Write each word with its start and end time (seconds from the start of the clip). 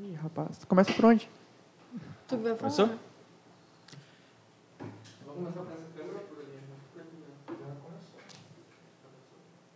Ih, 0.00 0.14
rapaz. 0.22 0.64
Começa 0.64 0.92
por 0.92 1.04
onde? 1.04 1.28
Tu 2.28 2.36
vai 2.38 2.54
falar. 2.56 2.58
Começou? 2.58 2.88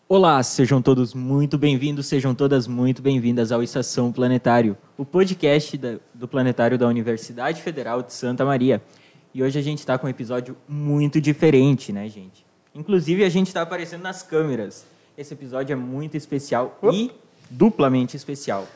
Olá, 0.09 0.43
sejam 0.43 0.81
todos 0.83 1.15
muito 1.15 1.57
bem-vindos, 1.59 2.07
sejam 2.07 2.35
todas 2.35 2.67
muito 2.67 3.01
bem-vindas 3.03 3.51
ao 3.51 3.63
Estação 3.63 4.13
Planetário, 4.13 4.77
o 4.99 5.05
podcast 5.05 5.77
da- 5.79 5.97
do 6.13 6.29
Planetário 6.29 6.79
da 6.79 6.87
Universidade 6.87 7.63
Federal 7.63 8.03
de 8.03 8.13
Santa 8.13 8.45
Maria. 8.45 8.83
E 9.33 9.43
hoje 9.43 9.59
a 9.59 9.63
gente 9.63 9.79
está 9.79 9.99
com 9.99 10.07
um 10.07 10.11
episódio 10.11 10.57
muito 10.69 11.21
diferente, 11.21 11.93
né, 11.93 12.09
gente? 12.09 12.45
Inclusive, 12.75 13.25
a 13.25 13.29
gente 13.29 13.49
está 13.49 13.63
aparecendo 13.63 14.03
nas 14.03 14.23
câmeras. 14.23 14.85
Esse 15.17 15.33
episódio 15.35 15.73
é 15.73 15.77
muito 15.77 16.17
especial 16.17 16.79
e 16.93 17.11
duplamente 17.51 18.17
especial. 18.17 18.67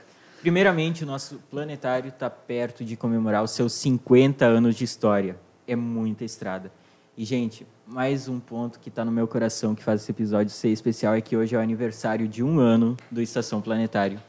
Primeiramente, 0.41 1.03
o 1.03 1.07
nosso 1.07 1.41
planetário 1.51 2.11
está 2.11 2.31
perto 2.31 2.85
de 2.85 2.97
comemorar 2.97 3.43
os 3.43 3.51
seus 3.51 3.73
50 3.73 4.45
anos 4.45 4.77
de 4.77 4.85
história. 4.85 5.37
É 5.67 5.75
muita 5.75 6.25
estrada. 6.25 6.71
E, 7.17 7.25
gente, 7.25 7.67
mais 7.85 8.29
um 8.29 8.39
ponto 8.39 8.79
que 8.79 8.89
está 8.89 9.05
no 9.05 9.11
meu 9.11 9.27
coração 9.27 9.75
que 9.75 9.83
faz 9.83 10.01
esse 10.01 10.13
episódio 10.13 10.53
ser 10.53 10.69
especial 10.69 11.15
é 11.17 11.21
que 11.21 11.37
hoje 11.37 11.57
é 11.57 11.59
o 11.59 11.61
aniversário 11.61 12.29
de 12.29 12.45
um 12.45 12.61
ano 12.61 12.97
do 13.11 13.21
Estação 13.21 13.61
Planetário. 13.61 14.23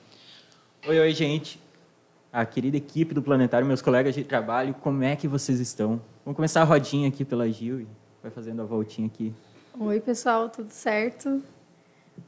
Oi, 0.87 0.99
oi, 0.99 1.13
gente. 1.13 1.61
A 2.33 2.43
querida 2.43 2.77
equipe 2.77 3.13
do 3.13 3.21
Planetário, 3.21 3.67
meus 3.67 3.81
colegas 3.81 4.15
de 4.15 4.23
trabalho, 4.23 4.73
como 4.73 5.03
é 5.03 5.15
que 5.15 5.27
vocês 5.27 5.59
estão? 5.59 6.01
Vamos 6.25 6.35
começar 6.35 6.61
a 6.61 6.65
rodinha 6.65 7.07
aqui 7.07 7.23
pela 7.23 7.47
Gil 7.51 7.81
e 7.81 7.87
vai 8.23 8.31
fazendo 8.31 8.63
a 8.63 8.65
voltinha 8.65 9.05
aqui. 9.05 9.31
Oi, 9.79 9.99
pessoal, 9.99 10.49
tudo 10.49 10.71
certo? 10.71 11.43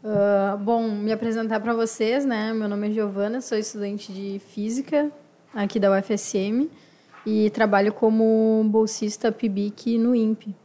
Ah, 0.03 0.57
bom, 0.59 0.89
me 0.89 1.11
apresentar 1.11 1.59
para 1.59 1.73
vocês, 1.73 2.25
né? 2.25 2.53
Meu 2.53 2.67
nome 2.67 2.89
é 2.89 2.91
Giovana, 2.91 3.41
sou 3.41 3.57
estudante 3.57 4.11
de 4.11 4.39
Física 4.39 5.11
aqui 5.53 5.79
da 5.79 5.91
UFSM 5.91 6.69
e 7.25 7.49
trabalho 7.49 7.93
como 7.93 8.63
bolsista 8.67 9.31
PIBIC 9.31 9.97
no 9.97 10.15
INPE. 10.15 10.55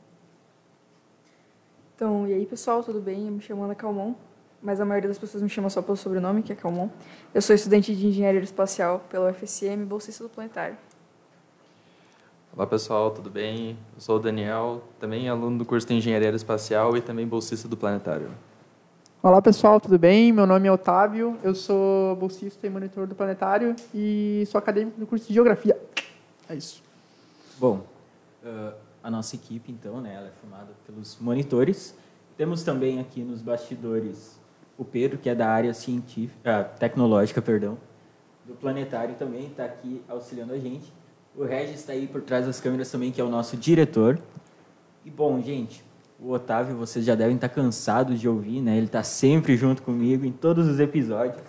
Então, 1.94 2.26
e 2.26 2.34
aí 2.34 2.46
pessoal, 2.46 2.82
tudo 2.82 3.00
bem? 3.00 3.26
Eu 3.26 3.32
me 3.32 3.40
chamo 3.40 3.64
Ana 3.64 3.74
Calmon, 3.74 4.14
mas 4.62 4.80
a 4.80 4.84
maioria 4.84 5.08
das 5.08 5.18
pessoas 5.18 5.42
me 5.42 5.48
chama 5.48 5.70
só 5.70 5.80
pelo 5.80 5.96
sobrenome, 5.96 6.42
que 6.42 6.52
é 6.52 6.56
Calmon. 6.56 6.88
Eu 7.34 7.40
sou 7.40 7.54
estudante 7.54 7.94
de 7.94 8.06
Engenharia 8.06 8.40
Espacial 8.40 9.04
pela 9.10 9.30
UFSM, 9.30 9.84
bolsista 9.86 10.22
do 10.24 10.30
Planetário. 10.30 10.76
Olá 12.54 12.66
pessoal, 12.66 13.10
tudo 13.10 13.28
bem? 13.28 13.78
Eu 13.94 14.00
sou 14.00 14.16
o 14.16 14.18
Daniel, 14.18 14.82
também 14.98 15.28
aluno 15.28 15.58
do 15.58 15.64
curso 15.64 15.86
de 15.86 15.94
Engenharia 15.94 16.30
Espacial 16.30 16.96
e 16.96 17.02
também 17.02 17.26
bolsista 17.26 17.68
do 17.68 17.76
Planetário. 17.76 18.30
Olá, 19.22 19.40
pessoal, 19.42 19.80
tudo 19.80 19.98
bem? 19.98 20.30
Meu 20.30 20.46
nome 20.46 20.68
é 20.68 20.72
Otávio, 20.72 21.36
eu 21.42 21.54
sou 21.54 22.14
bolsista 22.16 22.66
e 22.66 22.70
monitor 22.70 23.06
do 23.06 23.14
Planetário 23.14 23.74
e 23.92 24.44
sou 24.46 24.58
acadêmico 24.58 25.00
do 25.00 25.06
curso 25.06 25.26
de 25.26 25.34
Geografia. 25.34 25.76
É 26.48 26.54
isso. 26.54 26.82
Bom, 27.58 27.84
ah, 28.44 28.74
a 29.02 29.10
nossa 29.10 29.34
equipe, 29.34 29.72
então, 29.72 30.00
né, 30.00 30.14
ela 30.14 30.28
é 30.28 30.30
formada 30.40 30.68
pelos 30.86 31.18
monitores. 31.18 31.96
Temos 32.36 32.62
também 32.62 33.00
aqui 33.00 33.22
nos 33.22 33.40
bastidores 33.40 34.38
o 34.78 34.84
Pedro, 34.84 35.18
que 35.18 35.30
é 35.30 35.34
da 35.34 35.48
área 35.48 35.72
científica, 35.72 36.60
ah, 36.60 36.64
tecnológica, 36.64 37.40
perdão, 37.40 37.78
do 38.44 38.54
planetário 38.54 39.14
também, 39.16 39.46
está 39.46 39.64
aqui 39.64 40.02
auxiliando 40.08 40.52
a 40.52 40.58
gente. 40.58 40.92
O 41.34 41.42
Regis 41.42 41.80
está 41.80 41.94
aí 41.94 42.06
por 42.06 42.20
trás 42.20 42.46
das 42.46 42.60
câmeras 42.60 42.90
também, 42.90 43.10
que 43.10 43.20
é 43.20 43.24
o 43.24 43.30
nosso 43.30 43.56
diretor. 43.56 44.20
E, 45.04 45.10
bom, 45.10 45.40
gente, 45.42 45.82
o 46.18 46.32
Otávio, 46.32 46.76
vocês 46.76 47.04
já 47.04 47.14
devem 47.14 47.34
estar 47.34 47.48
cansados 47.48 48.20
de 48.20 48.28
ouvir, 48.28 48.60
né? 48.60 48.76
Ele 48.76 48.86
está 48.86 49.02
sempre 49.02 49.56
junto 49.56 49.82
comigo 49.82 50.24
em 50.24 50.32
todos 50.32 50.66
os 50.66 50.80
episódios. 50.80 51.42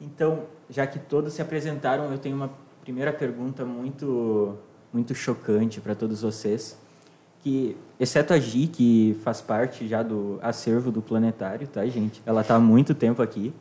Então, 0.00 0.44
já 0.68 0.86
que 0.86 0.98
todos 0.98 1.32
se 1.32 1.42
apresentaram, 1.42 2.10
eu 2.12 2.18
tenho 2.18 2.36
uma 2.36 2.50
primeira 2.82 3.12
pergunta 3.12 3.64
muito 3.64 4.56
muito 4.92 5.14
chocante 5.14 5.80
para 5.80 5.94
todos 5.94 6.22
vocês, 6.22 6.78
que 7.42 7.76
exceto 8.00 8.32
a 8.32 8.38
Gi, 8.38 8.66
que 8.68 9.18
faz 9.22 9.40
parte 9.40 9.86
já 9.86 10.02
do 10.02 10.38
acervo 10.40 10.90
do 10.90 11.02
planetário, 11.02 11.66
tá, 11.68 11.84
gente? 11.86 12.22
Ela 12.24 12.40
está 12.40 12.56
há 12.56 12.60
muito 12.60 12.94
tempo 12.94 13.20
aqui. 13.20 13.52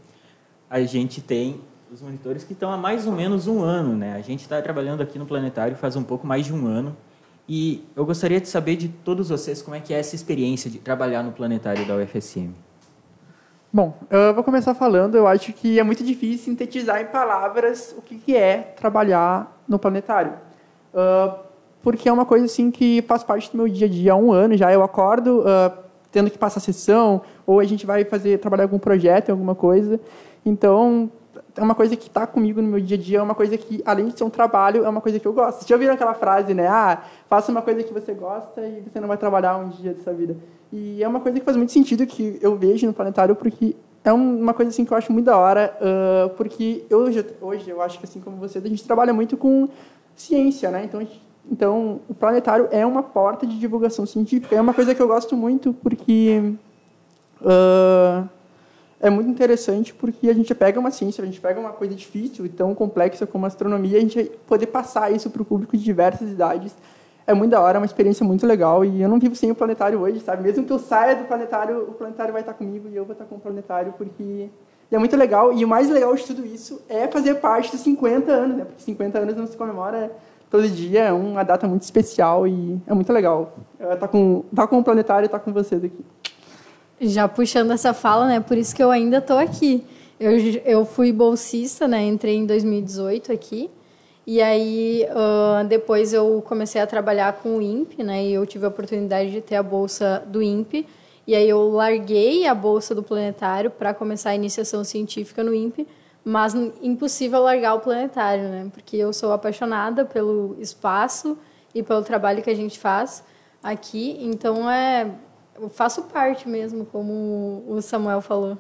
A 0.70 0.82
gente 0.82 1.22
tem 1.22 1.60
os 1.92 2.02
monitores 2.02 2.44
que 2.44 2.54
estão 2.54 2.72
há 2.72 2.78
mais 2.78 3.06
ou 3.06 3.14
menos 3.14 3.48
um 3.48 3.62
ano, 3.62 3.96
né? 3.96 4.14
A 4.14 4.22
gente 4.22 4.42
está 4.42 4.62
trabalhando 4.62 5.02
aqui 5.02 5.18
no 5.20 5.26
planetário 5.26 5.76
faz 5.76 5.96
um 5.96 6.04
pouco 6.04 6.26
mais 6.26 6.46
de 6.46 6.54
um 6.54 6.66
ano. 6.66 6.96
E 7.48 7.86
eu 7.96 8.06
gostaria 8.06 8.42
de 8.42 8.48
saber 8.48 8.76
de 8.76 8.90
todos 8.90 9.30
vocês 9.30 9.62
como 9.62 9.76
é 9.76 9.80
que 9.80 9.94
é 9.94 10.00
essa 10.00 10.16
experiência 10.16 10.70
de 10.70 10.80
trabalhar 10.80 11.24
no 11.24 11.32
planetário 11.32 11.86
da 11.86 11.96
UFSM. 11.96 12.52
Bom, 13.72 13.98
eu 14.10 14.34
vou 14.34 14.44
começar 14.44 14.74
falando. 14.74 15.16
Eu 15.16 15.28
acho 15.28 15.54
que 15.54 15.80
é 15.80 15.84
muito 15.84 16.04
difícil 16.04 16.46
sintetizar 16.46 17.02
em 17.02 17.06
palavras 17.06 17.96
o 17.98 18.02
que 18.02 18.36
é 18.36 18.74
trabalhar 18.76 19.62
no 19.68 19.78
planetário. 19.80 20.34
Ah, 20.94 21.40
porque 21.84 22.10
é 22.10 22.12
uma 22.12 22.26
coisa 22.26 22.46
assim 22.46 22.72
que 22.72 23.02
faz 23.04 23.24
parte 23.24 23.52
do 23.52 23.58
meu 23.58 23.70
dia 23.70 23.88
a 23.88 23.90
dia 23.90 24.14
há 24.14 24.16
um 24.16 24.32
ano 24.32 24.58
já. 24.58 24.74
Eu 24.74 24.84
acordo 24.84 25.44
ah, 25.46 25.78
tendo 26.12 26.30
que 26.30 26.38
passar 26.38 26.60
sessão, 26.60 27.22
ou 27.46 27.60
a 27.60 27.64
gente 27.64 27.86
vai 27.86 28.04
fazer 28.04 28.40
trabalhar 28.40 28.64
algum 28.64 28.80
projeto, 28.80 29.30
alguma 29.30 29.54
coisa. 29.54 30.00
Então, 30.46 31.12
é 31.58 31.62
uma 31.64 31.76
coisa 31.76 31.96
que 31.96 32.08
está 32.08 32.26
comigo 32.28 32.62
no 32.62 32.68
meu 32.68 32.80
dia 32.80 32.98
a 32.98 33.00
dia, 33.00 33.18
é 33.20 33.22
uma 33.22 33.36
coisa 33.36 33.58
que, 33.58 33.82
além 33.86 34.08
de 34.08 34.18
ser 34.18 34.24
um 34.24 34.30
trabalho, 34.30 34.86
é 34.86 34.90
uma 34.90 35.02
coisa 35.02 35.20
que 35.20 35.26
eu 35.28 35.34
gosto. 35.34 35.58
Vocês 35.60 35.68
já 35.68 35.76
ouviram 35.76 35.94
aquela 35.94 36.14
frase, 36.14 36.54
né? 36.54 36.68
Ah, 36.68 37.02
faça 37.28 37.52
uma 37.52 37.62
coisa 37.62 37.84
que 37.84 37.94
você 37.94 38.14
gosta 38.14 38.62
e 38.66 38.82
você 38.82 39.00
não 39.00 39.08
vai 39.08 39.18
trabalhar 39.18 39.58
um 39.58 39.70
dia 39.70 39.94
dessa 39.94 40.14
vida. 40.14 40.36
E 40.72 41.02
é 41.04 41.08
uma 41.08 41.20
coisa 41.20 41.40
que 41.40 41.46
faz 41.46 41.58
muito 41.58 41.72
sentido 41.72 42.06
que 42.06 42.38
eu 42.42 42.56
vejo 42.56 42.86
no 42.86 42.94
planetário, 42.94 43.36
porque 43.36 43.76
é 44.04 44.14
um- 44.14 44.40
uma 44.42 44.54
coisa 44.54 44.70
assim 44.70 44.86
que 44.86 44.92
eu 44.94 44.98
acho 44.98 45.12
muito 45.12 45.26
da 45.26 45.38
hora, 45.38 45.76
ah, 45.82 46.30
porque 46.38 46.86
eu, 46.90 47.00
hoje, 47.00 47.26
hoje 47.42 47.70
eu 47.70 47.82
acho 47.82 47.98
que 48.00 48.06
assim 48.06 48.20
como 48.20 48.38
vocês, 48.38 48.64
a 48.64 48.68
gente 48.68 48.84
trabalha 48.84 49.14
muito 49.14 49.36
com 49.38 49.68
ciência, 50.16 50.70
né? 50.72 50.84
Então, 50.84 51.00
gente- 51.02 51.22
então 51.52 52.02
o 52.10 52.14
planetário 52.14 52.68
é 52.72 52.86
uma 52.86 53.02
porta 53.04 53.48
de 53.48 53.58
divulgação 53.58 54.06
científica. 54.06 54.56
É 54.56 54.62
uma 54.62 54.74
coisa 54.74 54.94
que 54.94 55.02
eu 55.02 55.08
gosto 55.08 55.36
muito 55.36 55.74
porque 55.74 56.54
ah, 57.46 58.24
é 59.00 59.10
muito 59.10 59.30
interessante 59.30 59.94
porque 59.94 60.30
a 60.30 60.34
gente 60.34 60.54
pega 60.56 60.80
uma 60.80 60.92
ciência, 60.92 61.22
a 61.22 61.26
gente 61.26 61.40
pega 61.40 61.60
uma 61.60 61.72
coisa 61.72 61.94
difícil 61.94 62.46
e 62.46 62.50
tão 62.50 62.74
complexa 62.74 63.28
como 63.28 63.46
a 63.46 63.48
astronomia, 63.48 63.98
a 63.98 64.02
gente 64.02 64.32
poder 64.48 64.68
passar 64.68 65.12
isso 65.12 65.30
para 65.30 65.42
o 65.42 65.46
público 65.46 65.78
de 65.78 65.84
diversas 65.84 66.30
idades 66.30 66.76
é 67.28 67.34
muito 67.34 67.52
da 67.52 67.60
hora, 67.62 67.78
é 67.78 67.80
uma 67.80 67.86
experiência 67.86 68.26
muito 68.26 68.48
legal 68.48 68.86
e 68.86 69.02
eu 69.02 69.10
não 69.10 69.20
vivo 69.20 69.36
sem 69.36 69.52
o 69.52 69.56
planetário 69.56 70.00
hoje, 70.00 70.22
sabe? 70.22 70.44
Mesmo 70.44 70.64
que 70.64 70.72
eu 70.72 70.80
saia 70.80 71.14
do 71.14 71.26
planetário, 71.26 71.82
o 71.82 71.94
planetário 71.94 72.32
vai 72.32 72.42
estar 72.42 72.54
comigo 72.54 72.88
e 72.90 72.96
eu 72.96 73.04
vou 73.04 73.12
estar 73.12 73.26
com 73.26 73.36
o 73.36 73.40
planetário 73.40 73.94
porque 73.98 74.50
é 74.90 74.98
muito 74.98 75.16
legal. 75.18 75.52
E 75.52 75.66
o 75.66 75.68
mais 75.68 75.90
legal 75.90 76.16
de 76.16 76.24
tudo 76.24 76.46
isso 76.46 76.82
é 76.88 77.06
fazer 77.08 77.36
parte 77.36 77.70
dos 77.70 77.82
50 77.82 78.32
anos, 78.32 78.58
né? 78.58 78.64
Porque 78.64 78.82
50 78.82 79.20
anos 79.20 79.36
não 79.36 79.46
se 79.46 79.58
comemora 79.58 80.10
todo 80.50 80.70
dia, 80.70 81.02
é 81.02 81.12
uma 81.12 81.44
data 81.44 81.68
muito 81.68 81.82
especial 81.82 82.48
e 82.48 82.80
é 82.88 82.94
muito 82.94 83.12
legal. 83.12 83.58
Tá 84.00 84.08
com, 84.08 84.46
tá 84.56 84.66
com 84.66 84.80
o 84.80 84.84
planetário 84.84 85.26
e 85.26 85.30
tá 85.30 85.38
com 85.38 85.52
vocês 85.52 85.84
aqui. 85.84 86.06
Já 87.00 87.28
puxando 87.28 87.72
essa 87.72 87.94
fala, 87.94 88.28
né? 88.28 88.40
Por 88.40 88.58
isso 88.58 88.76
que 88.76 88.84
eu 88.84 88.90
ainda 88.90 89.18
estou 89.18 89.38
aqui. 89.38 89.86
Eu, 90.20 90.32
eu 90.66 90.86
fui 90.86 91.12
bolsista, 91.12 91.88
né? 91.88 92.04
Entrei 92.06 92.36
em 92.36 92.46
2018 92.46 93.32
aqui. 93.32 93.70
E 94.26 94.42
aí, 94.42 95.08
ah, 95.12 95.64
depois 95.64 96.12
eu 96.12 96.44
comecei 96.46 96.82
a 96.82 96.88
trabalhar 96.88 97.34
com 97.34 97.58
o 97.58 97.62
INPE, 97.62 98.04
né? 98.04 98.26
E 98.26 98.34
eu 98.34 98.46
tive 98.46 98.66
a 98.66 98.68
oportunidade 98.68 99.32
de 99.32 99.42
ter 99.42 99.56
a 99.56 99.64
bolsa 99.64 100.24
do 100.28 100.42
INPE. 100.42 100.88
E 101.26 101.36
aí 101.36 101.48
eu 101.48 101.70
larguei 101.70 102.48
a 102.48 102.56
bolsa 102.56 102.96
do 102.96 103.04
planetário 103.04 103.70
para 103.70 103.94
começar 103.94 104.32
a 104.32 104.36
iniciação 104.36 104.84
científica 104.84 105.44
no 105.44 105.54
INPE, 105.54 105.88
mas 106.26 106.56
impossível 106.82 107.42
largar 107.42 107.76
o 107.76 107.80
planetário, 107.80 108.44
né? 108.50 108.68
Porque 108.74 108.98
eu 108.98 109.14
sou 109.14 109.32
apaixonada 109.32 110.04
pelo 110.04 110.58
espaço 110.60 111.38
e 111.76 111.84
pelo 111.84 112.02
trabalho 112.02 112.42
que 112.42 112.50
a 112.50 112.56
gente 112.56 112.80
faz 112.80 113.24
aqui. 113.62 114.18
Então, 114.22 114.70
é, 114.70 115.12
eu 115.60 115.70
faço 115.70 116.04
parte 116.04 116.48
mesmo, 116.48 116.86
como 116.86 117.64
o 117.68 117.82
Samuel 117.82 118.22
falou. 118.22 118.58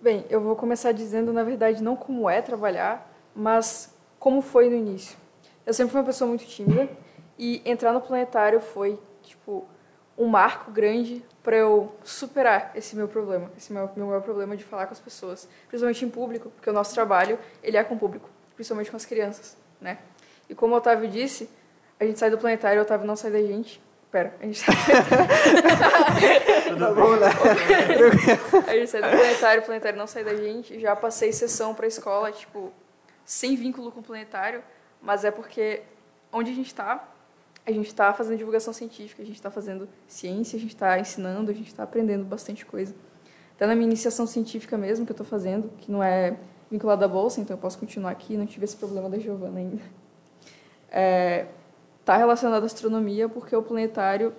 Bem, 0.00 0.24
eu 0.30 0.40
vou 0.40 0.54
começar 0.54 0.92
dizendo, 0.92 1.32
na 1.32 1.42
verdade, 1.42 1.82
não 1.82 1.96
como 1.96 2.30
é 2.30 2.40
trabalhar, 2.40 3.12
mas 3.34 3.94
como 4.18 4.40
foi 4.40 4.70
no 4.70 4.76
início. 4.76 5.18
Eu 5.66 5.74
sempre 5.74 5.90
fui 5.90 6.00
uma 6.00 6.06
pessoa 6.06 6.28
muito 6.28 6.46
tímida 6.46 6.88
e 7.36 7.60
entrar 7.64 7.92
no 7.92 8.00
planetário 8.00 8.60
foi, 8.60 8.98
tipo, 9.22 9.66
um 10.16 10.26
marco 10.26 10.70
grande 10.70 11.24
para 11.42 11.56
eu 11.56 11.92
superar 12.04 12.72
esse 12.74 12.94
meu 12.94 13.08
problema, 13.08 13.50
esse 13.56 13.72
meu, 13.72 13.90
meu 13.96 14.06
maior 14.06 14.22
problema 14.22 14.56
de 14.56 14.64
falar 14.64 14.86
com 14.86 14.92
as 14.92 15.00
pessoas, 15.00 15.48
principalmente 15.66 16.04
em 16.04 16.08
público, 16.08 16.50
porque 16.50 16.70
o 16.70 16.72
nosso 16.72 16.94
trabalho, 16.94 17.38
ele 17.62 17.76
é 17.76 17.82
com 17.82 17.94
o 17.94 17.98
público, 17.98 18.28
principalmente 18.54 18.90
com 18.90 18.96
as 18.96 19.04
crianças, 19.04 19.56
né? 19.80 19.98
E 20.48 20.54
como 20.54 20.74
o 20.74 20.76
Otávio 20.76 21.08
disse, 21.08 21.50
a 21.98 22.04
gente 22.04 22.18
sai 22.18 22.30
do 22.30 22.38
planetário, 22.38 22.80
o 22.80 22.82
Otávio 22.82 23.06
não 23.06 23.16
sai 23.16 23.30
da 23.30 23.40
gente. 23.40 23.80
Pera, 24.10 24.34
a 24.40 24.46
gente 24.46 24.58
sai 24.58 24.74
Tá 26.78 26.92
bom, 26.94 27.16
né? 27.16 27.26
A 28.66 28.72
gente 28.72 28.86
sai 28.90 29.02
do 29.02 29.08
planetário, 29.08 29.62
o 29.62 29.64
planetário 29.64 29.98
não 29.98 30.06
sai 30.06 30.24
da 30.24 30.34
gente. 30.34 30.80
Já 30.80 30.96
passei 30.96 31.30
sessão 31.30 31.74
pra 31.74 31.86
escola, 31.86 32.32
tipo, 32.32 32.72
sem 33.24 33.54
vínculo 33.54 33.92
com 33.92 34.00
o 34.00 34.02
planetário, 34.02 34.62
mas 35.02 35.24
é 35.24 35.30
porque 35.30 35.82
onde 36.32 36.50
a 36.50 36.54
gente 36.54 36.68
está, 36.68 37.06
a 37.66 37.70
gente 37.70 37.88
está 37.88 38.14
fazendo 38.14 38.38
divulgação 38.38 38.72
científica, 38.72 39.22
a 39.22 39.26
gente 39.26 39.36
está 39.36 39.50
fazendo 39.50 39.86
ciência, 40.06 40.56
a 40.56 40.60
gente 40.60 40.74
está 40.74 40.98
ensinando, 40.98 41.50
a 41.50 41.54
gente 41.54 41.68
está 41.68 41.82
aprendendo 41.82 42.24
bastante 42.24 42.64
coisa. 42.64 42.94
Até 43.54 43.66
na 43.66 43.74
minha 43.74 43.86
iniciação 43.86 44.26
científica 44.26 44.78
mesmo 44.78 45.04
que 45.04 45.12
eu 45.12 45.14
estou 45.14 45.26
fazendo, 45.26 45.70
que 45.78 45.92
não 45.92 46.02
é 46.02 46.36
vinculado 46.70 47.04
à 47.04 47.08
bolsa, 47.08 47.40
então 47.40 47.56
eu 47.56 47.60
posso 47.60 47.78
continuar 47.78 48.10
aqui, 48.10 48.38
não 48.38 48.46
tive 48.46 48.64
esse 48.64 48.76
problema 48.76 49.10
da 49.10 49.18
Giovana 49.18 49.58
ainda. 49.58 49.82
É, 50.90 51.46
tá 52.08 52.16
relacionado 52.16 52.62
à 52.62 52.66
astronomia 52.66 53.28
porque 53.28 53.54
o 53.54 53.62
planetário 53.62 54.32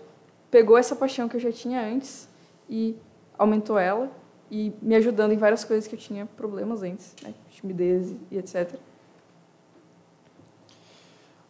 pegou 0.50 0.76
essa 0.76 0.96
paixão 0.96 1.30
que 1.30 1.36
eu 1.36 1.40
já 1.40 1.52
tinha 1.52 1.80
antes 1.80 2.28
e 2.68 2.96
aumentou 3.38 3.78
ela 3.78 4.12
e 4.50 4.74
me 4.82 4.96
ajudando 4.96 5.34
em 5.34 5.38
várias 5.38 5.64
coisas 5.64 5.88
que 5.88 5.94
eu 5.94 6.00
tinha 6.00 6.26
problemas 6.26 6.82
antes, 6.82 7.14
né? 7.22 7.32
timidez 7.52 8.16
e 8.32 8.40
etc. 8.40 8.74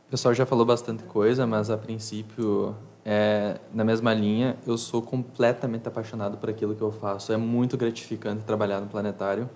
O 0.07 0.11
pessoal 0.11 0.33
já 0.33 0.45
falou 0.45 0.65
bastante 0.65 1.03
coisa, 1.03 1.47
mas 1.47 1.69
a 1.69 1.77
princípio, 1.77 2.75
é, 3.05 3.57
na 3.73 3.85
mesma 3.85 4.13
linha, 4.13 4.57
eu 4.67 4.77
sou 4.77 5.01
completamente 5.01 5.87
apaixonado 5.87 6.37
por 6.37 6.49
aquilo 6.49 6.75
que 6.75 6.81
eu 6.81 6.91
faço. 6.91 7.31
É 7.31 7.37
muito 7.37 7.77
gratificante 7.77 8.43
trabalhar 8.43 8.81
no 8.81 8.87
planetário. 8.87 9.49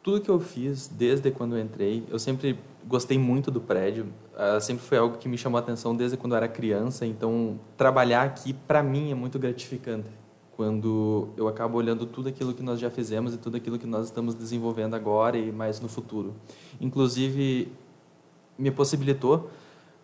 Tudo 0.00 0.20
que 0.20 0.30
eu 0.30 0.38
fiz 0.38 0.86
desde 0.86 1.32
quando 1.32 1.56
eu 1.56 1.60
entrei, 1.60 2.04
eu 2.08 2.20
sempre 2.20 2.56
gostei 2.86 3.18
muito 3.18 3.50
do 3.50 3.60
prédio. 3.60 4.06
Uh, 4.34 4.60
sempre 4.60 4.84
foi 4.84 4.98
algo 4.98 5.18
que 5.18 5.28
me 5.28 5.38
chamou 5.38 5.58
a 5.58 5.60
atenção 5.60 5.94
desde 5.94 6.16
quando 6.16 6.32
eu 6.32 6.36
era 6.36 6.48
criança. 6.48 7.06
Então, 7.06 7.58
trabalhar 7.76 8.22
aqui 8.22 8.52
para 8.52 8.82
mim 8.82 9.10
é 9.10 9.14
muito 9.14 9.38
gratificante. 9.38 10.08
Quando 10.56 11.30
eu 11.36 11.48
acabo 11.48 11.78
olhando 11.78 12.06
tudo 12.06 12.28
aquilo 12.28 12.54
que 12.54 12.62
nós 12.62 12.78
já 12.78 12.88
fizemos 12.88 13.34
e 13.34 13.38
tudo 13.38 13.56
aquilo 13.56 13.78
que 13.78 13.86
nós 13.86 14.06
estamos 14.06 14.34
desenvolvendo 14.34 14.94
agora 14.94 15.36
e 15.36 15.50
mais 15.50 15.80
no 15.80 15.88
futuro. 15.88 16.34
Inclusive, 16.80 17.72
me 18.56 18.70
possibilitou 18.70 19.50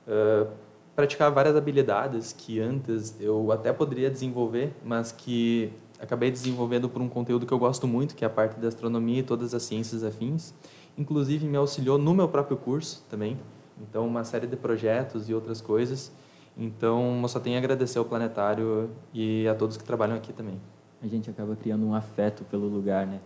uh, 0.08 0.50
praticar 0.96 1.30
várias 1.30 1.54
habilidades 1.54 2.32
que 2.36 2.60
antes 2.60 3.14
eu 3.20 3.52
até 3.52 3.72
poderia 3.72 4.10
desenvolver, 4.10 4.72
mas 4.84 5.12
que 5.12 5.72
acabei 6.00 6.30
desenvolvendo 6.30 6.88
por 6.88 7.00
um 7.00 7.08
conteúdo 7.08 7.46
que 7.46 7.52
eu 7.52 7.58
gosto 7.58 7.86
muito, 7.86 8.14
que 8.14 8.24
é 8.24 8.26
a 8.26 8.30
parte 8.30 8.58
da 8.58 8.68
astronomia 8.68 9.20
e 9.20 9.22
todas 9.22 9.54
as 9.54 9.62
ciências 9.62 10.02
afins. 10.02 10.52
Inclusive 10.96 11.46
me 11.46 11.56
auxiliou 11.56 11.98
no 11.98 12.12
meu 12.14 12.28
próprio 12.28 12.56
curso 12.56 13.04
também, 13.08 13.38
então 13.80 14.06
uma 14.06 14.24
série 14.24 14.46
de 14.46 14.56
projetos 14.56 15.28
e 15.28 15.34
outras 15.34 15.60
coisas. 15.60 16.12
Então 16.56 17.20
eu 17.22 17.28
só 17.28 17.40
tenho 17.40 17.56
a 17.56 17.58
agradecer 17.58 17.98
ao 17.98 18.04
planetário 18.04 18.90
e 19.14 19.48
a 19.48 19.54
todos 19.54 19.76
que 19.76 19.84
trabalham 19.84 20.16
aqui 20.16 20.32
também. 20.32 20.60
A 21.02 21.06
gente 21.06 21.30
acaba 21.30 21.56
criando 21.56 21.86
um 21.86 21.94
afeto 21.94 22.44
pelo 22.44 22.68
lugar, 22.68 23.06
né? 23.06 23.20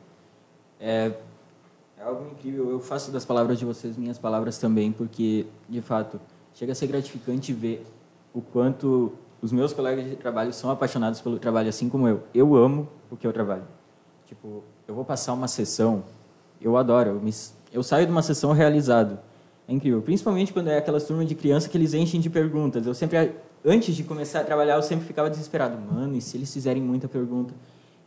É, 0.78 1.12
é 1.98 2.02
algo 2.02 2.30
incrível. 2.30 2.70
Eu 2.70 2.78
faço 2.78 3.10
das 3.10 3.24
palavras 3.24 3.58
de 3.58 3.64
vocês 3.64 3.96
minhas 3.96 4.18
palavras 4.18 4.58
também, 4.58 4.92
porque, 4.92 5.46
de 5.68 5.80
fato, 5.80 6.20
chega 6.54 6.72
a 6.72 6.74
ser 6.74 6.86
gratificante 6.86 7.52
ver 7.52 7.84
o 8.32 8.40
quanto 8.40 9.12
os 9.42 9.50
meus 9.50 9.72
colegas 9.72 10.08
de 10.08 10.16
trabalho 10.16 10.52
são 10.52 10.70
apaixonados 10.70 11.20
pelo 11.20 11.38
trabalho, 11.38 11.68
assim 11.68 11.88
como 11.88 12.06
eu. 12.06 12.22
Eu 12.32 12.54
amo 12.54 12.88
o 13.10 13.16
que 13.16 13.26
eu 13.26 13.32
trabalho. 13.32 13.64
Tipo, 14.26 14.62
eu 14.86 14.94
vou 14.94 15.04
passar 15.04 15.32
uma 15.32 15.48
sessão, 15.48 16.04
eu 16.66 16.76
adoro. 16.76 17.10
Eu, 17.10 17.20
me, 17.20 17.32
eu 17.72 17.82
saio 17.82 18.06
de 18.06 18.12
uma 18.12 18.22
sessão 18.22 18.52
realizado. 18.52 19.18
É 19.66 19.72
incrível. 19.72 20.02
Principalmente 20.02 20.52
quando 20.52 20.68
é 20.68 20.78
aquelas 20.78 21.04
turmas 21.04 21.26
de 21.26 21.34
criança 21.34 21.68
que 21.68 21.76
eles 21.76 21.94
enchem 21.94 22.20
de 22.20 22.30
perguntas. 22.30 22.86
Eu 22.86 22.94
sempre, 22.94 23.32
antes 23.64 23.94
de 23.94 24.04
começar 24.04 24.40
a 24.40 24.44
trabalhar, 24.44 24.76
eu 24.76 24.82
sempre 24.82 25.06
ficava 25.06 25.30
desesperado. 25.30 25.76
Mano, 25.78 26.16
e 26.16 26.20
se 26.20 26.36
eles 26.36 26.52
fizerem 26.52 26.82
muita 26.82 27.08
pergunta? 27.08 27.54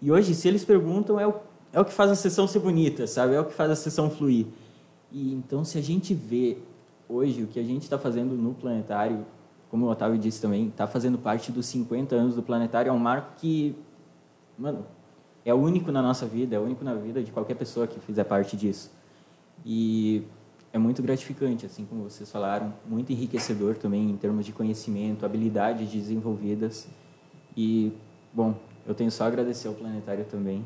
E 0.01 0.11
hoje, 0.11 0.35
se 0.35 0.47
eles 0.47 0.63
perguntam, 0.63 1.19
é 1.19 1.25
o 1.25 1.33
é 1.73 1.79
o 1.79 1.85
que 1.85 1.93
faz 1.93 2.09
a 2.09 2.15
sessão 2.15 2.47
ser 2.47 2.59
bonita, 2.59 3.05
sabe? 3.07 3.35
É 3.35 3.39
o 3.39 3.45
que 3.45 3.53
faz 3.53 3.69
a 3.69 3.75
sessão 3.75 4.09
fluir. 4.09 4.47
E 5.11 5.33
então, 5.33 5.63
se 5.63 5.77
a 5.77 5.81
gente 5.81 6.13
vê 6.13 6.57
hoje 7.07 7.43
o 7.43 7.47
que 7.47 7.59
a 7.59 7.63
gente 7.63 7.83
está 7.83 7.97
fazendo 7.97 8.35
no 8.35 8.53
planetário, 8.53 9.25
como 9.69 9.85
o 9.85 9.89
Otávio 9.89 10.17
disse 10.17 10.41
também, 10.41 10.69
está 10.69 10.87
fazendo 10.87 11.17
parte 11.17 11.51
dos 11.51 11.65
50 11.67 12.15
anos 12.15 12.35
do 12.35 12.43
planetário, 12.43 12.89
é 12.89 12.93
um 12.93 12.99
marco 12.99 13.33
que, 13.37 13.75
mano, 14.57 14.85
é 15.49 15.53
único 15.53 15.93
na 15.93 16.01
nossa 16.01 16.25
vida, 16.25 16.57
é 16.57 16.59
único 16.59 16.83
na 16.83 16.93
vida 16.93 17.23
de 17.23 17.31
qualquer 17.31 17.55
pessoa 17.55 17.87
que 17.87 18.01
fizer 18.01 18.25
parte 18.25 18.57
disso. 18.57 18.91
E 19.65 20.23
é 20.73 20.77
muito 20.77 21.01
gratificante, 21.01 21.65
assim 21.65 21.85
como 21.85 22.03
vocês 22.03 22.29
falaram, 22.29 22.73
muito 22.85 23.13
enriquecedor 23.13 23.77
também 23.77 24.09
em 24.09 24.17
termos 24.17 24.45
de 24.45 24.51
conhecimento, 24.51 25.25
habilidades 25.25 25.89
desenvolvidas. 25.89 26.89
E, 27.55 27.93
bom, 28.33 28.55
eu 28.85 28.93
tenho 28.93 29.09
só 29.09 29.23
a 29.23 29.27
agradecer 29.27 29.69
ao 29.69 29.73
planetário 29.73 30.25
também 30.25 30.65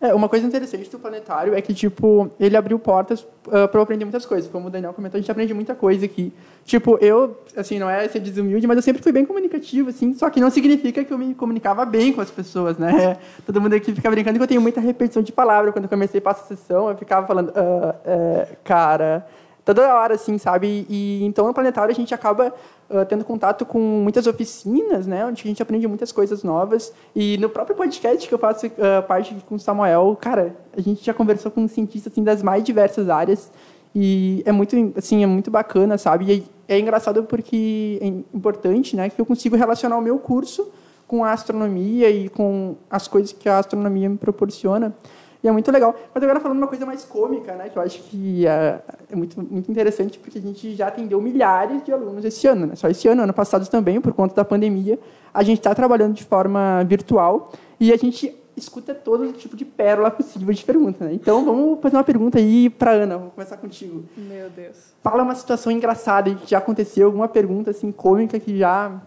é, 0.00 0.14
uma 0.14 0.30
coisa 0.30 0.46
interessante 0.46 0.90
do 0.90 0.98
planetário 0.98 1.54
é 1.54 1.60
que, 1.60 1.74
tipo, 1.74 2.30
ele 2.40 2.56
abriu 2.56 2.78
portas 2.78 3.20
uh, 3.20 3.68
para 3.68 3.78
eu 3.78 3.82
aprender 3.82 4.06
muitas 4.06 4.24
coisas. 4.24 4.50
Como 4.50 4.68
o 4.68 4.70
Daniel 4.70 4.94
comentou, 4.94 5.18
a 5.18 5.20
gente 5.20 5.30
aprende 5.30 5.52
muita 5.52 5.74
coisa 5.74 6.06
aqui. 6.06 6.32
Tipo, 6.64 6.96
eu, 7.02 7.38
assim, 7.54 7.78
não 7.78 7.90
é 7.90 8.08
ser 8.08 8.20
desumilde, 8.20 8.66
mas 8.66 8.76
eu 8.76 8.82
sempre 8.82 9.02
fui 9.02 9.12
bem 9.12 9.26
comunicativo, 9.26 9.90
assim, 9.90 10.14
só 10.14 10.30
que 10.30 10.40
não 10.40 10.48
significa 10.48 11.04
que 11.04 11.12
eu 11.12 11.18
me 11.18 11.34
comunicava 11.34 11.84
bem 11.84 12.14
com 12.14 12.22
as 12.22 12.30
pessoas, 12.30 12.78
né? 12.78 13.18
Todo 13.44 13.60
mundo 13.60 13.74
aqui 13.74 13.94
fica 13.94 14.10
brincando 14.10 14.38
que 14.38 14.42
eu 14.42 14.48
tenho 14.48 14.62
muita 14.62 14.80
repetição 14.80 15.22
de 15.22 15.32
palavra. 15.32 15.70
Quando 15.70 15.84
eu 15.84 15.90
comecei 15.90 16.18
a 16.18 16.22
passar 16.22 16.44
a 16.44 16.46
sessão, 16.46 16.88
eu 16.88 16.96
ficava 16.96 17.26
falando, 17.26 17.50
uh, 17.50 18.56
cara, 18.64 19.26
toda 19.74 19.94
hora, 19.94 20.14
assim, 20.14 20.36
sabe? 20.36 20.84
E, 20.88 21.24
então, 21.24 21.46
no 21.46 21.54
planetário, 21.54 21.92
a 21.92 21.94
gente 21.94 22.12
acaba 22.12 22.52
uh, 22.88 23.04
tendo 23.06 23.24
contato 23.24 23.64
com 23.64 23.78
muitas 23.78 24.26
oficinas, 24.26 25.06
né? 25.06 25.24
Onde 25.24 25.42
a 25.44 25.46
gente 25.46 25.62
aprende 25.62 25.86
muitas 25.86 26.10
coisas 26.10 26.42
novas. 26.42 26.92
E 27.14 27.38
no 27.38 27.48
próprio 27.48 27.76
podcast 27.76 28.28
que 28.28 28.34
eu 28.34 28.38
faço 28.38 28.66
uh, 28.66 29.02
parte 29.06 29.34
com 29.48 29.54
o 29.54 29.60
Samuel, 29.60 30.16
cara, 30.20 30.56
a 30.76 30.80
gente 30.80 31.04
já 31.04 31.14
conversou 31.14 31.50
com 31.52 31.66
cientistas, 31.68 32.12
assim, 32.12 32.24
das 32.24 32.42
mais 32.42 32.64
diversas 32.64 33.08
áreas. 33.08 33.52
E 33.94 34.42
é 34.44 34.52
muito, 34.52 34.74
assim, 34.96 35.22
é 35.22 35.26
muito 35.26 35.50
bacana, 35.50 35.96
sabe? 35.96 36.24
E 36.24 36.44
é, 36.68 36.76
é 36.76 36.78
engraçado 36.80 37.22
porque 37.24 37.98
é 38.02 38.06
importante, 38.34 38.96
né? 38.96 39.08
Que 39.08 39.20
eu 39.20 39.26
consigo 39.26 39.56
relacionar 39.56 39.96
o 39.96 40.02
meu 40.02 40.18
curso 40.18 40.68
com 41.06 41.24
a 41.24 41.32
astronomia 41.32 42.10
e 42.10 42.28
com 42.28 42.76
as 42.88 43.06
coisas 43.06 43.32
que 43.32 43.48
a 43.48 43.58
astronomia 43.58 44.08
me 44.08 44.16
proporciona. 44.16 44.94
E 45.42 45.48
é 45.48 45.52
muito 45.52 45.70
legal. 45.70 45.94
Mas 46.14 46.22
agora 46.22 46.40
falando 46.40 46.58
uma 46.58 46.66
coisa 46.66 46.84
mais 46.84 47.04
cômica, 47.04 47.54
né, 47.54 47.68
que 47.68 47.76
eu 47.78 47.82
acho 47.82 48.02
que 48.02 48.46
é, 48.46 48.80
é 49.10 49.16
muito, 49.16 49.40
muito 49.40 49.70
interessante, 49.70 50.18
porque 50.18 50.38
a 50.38 50.42
gente 50.42 50.74
já 50.74 50.88
atendeu 50.88 51.20
milhares 51.20 51.82
de 51.82 51.92
alunos 51.92 52.24
esse 52.24 52.46
ano, 52.46 52.66
né? 52.66 52.76
Só 52.76 52.88
esse 52.88 53.08
ano, 53.08 53.22
ano 53.22 53.32
passado 53.32 53.66
também, 53.68 54.00
por 54.00 54.12
conta 54.12 54.34
da 54.34 54.44
pandemia, 54.44 54.98
a 55.32 55.42
gente 55.42 55.58
está 55.58 55.74
trabalhando 55.74 56.14
de 56.14 56.24
forma 56.24 56.84
virtual 56.84 57.52
e 57.78 57.92
a 57.92 57.96
gente 57.96 58.36
escuta 58.56 58.94
todo 58.94 59.32
tipo 59.32 59.56
de 59.56 59.64
pérola 59.64 60.10
possível 60.10 60.52
de 60.52 60.64
pergunta. 60.64 61.06
Né? 61.06 61.14
Então, 61.14 61.44
vamos 61.44 61.80
fazer 61.80 61.96
uma 61.96 62.04
pergunta 62.04 62.38
aí 62.38 62.68
para 62.68 62.90
Ana. 62.90 63.16
Vamos 63.16 63.32
começar 63.32 63.56
contigo. 63.56 64.04
Meu 64.16 64.50
Deus. 64.50 64.92
Fala 65.02 65.22
uma 65.22 65.34
situação 65.34 65.72
engraçada 65.72 66.34
que 66.34 66.50
já 66.50 66.58
aconteceu, 66.58 67.06
alguma 67.06 67.28
pergunta 67.28 67.70
assim 67.70 67.90
cômica 67.90 68.38
que 68.38 68.58
já 68.58 69.00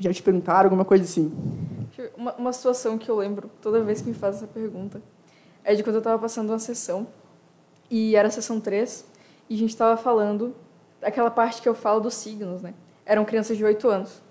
já 0.00 0.12
te 0.12 0.22
perguntaram, 0.22 0.66
alguma 0.66 0.84
coisa 0.84 1.02
assim. 1.02 1.32
Uma, 2.16 2.32
uma 2.34 2.52
situação 2.52 2.96
que 2.96 3.10
eu 3.10 3.16
lembro 3.16 3.50
toda 3.60 3.82
vez 3.82 4.00
que 4.00 4.08
me 4.08 4.14
faz 4.14 4.36
essa 4.36 4.46
pergunta 4.46 5.02
é 5.68 5.74
de 5.74 5.82
quando 5.82 5.96
eu 5.96 6.00
estava 6.00 6.18
passando 6.18 6.48
uma 6.48 6.58
sessão, 6.58 7.06
e 7.90 8.16
era 8.16 8.28
a 8.28 8.30
sessão 8.30 8.58
3, 8.58 9.04
e 9.50 9.54
a 9.54 9.58
gente 9.58 9.68
estava 9.68 9.98
falando 9.98 10.56
aquela 11.02 11.30
parte 11.30 11.60
que 11.60 11.68
eu 11.68 11.74
falo 11.74 12.00
dos 12.00 12.14
signos, 12.14 12.62
né? 12.62 12.72
Eram 13.04 13.22
crianças 13.22 13.54
de 13.54 13.62
8 13.62 13.86
anos. 13.86 14.22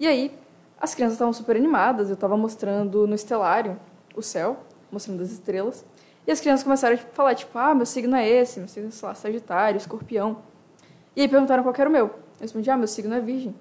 E 0.00 0.06
aí, 0.06 0.32
as 0.80 0.94
crianças 0.94 1.16
estavam 1.16 1.34
super 1.34 1.54
animadas, 1.54 2.08
eu 2.08 2.14
estava 2.14 2.34
mostrando 2.34 3.06
no 3.06 3.14
estelário 3.14 3.78
o 4.16 4.22
céu, 4.22 4.56
mostrando 4.90 5.22
as 5.22 5.32
estrelas, 5.32 5.84
e 6.26 6.32
as 6.32 6.40
crianças 6.40 6.64
começaram 6.64 6.94
a 6.94 6.98
falar, 6.98 7.34
tipo, 7.34 7.58
ah, 7.58 7.74
meu 7.74 7.84
signo 7.84 8.16
é 8.16 8.26
esse, 8.26 8.58
meu 8.58 8.68
signo 8.68 8.88
é, 8.88 8.90
sei 8.90 9.06
lá, 9.06 9.14
Sagitário, 9.14 9.76
Escorpião. 9.76 10.38
E 11.14 11.20
aí 11.20 11.28
perguntaram 11.28 11.62
qual 11.62 11.74
era 11.76 11.90
o 11.90 11.92
meu. 11.92 12.06
Eu 12.06 12.14
respondi, 12.40 12.70
ah, 12.70 12.76
meu 12.78 12.88
signo 12.88 13.14
é 13.14 13.20
Virgem. 13.20 13.54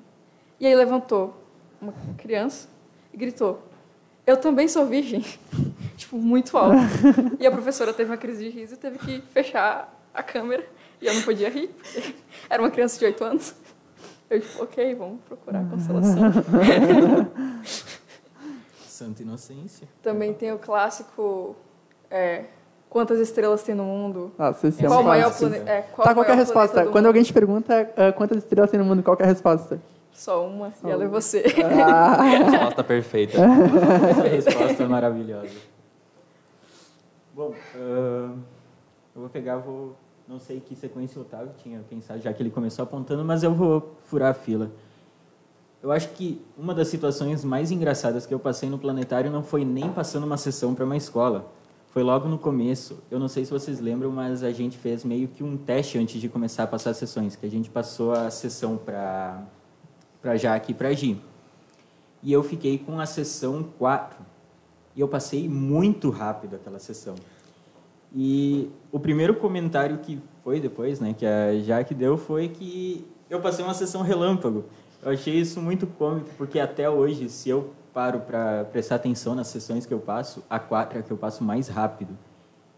E 0.57 0.65
aí 0.65 0.73
levantou 0.73 1.33
uma 1.81 1.93
criança 2.17 2.69
e 3.13 3.17
gritou, 3.17 3.61
eu 4.25 4.37
também 4.37 4.69
sou 4.69 4.85
virgem. 4.85 5.21
tipo, 6.03 6.17
muito 6.17 6.57
alto. 6.57 6.77
e 7.39 7.45
a 7.45 7.51
professora 7.51 7.93
teve 7.93 8.09
uma 8.11 8.17
crise 8.17 8.43
de 8.43 8.49
riso 8.49 8.75
e 8.75 8.77
teve 8.77 8.97
que 8.97 9.21
fechar 9.31 9.93
a 10.13 10.23
câmera. 10.23 10.65
E 11.01 11.07
eu 11.07 11.13
não 11.13 11.21
podia 11.21 11.49
rir, 11.49 11.67
porque 11.67 12.15
era 12.49 12.61
uma 12.61 12.71
criança 12.71 12.97
de 12.97 13.05
8 13.05 13.23
anos. 13.23 13.55
Eu, 14.29 14.39
tipo, 14.39 14.63
ok, 14.63 14.95
vamos 14.95 15.21
procurar 15.21 15.61
a 15.61 15.65
constelação. 15.65 16.31
Santa 18.87 19.21
Inocência. 19.21 19.87
Também 20.01 20.33
tem 20.33 20.51
o 20.51 20.59
clássico... 20.59 21.55
É, 22.09 22.45
quantas 22.93 23.19
estrelas 23.19 23.63
tem 23.63 23.73
no 23.73 23.83
mundo? 23.83 24.31
Nossa, 24.37 24.67
esse 24.67 24.85
qual 24.85 24.99
é 24.99 25.01
o 25.01 25.05
maior 25.05 25.35
planeta? 25.35 25.71
É, 25.71 25.81
qual 25.81 26.07
tá, 26.07 26.13
qual 26.13 26.25
é 26.25 26.31
a 26.31 26.35
resposta? 26.35 26.85
Quando 26.85 27.07
alguém 27.07 27.23
te 27.23 27.33
pergunta 27.33 27.89
uh, 27.97 28.13
quantas 28.13 28.37
estrelas 28.37 28.69
tem 28.69 28.79
no 28.79 28.85
mundo, 28.85 29.01
qual 29.01 29.17
é 29.19 29.23
a 29.23 29.27
resposta? 29.27 29.81
Só 30.13 30.45
uma, 30.47 30.71
Só 30.79 30.87
e 30.87 30.91
ela 30.91 31.03
é 31.03 31.07
você. 31.07 31.43
Ah. 31.63 32.21
resposta 32.21 32.83
perfeita. 32.83 33.39
Essa 34.09 34.49
resposta 34.51 34.83
é 34.83 34.87
maravilhosa. 34.87 35.72
Bom, 37.33 37.49
uh, 37.49 38.37
eu 39.15 39.21
vou 39.21 39.29
pegar, 39.29 39.57
vou, 39.57 39.95
não 40.27 40.39
sei 40.39 40.59
que 40.59 40.75
sequência 40.75 41.17
o 41.17 41.23
Otávio 41.23 41.51
tinha 41.57 41.79
pensado, 41.89 42.21
já 42.21 42.31
que 42.31 42.43
ele 42.43 42.51
começou 42.51 42.83
apontando, 42.83 43.25
mas 43.25 43.41
eu 43.41 43.51
vou 43.55 43.95
furar 44.05 44.29
a 44.29 44.33
fila. 44.35 44.71
Eu 45.81 45.91
acho 45.91 46.09
que 46.09 46.45
uma 46.55 46.75
das 46.75 46.89
situações 46.89 47.43
mais 47.43 47.71
engraçadas 47.71 48.27
que 48.27 48.33
eu 48.33 48.39
passei 48.39 48.69
no 48.69 48.77
planetário 48.77 49.31
não 49.31 49.41
foi 49.41 49.65
nem 49.65 49.91
passando 49.91 50.25
uma 50.25 50.37
sessão 50.37 50.75
para 50.75 50.85
uma 50.85 50.95
escola. 50.95 51.51
Foi 51.89 52.03
logo 52.03 52.27
no 52.27 52.37
começo. 52.37 53.03
Eu 53.09 53.19
não 53.19 53.27
sei 53.27 53.43
se 53.45 53.51
vocês 53.51 53.79
lembram, 53.79 54.11
mas 54.11 54.43
a 54.43 54.51
gente 54.51 54.77
fez 54.77 55.03
meio 55.03 55.27
que 55.27 55.43
um 55.43 55.57
teste 55.57 55.97
antes 55.97 56.21
de 56.21 56.29
começar 56.29 56.63
a 56.63 56.67
passar 56.67 56.91
as 56.91 56.97
sessões, 56.97 57.35
que 57.35 57.45
a 57.45 57.49
gente 57.49 57.69
passou 57.69 58.11
a 58.11 58.29
sessão 58.29 58.77
para 58.77 59.43
para 60.21 60.37
Jaque 60.37 60.71
e 60.71 60.75
para 60.75 60.93
Gi. 60.93 61.21
E 62.21 62.31
eu 62.31 62.41
fiquei 62.43 62.77
com 62.77 62.99
a 62.99 63.05
sessão 63.05 63.63
4. 63.77 64.32
E 64.95 65.01
eu 65.01 65.07
passei 65.07 65.47
muito 65.49 66.09
rápido 66.09 66.55
aquela 66.55 66.79
sessão. 66.79 67.15
E 68.15 68.69
o 68.91 68.99
primeiro 68.99 69.35
comentário 69.35 69.97
que 69.97 70.21
foi 70.43 70.59
depois, 70.59 70.99
né, 70.99 71.15
que 71.17 71.25
a 71.25 71.59
Jaque 71.59 71.95
deu, 71.95 72.17
foi 72.17 72.49
que 72.49 73.07
eu 73.29 73.41
passei 73.41 73.65
uma 73.65 73.73
sessão 73.73 74.01
relâmpago. 74.01 74.65
Eu 75.01 75.11
achei 75.11 75.33
isso 75.33 75.59
muito 75.59 75.87
cômico, 75.87 76.29
porque 76.37 76.59
até 76.59 76.89
hoje, 76.89 77.27
se 77.29 77.49
eu 77.49 77.71
paro 77.93 78.19
para 78.21 78.65
prestar 78.65 78.95
atenção 78.95 79.35
nas 79.35 79.47
sessões 79.47 79.85
que 79.85 79.93
eu 79.93 79.99
passo, 79.99 80.43
a 80.49 80.59
quatro 80.59 80.99
é 80.99 81.01
que 81.01 81.11
eu 81.11 81.17
passo 81.17 81.43
mais 81.43 81.67
rápido. 81.67 82.17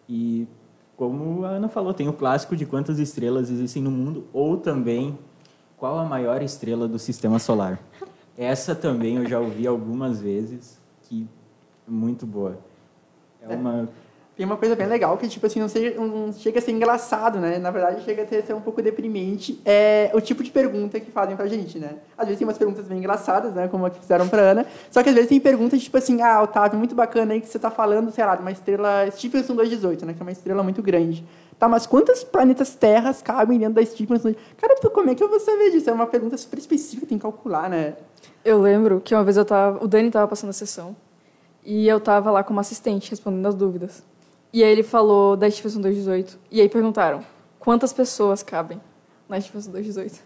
E 0.08 0.48
como 0.96 1.44
a 1.46 1.50
Ana 1.50 1.68
falou, 1.68 1.94
tem 1.94 2.08
o 2.08 2.14
clássico 2.14 2.56
de 2.56 2.66
quantas 2.66 3.00
estrelas 3.00 3.50
existem 3.50 3.84
no 3.84 3.92
mundo, 3.92 4.26
ou 4.32 4.58
também 4.58 5.18
qual 5.78 5.98
a 6.00 6.06
maior 6.06 6.42
estrela 6.42 6.88
do 6.88 6.98
sistema 6.98 7.40
solar. 7.40 7.80
Essa 8.38 8.74
também 8.74 9.18
eu 9.18 9.28
já 9.28 9.40
ouvi 9.40 9.68
algumas 9.68 10.22
vezes, 10.22 10.80
que 11.04 11.28
muito 11.88 12.26
boa. 12.26 12.58
É 13.42 13.56
uma 13.56 13.88
tem 14.36 14.46
uma 14.46 14.58
coisa 14.58 14.76
bem 14.76 14.86
legal 14.86 15.18
que, 15.18 15.30
tipo 15.30 15.46
assim, 15.46 15.62
não, 15.62 15.70
seja, 15.70 15.98
não 15.98 16.34
chega 16.34 16.60
a 16.60 16.62
ser 16.62 16.72
engraçado, 16.72 17.40
né? 17.40 17.58
Na 17.58 17.72
verdade, 17.72 18.04
chega 18.04 18.24
a 18.24 18.28
ser 18.28 18.54
um 18.54 18.60
pouco 18.60 18.82
deprimente. 18.82 19.62
É 19.64 20.12
o 20.14 20.20
tipo 20.20 20.44
de 20.44 20.52
pergunta 20.52 21.00
que 21.00 21.10
fazem 21.10 21.38
pra 21.38 21.48
gente, 21.48 21.80
né? 21.80 21.96
Às 22.18 22.26
vezes 22.26 22.40
tem 22.40 22.46
umas 22.46 22.58
perguntas 22.58 22.86
bem 22.86 22.98
engraçadas, 22.98 23.54
né? 23.54 23.70
Como 23.70 23.86
a 23.86 23.90
que 23.90 23.98
fizeram 23.98 24.28
pra 24.28 24.42
Ana. 24.42 24.66
Só 24.92 25.02
que 25.02 25.08
às 25.08 25.16
vezes 25.16 25.30
tem 25.30 25.40
perguntas 25.40 25.82
tipo 25.82 25.98
assim, 25.98 26.22
ah, 26.22 26.42
Otávio, 26.42 26.78
muito 26.78 26.94
bacana 26.94 27.34
aí 27.34 27.40
que 27.40 27.48
você 27.48 27.58
tá 27.58 27.72
falando, 27.72 28.12
sei 28.12 28.26
lá, 28.26 28.36
de 28.36 28.42
uma 28.42 28.52
estrela 28.52 29.10
Stephenson 29.10 29.56
218, 29.56 30.06
né? 30.06 30.14
Que 30.14 30.22
é 30.22 30.24
uma 30.24 30.32
estrela 30.34 30.62
muito 30.62 30.84
grande. 30.84 31.26
Tá, 31.58 31.70
mas 31.70 31.88
quantos 31.88 32.22
planetas 32.22 32.76
terras 32.76 33.22
cabem 33.22 33.58
dentro 33.58 33.76
da 33.76 33.86
Stephenson? 33.86 34.36
Cara, 34.58 34.76
como 34.92 35.10
é 35.12 35.16
que 35.16 35.24
eu 35.24 35.30
vou 35.30 35.40
saber 35.40 35.72
disso? 35.72 35.90
É 35.90 35.94
uma 35.94 36.08
pergunta 36.08 36.36
super 36.36 36.60
específica, 36.60 37.06
tem 37.06 37.18
que 37.18 37.22
calcular, 37.22 37.70
né? 37.70 37.94
Eu 38.44 38.60
lembro 38.60 39.00
que 39.00 39.16
uma 39.16 39.24
vez 39.24 39.38
eu 39.38 39.46
tava... 39.46 39.82
O 39.82 39.88
Dani 39.88 40.12
tava 40.12 40.28
passando 40.28 40.50
a 40.50 40.54
sessão. 40.54 40.94
E 41.66 41.88
eu 41.88 42.00
tava 42.00 42.30
lá 42.30 42.44
como 42.44 42.60
assistente, 42.60 43.10
respondendo 43.10 43.48
as 43.48 43.56
dúvidas. 43.56 44.04
E 44.54 44.64
aí 44.64 44.72
ele 44.72 44.84
falou 44.84 45.36
da 45.36 45.50
Stephenson 45.50 45.82
218. 45.82 46.40
E 46.52 46.62
aí 46.62 46.70
perguntaram, 46.70 47.26
quantas 47.60 47.92
pessoas 47.92 48.44
cabem 48.44 48.80
na 49.28 49.42
Stephenson 49.42 49.72
218? 49.74 50.24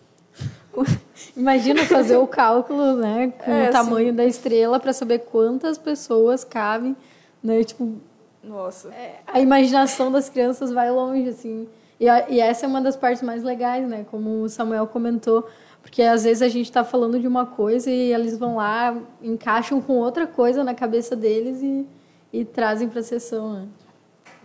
Imagina 1.36 1.84
fazer 1.86 2.18
o 2.18 2.28
cálculo, 2.28 2.96
né, 2.96 3.34
com 3.44 3.52
é, 3.52 3.70
o 3.70 3.72
tamanho 3.72 4.08
assim, 4.08 4.16
da 4.16 4.26
estrela 4.26 4.80
para 4.80 4.94
saber 4.94 5.20
quantas 5.20 5.78
pessoas 5.78 6.44
cabem, 6.44 6.96
né, 7.44 7.64
tipo, 7.64 7.96
nossa. 8.44 8.90
É, 8.90 9.20
a 9.28 9.40
imaginação 9.40 10.12
das 10.12 10.30
crianças 10.30 10.72
vai 10.72 10.90
longe, 10.92 11.28
assim. 11.28 11.68
E, 12.00 12.08
a, 12.08 12.30
e, 12.30 12.40
essa 12.40 12.66
é 12.66 12.70
uma 12.70 12.82
das 12.82 12.96
partes 12.96 13.22
mais 13.22 13.44
legais, 13.44 13.88
né, 13.88 14.06
como 14.10 14.42
o 14.42 14.50
Samuel 14.50 14.88
comentou, 14.88 15.48
porque 15.82 16.02
às 16.02 16.24
vezes 16.24 16.42
a 16.42 16.48
gente 16.48 16.66
está 16.66 16.84
falando 16.84 17.20
de 17.20 17.28
uma 17.28 17.46
coisa 17.46 17.90
e 17.90 18.14
eles 18.14 18.38
vão 18.38 18.58
lá, 18.58 18.96
encaixam 19.22 19.82
com 19.82 19.94
outra 19.94 20.28
coisa 20.28 20.64
na 20.64 20.74
cabeça 20.74 21.16
deles 21.16 21.62
e, 21.62 21.86
e 22.32 22.46
trazem 22.46 22.90
para 22.90 23.00
a 23.00 23.04
sessão, 23.04 23.54
né 23.54 23.68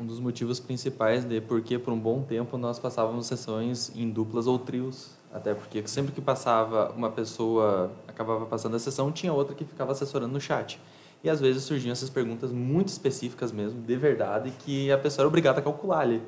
um 0.01 0.05
dos 0.05 0.19
motivos 0.19 0.59
principais 0.59 1.25
de 1.25 1.41
porque 1.41 1.79
por 1.79 1.93
um 1.93 1.99
bom 1.99 2.23
tempo 2.23 2.59
nós 2.59 2.79
passávamos 2.79 3.27
sessões 3.27 3.93
em 3.95 4.11
duplas 4.11 4.47
ou 4.47 4.59
trios, 4.59 5.11
até 5.33 5.55
porque 5.55 5.87
sempre 5.87 6.13
que 6.13 6.21
passava 6.21 6.93
uma 6.97 7.11
pessoa 7.11 7.93
acabava 8.07 8.47
passando 8.47 8.77
a 8.77 8.79
sessão, 8.79 9.13
tinha 9.13 9.33
outra 9.33 9.55
que 9.55 9.65
ficava 9.65 9.93
assessorando 9.93 10.33
no 10.33 10.41
chat. 10.41 10.81
E 11.23 11.31
às 11.31 11.41
vezes 11.41 11.63
surgiam 11.63 11.93
essas 11.93 12.11
perguntas 12.11 12.53
muito 12.53 12.89
específicas 12.89 13.51
mesmo, 13.51 13.81
de 13.81 13.97
verdade, 13.97 14.53
que 14.59 14.93
a 14.93 14.99
pessoa 14.99 15.23
era 15.23 15.29
obrigada 15.29 15.61
a 15.61 15.63
calcular 15.63 16.01
ali. 16.01 16.23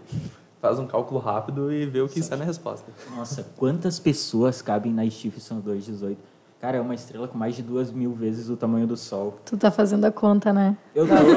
Faz 0.60 0.78
um 0.78 0.86
cálculo 0.86 1.20
rápido 1.20 1.72
e 1.72 1.86
vê 1.86 2.00
o 2.00 2.08
que 2.08 2.22
sai 2.22 2.38
na 2.38 2.44
resposta. 2.44 2.90
Nossa, 3.14 3.46
quantas 3.56 3.98
pessoas 3.98 4.62
cabem 4.62 4.92
na 4.92 5.08
Stephenson 5.08 5.60
218? 5.60 6.18
Cara, 6.60 6.78
é 6.78 6.80
uma 6.80 6.94
estrela 6.94 7.28
com 7.28 7.36
mais 7.36 7.54
de 7.54 7.62
duas 7.62 7.92
mil 7.92 8.12
vezes 8.12 8.48
o 8.48 8.56
tamanho 8.56 8.86
do 8.86 8.96
Sol. 8.96 9.38
Tu 9.44 9.56
tá 9.56 9.70
fazendo 9.70 10.06
a 10.06 10.10
conta, 10.10 10.52
né? 10.52 10.76
Eu 10.94 11.06
tava, 11.06 11.28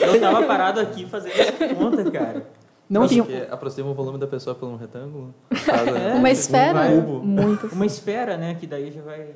eu 0.00 0.20
tava 0.20 0.42
parado 0.46 0.80
aqui 0.80 1.06
fazendo 1.06 1.32
essa 1.32 1.74
conta, 1.74 2.10
cara. 2.10 2.46
Não 2.88 3.06
tem... 3.06 3.22
que 3.22 3.36
aproxima 3.50 3.90
o 3.90 3.94
volume 3.94 4.18
da 4.18 4.26
pessoa 4.26 4.54
por 4.54 4.68
um 4.68 4.76
retângulo. 4.76 5.34
É, 5.74 6.14
uma 6.14 6.30
esfera? 6.30 6.80
Um 6.90 7.20
Muito. 7.20 7.66
Uma 7.68 7.86
esfera, 7.86 8.36
né? 8.36 8.54
Que 8.54 8.66
daí 8.66 8.90
já 8.90 9.02
vai 9.02 9.34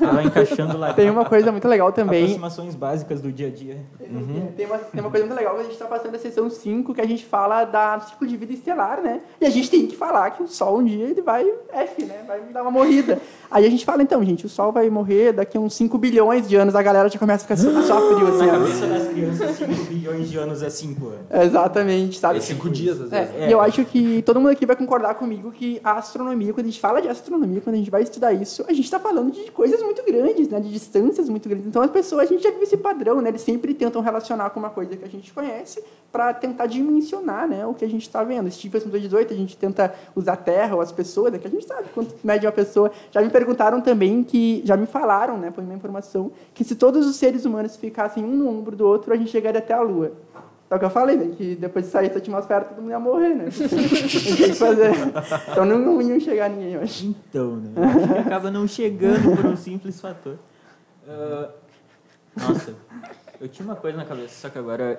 ela 0.00 0.22
encaixando 0.22 0.76
lá. 0.76 0.92
Tem 0.92 1.10
uma 1.10 1.24
coisa 1.24 1.50
muito 1.50 1.66
legal 1.68 1.92
também. 1.92 2.22
Aproximações 2.22 2.74
básicas 2.74 3.20
do 3.20 3.32
dia 3.32 3.48
a 3.48 3.50
dia. 3.50 3.78
Uhum. 4.00 4.52
Tem, 4.56 4.66
uma, 4.66 4.78
tem 4.78 5.00
uma 5.00 5.10
coisa 5.10 5.26
muito 5.26 5.38
legal 5.38 5.54
que 5.54 5.60
a 5.60 5.64
gente 5.64 5.72
está 5.72 5.86
passando 5.86 6.14
a 6.14 6.18
sessão 6.18 6.48
5, 6.48 6.94
que 6.94 7.00
a 7.00 7.06
gente 7.06 7.24
fala 7.24 7.64
da 7.64 8.00
ciclo 8.00 8.26
de 8.26 8.36
vida 8.36 8.52
estelar, 8.52 9.00
né? 9.00 9.20
E 9.40 9.46
a 9.46 9.50
gente 9.50 9.70
tem 9.70 9.86
que 9.86 9.96
falar 9.96 10.30
que 10.30 10.42
o 10.42 10.48
Sol 10.48 10.78
um 10.78 10.84
dia 10.84 11.06
ele 11.06 11.22
vai 11.22 11.44
F, 11.72 12.04
né? 12.04 12.24
Vai 12.26 12.40
dar 12.52 12.62
uma 12.62 12.70
morrida. 12.70 13.18
Aí 13.50 13.66
a 13.66 13.70
gente 13.70 13.84
fala, 13.84 14.02
então, 14.02 14.24
gente, 14.24 14.46
o 14.46 14.48
Sol 14.48 14.72
vai 14.72 14.88
morrer 14.88 15.32
daqui 15.32 15.56
a 15.56 15.60
uns 15.60 15.74
5 15.74 15.98
bilhões 15.98 16.48
de 16.48 16.56
anos. 16.56 16.74
A 16.74 16.82
galera 16.82 17.08
já 17.08 17.18
começa 17.18 17.44
a 17.44 17.56
ficar 17.56 17.82
só 17.82 18.14
frio, 18.14 18.28
assim. 18.28 18.46
Na 18.46 18.52
cabeça 18.52 18.86
das 18.86 19.08
crianças, 19.08 19.56
5 19.56 19.84
bilhões 19.84 20.30
de 20.30 20.38
anos 20.38 20.62
é 20.62 20.70
5 20.70 21.06
anos. 21.06 21.46
Exatamente, 21.46 22.18
sabe? 22.18 22.38
É 22.38 22.40
5 22.40 22.70
dias, 22.70 23.00
às 23.00 23.10
vezes. 23.10 23.34
É, 23.34 23.44
é. 23.44 23.48
E 23.48 23.52
eu 23.52 23.60
acho 23.60 23.84
que 23.84 24.22
todo 24.22 24.40
mundo 24.40 24.50
aqui 24.50 24.64
vai 24.64 24.76
concordar 24.76 25.14
comigo 25.14 25.50
que 25.52 25.80
a 25.84 25.92
astronomia, 25.92 26.52
quando 26.52 26.66
a 26.66 26.70
gente 26.70 26.80
fala 26.80 27.00
de 27.00 27.08
astronomia, 27.08 27.60
quando 27.60 27.74
a 27.74 27.78
gente 27.78 27.90
vai 27.90 28.02
estudar 28.02 28.32
isso, 28.32 28.64
a 28.68 28.72
gente 28.72 28.84
está 28.84 28.98
falando 28.98 29.30
de 29.32 29.50
coisas 29.50 29.71
muito 29.80 30.04
grandes, 30.04 30.48
né, 30.48 30.60
de 30.60 30.70
distâncias 30.70 31.28
muito 31.28 31.48
grandes. 31.48 31.66
Então 31.66 31.80
as 31.80 31.90
pessoas, 31.90 32.22
a 32.22 32.26
gente 32.26 32.42
já 32.42 32.50
viu 32.50 32.62
esse 32.62 32.76
padrão, 32.76 33.20
né, 33.20 33.30
eles 33.30 33.42
sempre 33.42 33.72
tentam 33.72 34.02
relacionar 34.02 34.50
com 34.50 34.58
uma 34.58 34.70
coisa 34.70 34.96
que 34.96 35.04
a 35.04 35.08
gente 35.08 35.32
conhece 35.32 35.82
para 36.10 36.34
tentar 36.34 36.66
dimensionar, 36.66 37.48
né, 37.48 37.64
o 37.64 37.72
que 37.72 37.84
a 37.84 37.88
gente 37.88 38.02
está 38.02 38.22
vendo. 38.22 38.50
Stephenson 38.50 38.88
218, 38.88 39.32
a 39.32 39.36
gente 39.36 39.56
tenta 39.56 39.94
usar 40.14 40.34
a 40.34 40.36
Terra 40.36 40.74
ou 40.74 40.80
as 40.80 40.92
pessoas, 40.92 41.32
né, 41.32 41.38
que 41.38 41.46
a 41.46 41.50
gente 41.50 41.64
sabe 41.64 41.88
quanto 41.94 42.14
mede 42.22 42.44
uma 42.44 42.52
pessoa. 42.52 42.90
Já 43.10 43.22
me 43.22 43.30
perguntaram 43.30 43.80
também 43.80 44.22
que, 44.22 44.60
já 44.64 44.76
me 44.76 44.86
falaram, 44.86 45.38
né, 45.38 45.50
por 45.50 45.62
minha 45.62 45.76
informação, 45.76 46.32
que 46.52 46.64
se 46.64 46.74
todos 46.74 47.06
os 47.06 47.16
seres 47.16 47.44
humanos 47.44 47.76
ficassem 47.76 48.24
um 48.24 48.36
no 48.36 48.48
ombro 48.48 48.76
do 48.76 48.86
outro, 48.86 49.12
a 49.12 49.16
gente 49.16 49.30
chegaria 49.30 49.60
até 49.60 49.72
a 49.72 49.80
Lua. 49.80 50.12
Só 50.72 50.78
que 50.78 50.86
eu 50.86 50.90
falei, 50.90 51.18
né, 51.18 51.34
que 51.36 51.54
depois 51.54 51.84
de 51.84 51.90
sair 51.90 52.08
dessa 52.08 52.18
atmosfera, 52.18 52.64
todo 52.64 52.80
mundo 52.80 52.92
ia 52.92 52.98
morrer, 52.98 53.34
né? 53.34 53.44
Não 53.60 54.36
tem 54.38 54.48
que 54.48 54.54
fazer. 54.54 54.90
Então 55.50 55.66
não, 55.66 55.78
não 55.78 56.00
iam 56.00 56.18
chegar 56.18 56.48
ninguém, 56.48 56.72
eu 56.72 56.80
acho. 56.80 57.04
Então, 57.04 57.56
né? 57.56 57.72
A 57.76 57.98
gente 57.98 58.18
acaba 58.20 58.50
não 58.50 58.66
chegando 58.66 59.36
por 59.36 59.44
um 59.44 59.54
simples 59.54 60.00
fator. 60.00 60.38
Uh, 61.06 61.52
nossa, 62.34 62.74
eu 63.38 63.48
tinha 63.50 63.66
uma 63.66 63.76
coisa 63.76 63.98
na 63.98 64.06
cabeça, 64.06 64.34
só 64.34 64.48
que 64.48 64.58
agora 64.58 64.98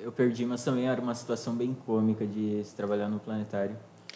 eu 0.00 0.12
perdi, 0.12 0.46
mas 0.46 0.62
também 0.62 0.88
era 0.88 1.00
uma 1.00 1.16
situação 1.16 1.52
bem 1.52 1.76
cômica 1.84 2.24
de 2.24 2.62
se 2.62 2.72
trabalhar 2.72 3.08
no 3.08 3.18
planetário. 3.18 3.74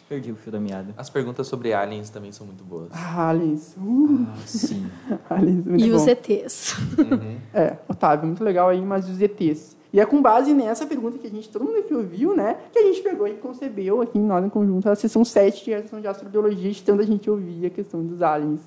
Perdi 0.09 0.31
o 0.31 0.37
fio 0.37 0.53
da 0.53 0.61
meada. 0.61 0.95
As 0.97 1.11
perguntas 1.11 1.49
sobre 1.49 1.73
aliens 1.73 2.11
também 2.11 2.31
são 2.31 2.47
muito 2.47 2.63
boas. 2.63 2.91
Ah, 2.93 3.31
aliens. 3.31 3.75
Uh. 3.77 4.25
Ah, 4.29 4.37
sim. 4.47 4.89
aliens, 5.29 5.67
muito 5.67 5.85
e 5.85 5.91
bom. 5.91 5.97
os 5.97 6.07
ETs. 6.07 6.77
Uhum. 6.97 7.39
É, 7.53 7.77
Otávio, 7.89 8.27
muito 8.27 8.45
legal 8.45 8.69
aí, 8.69 8.81
mas 8.81 9.11
os 9.11 9.21
ETs. 9.21 9.76
E 9.97 10.01
é 10.01 10.05
com 10.05 10.21
base 10.21 10.53
nessa 10.53 10.85
pergunta 10.85 11.17
que 11.17 11.27
a 11.27 11.31
gente, 11.31 11.49
todo 11.49 11.65
mundo 11.65 11.79
aqui 11.79 11.95
ouviu, 11.95 12.37
né, 12.37 12.59
que 12.71 12.79
a 12.79 12.83
gente 12.83 13.01
pegou 13.01 13.27
e 13.27 13.33
concebeu 13.37 14.03
aqui 14.03 14.19
nós 14.19 14.45
em 14.45 14.51
conjunto 14.51 14.91
a 14.91 14.95
sessão 14.95 15.25
7, 15.25 15.65
que 15.65 15.73
é 15.73 15.79
a 15.79 15.83
sessão 15.83 16.03
de 16.03 16.07
astrobiologia, 16.07 16.71
de 16.71 16.83
tanto 16.83 17.01
a 17.01 17.07
gente 17.07 17.31
ouvir 17.31 17.65
a 17.65 17.71
questão 17.71 18.05
dos 18.05 18.21
aliens. 18.21 18.61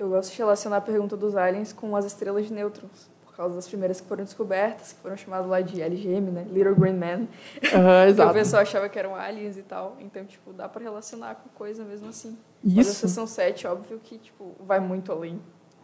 Eu 0.00 0.08
gosto 0.08 0.32
de 0.32 0.38
relacionar 0.38 0.78
a 0.78 0.80
pergunta 0.80 1.14
dos 1.14 1.36
aliens 1.36 1.74
com 1.74 1.94
as 1.94 2.06
estrelas 2.06 2.46
de 2.46 2.54
nêutrons, 2.54 3.10
por 3.26 3.36
causa 3.36 3.54
das 3.54 3.68
primeiras 3.68 4.00
que 4.00 4.08
foram 4.08 4.24
descobertas, 4.24 4.94
que 4.94 5.00
foram 5.00 5.14
chamadas 5.14 5.46
lá 5.46 5.60
de 5.60 5.82
LGM, 5.82 6.30
né, 6.30 6.46
Little 6.50 6.74
Green 6.74 6.94
Man. 6.94 7.28
Uhum, 7.74 8.08
exato. 8.08 8.30
o 8.30 8.32
pessoal 8.32 8.62
achava 8.62 8.88
que 8.88 8.98
eram 8.98 9.14
aliens 9.14 9.58
e 9.58 9.62
tal, 9.62 9.98
então, 10.00 10.24
tipo, 10.24 10.54
dá 10.54 10.66
para 10.66 10.82
relacionar 10.82 11.34
com 11.34 11.50
coisa 11.50 11.84
mesmo 11.84 12.08
assim. 12.08 12.34
Isso. 12.64 12.76
Mas 12.76 12.88
a 12.88 12.94
sessão 12.94 13.26
7, 13.26 13.66
óbvio 13.66 14.00
que, 14.02 14.16
tipo, 14.16 14.56
vai 14.60 14.80
muito 14.80 15.12
além. 15.12 15.38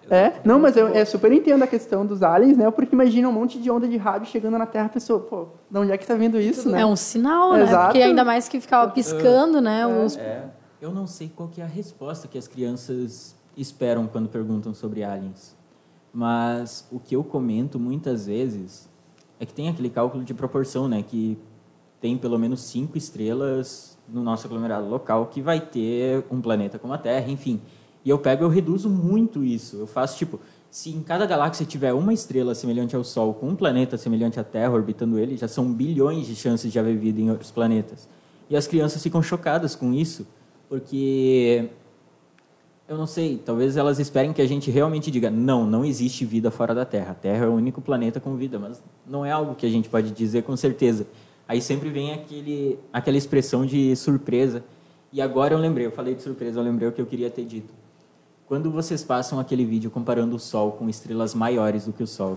É, 0.09 0.35
não, 0.45 0.59
mas 0.59 0.77
eu 0.77 0.89
é, 0.89 1.05
super 1.05 1.31
entendo 1.33 1.63
a 1.63 1.67
questão 1.67 2.05
dos 2.05 2.23
aliens, 2.23 2.57
né? 2.57 2.71
Porque 2.71 2.95
imagina 2.95 3.29
um 3.29 3.33
monte 3.33 3.59
de 3.59 3.71
onda 3.71 3.87
de 3.87 3.97
rádio 3.97 4.29
chegando 4.29 4.59
na 4.59 4.67
Terra, 4.67 4.87
a 4.87 4.89
pessoa, 4.89 5.21
pô, 5.21 5.47
de 5.71 5.79
onde 5.79 5.93
é 5.93 5.99
que 5.99 6.07
tá 6.07 6.15
vendo 6.15 6.41
isso, 6.41 6.69
né? 6.69 6.81
É 6.81 6.87
um 6.87 6.97
sinal, 6.97 7.53
né? 7.53 7.63
Exato. 7.63 7.85
Porque 7.87 8.03
ainda 8.03 8.25
mais 8.25 8.49
que 8.49 8.61
ficava 8.61 8.91
piscando, 8.91 9.61
né? 9.61 9.83
É. 9.83 9.87
Os... 9.87 10.17
É. 10.17 10.45
Eu 10.81 10.91
não 10.91 11.07
sei 11.07 11.31
qual 11.35 11.49
que 11.49 11.61
é 11.61 11.65
a 11.65 11.67
resposta 11.67 12.27
que 12.27 12.39
as 12.39 12.49
crianças 12.49 13.37
esperam 13.57 14.07
quando 14.07 14.29
perguntam 14.29 14.73
sobre 14.73 15.05
aliens. 15.05 15.57
Mas 16.13 16.87
o 16.91 16.99
que 16.99 17.15
eu 17.15 17.23
comento 17.23 17.79
muitas 17.79 18.27
vezes 18.27 18.89
é 19.39 19.47
que 19.47 19.53
tem 19.53 19.69
aquele 19.69 19.91
cálculo 19.91 20.25
de 20.25 20.35
proporção, 20.35 20.89
né? 20.89 21.05
Que 21.07 21.39
tem 22.01 22.17
pelo 22.17 22.39
menos 22.39 22.63
cinco 22.63 22.97
estrelas 22.97 23.99
no 24.09 24.23
nosso 24.23 24.47
aglomerado 24.47 24.89
local 24.89 25.27
que 25.27 25.41
vai 25.41 25.61
ter 25.61 26.25
um 26.31 26.41
planeta 26.41 26.79
como 26.79 26.93
a 26.93 26.99
Terra, 26.99 27.31
enfim. 27.31 27.61
E 28.05 28.11
eu 28.11 28.19
pego, 28.19 28.45
eu 28.45 28.49
reduzo 28.49 28.89
muito 28.89 29.45
isso. 29.45 29.77
Eu 29.77 29.87
faço 29.87 30.17
tipo, 30.17 30.41
se 30.71 30.91
em 30.91 31.03
cada 31.03 31.27
galáxia 31.27 31.67
tiver 31.67 31.93
uma 31.93 32.13
estrela 32.13 32.55
semelhante 32.55 32.97
ao 32.97 33.05
Sol 33.05 33.35
com 33.35 33.49
um 33.49 33.57
planeta 33.57 33.99
semelhante 33.99 34.39
à 34.39 34.45
Terra 34.45 34.73
orbitando 34.73 35.19
ele, 35.19 35.37
já 35.37 35.49
são 35.49 35.71
bilhões 35.71 36.27
de 36.27 36.35
chances 36.35 36.73
de 36.73 36.79
haver 36.79 36.97
vida 36.97 37.21
em 37.21 37.31
outros 37.31 37.51
planetas. 37.51 38.09
E 38.49 38.57
as 38.57 38.67
crianças 38.67 39.03
ficam 39.03 39.23
chocadas 39.23 39.75
com 39.75 39.93
isso, 39.93 40.27
porque 40.69 41.69
eu 42.89 42.97
não 42.97 43.07
sei, 43.07 43.41
talvez 43.45 43.77
elas 43.77 43.99
esperem 44.01 44.33
que 44.33 44.41
a 44.41 44.49
gente 44.49 44.71
realmente 44.71 45.11
diga: 45.11 45.31
não, 45.31 45.67
não 45.67 45.85
existe 45.85 46.25
vida 46.25 46.51
fora 46.51 46.75
da 46.75 46.85
Terra. 46.85 47.13
A 47.13 47.15
Terra 47.15 47.45
é 47.45 47.49
o 47.49 47.53
único 47.53 47.81
planeta 47.81 48.19
com 48.19 48.35
vida, 48.37 48.59
mas 48.59 48.83
não 49.07 49.27
é 49.27 49.31
algo 49.31 49.55
que 49.55 49.67
a 49.67 49.71
gente 49.71 49.89
pode 49.89 50.11
dizer 50.11 50.43
com 50.43 50.57
certeza. 50.57 51.07
Aí 51.47 51.61
sempre 51.61 51.91
vem 51.91 52.13
aquele, 52.13 52.79
aquela 52.93 53.17
expressão 53.17 53.67
de 53.67 53.95
surpresa. 53.97 54.65
E 55.13 55.21
agora 55.21 55.55
eu 55.55 55.59
lembrei, 55.59 55.87
eu 55.87 55.91
falei 55.91 56.15
de 56.15 56.23
surpresa, 56.23 56.61
eu 56.61 56.63
lembrei 56.63 56.89
o 56.89 56.93
que 56.93 57.01
eu 57.01 57.07
queria 57.07 57.29
ter 57.29 57.45
dito 57.45 57.80
quando 58.51 58.69
vocês 58.69 59.05
passam 59.05 59.39
aquele 59.39 59.65
vídeo 59.65 59.93
comparando 59.93 60.35
o 60.35 60.39
Sol 60.41 60.73
com 60.73 60.89
estrelas 60.89 61.37
maiores 61.37 61.87
do 61.87 61.93
que 61.93 62.03
o 62.03 62.07
Sol, 62.07 62.37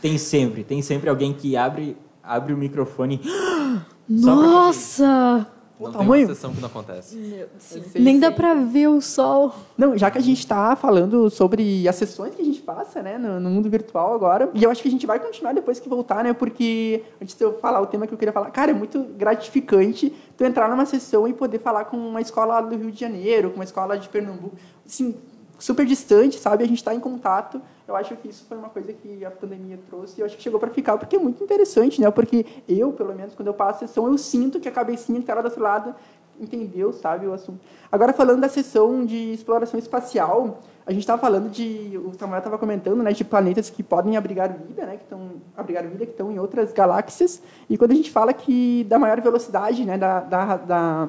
tem 0.00 0.16
sempre, 0.16 0.62
tem 0.62 0.80
sempre 0.82 1.10
alguém 1.10 1.34
que 1.34 1.56
abre, 1.56 1.96
abre 2.22 2.54
o 2.54 2.56
microfone. 2.56 3.20
Nossa! 4.08 5.48
Pô, 5.76 5.86
Não 5.86 5.92
tá 5.92 5.98
tem 5.98 6.06
tamanho? 6.06 6.28
uma 6.28 6.34
sessão 6.34 6.52
que 6.54 6.60
não 6.60 6.68
acontece. 6.68 7.16
Meu 7.16 7.48
Deus. 7.48 7.94
Nem 7.94 8.20
dá 8.20 8.30
pra 8.30 8.54
ver 8.54 8.86
o 8.88 9.00
sol. 9.00 9.52
Não, 9.76 9.98
já 9.98 10.08
que 10.08 10.18
a 10.18 10.20
gente 10.20 10.38
está 10.38 10.76
falando 10.76 11.28
sobre 11.30 11.88
as 11.88 11.96
sessões 11.96 12.32
que 12.34 12.40
a 12.42 12.44
gente 12.44 12.62
passa, 12.62 13.02
né, 13.02 13.18
no, 13.18 13.40
no 13.40 13.50
mundo 13.50 13.68
virtual 13.68 14.14
agora, 14.14 14.48
e 14.54 14.62
eu 14.62 14.70
acho 14.70 14.80
que 14.80 14.86
a 14.88 14.90
gente 14.90 15.04
vai 15.04 15.18
continuar 15.18 15.52
depois 15.52 15.80
que 15.80 15.88
voltar, 15.88 16.22
né, 16.22 16.32
porque 16.32 17.02
antes 17.20 17.34
de 17.34 17.42
eu 17.42 17.58
falar 17.58 17.80
o 17.80 17.86
tema 17.86 18.06
que 18.06 18.14
eu 18.14 18.18
queria 18.18 18.32
falar, 18.32 18.50
cara, 18.52 18.70
é 18.70 18.74
muito 18.74 19.02
gratificante 19.16 20.12
tu 20.36 20.44
entrar 20.44 20.68
numa 20.68 20.86
sessão 20.86 21.26
e 21.26 21.32
poder 21.32 21.58
falar 21.58 21.86
com 21.86 21.96
uma 21.96 22.20
escola 22.20 22.60
do 22.60 22.76
Rio 22.76 22.92
de 22.92 23.00
Janeiro, 23.00 23.50
com 23.50 23.56
uma 23.56 23.64
escola 23.64 23.98
de 23.98 24.08
Pernambuco, 24.08 24.56
assim, 24.86 25.16
super 25.58 25.84
distante, 25.84 26.38
sabe? 26.38 26.62
A 26.62 26.68
gente 26.68 26.78
está 26.78 26.94
em 26.94 27.00
contato. 27.00 27.60
Eu 27.86 27.94
acho 27.96 28.16
que 28.16 28.28
isso 28.28 28.44
foi 28.48 28.56
uma 28.56 28.70
coisa 28.70 28.92
que 28.92 29.24
a 29.24 29.30
pandemia 29.30 29.78
trouxe 29.88 30.18
e 30.18 30.20
eu 30.20 30.26
acho 30.26 30.36
que 30.36 30.42
chegou 30.42 30.58
para 30.58 30.70
ficar, 30.70 30.96
porque 30.96 31.16
é 31.16 31.18
muito 31.18 31.42
interessante, 31.44 32.00
né? 32.00 32.10
Porque 32.10 32.46
eu, 32.68 32.92
pelo 32.92 33.14
menos, 33.14 33.34
quando 33.34 33.48
eu 33.48 33.54
passo 33.54 33.84
a 33.84 33.86
sessão, 33.86 34.06
eu 34.06 34.16
sinto 34.16 34.58
que 34.58 34.68
a 34.68 34.72
cabecinha 34.72 35.18
que 35.18 35.24
está 35.24 35.34
lá 35.34 35.42
do 35.42 35.46
outro 35.46 35.62
lado 35.62 35.94
entendeu, 36.40 36.92
sabe, 36.92 37.26
o 37.26 37.32
assunto. 37.32 37.60
Agora, 37.90 38.12
falando 38.12 38.40
da 38.40 38.48
sessão 38.48 39.04
de 39.04 39.32
exploração 39.32 39.78
espacial, 39.78 40.60
a 40.86 40.90
gente 40.92 41.02
estava 41.02 41.20
falando 41.20 41.48
de, 41.50 41.98
o 42.04 42.12
Samuel 42.18 42.38
estava 42.38 42.58
comentando, 42.58 43.02
né, 43.02 43.12
de 43.12 43.24
planetas 43.24 43.70
que 43.70 43.82
podem 43.82 44.16
abrigar 44.16 44.52
vida, 44.52 44.84
né, 44.84 44.96
que 44.96 45.04
estão 45.04 45.32
abrigar 45.56 45.84
vida, 45.84 46.04
que 46.04 46.12
estão 46.12 46.32
em 46.32 46.38
outras 46.38 46.72
galáxias. 46.72 47.42
E 47.70 47.78
quando 47.78 47.92
a 47.92 47.94
gente 47.94 48.10
fala 48.10 48.32
que 48.32 48.84
da 48.84 48.98
maior 48.98 49.20
velocidade, 49.20 49.84
né, 49.84 49.96
da, 49.96 50.20
da, 50.20 50.56
da 50.56 51.08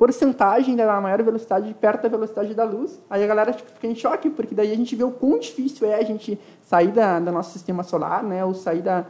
porcentagem 0.00 0.74
da 0.74 0.98
maior 0.98 1.22
velocidade 1.22 1.74
perto 1.74 2.04
da 2.04 2.08
velocidade 2.08 2.54
da 2.54 2.64
luz, 2.64 2.98
aí 3.10 3.22
a 3.22 3.26
galera 3.26 3.52
tipo, 3.52 3.70
fica 3.70 3.86
em 3.86 3.94
choque, 3.94 4.30
porque 4.30 4.54
daí 4.54 4.72
a 4.72 4.74
gente 4.74 4.96
vê 4.96 5.04
o 5.04 5.10
quão 5.10 5.38
difícil 5.38 5.86
é 5.86 5.96
a 5.96 6.02
gente 6.02 6.40
sair 6.62 6.90
da, 6.90 7.20
do 7.20 7.30
nosso 7.30 7.52
sistema 7.52 7.82
solar, 7.82 8.22
né, 8.22 8.42
ou 8.42 8.54
sair 8.54 8.80
da, 8.80 9.04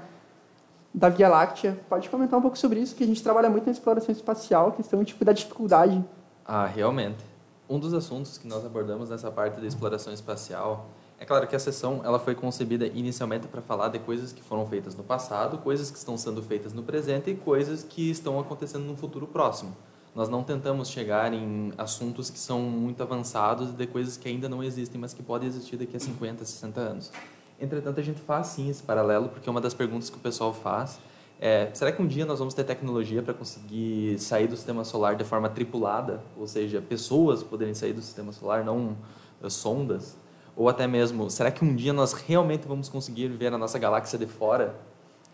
da 0.92 1.08
Via 1.08 1.28
Láctea. 1.28 1.78
Pode 1.88 2.10
comentar 2.10 2.36
um 2.36 2.42
pouco 2.42 2.58
sobre 2.58 2.80
isso, 2.80 2.96
que 2.96 3.04
a 3.04 3.06
gente 3.06 3.22
trabalha 3.22 3.48
muito 3.48 3.66
na 3.66 3.70
exploração 3.70 4.12
espacial, 4.12 4.72
questão 4.72 5.04
tipo 5.04 5.24
da 5.24 5.32
dificuldade. 5.32 6.04
Ah, 6.44 6.66
realmente. 6.66 7.24
Um 7.68 7.78
dos 7.78 7.94
assuntos 7.94 8.36
que 8.36 8.48
nós 8.48 8.66
abordamos 8.66 9.10
nessa 9.10 9.30
parte 9.30 9.60
da 9.60 9.66
exploração 9.68 10.12
espacial 10.12 10.88
é 11.20 11.24
claro 11.24 11.46
que 11.46 11.54
a 11.54 11.60
sessão 11.60 12.00
ela 12.02 12.18
foi 12.18 12.34
concebida 12.34 12.84
inicialmente 12.86 13.46
para 13.46 13.62
falar 13.62 13.90
de 13.90 14.00
coisas 14.00 14.32
que 14.32 14.42
foram 14.42 14.66
feitas 14.66 14.96
no 14.96 15.04
passado, 15.04 15.58
coisas 15.58 15.88
que 15.88 15.98
estão 15.98 16.16
sendo 16.16 16.42
feitas 16.42 16.72
no 16.72 16.82
presente 16.82 17.30
e 17.30 17.36
coisas 17.36 17.84
que 17.84 18.10
estão 18.10 18.40
acontecendo 18.40 18.82
no 18.82 18.96
futuro 18.96 19.28
próximo. 19.28 19.76
Nós 20.14 20.28
não 20.28 20.42
tentamos 20.42 20.88
chegar 20.88 21.32
em 21.32 21.72
assuntos 21.78 22.30
que 22.30 22.38
são 22.38 22.60
muito 22.60 23.02
avançados 23.02 23.72
de 23.72 23.86
coisas 23.86 24.16
que 24.16 24.28
ainda 24.28 24.48
não 24.48 24.62
existem, 24.62 25.00
mas 25.00 25.14
que 25.14 25.22
podem 25.22 25.48
existir 25.48 25.76
daqui 25.76 25.96
a 25.96 26.00
50, 26.00 26.44
60 26.44 26.80
anos. 26.80 27.12
Entretanto, 27.60 28.00
a 28.00 28.02
gente 28.02 28.20
faz 28.20 28.48
sim 28.48 28.68
esse 28.68 28.82
paralelo, 28.82 29.28
porque 29.28 29.48
uma 29.48 29.60
das 29.60 29.74
perguntas 29.74 30.10
que 30.10 30.16
o 30.16 30.20
pessoal 30.20 30.52
faz 30.52 30.98
é: 31.40 31.70
será 31.72 31.92
que 31.92 32.02
um 32.02 32.06
dia 32.06 32.26
nós 32.26 32.38
vamos 32.38 32.54
ter 32.54 32.64
tecnologia 32.64 33.22
para 33.22 33.34
conseguir 33.34 34.18
sair 34.18 34.48
do 34.48 34.56
sistema 34.56 34.82
solar 34.82 35.14
de 35.14 35.24
forma 35.24 35.48
tripulada? 35.48 36.20
Ou 36.36 36.46
seja, 36.46 36.80
pessoas 36.80 37.42
poderem 37.42 37.74
sair 37.74 37.92
do 37.92 38.02
sistema 38.02 38.32
solar, 38.32 38.64
não 38.64 38.96
uh, 39.42 39.50
sondas? 39.50 40.16
Ou 40.56 40.68
até 40.68 40.86
mesmo, 40.86 41.30
será 41.30 41.50
que 41.50 41.64
um 41.64 41.74
dia 41.74 41.92
nós 41.92 42.12
realmente 42.12 42.66
vamos 42.66 42.88
conseguir 42.88 43.28
ver 43.28 43.52
a 43.54 43.58
nossa 43.58 43.78
galáxia 43.78 44.18
de 44.18 44.26
fora? 44.26 44.74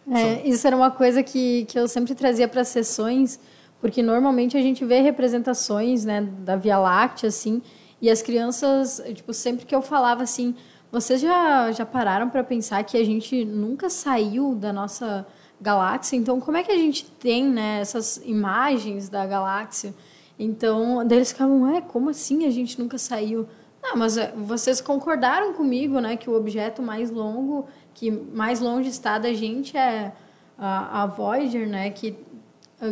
É, 0.08 0.46
isso 0.46 0.64
era 0.66 0.76
uma 0.76 0.90
coisa 0.90 1.22
que, 1.22 1.64
que 1.64 1.76
eu 1.76 1.88
sempre 1.88 2.14
trazia 2.14 2.46
para 2.46 2.60
as 2.60 2.68
sessões, 2.68 3.40
porque 3.80 4.02
normalmente 4.02 4.56
a 4.56 4.62
gente 4.62 4.84
vê 4.84 5.00
representações 5.00 6.04
né, 6.04 6.22
da 6.22 6.56
Via 6.56 6.78
Láctea, 6.78 7.28
assim, 7.28 7.62
e 8.00 8.10
as 8.10 8.22
crianças, 8.22 9.02
tipo, 9.14 9.32
sempre 9.32 9.64
que 9.64 9.74
eu 9.74 9.82
falava 9.82 10.22
assim, 10.22 10.54
vocês 10.90 11.20
já, 11.20 11.72
já 11.72 11.84
pararam 11.84 12.28
para 12.28 12.44
pensar 12.44 12.82
que 12.84 12.96
a 12.96 13.04
gente 13.04 13.44
nunca 13.44 13.90
saiu 13.90 14.54
da 14.54 14.72
nossa 14.72 15.26
galáxia? 15.60 16.16
Então, 16.16 16.40
como 16.40 16.56
é 16.56 16.62
que 16.62 16.72
a 16.72 16.76
gente 16.76 17.10
tem 17.10 17.44
né, 17.44 17.80
essas 17.80 18.18
imagens 18.24 19.08
da 19.08 19.26
galáxia? 19.26 19.94
Então, 20.38 21.02
eles 21.02 21.32
ficavam, 21.32 21.74
é, 21.74 21.80
como 21.80 22.10
assim 22.10 22.46
a 22.46 22.50
gente 22.50 22.78
nunca 22.78 22.98
saiu? 22.98 23.48
Não, 23.82 23.96
mas 23.96 24.16
é, 24.16 24.32
vocês 24.36 24.80
concordaram 24.80 25.52
comigo, 25.54 26.00
né, 26.00 26.16
que 26.16 26.28
o 26.28 26.34
objeto 26.34 26.82
mais 26.82 27.10
longo, 27.10 27.66
que 27.94 28.10
mais 28.10 28.60
longe 28.60 28.88
está 28.88 29.18
da 29.18 29.32
gente 29.32 29.76
é 29.76 30.12
a, 30.58 31.02
a 31.02 31.06
Voyager, 31.06 31.68
né, 31.68 31.90
que, 31.90 32.16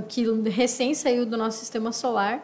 que 0.09 0.25
recém 0.49 0.95
saiu 0.95 1.27
do 1.27 1.37
nosso 1.37 1.59
sistema 1.59 1.93
solar. 1.93 2.43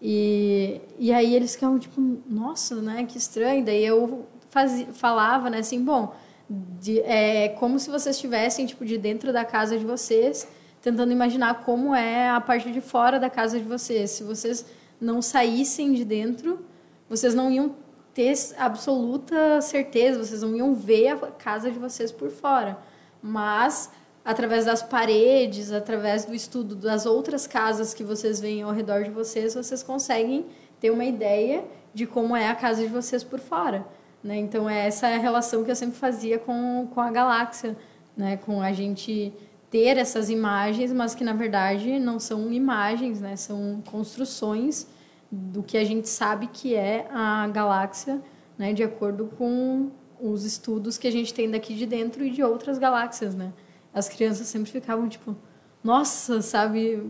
E, 0.00 0.80
e 0.98 1.12
aí 1.12 1.34
eles 1.34 1.54
ficavam 1.54 1.78
tipo, 1.78 2.00
nossa, 2.28 2.76
né, 2.76 3.04
que 3.04 3.16
estranho. 3.16 3.64
Daí 3.64 3.84
eu 3.84 4.26
fazia, 4.50 4.86
falava, 4.86 5.48
né, 5.48 5.58
assim, 5.58 5.82
bom, 5.82 6.14
de, 6.48 7.00
é 7.00 7.50
como 7.50 7.78
se 7.78 7.88
vocês 7.90 8.16
estivessem 8.16 8.66
tipo 8.66 8.84
de 8.84 8.98
dentro 8.98 9.32
da 9.32 9.44
casa 9.44 9.78
de 9.78 9.84
vocês, 9.84 10.48
tentando 10.80 11.12
imaginar 11.12 11.62
como 11.64 11.94
é 11.94 12.28
a 12.28 12.40
parte 12.40 12.70
de 12.72 12.80
fora 12.80 13.20
da 13.20 13.30
casa 13.30 13.58
de 13.58 13.64
vocês. 13.64 14.10
Se 14.10 14.24
vocês 14.24 14.66
não 15.00 15.22
saíssem 15.22 15.92
de 15.92 16.04
dentro, 16.04 16.64
vocês 17.08 17.34
não 17.34 17.50
iam 17.50 17.76
ter 18.12 18.34
absoluta 18.58 19.60
certeza, 19.60 20.24
vocês 20.24 20.42
não 20.42 20.56
iam 20.56 20.74
ver 20.74 21.08
a 21.08 21.16
casa 21.30 21.70
de 21.70 21.78
vocês 21.78 22.10
por 22.10 22.30
fora. 22.30 22.78
Mas 23.22 23.90
através 24.24 24.64
das 24.64 24.82
paredes, 24.82 25.72
através 25.72 26.24
do 26.24 26.34
estudo 26.34 26.74
das 26.76 27.06
outras 27.06 27.46
casas 27.46 27.92
que 27.92 28.04
vocês 28.04 28.40
veem 28.40 28.62
ao 28.62 28.72
redor 28.72 29.02
de 29.02 29.10
vocês, 29.10 29.54
vocês 29.54 29.82
conseguem 29.82 30.46
ter 30.80 30.90
uma 30.90 31.04
ideia 31.04 31.64
de 31.92 32.06
como 32.06 32.34
é 32.36 32.48
a 32.48 32.54
casa 32.54 32.82
de 32.82 32.88
vocês 32.88 33.22
por 33.22 33.40
fora. 33.40 33.86
Né? 34.22 34.36
Então, 34.38 34.70
é 34.70 34.86
essa 34.86 35.08
a 35.08 35.18
relação 35.18 35.64
que 35.64 35.70
eu 35.70 35.76
sempre 35.76 35.96
fazia 35.96 36.38
com, 36.38 36.88
com 36.94 37.00
a 37.00 37.10
galáxia, 37.10 37.76
né? 38.16 38.36
com 38.36 38.62
a 38.62 38.72
gente 38.72 39.32
ter 39.68 39.96
essas 39.96 40.30
imagens, 40.30 40.92
mas 40.92 41.14
que, 41.14 41.24
na 41.24 41.32
verdade, 41.32 41.98
não 41.98 42.20
são 42.20 42.52
imagens, 42.52 43.20
né? 43.20 43.34
são 43.36 43.82
construções 43.90 44.86
do 45.30 45.62
que 45.62 45.76
a 45.76 45.84
gente 45.84 46.08
sabe 46.08 46.46
que 46.46 46.74
é 46.74 47.08
a 47.10 47.48
galáxia, 47.48 48.20
né? 48.56 48.72
de 48.72 48.84
acordo 48.84 49.30
com 49.36 49.90
os 50.20 50.44
estudos 50.44 50.96
que 50.96 51.08
a 51.08 51.10
gente 51.10 51.34
tem 51.34 51.50
daqui 51.50 51.74
de 51.74 51.84
dentro 51.84 52.24
e 52.24 52.30
de 52.30 52.44
outras 52.44 52.78
galáxias. 52.78 53.34
Né? 53.34 53.52
As 53.94 54.08
crianças 54.08 54.46
sempre 54.46 54.70
ficavam, 54.70 55.08
tipo, 55.08 55.36
nossa, 55.82 56.40
sabe, 56.40 57.02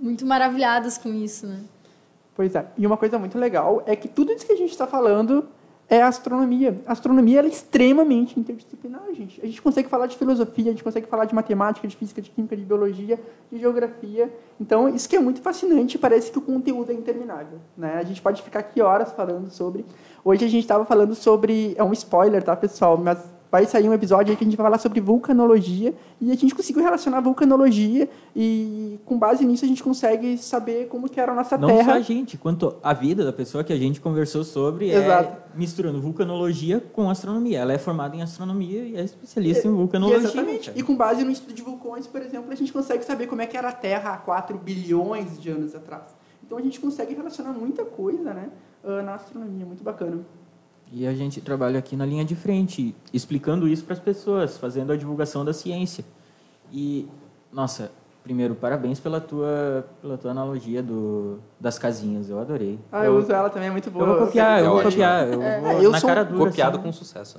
muito 0.00 0.26
maravilhadas 0.26 0.98
com 0.98 1.12
isso. 1.12 1.46
Né? 1.46 1.60
Pois 2.34 2.54
é. 2.54 2.66
E 2.76 2.86
uma 2.86 2.96
coisa 2.96 3.18
muito 3.18 3.38
legal 3.38 3.82
é 3.86 3.96
que 3.96 4.08
tudo 4.08 4.32
isso 4.32 4.46
que 4.46 4.52
a 4.52 4.56
gente 4.56 4.70
está 4.70 4.86
falando 4.86 5.48
é 5.88 6.02
astronomia. 6.02 6.76
A 6.84 6.92
astronomia 6.92 7.40
é 7.40 7.46
extremamente 7.46 8.38
interdisciplinar, 8.38 9.02
gente. 9.14 9.40
A 9.40 9.46
gente 9.46 9.62
consegue 9.62 9.88
falar 9.88 10.06
de 10.06 10.16
filosofia, 10.16 10.66
a 10.66 10.70
gente 10.72 10.82
consegue 10.82 11.06
falar 11.06 11.26
de 11.26 11.34
matemática, 11.34 11.86
de 11.86 11.96
física, 11.96 12.20
de 12.20 12.28
química, 12.30 12.56
de 12.56 12.64
biologia, 12.64 13.20
de 13.50 13.58
geografia. 13.58 14.32
Então, 14.60 14.88
isso 14.88 15.08
que 15.08 15.14
é 15.14 15.20
muito 15.20 15.40
fascinante, 15.40 15.96
parece 15.96 16.32
que 16.32 16.38
o 16.38 16.42
conteúdo 16.42 16.90
é 16.90 16.94
interminável. 16.94 17.60
Né? 17.76 17.94
A 17.94 18.02
gente 18.02 18.20
pode 18.20 18.42
ficar 18.42 18.60
aqui 18.60 18.82
horas 18.82 19.12
falando 19.12 19.48
sobre. 19.50 19.86
Hoje 20.24 20.44
a 20.44 20.48
gente 20.48 20.62
estava 20.62 20.84
falando 20.84 21.14
sobre. 21.14 21.74
É 21.78 21.84
um 21.84 21.92
spoiler, 21.92 22.42
tá, 22.42 22.56
pessoal? 22.56 22.98
Mas 22.98 23.18
vai 23.50 23.66
sair 23.66 23.88
um 23.88 23.92
episódio 23.92 24.30
aí 24.30 24.36
que 24.36 24.44
a 24.44 24.46
gente 24.46 24.56
vai 24.56 24.66
falar 24.66 24.78
sobre 24.78 25.00
vulcanologia 25.00 25.94
e 26.20 26.30
a 26.30 26.34
gente 26.34 26.54
conseguiu 26.54 26.82
relacionar 26.82 27.20
vulcanologia 27.20 28.08
e 28.34 28.98
com 29.04 29.18
base 29.18 29.44
nisso 29.44 29.64
a 29.64 29.68
gente 29.68 29.82
consegue 29.82 30.36
saber 30.38 30.88
como 30.88 31.08
que 31.08 31.20
era 31.20 31.32
a 31.32 31.34
nossa 31.34 31.56
Não 31.56 31.68
Terra. 31.68 31.92
só 31.92 31.98
a 31.98 32.00
gente, 32.00 32.36
quanto 32.36 32.76
a 32.82 32.92
vida 32.92 33.24
da 33.24 33.32
pessoa 33.32 33.62
que 33.62 33.72
a 33.72 33.76
gente 33.76 34.00
conversou 34.00 34.44
sobre 34.44 34.90
Exato. 34.90 35.28
é 35.54 35.58
misturando 35.58 36.00
vulcanologia 36.00 36.80
com 36.92 37.08
astronomia. 37.08 37.60
Ela 37.60 37.72
é 37.72 37.78
formada 37.78 38.16
em 38.16 38.22
astronomia 38.22 38.82
e 38.82 38.96
é 38.96 39.02
especialista 39.02 39.66
em 39.66 39.72
vulcanologia. 39.72 40.28
Exatamente. 40.28 40.66
cara. 40.66 40.78
E 40.78 40.82
com 40.82 40.96
base 40.96 41.24
no 41.24 41.30
estudo 41.30 41.54
de 41.54 41.62
vulcões, 41.62 42.06
por 42.06 42.20
exemplo, 42.20 42.52
a 42.52 42.54
gente 42.54 42.72
consegue 42.72 43.04
saber 43.04 43.26
como 43.26 43.42
é 43.42 43.46
que 43.46 43.56
era 43.56 43.68
a 43.68 43.72
Terra 43.72 44.14
há 44.14 44.16
4 44.18 44.58
bilhões 44.58 45.40
de 45.40 45.50
anos 45.50 45.74
atrás. 45.74 46.14
Então 46.44 46.58
a 46.58 46.62
gente 46.62 46.78
consegue 46.78 47.14
relacionar 47.14 47.52
muita 47.52 47.84
coisa 47.84 48.32
né, 48.32 48.50
ah, 48.84 49.02
na 49.02 49.14
astronomia, 49.14 49.66
muito 49.66 49.82
bacana. 49.82 50.24
E 50.92 51.06
a 51.06 51.12
gente 51.14 51.40
trabalha 51.40 51.78
aqui 51.78 51.96
na 51.96 52.06
linha 52.06 52.24
de 52.24 52.34
frente, 52.36 52.94
explicando 53.12 53.66
isso 53.66 53.84
para 53.84 53.94
as 53.94 54.00
pessoas, 54.00 54.56
fazendo 54.56 54.92
a 54.92 54.96
divulgação 54.96 55.44
da 55.44 55.52
ciência. 55.52 56.04
E, 56.72 57.08
nossa, 57.52 57.90
primeiro, 58.22 58.54
parabéns 58.54 59.00
pela 59.00 59.20
tua, 59.20 59.84
pela 60.00 60.16
tua 60.16 60.30
analogia 60.30 60.82
do, 60.82 61.38
das 61.60 61.76
casinhas, 61.76 62.30
eu 62.30 62.38
adorei. 62.40 62.78
Ah, 62.90 63.04
eu, 63.04 63.16
uso 63.18 63.32
ela 63.32 63.50
também, 63.50 63.68
é 63.68 63.72
muito 63.72 63.90
boa. 63.90 64.04
eu 64.06 64.16
vou 64.16 64.26
copiar, 64.26 64.60
eu 64.60 64.66
vou 64.66 64.74
ótimo. 64.76 64.90
copiar. 64.92 65.28
Eu 65.28 65.42
É, 65.42 65.60
vou 65.60 65.72
eu 65.82 65.90
na 65.90 65.98
sou 66.00 66.08
cara 66.08 66.24
dura. 66.24 66.50
Copiado 66.50 66.76
assim. 66.78 66.86
com 66.86 66.92
sucesso. 66.92 67.38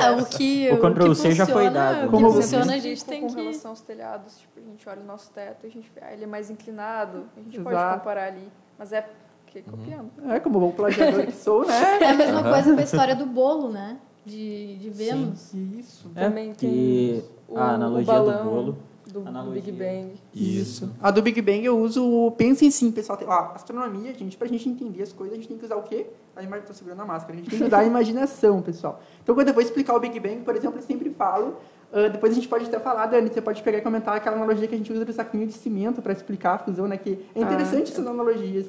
É, 0.00 0.10
o 0.12 0.26
que, 0.26 0.70
O 0.72 0.76
Ctrl 0.78 1.08
que 1.08 1.14
C 1.14 1.32
já 1.32 1.46
foi 1.46 1.70
dado. 1.70 2.06
O 2.06 2.10
Como 2.10 2.26
que 2.28 2.32
você 2.34 2.42
funciona, 2.42 2.72
a 2.72 2.74
Com- 2.76 2.80
gente 2.82 3.04
tem 3.04 3.20
com 3.22 3.28
que... 3.28 3.34
relação 3.40 3.70
aos 3.70 3.80
telhados, 3.80 4.38
tipo, 4.38 4.60
a 4.60 4.62
gente 4.62 4.88
olha 4.88 5.00
o 5.00 5.06
nosso 5.06 5.30
teto 5.30 5.66
a 5.66 5.70
gente 5.70 5.90
vê, 5.94 6.02
ah, 6.02 6.12
ele 6.12 6.24
é 6.24 6.26
mais 6.26 6.50
inclinado, 6.50 7.24
a 7.36 7.40
gente 7.40 7.58
Exato. 7.58 7.74
pode 7.76 7.98
comparar 7.98 8.24
ali, 8.26 8.48
mas 8.78 8.92
é 8.92 9.08
porque 9.48 9.62
copiando. 9.62 10.10
É, 10.30 10.38
como 10.40 10.60
bom 10.60 10.70
plagiador 10.70 11.24
que 11.26 11.32
sou, 11.32 11.66
né? 11.66 11.98
É 12.00 12.10
a 12.10 12.14
mesma 12.14 12.42
coisa 12.42 12.74
com 12.74 12.80
a 12.80 12.84
história 12.84 13.16
do 13.16 13.26
bolo, 13.26 13.70
né? 13.70 13.98
De, 14.24 14.76
de 14.76 14.90
Vênus. 14.90 15.54
Isso. 15.54 16.10
É, 16.14 16.24
Também 16.24 16.52
tem 16.52 17.24
o- 17.48 17.56
a 17.58 17.60
o 17.60 17.74
analogia 17.74 18.12
balão. 18.12 18.44
do 18.44 18.50
bolo. 18.50 18.78
Do, 19.10 19.26
Analogia. 19.26 19.62
Big 19.62 19.72
Bang. 19.72 20.12
Isso. 20.34 20.94
A 21.00 21.10
do 21.10 21.22
Big 21.22 21.40
Bang 21.40 21.64
eu 21.64 21.78
uso. 21.78 22.04
o 22.04 22.30
Pensem 22.32 22.70
sim, 22.70 22.92
pessoal. 22.92 23.18
Ó, 23.26 23.54
astronomia, 23.54 24.12
gente, 24.12 24.36
pra 24.36 24.46
gente 24.46 24.68
entender 24.68 25.02
as 25.02 25.14
coisas, 25.14 25.32
a 25.32 25.36
gente 25.36 25.48
tem 25.48 25.56
que 25.56 25.64
usar 25.64 25.76
o 25.76 25.82
quê? 25.82 26.08
A 26.36 26.42
imagem. 26.42 26.66
Tô 26.66 26.74
segurando 26.74 27.00
a 27.00 27.06
máscara. 27.06 27.32
A 27.32 27.36
gente 27.36 27.48
tem 27.48 27.58
que 27.58 27.64
usar 27.64 27.78
a 27.78 27.84
imaginação, 27.86 28.60
pessoal. 28.60 29.00
Então, 29.22 29.34
quando 29.34 29.48
eu 29.48 29.54
vou 29.54 29.62
explicar 29.62 29.94
o 29.96 30.00
Big 30.00 30.20
Bang, 30.20 30.40
por 30.42 30.54
exemplo, 30.54 30.78
eu 30.78 30.82
sempre 30.82 31.08
falo 31.08 31.56
Uh, 31.90 32.10
depois 32.10 32.32
a 32.32 32.34
gente 32.34 32.46
pode 32.46 32.66
até 32.66 32.78
falar, 32.78 33.06
Dani, 33.06 33.30
você 33.32 33.40
pode 33.40 33.62
pegar 33.62 33.78
e 33.78 33.80
comentar 33.80 34.14
aquela 34.14 34.36
analogia 34.36 34.68
que 34.68 34.74
a 34.74 34.78
gente 34.78 34.92
usa 34.92 35.06
do 35.06 35.12
saquinho 35.12 35.46
de 35.46 35.54
cimento 35.54 36.02
para 36.02 36.12
explicar 36.12 36.56
a 36.56 36.58
fusão, 36.58 36.86
né? 36.86 36.98
Que 36.98 37.24
é 37.34 37.40
interessante 37.40 37.88
ah, 37.88 37.92
essas 37.94 38.06
analogias. 38.06 38.66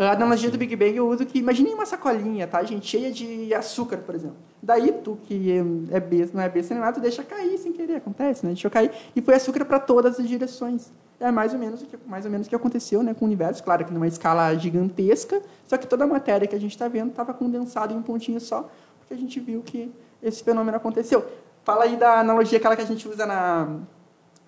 A 0.00 0.12
analogia 0.12 0.50
do 0.50 0.56
Big 0.56 0.74
Bang 0.76 0.96
eu 0.96 1.06
uso 1.06 1.26
que, 1.26 1.38
imagine 1.38 1.74
uma 1.74 1.84
sacolinha, 1.84 2.46
tá, 2.46 2.62
gente, 2.62 2.86
cheia 2.86 3.12
de 3.12 3.52
açúcar, 3.52 3.98
por 3.98 4.14
exemplo. 4.14 4.38
Daí 4.62 4.92
tu, 4.92 5.18
que 5.24 5.52
é 5.90 6.00
besta, 6.00 6.34
não 6.34 6.42
é 6.42 6.48
besta 6.48 6.72
nem 6.72 6.82
nada, 6.82 6.94
tu 6.94 7.02
deixa 7.02 7.22
cair 7.22 7.58
sem 7.58 7.70
querer, 7.70 7.96
acontece, 7.96 8.46
né? 8.46 8.52
Deixa 8.52 8.70
cair. 8.70 8.90
E 9.14 9.20
foi 9.20 9.34
açúcar 9.34 9.62
para 9.66 9.78
todas 9.78 10.18
as 10.18 10.26
direções. 10.26 10.90
É 11.20 11.30
mais 11.30 11.52
ou 11.52 11.58
menos 11.58 11.82
o 11.82 11.84
que, 11.84 11.98
mais 12.06 12.24
ou 12.24 12.30
menos 12.30 12.48
que 12.48 12.54
aconteceu 12.54 13.02
né, 13.02 13.12
com 13.12 13.26
o 13.26 13.28
universo. 13.28 13.62
Claro 13.62 13.84
que 13.84 13.92
numa 13.92 14.06
escala 14.06 14.54
gigantesca, 14.54 15.42
só 15.66 15.76
que 15.76 15.86
toda 15.86 16.04
a 16.04 16.06
matéria 16.06 16.48
que 16.48 16.56
a 16.56 16.58
gente 16.58 16.72
está 16.72 16.88
vendo 16.88 17.10
estava 17.10 17.34
condensada 17.34 17.92
em 17.92 17.96
um 17.96 18.02
pontinho 18.02 18.40
só, 18.40 18.70
porque 19.00 19.12
a 19.12 19.16
gente 19.18 19.38
viu 19.38 19.60
que 19.60 19.92
esse 20.22 20.42
fenômeno 20.42 20.78
aconteceu. 20.78 21.26
Fala 21.62 21.84
aí 21.84 21.96
da 21.96 22.20
analogia 22.20 22.56
aquela 22.56 22.74
que 22.74 22.82
a 22.82 22.86
gente 22.86 23.06
usa 23.06 23.26
na... 23.26 23.68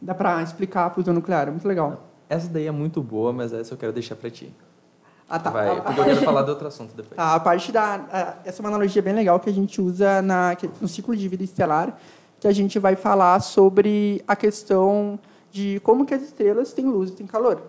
Dá 0.01 0.15
para 0.15 0.43
explicar 0.43 0.87
a 0.87 0.91
fusão 0.91 1.13
nuclear, 1.13 1.49
é 1.49 1.51
muito 1.51 1.69
legal. 1.69 2.09
Essa 2.27 2.49
daí 2.49 2.67
é 2.67 2.73
muito 2.73 3.03
boa, 3.03 3.35
mas 3.35 3.53
essa 3.53 3.75
eu 3.75 3.79
quero 3.79 3.93
deixar 3.93 4.17
para 4.17 4.31
ti. 4.31 4.51
Ah, 5.33 5.39
tá. 5.39 5.49
Vai, 5.49 5.81
porque 5.81 5.99
eu 5.99 6.05
quero 6.05 6.21
falar 6.21 6.43
de 6.43 6.51
outro 6.51 6.69
assunto 6.69 6.95
depois. 6.95 7.17
Tá, 7.17 7.35
a 7.35 7.41
parte 7.41 7.73
da. 7.73 7.95
A, 8.13 8.35
essa 8.45 8.61
é 8.61 8.63
uma 8.63 8.69
analogia 8.69 9.01
bem 9.01 9.15
legal 9.15 9.41
que 9.41 9.49
a 9.49 9.53
gente 9.53 9.81
usa 9.81 10.21
na, 10.21 10.55
no 10.79 10.87
ciclo 10.87 11.17
de 11.17 11.27
vida 11.27 11.43
estelar, 11.43 11.97
que 12.39 12.47
a 12.47 12.53
gente 12.53 12.79
vai 12.79 12.97
falar 12.97 13.41
sobre 13.41 14.23
a 14.29 14.37
questão 14.37 15.19
de 15.51 15.81
como 15.81 16.05
que 16.05 16.13
as 16.13 16.21
estrelas 16.21 16.75
têm 16.75 16.85
luz 16.85 17.09
e 17.09 17.15
têm 17.15 17.27
calor. 17.27 17.63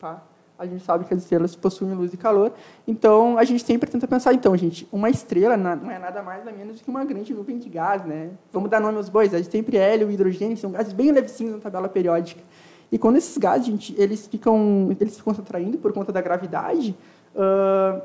Tá? 0.00 0.24
A 0.58 0.66
gente 0.66 0.84
sabe 0.84 1.04
que 1.04 1.14
as 1.14 1.22
estrelas 1.22 1.54
possuem 1.54 1.94
luz 1.94 2.12
e 2.12 2.16
calor, 2.16 2.52
então 2.86 3.38
a 3.38 3.44
gente 3.44 3.62
sempre 3.64 3.88
tenta 3.88 4.08
pensar, 4.08 4.32
então, 4.34 4.56
gente, 4.56 4.88
uma 4.90 5.08
estrela 5.08 5.56
não 5.56 5.90
é 5.90 5.98
nada 6.00 6.20
mais 6.20 6.44
nem 6.44 6.54
menos 6.54 6.78
do 6.78 6.84
que 6.84 6.90
uma 6.90 7.04
grande 7.04 7.32
nuvem 7.32 7.58
de 7.58 7.68
gás, 7.68 8.04
né? 8.04 8.30
Vamos 8.52 8.70
dar 8.70 8.80
nome 8.80 8.96
aos 8.96 9.08
bois, 9.08 9.32
a 9.32 9.38
gente 9.38 9.50
sempre 9.50 9.76
hélio 9.76 10.10
e 10.10 10.14
hidrogênio, 10.14 10.56
são 10.56 10.72
gases 10.72 10.92
bem 10.92 11.12
levezinhos 11.12 11.54
na 11.54 11.60
tabela 11.60 11.88
periódica. 11.88 12.42
E 12.90 12.98
quando 12.98 13.16
esses 13.16 13.36
gases, 13.38 13.66
gente, 13.66 13.94
eles 13.98 14.26
ficam, 14.26 14.94
eles 15.00 15.16
ficam 15.16 15.34
se 15.34 15.40
atraindo 15.40 15.78
por 15.78 15.92
conta 15.92 16.12
da 16.12 16.20
gravidade, 16.20 16.96
uh, 17.34 18.00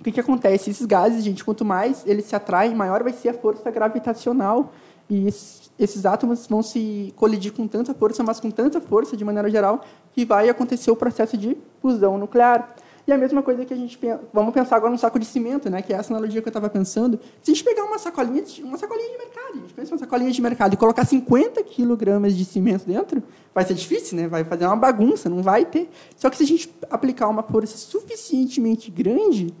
o 0.00 0.02
que, 0.02 0.12
que 0.12 0.20
acontece? 0.20 0.70
Esses 0.70 0.86
gases, 0.86 1.22
gente, 1.22 1.44
quanto 1.44 1.64
mais 1.64 2.06
eles 2.06 2.24
se 2.24 2.34
atraem, 2.34 2.74
maior 2.74 3.02
vai 3.02 3.12
ser 3.12 3.28
a 3.28 3.34
força 3.34 3.70
gravitacional. 3.70 4.72
E 5.10 5.26
esses, 5.26 5.70
esses 5.78 6.06
átomos 6.06 6.46
vão 6.46 6.62
se 6.62 7.12
colidir 7.16 7.52
com 7.52 7.66
tanta 7.66 7.92
força, 7.92 8.22
mas 8.22 8.40
com 8.40 8.50
tanta 8.50 8.80
força, 8.80 9.16
de 9.16 9.24
maneira 9.24 9.50
geral, 9.50 9.82
que 10.12 10.24
vai 10.24 10.48
acontecer 10.48 10.90
o 10.90 10.96
processo 10.96 11.36
de 11.36 11.56
fusão 11.82 12.16
nuclear. 12.16 12.74
E 13.10 13.12
a 13.12 13.18
mesma 13.18 13.42
coisa 13.42 13.64
que 13.64 13.74
a 13.74 13.76
gente 13.76 13.98
pensa, 13.98 14.20
vamos 14.32 14.54
pensar 14.54 14.76
agora 14.76 14.92
no 14.92 14.96
saco 14.96 15.18
de 15.18 15.24
cimento, 15.24 15.68
né, 15.68 15.82
que 15.82 15.92
é 15.92 15.96
essa 15.96 16.12
analogia 16.12 16.40
que 16.40 16.46
eu 16.46 16.50
estava 16.50 16.70
pensando. 16.70 17.18
Se 17.42 17.50
a 17.50 17.54
gente 17.54 17.64
pegar 17.64 17.82
uma 17.82 17.98
sacolinha, 17.98 18.40
de, 18.40 18.62
uma 18.62 18.78
sacolinha 18.78 19.10
de 19.10 19.18
mercado, 19.18 19.50
a 19.54 19.56
gente 19.56 19.74
pensa 19.74 19.92
uma 19.92 19.98
sacolinha 19.98 20.30
de 20.30 20.40
mercado 20.40 20.74
e 20.74 20.76
colocar 20.76 21.04
50 21.04 21.60
quilogramas 21.64 22.36
de 22.36 22.44
cimento 22.44 22.86
dentro, 22.86 23.20
vai 23.52 23.64
ser 23.64 23.74
difícil, 23.74 24.16
né? 24.16 24.28
Vai 24.28 24.44
fazer 24.44 24.64
uma 24.64 24.76
bagunça, 24.76 25.28
não 25.28 25.42
vai 25.42 25.64
ter. 25.64 25.90
Só 26.14 26.30
que 26.30 26.36
se 26.36 26.44
a 26.44 26.46
gente 26.46 26.72
aplicar 26.88 27.26
uma 27.26 27.42
força 27.42 27.76
suficientemente 27.76 28.92
grande, 28.92 29.52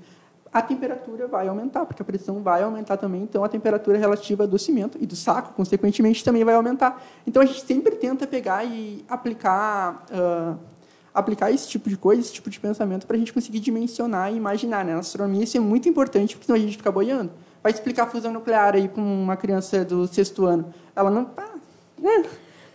a 0.52 0.62
temperatura 0.62 1.26
vai 1.26 1.48
aumentar, 1.48 1.86
porque 1.86 2.02
a 2.02 2.04
pressão 2.04 2.44
vai 2.44 2.62
aumentar 2.62 2.98
também, 2.98 3.22
então 3.22 3.42
a 3.42 3.48
temperatura 3.48 3.98
relativa 3.98 4.46
do 4.46 4.60
cimento 4.60 4.96
e 5.00 5.06
do 5.06 5.16
saco, 5.16 5.54
consequentemente, 5.54 6.22
também 6.22 6.44
vai 6.44 6.54
aumentar. 6.54 7.02
Então 7.26 7.42
a 7.42 7.46
gente 7.46 7.64
sempre 7.64 7.96
tenta 7.96 8.28
pegar 8.28 8.64
e 8.64 9.04
aplicar 9.08 10.06
uh, 10.12 10.69
aplicar 11.12 11.50
esse 11.50 11.68
tipo 11.68 11.88
de 11.88 11.96
coisa, 11.96 12.20
esse 12.20 12.32
tipo 12.32 12.48
de 12.48 12.58
pensamento, 12.58 13.06
para 13.06 13.16
a 13.16 13.18
gente 13.18 13.32
conseguir 13.32 13.60
dimensionar 13.60 14.32
e 14.32 14.36
imaginar. 14.36 14.84
Né? 14.84 14.92
Na 14.92 15.00
astronomia 15.00 15.44
isso 15.44 15.56
é 15.56 15.60
muito 15.60 15.88
importante, 15.88 16.36
porque 16.36 16.46
senão 16.46 16.58
a 16.58 16.62
gente 16.62 16.76
fica 16.76 16.90
boiando. 16.90 17.30
Vai 17.62 17.72
explicar 17.72 18.04
a 18.04 18.06
fusão 18.06 18.32
nuclear 18.32 18.74
aí 18.74 18.88
para 18.88 19.02
uma 19.02 19.36
criança 19.36 19.84
do 19.84 20.06
sexto 20.06 20.46
ano. 20.46 20.72
Ela 20.94 21.10
não... 21.10 21.30
Ah, 21.36 21.54
né? 21.98 22.24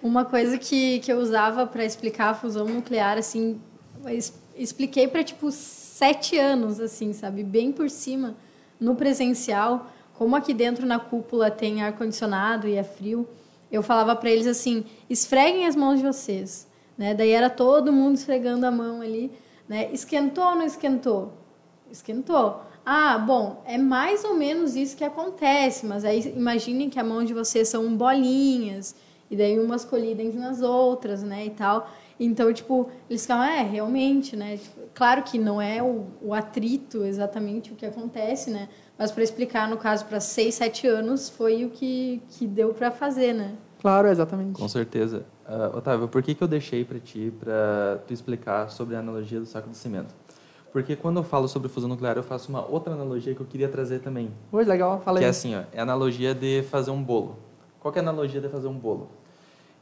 Uma 0.04 0.24
coisa 0.24 0.58
que, 0.58 1.00
que 1.00 1.12
eu 1.12 1.18
usava 1.18 1.66
para 1.66 1.84
explicar 1.84 2.30
a 2.30 2.34
fusão 2.36 2.68
nuclear, 2.68 3.18
assim, 3.18 3.60
expliquei 4.56 5.08
para, 5.08 5.24
tipo, 5.24 5.50
sete 5.52 6.38
anos, 6.38 6.80
assim, 6.80 7.12
sabe? 7.14 7.44
Bem 7.44 7.72
por 7.72 7.90
cima, 7.90 8.36
no 8.80 8.96
presencial. 8.96 9.88
Como 10.14 10.36
aqui 10.36 10.54
dentro 10.54 10.86
na 10.86 11.00
cúpula 11.00 11.50
tem 11.50 11.82
ar-condicionado 11.82 12.68
e 12.68 12.76
é 12.76 12.84
frio, 12.84 13.28
eu 13.72 13.82
falava 13.82 14.16
para 14.16 14.30
eles 14.30 14.48
assim, 14.48 14.86
esfreguem 15.10 15.66
as 15.66 15.76
mãos 15.76 15.98
de 15.98 16.06
vocês 16.06 16.68
né? 16.98 17.14
Daí 17.14 17.32
era 17.32 17.50
todo 17.50 17.92
mundo 17.92 18.16
esfregando 18.16 18.66
a 18.66 18.72
mão 18.72 19.02
ali. 19.02 19.32
Né? 19.68 19.90
Esquentou 19.92 20.44
ou 20.44 20.56
não 20.56 20.66
esquentou? 20.66 21.34
Esquentou. 21.92 22.62
Ah, 22.86 23.18
bom, 23.18 23.64
é 23.66 23.78
mais 23.78 24.24
ou 24.24 24.36
menos 24.36 24.76
isso 24.76 24.96
que 24.96 25.04
acontece, 25.04 25.86
mas 25.88 26.06
aí 26.06 26.34
imaginem 26.36 26.90
que 26.90 27.00
a 27.00 27.04
mão 27.04 27.24
de 27.24 27.34
vocês 27.34 27.68
são 27.68 27.98
bolinhas, 27.98 28.96
e 29.30 29.36
daí 29.36 29.60
umas 29.60 29.84
colidem 29.84 30.32
nas 30.34 30.62
outras, 30.62 31.24
né, 31.24 31.46
e 31.46 31.50
tal. 31.50 31.90
Então, 32.20 32.54
tipo, 32.54 32.88
eles 33.10 33.24
ficavam, 33.24 33.44
é, 33.44 33.62
realmente, 33.64 34.38
né? 34.38 34.58
Tipo, 34.58 34.82
claro 34.94 35.24
que 35.24 35.38
não 35.38 35.62
é 35.62 35.84
o, 35.84 36.06
o, 36.22 36.34
atrito 36.34 37.04
exatamente 37.04 37.74
o 37.74 37.76
que 37.76 37.86
acontece, 37.86 38.52
né? 38.52 38.70
Mas 38.98 39.12
para 39.12 39.24
explicar, 39.24 39.68
no 39.68 39.78
caso, 39.78 40.06
para 40.06 40.22
6, 40.22 40.56
7 40.56 40.88
anos, 40.88 41.28
foi 41.28 41.66
o 41.66 41.70
que, 41.70 42.22
que 42.30 42.48
deu 42.48 42.74
para 42.74 42.90
fazer, 42.90 43.34
né? 43.34 43.56
Claro, 43.82 44.08
exatamente. 44.08 44.58
Com 44.58 44.70
certeza. 44.70 45.26
Uh, 45.48 45.78
Otávio, 45.78 46.08
por 46.08 46.24
que, 46.24 46.34
que 46.34 46.44
eu 46.44 46.48
deixei 46.48 46.84
para 46.84 47.00
ti, 47.00 47.32
para 47.40 48.00
tu 48.08 48.14
explicar 48.14 48.70
sobre 48.70 48.96
a 48.96 49.00
analogia 49.00 49.40
do 49.40 49.46
saco 49.46 49.70
de 49.70 49.78
cimento? 49.78 50.14
Porque 50.72 50.96
quando 50.96 51.18
eu 51.18 51.24
falo 51.24 51.48
sobre 51.48 51.70
fusão 51.70 51.88
nuclear, 51.88 52.18
eu 52.18 52.24
faço 52.24 52.50
uma 52.50 52.66
outra 52.66 52.94
analogia 52.94 53.34
que 53.34 53.40
eu 53.40 53.46
queria 53.46 53.70
trazer 53.70 54.00
também. 54.00 54.32
Pois, 54.52 54.68
legal, 54.68 55.00
fala 55.02 55.20
aí. 55.20 55.22
Que 55.22 55.26
é 55.26 55.30
assim, 55.30 55.56
ó, 55.56 55.64
é 55.72 55.80
a 55.80 55.84
analogia 55.84 56.34
de 56.34 56.64
fazer 56.64 56.92
um 56.92 57.02
bolo. 57.02 57.38
Qual 57.80 57.94
é 57.94 58.00
a 58.00 58.02
analogia 58.02 58.42
de 58.42 58.50
fazer 58.50 58.68
um 58.68 58.78
bolo? 58.78 59.08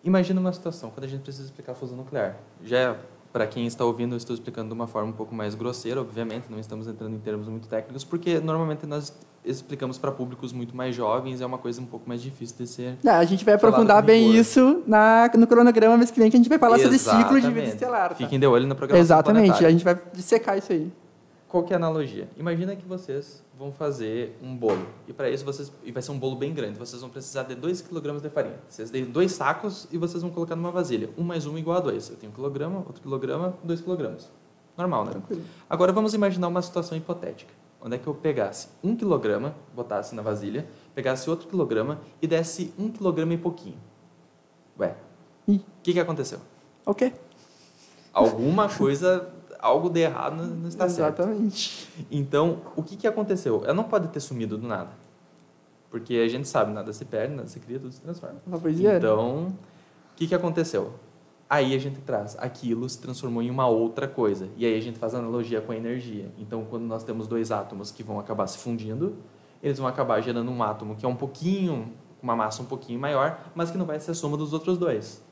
Imagina 0.03 0.39
uma 0.39 0.51
situação, 0.51 0.91
quando 0.91 1.05
a 1.05 1.07
gente 1.07 1.21
precisa 1.21 1.45
explicar 1.45 1.73
fusão 1.73 1.95
nuclear. 1.97 2.35
Já 2.63 2.77
é, 2.77 2.97
para 3.33 3.47
quem 3.47 3.65
está 3.65 3.83
ouvindo, 3.83 4.13
eu 4.13 4.17
estou 4.17 4.35
explicando 4.35 4.67
de 4.67 4.73
uma 4.75 4.85
forma 4.85 5.09
um 5.09 5.13
pouco 5.13 5.33
mais 5.33 5.55
grosseira, 5.55 5.99
obviamente, 5.99 6.45
não 6.51 6.59
estamos 6.59 6.87
entrando 6.87 7.15
em 7.15 7.19
termos 7.19 7.47
muito 7.47 7.67
técnicos, 7.67 8.03
porque 8.03 8.39
normalmente 8.39 8.85
nós 8.85 9.11
explicamos 9.43 9.97
para 9.97 10.11
públicos 10.11 10.53
muito 10.53 10.77
mais 10.77 10.95
jovens, 10.95 11.41
é 11.41 11.45
uma 11.45 11.57
coisa 11.57 11.81
um 11.81 11.85
pouco 11.85 12.07
mais 12.07 12.21
difícil 12.21 12.55
de 12.59 12.67
ser. 12.67 12.97
Não, 13.03 13.13
a 13.13 13.25
gente 13.25 13.43
vai 13.43 13.55
aprofundar 13.55 14.03
bem 14.03 14.35
isso 14.35 14.83
na, 14.85 15.29
no 15.35 15.47
cronograma 15.47 15.97
mês 15.97 16.11
que 16.11 16.19
vem, 16.19 16.29
que 16.29 16.37
a 16.37 16.39
gente 16.39 16.47
vai 16.47 16.59
falar 16.59 16.77
Exatamente. 16.77 17.01
sobre 17.01 17.23
ciclo 17.23 17.41
de 17.41 17.51
vida 17.51 17.67
estelar. 17.67 18.09
Tá? 18.09 18.15
Fiquem 18.15 18.39
de 18.39 18.45
olho 18.45 18.67
na 18.67 18.75
programação 18.75 19.03
Exatamente, 19.03 19.65
a 19.65 19.71
gente 19.71 19.83
vai 19.83 19.99
dissecar 20.13 20.55
isso 20.59 20.71
aí. 20.71 20.91
Qual 21.53 21.63
que 21.63 21.71
é 21.71 21.75
a 21.75 21.77
analogia? 21.77 22.27
Imagina 22.35 22.75
que 22.75 22.83
vocês 22.83 23.43
vão 23.55 23.71
fazer 23.71 24.35
um 24.41 24.57
bolo. 24.57 24.87
E 25.07 25.13
para 25.13 25.29
isso 25.29 25.45
vocês 25.45 25.71
e 25.83 25.91
vai 25.91 26.01
ser 26.01 26.09
um 26.09 26.17
bolo 26.17 26.35
bem 26.35 26.51
grande. 26.51 26.79
Vocês 26.79 26.99
vão 26.99 27.11
precisar 27.11 27.43
de 27.43 27.53
2 27.53 27.79
kg 27.79 28.19
de 28.19 28.27
farinha. 28.27 28.59
Vocês 28.67 28.89
têm 28.89 29.05
dois 29.05 29.33
sacos 29.33 29.87
e 29.91 29.97
vocês 29.99 30.23
vão 30.23 30.31
colocar 30.31 30.55
numa 30.55 30.71
vasilha. 30.71 31.11
Um 31.15 31.21
mais 31.21 31.45
um 31.45 31.55
igual 31.55 31.77
a 31.77 31.79
dois. 31.79 32.09
Eu 32.09 32.15
tenho 32.15 32.31
um 32.31 32.35
quilograma, 32.35 32.77
outro 32.77 33.03
quilograma, 33.03 33.53
dois 33.63 33.81
quilogramas. 33.81 34.31
Normal, 34.75 35.05
né? 35.05 35.11
Tranquilo. 35.11 35.43
Agora 35.69 35.93
vamos 35.93 36.15
imaginar 36.15 36.47
uma 36.47 36.61
situação 36.63 36.97
hipotética 36.97 37.53
onde 37.79 37.97
é 37.97 37.99
que 37.99 38.07
eu 38.07 38.15
pegasse 38.15 38.69
um 38.83 38.95
quilograma, 38.95 39.53
botasse 39.75 40.15
na 40.15 40.23
vasilha, 40.23 40.67
pegasse 40.95 41.29
outro 41.29 41.47
quilograma 41.47 41.99
e 42.19 42.25
desse 42.25 42.73
um 42.79 42.89
quilograma 42.89 43.35
e 43.35 43.37
pouquinho. 43.37 43.77
Ué, 44.79 44.95
o 45.47 45.59
que, 45.83 45.93
que 45.93 45.99
aconteceu? 45.99 46.39
O 46.83 46.95
quê? 46.95 47.13
Alguma 48.11 48.69
coisa, 48.69 49.31
algo 49.63 49.89
de 49.89 50.01
errado 50.01 50.35
não 50.35 50.67
está 50.67 50.89
certo. 50.89 51.21
Exatamente. 51.21 51.89
Então, 52.11 52.61
o 52.75 52.83
que, 52.83 52.97
que 52.97 53.07
aconteceu? 53.07 53.63
Ela 53.63 53.73
não 53.73 53.85
pode 53.85 54.09
ter 54.09 54.19
sumido 54.19 54.57
do 54.57 54.67
nada. 54.67 54.91
Porque 55.89 56.15
a 56.15 56.27
gente 56.27 56.47
sabe, 56.47 56.73
nada 56.73 56.91
se 56.91 57.05
perde, 57.05 57.33
nada 57.33 57.47
se 57.47 57.59
cria, 57.61 57.79
tudo 57.79 57.93
se 57.93 58.01
transforma. 58.01 58.41
É. 58.95 58.97
Então, 58.97 59.47
o 59.47 60.15
que, 60.17 60.27
que 60.27 60.35
aconteceu? 60.35 60.93
Aí 61.49 61.73
a 61.73 61.79
gente 61.79 62.01
traz, 62.01 62.35
aquilo 62.39 62.89
se 62.89 62.99
transformou 62.99 63.41
em 63.41 63.49
uma 63.49 63.67
outra 63.67 64.07
coisa. 64.07 64.49
E 64.57 64.65
aí 64.65 64.77
a 64.77 64.81
gente 64.81 64.99
faz 64.99 65.15
analogia 65.15 65.61
com 65.61 65.71
a 65.71 65.77
energia. 65.77 66.29
Então, 66.37 66.65
quando 66.69 66.83
nós 66.83 67.03
temos 67.03 67.27
dois 67.27 67.51
átomos 67.51 67.89
que 67.89 68.03
vão 68.03 68.19
acabar 68.19 68.47
se 68.47 68.57
fundindo, 68.57 69.15
eles 69.61 69.77
vão 69.77 69.87
acabar 69.87 70.19
gerando 70.19 70.51
um 70.51 70.61
átomo 70.61 70.95
que 70.95 71.05
é 71.05 71.09
um 71.09 71.15
pouquinho, 71.15 71.93
uma 72.21 72.35
massa 72.35 72.61
um 72.61 72.65
pouquinho 72.65 72.99
maior, 72.99 73.39
mas 73.55 73.71
que 73.71 73.77
não 73.77 73.85
vai 73.85 73.99
ser 73.99 74.11
a 74.11 74.13
soma 74.13 74.35
dos 74.35 74.51
outros 74.51 74.77
dois. 74.77 75.22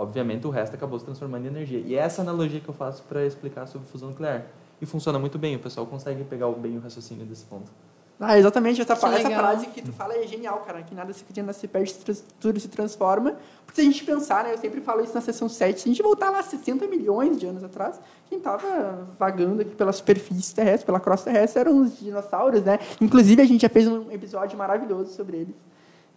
Obviamente, 0.00 0.46
o 0.46 0.50
resto 0.50 0.74
acabou 0.74 0.98
se 0.98 1.04
transformando 1.04 1.44
em 1.44 1.48
energia. 1.48 1.78
E 1.84 1.94
é 1.94 1.98
essa 1.98 2.22
analogia 2.22 2.58
que 2.58 2.68
eu 2.70 2.72
faço 2.72 3.02
para 3.02 3.26
explicar 3.26 3.66
sobre 3.66 3.86
fusão 3.86 4.08
nuclear. 4.08 4.46
E 4.80 4.86
funciona 4.86 5.18
muito 5.18 5.38
bem, 5.38 5.56
o 5.56 5.58
pessoal 5.58 5.86
consegue 5.86 6.24
pegar 6.24 6.48
bem 6.52 6.78
o 6.78 6.80
raciocínio 6.80 7.26
desse 7.26 7.44
ponto. 7.44 7.70
Ah, 8.18 8.38
exatamente. 8.38 8.80
Essa, 8.80 8.94
essa 8.94 9.30
frase 9.30 9.66
que 9.66 9.82
tu 9.82 9.92
fala 9.92 10.14
é 10.14 10.26
genial, 10.26 10.60
cara. 10.60 10.82
Que 10.82 10.94
nada 10.94 11.12
se 11.12 11.22
cria, 11.22 11.42
nada 11.42 11.52
se 11.52 11.68
perde, 11.68 11.94
tudo 12.40 12.58
se 12.58 12.68
transforma. 12.68 13.36
Porque 13.66 13.82
se 13.82 13.86
a 13.86 13.90
gente 13.90 14.02
pensar, 14.02 14.44
né? 14.44 14.54
Eu 14.54 14.58
sempre 14.58 14.80
falo 14.80 15.04
isso 15.04 15.14
na 15.14 15.20
sessão 15.20 15.50
7. 15.50 15.82
Se 15.82 15.88
a 15.90 15.92
gente 15.92 16.02
voltar 16.02 16.30
lá 16.30 16.42
60 16.42 16.86
milhões 16.86 17.38
de 17.38 17.44
anos 17.44 17.62
atrás, 17.62 18.00
quem 18.26 18.38
estava 18.38 19.06
vagando 19.18 19.60
aqui 19.60 19.74
pela 19.74 19.92
superfície 19.92 20.54
terrestre, 20.54 20.86
pela 20.86 20.98
crosta 20.98 21.30
terrestre, 21.30 21.60
eram 21.60 21.78
os 21.78 21.98
dinossauros, 21.98 22.62
né? 22.62 22.78
Inclusive, 23.02 23.42
a 23.42 23.44
gente 23.44 23.60
já 23.60 23.68
fez 23.68 23.86
um 23.86 24.10
episódio 24.10 24.56
maravilhoso 24.56 25.12
sobre 25.12 25.36
eles. 25.36 25.56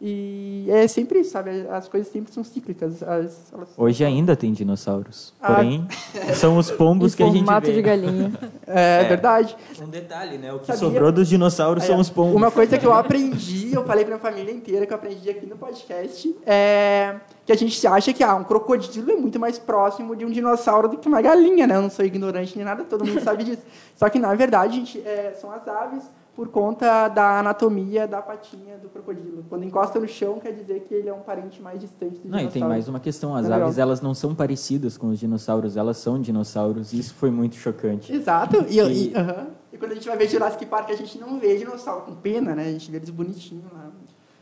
E 0.02 0.68
é 0.70 0.88
sempre 0.88 1.20
isso, 1.20 1.32
sabe? 1.32 1.66
As 1.70 1.88
coisas 1.88 2.12
sempre 2.12 2.34
são 2.34 2.44
cíclicas. 2.44 3.02
As, 3.02 3.54
elas... 3.54 3.70
Hoje 3.78 4.04
ainda 4.04 4.36
tem 4.36 4.52
dinossauros. 4.52 5.34
Ah. 5.42 5.56
Porém, 5.56 5.88
são 6.36 6.58
os 6.58 6.70
pombos 6.70 7.16
que 7.16 7.24
a 7.24 7.28
gente 7.28 7.38
formato 7.38 7.68
vê. 7.68 7.74
de 7.74 7.82
galinha. 7.82 8.32
É, 8.66 9.02
é, 9.02 9.04
verdade. 9.04 9.56
Um 9.80 9.90
detalhe, 9.90 10.38
né? 10.38 10.52
O 10.54 10.60
que 10.60 10.68
Sabia? 10.68 10.80
sobrou 10.80 11.12
dos 11.12 11.28
dinossauros 11.28 11.84
Aí, 11.84 11.90
são 11.90 12.00
os 12.00 12.10
pombos. 12.10 12.34
Uma 12.34 12.50
coisa 12.50 12.78
que 12.78 12.86
eu 12.86 12.94
aprendi, 12.94 13.74
eu 13.74 13.84
falei 13.84 14.06
pra 14.06 14.16
minha 14.16 14.32
família 14.32 14.52
inteira, 14.52 14.86
que 14.86 14.94
eu 14.94 14.98
aprendi 14.98 15.30
aqui 15.30 15.46
no 15.46 15.58
podcast, 15.58 16.36
é 16.46 17.16
que 17.46 17.52
a 17.52 17.56
gente 17.56 17.86
acha 17.86 18.14
que 18.14 18.24
ah, 18.24 18.36
um 18.36 18.44
crocodilo 18.44 19.12
é 19.12 19.16
muito 19.16 19.40
mais 19.40 19.60
próximo 19.60 20.16
de 20.16 20.26
um 20.26 20.32
dinossauro 20.32 20.88
do 20.88 20.98
que 20.98 21.08
uma 21.08 21.22
galinha, 21.22 21.68
né? 21.68 21.76
Eu 21.76 21.82
não 21.82 21.90
sou 21.90 22.06
ignorante 22.06 22.56
nem 22.56 22.66
nada, 22.66 22.84
todo 22.84 23.06
mundo 23.06 23.22
sabe 23.22 23.44
disso. 23.44 23.64
Só 23.96 24.10
que, 24.10 24.18
na 24.18 24.34
verdade, 24.34 24.78
gente, 24.78 25.00
é, 25.00 25.36
são 25.40 25.52
as 25.52 25.68
aves 25.68 26.04
por 26.36 26.48
conta 26.50 27.08
da 27.10 27.40
anatomia 27.40 28.08
da 28.08 28.22
patinha 28.22 28.78
do 28.78 28.90
crocodilo. 28.90 29.46
Quando 29.50 29.64
encosta 29.64 30.00
no 30.00 30.08
chão, 30.08 30.40
quer 30.40 30.52
dizer 30.52 30.82
que 30.82 30.94
ele 30.94 31.08
é 31.08 31.14
um 31.14 31.20
parente 31.20 31.62
mais 31.62 31.80
distante 31.80 32.16
do 32.20 32.28
Não, 32.28 32.38
dinossauro. 32.40 32.50
e 32.50 32.52
tem 32.52 32.64
mais 32.68 32.88
uma 32.88 33.00
questão. 33.00 33.36
As 33.36 33.48
É 33.48 33.54
aves, 33.54 33.78
elas 33.78 34.02
não 34.02 34.16
são 34.16 34.34
parecidas 34.34 34.98
com 34.98 35.10
os 35.10 35.20
dinossauros. 35.20 35.78
Elas 35.78 35.98
são 35.98 36.20
dinossauros. 36.20 36.92
Isso 36.92 37.14
foi 37.14 37.30
muito 37.30 37.56
chocante. 37.56 38.12
Exato. 38.12 38.66
E, 38.68 38.80
E- 38.80 39.12
e, 39.12 39.16
aham. 39.16 39.48
E 39.72 39.78
quando 39.78 39.92
a 39.92 39.96
gente 39.96 40.08
vai 40.08 40.18
ver 40.18 40.28
Jurassic 40.28 40.66
Park, 40.66 40.90
a 40.90 40.96
gente 40.96 41.20
não 41.20 41.40
vê 41.40 41.56
dinossauro 41.58 42.02
com 42.06 42.16
pena, 42.16 42.56
né? 42.56 42.68
A 42.68 42.72
gente 42.72 42.90
vê 42.90 42.98
eles 42.98 43.10
bonitinhos 43.12 43.66
lá. 43.72 43.92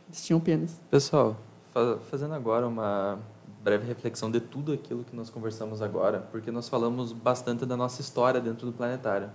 Eles 0.08 0.24
tinham 0.24 0.40
penas. 0.40 0.80
Pessoal, 0.90 1.36
fa- 1.72 1.98
fazendo 2.10 2.32
agora 2.34 2.66
uma 2.66 3.18
breve 3.62 3.86
reflexão 3.86 4.30
de 4.30 4.40
tudo 4.40 4.72
aquilo 4.72 5.04
que 5.04 5.14
nós 5.14 5.30
conversamos 5.30 5.80
agora, 5.82 6.26
porque 6.32 6.50
nós 6.50 6.68
falamos 6.68 7.12
bastante 7.12 7.64
da 7.64 7.76
nossa 7.76 8.00
história 8.00 8.40
dentro 8.40 8.66
do 8.66 8.72
planetário. 8.72 9.28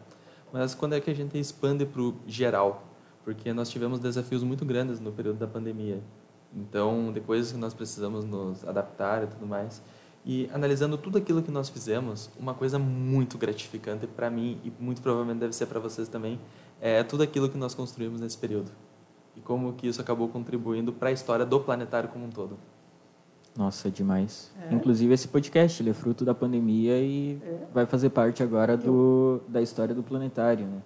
Mas 0.58 0.74
quando 0.74 0.93
é 0.93 1.00
que 1.00 1.12
a 1.12 1.13
gente 1.13 1.38
expande 1.38 1.86
para 1.86 2.02
o 2.02 2.15
geral? 2.26 2.84
Porque 3.24 3.54
nós 3.54 3.70
tivemos 3.70 4.00
desafios 4.00 4.41
muito 4.41 4.65
grandes 4.65 5.00
no 5.00 5.12
período 5.12 5.38
da 5.38 5.46
pandemia. 5.46 6.02
Então, 6.52 7.12
de 7.13 7.22
coisas 7.22 7.52
que 7.52 7.60
nós 7.60 7.76
precisamos 7.76 8.26
nos 8.26 8.67
adaptar 8.67 9.24
e 9.24 9.28
tudo 9.28 9.46
mais. 9.46 9.84
E 10.26 10.50
analisando 10.52 10.98
tudo 10.98 11.20
aquilo 11.20 11.43
que 11.43 11.52
nós 11.52 11.70
fizemos, 11.70 12.32
uma 12.39 12.56
coisa 12.56 12.80
muito 12.80 13.38
gratificante 13.38 14.08
para 14.08 14.32
mim 14.32 14.60
e 14.63 14.74
muito 14.80 15.00
provavelmente 15.00 15.38
deve 15.38 15.54
ser 15.54 15.67
para 15.67 15.80
vocês 15.80 16.10
também, 16.10 16.39
é 16.82 17.04
tudo 17.04 17.22
aquilo 17.22 17.48
que 17.50 17.58
nós 17.58 17.76
construímos 17.76 18.20
nesse 18.20 18.39
período. 18.39 18.72
E 19.36 19.41
como 19.41 19.74
que 19.74 19.88
isso 19.88 20.02
acabou 20.02 20.28
contribuindo 20.28 20.91
para 20.91 21.10
a 21.10 21.12
história 21.12 21.46
do 21.46 21.60
planetário 21.60 22.10
como 22.10 22.26
um 22.26 22.32
todo. 22.32 22.58
Nossa, 23.58 23.89
demais. 23.89 24.52
É. 24.70 24.74
Inclusive, 24.74 25.12
esse 25.13 25.28
podcast 25.28 25.82
ele 25.82 25.89
é 25.89 25.93
fruto 25.93 26.24
da 26.24 26.34
pandemia 26.36 27.00
e 27.00 27.39
É. 27.43 27.65
vai 27.74 27.86
fazer 27.88 28.10
parte 28.10 28.43
agora 28.43 28.78
do, 28.78 29.41
da 29.48 29.62
história 29.62 29.96
do 29.96 30.04
planetário, 30.04 30.65
né? 30.67 30.80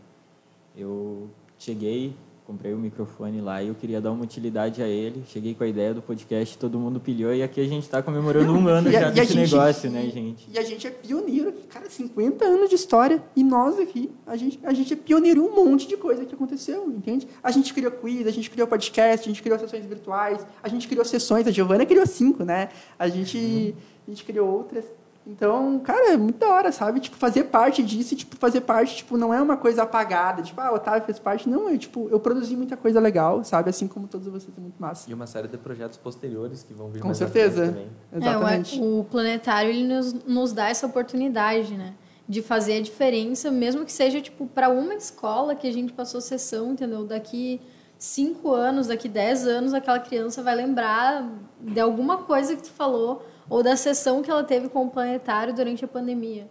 Eu 0.75 1.29
cheguei, 1.57 2.15
comprei 2.45 2.73
o 2.73 2.77
microfone 2.77 3.39
lá 3.39 3.63
e 3.63 3.67
eu 3.69 3.75
queria 3.75 4.01
dar 4.01 4.12
uma 4.12 4.23
utilidade 4.23 4.82
a 4.84 4.88
ele. 4.88 5.23
Cheguei 5.27 5.54
com 5.56 5.63
a 5.63 5.67
ideia 5.67 5.93
do 5.93 6.01
podcast, 6.01 6.58
todo 6.58 6.77
mundo 6.80 6.99
pilhou 6.99 7.34
e 7.34 7.41
aqui 7.41 7.62
a 7.62 7.65
gente 7.67 7.84
está 7.84 8.01
comemorando 8.01 8.51
um 8.51 8.67
ano 8.67 8.91
já 8.91 9.08
a 9.08 9.10
desse 9.12 9.34
gente- 9.34 9.51
negócio, 9.54 9.89
né, 9.89 10.04
gente? 10.10 10.49
E 10.54 10.58
a 10.60 10.63
gente 10.63 10.86
é 10.86 10.89
pioneiro 10.89 11.54
cara, 11.69 11.89
50 11.89 12.43
anos 12.43 12.69
de 12.69 12.75
história. 12.75 13.23
E 13.36 13.43
nós 13.43 13.80
aqui, 13.80 14.12
a 14.27 14.36
gente, 14.36 14.60
a 14.63 14.73
gente 14.73 14.91
é 14.93 14.95
pioneiro 14.95 15.41
em 15.41 15.43
um 15.47 15.56
monte 15.65 15.88
de 15.88 15.95
coisa 15.95 16.25
que 16.25 16.36
aconteceu, 16.36 16.89
entende? 16.89 17.27
A 17.41 17.51
gente 17.51 17.73
criou 17.73 17.91
quiz, 17.91 18.27
a 18.27 18.32
gente 18.32 18.49
criou 18.49 18.67
podcast, 18.67 19.25
a 19.27 19.32
gente 19.32 19.41
criou 19.41 19.58
sessões 19.58 19.86
virtuais, 19.86 20.45
a 20.62 20.67
gente 20.67 20.88
criou 20.88 21.06
sessões, 21.06 21.47
a 21.47 21.51
Giovana 21.51 21.86
criou 21.86 22.06
cinco, 22.06 22.43
né? 22.43 22.69
A 22.99 23.08
gente, 23.08 23.73
a 24.08 24.10
gente 24.12 24.23
criou 24.25 24.49
outras. 24.49 24.86
Então, 25.25 25.79
cara, 25.79 26.13
é 26.13 26.17
muito 26.17 26.39
da 26.39 26.49
hora, 26.49 26.71
sabe? 26.71 26.99
Tipo, 26.99 27.15
fazer 27.15 27.43
parte 27.45 27.84
disso, 27.84 28.13
e, 28.13 28.17
tipo, 28.17 28.36
fazer 28.38 28.62
parte, 28.62 28.97
tipo, 28.97 29.17
não 29.17 29.31
é 29.31 29.39
uma 29.39 29.55
coisa 29.55 29.84
apagada, 29.84 30.41
tipo, 30.41 30.60
ah, 30.60 30.71
o 30.71 30.75
Otávio 30.75 31.03
fez 31.03 31.19
parte. 31.19 31.47
Não, 31.47 31.69
eu, 31.69 31.77
tipo, 31.77 32.10
eu 32.10 32.19
produzi 32.19 32.55
muita 32.55 32.75
coisa 32.75 32.99
legal, 32.99 33.43
sabe? 33.43 33.69
Assim 33.69 33.88
como 33.88 34.07
todos 34.07 34.27
vocês, 34.27 34.51
é 34.57 34.60
muito 34.60 34.79
massa. 34.79 35.10
E 35.10 35.13
uma 35.13 35.27
série 35.27 35.47
de 35.47 35.57
projetos 35.57 35.97
posteriores 35.97 36.63
que 36.63 36.73
vão 36.73 36.89
vir 36.89 37.01
Com 37.01 37.13
certeza. 37.13 37.67
também. 37.67 37.88
Exatamente. 38.12 38.79
É, 38.79 38.81
o, 38.81 38.99
o 39.01 39.03
planetário 39.03 39.69
ele 39.69 39.84
nos, 39.84 40.13
nos 40.25 40.53
dá 40.53 40.69
essa 40.69 40.88
oportunidade, 40.88 41.75
né? 41.75 41.93
De 42.27 42.41
fazer 42.41 42.77
a 42.77 42.81
diferença, 42.81 43.51
mesmo 43.51 43.86
que 43.86 43.91
seja 43.91 44.21
tipo 44.21 44.47
para 44.47 44.69
uma 44.69 44.95
escola 44.95 45.53
que 45.53 45.67
a 45.67 45.71
gente 45.71 45.93
passou 45.93 46.19
sessão, 46.19 46.71
entendeu? 46.71 47.05
Daqui 47.05 47.62
cinco 47.99 48.51
anos, 48.53 48.88
daqui 48.88 49.07
dez 49.07 49.45
anos, 49.45 49.73
aquela 49.73 49.99
criança 49.99 50.41
vai 50.41 50.55
lembrar 50.55 51.29
de 51.60 51.79
alguma 51.79 52.17
coisa 52.19 52.55
que 52.55 52.63
tu 52.63 52.71
falou 52.71 53.23
ou 53.51 53.61
da 53.61 53.75
sessão 53.75 54.21
que 54.21 54.31
ela 54.31 54.43
teve 54.43 54.69
com 54.69 54.85
o 54.85 54.89
planetário 54.89 55.53
durante 55.53 55.83
a 55.83 55.87
pandemia, 55.87 56.47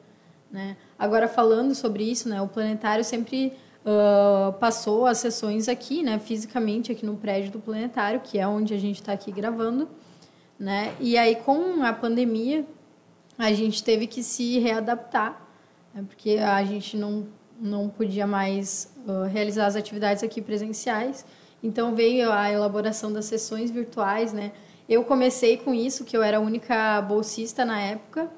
né? 0.50 0.76
Agora 0.98 1.26
falando 1.26 1.74
sobre 1.74 2.04
isso, 2.04 2.28
né? 2.28 2.40
O 2.42 2.48
planetário 2.48 3.02
sempre 3.02 3.54
ah, 3.86 4.54
passou 4.60 5.06
as 5.06 5.18
sessões 5.18 5.68
aqui, 5.68 6.02
né? 6.02 6.18
Fisicamente 6.18 6.92
aqui 6.92 7.06
no 7.06 7.16
prédio 7.16 7.50
do 7.52 7.58
planetário, 7.58 8.20
que 8.20 8.38
é 8.38 8.46
onde 8.46 8.74
a 8.74 8.78
gente 8.78 9.00
está 9.00 9.12
aqui 9.12 9.32
gravando 9.32 9.88
né? 10.60 10.94
E 11.00 11.16
aí 11.16 11.36
com 11.36 11.82
a 11.82 11.92
pandemia 11.94 12.66
a 13.38 13.50
gente 13.54 13.82
teve 13.82 14.06
que 14.06 14.22
se 14.22 14.58
readaptar, 14.58 15.40
né? 15.94 16.04
porque 16.06 16.36
a 16.36 16.62
gente 16.62 16.98
não 16.98 17.26
não 17.58 17.88
podia 17.90 18.26
mais 18.26 18.90
ah, 19.08 19.26
realizar 19.26 19.66
as 19.66 19.76
atividades 19.76 20.22
aqui 20.22 20.42
presenciais. 20.42 21.24
Então 21.62 21.94
veio 21.94 22.30
a 22.30 22.50
elaboração 22.50 23.12
das 23.12 23.24
sessões 23.26 23.70
virtuais, 23.70 24.32
né? 24.32 24.52
Eu 24.90 25.04
comecei 25.04 25.56
com 25.56 25.72
isso, 25.72 26.04
que 26.04 26.16
eu 26.16 26.22
era 26.22 26.38
a 26.38 26.40
única 26.40 27.00
bolsista 27.02 27.64
na 27.64 27.80
época, 27.80 28.28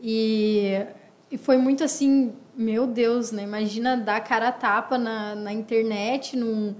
e, 0.00 0.84
e 1.30 1.38
foi 1.38 1.56
muito 1.56 1.84
assim, 1.84 2.32
meu 2.56 2.84
Deus, 2.84 3.30
né? 3.30 3.44
Imagina 3.44 3.96
dar 3.96 4.20
cara 4.20 4.48
a 4.48 4.52
tapa 4.52 4.98
na, 4.98 5.36
na 5.36 5.52
internet, 5.52 6.36
num, 6.36 6.74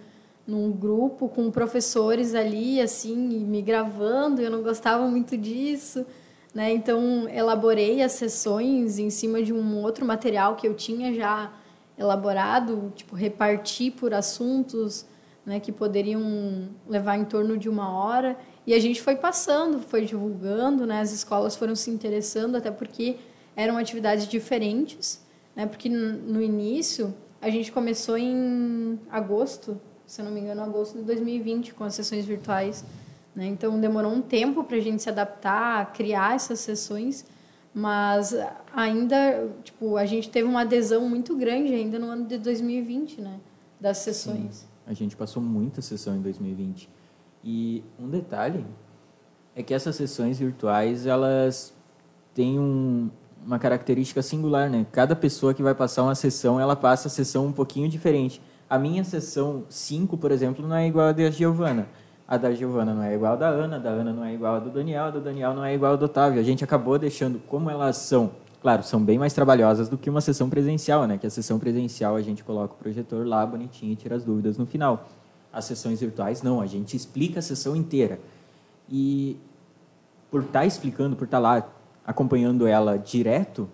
num 0.45 0.73
grupo 0.73 1.29
com 1.29 1.49
professores 1.49 2.35
ali, 2.35 2.81
assim, 2.81 3.17
me 3.17 3.63
gravando, 3.63 4.43
eu 4.43 4.51
não 4.51 4.65
gostava 4.65 5.07
muito 5.07 5.37
disso, 5.37 6.05
né? 6.53 6.73
Então, 6.73 7.29
elaborei 7.29 8.03
as 8.03 8.11
sessões 8.13 8.99
em 8.99 9.11
cima 9.11 9.41
de 9.45 9.53
um 9.53 9.81
outro 9.81 10.05
material 10.05 10.57
que 10.57 10.67
eu 10.67 10.75
tinha 10.75 11.15
já 11.15 11.53
elaborado, 11.97 12.93
tipo, 12.97 13.15
reparti 13.15 13.93
por 13.93 14.13
assuntos, 14.13 15.07
né, 15.47 15.61
que 15.61 15.71
poderiam 15.71 16.69
levar 16.89 17.17
em 17.17 17.25
torno 17.25 17.57
de 17.57 17.69
uma 17.69 17.93
hora, 17.97 18.37
e 18.67 18.73
a 18.73 18.81
gente 18.81 19.01
foi 19.03 19.17
passando, 19.17 19.81
foi 19.81 20.05
divulgando, 20.05 20.87
né? 20.87 21.01
As 21.01 21.13
escolas 21.13 21.55
foram 21.55 21.77
se 21.77 21.91
interessando, 21.91 22.57
até 22.57 22.71
porque 22.71 23.17
eram 23.55 23.77
atividades 23.77 24.27
diferentes, 24.27 25.21
né? 25.55 25.67
Porque 25.67 25.89
no 25.89 26.43
início 26.43 27.15
a 27.41 27.51
gente 27.51 27.71
começou 27.71 28.17
em 28.17 28.99
agosto, 29.11 29.79
se 30.07 30.21
eu 30.21 30.25
não 30.25 30.33
me 30.33 30.41
engano, 30.41 30.63
agosto 30.63 30.97
de 30.97 31.05
2020 31.05 31.75
com 31.75 31.85
as 31.85 31.95
sessões 31.95 32.25
virtuais, 32.25 32.85
né? 33.35 33.47
Então 33.47 33.79
demorou 33.79 34.13
um 34.13 34.23
tempo 34.23 34.65
para 34.65 34.79
a 34.79 34.81
gente 34.81 35.03
se 35.03 35.11
adaptar, 35.11 35.93
criar 35.93 36.35
essas 36.35 36.61
sessões, 36.61 37.27
mas 37.75 38.35
ainda, 38.73 39.51
tipo, 39.63 39.97
a 39.97 40.07
gente 40.07 40.31
teve 40.31 40.49
uma 40.49 40.63
adesão 40.63 41.07
muito 41.09 41.37
grande 41.37 41.75
ainda 41.75 41.99
no 41.99 42.07
ano 42.07 42.25
de 42.25 42.39
2020, 42.39 43.21
né? 43.21 43.41
Das 43.79 43.99
sessões. 43.99 44.67
A 44.87 44.95
gente 44.95 45.17
passou 45.17 45.43
muita 45.43 45.83
sessão 45.83 46.17
em 46.17 46.23
2020. 46.23 46.89
E 47.45 47.85
um 48.01 48.09
detalhe 48.09 48.65
é 49.55 49.63
que 49.63 49.75
essas 49.75 49.95
sessões 49.97 50.39
virtuais, 50.39 51.07
elas 51.07 51.75
têm 52.33 52.59
um, 52.59 53.11
uma 53.47 53.59
característica 53.59 54.23
singular, 54.23 54.71
né? 54.71 54.87
Cada 54.91 55.15
pessoa 55.15 55.53
que 55.53 55.63
vai 55.63 55.75
passar 55.75 56.03
uma 56.03 56.15
sessão, 56.15 56.59
ela 56.59 56.75
passa 56.75 57.09
a 57.09 57.11
sessão 57.11 57.47
um 57.47 57.53
pouquinho 57.53 57.87
diferente. 57.89 58.41
A 58.69 58.79
minha 58.79 59.05
sessão 59.05 59.65
5, 59.69 60.17
por 60.17 60.33
exemplo, 60.33 60.67
não 60.67 60.75
é 60.75 60.87
igual 60.89 61.09
a 61.09 61.13
da 61.13 61.31
Giovana. 61.31 61.87
A 62.27 62.39
da 62.39 62.55
Giovana 62.55 62.95
não 62.95 63.03
é 63.03 63.15
igual 63.15 63.35
a 63.35 63.37
da 63.37 63.49
Ana, 63.49 63.77
a 63.77 63.79
da 63.79 63.91
Ana 63.91 64.13
não 64.13 64.25
é 64.25 64.33
igual 64.33 64.55
a 64.57 64.59
do 64.59 64.71
Daniel, 64.71 65.05
a 65.05 65.11
do 65.11 65.21
Daniel 65.21 65.53
não 65.53 65.63
é 65.63 65.75
igual 65.75 65.93
a 65.93 65.97
do 65.97 66.07
Otávio. 66.07 66.41
A 66.41 66.43
gente 66.43 66.65
acabou 66.65 66.99
deixando, 66.99 67.39
como 67.41 67.69
elas 67.69 67.99
são, 67.99 68.31
claro, 68.63 68.83
são 68.83 69.05
bem 69.05 69.19
mais 69.19 69.35
trabalhosas 69.35 69.91
do 69.91 69.99
que 69.99 70.09
uma 70.09 70.23
sessão 70.23 70.49
presencial, 70.49 71.07
né? 71.07 71.19
Que 71.19 71.27
a 71.27 71.31
sessão 71.31 71.59
presencial 71.59 72.17
a 72.17 72.23
gente 72.23 72.43
coloca 72.43 72.73
o 72.73 72.77
projetor 72.79 73.27
lá 73.27 73.45
bonitinho 73.45 73.93
e 73.93 73.97
tira 73.97 74.17
as 74.17 74.25
dúvidas 74.25 74.57
no 74.57 74.65
final. 74.65 75.07
As 75.55 75.65
sessões 75.67 76.01
virtuais, 76.01 76.43
não, 76.43 76.61
a 76.61 76.67
gente 76.67 76.97
explica 76.97 77.39
a 77.39 77.43
sessão 77.43 77.77
inteira. 77.77 78.19
E 78.91 79.39
por 80.31 80.43
estar 80.43 80.67
explicando, 80.67 81.15
por 81.15 81.25
estar 81.25 81.39
lá 81.39 81.67
acompanhando 82.05 82.67
ela 82.67 82.99
direto, 82.99 83.69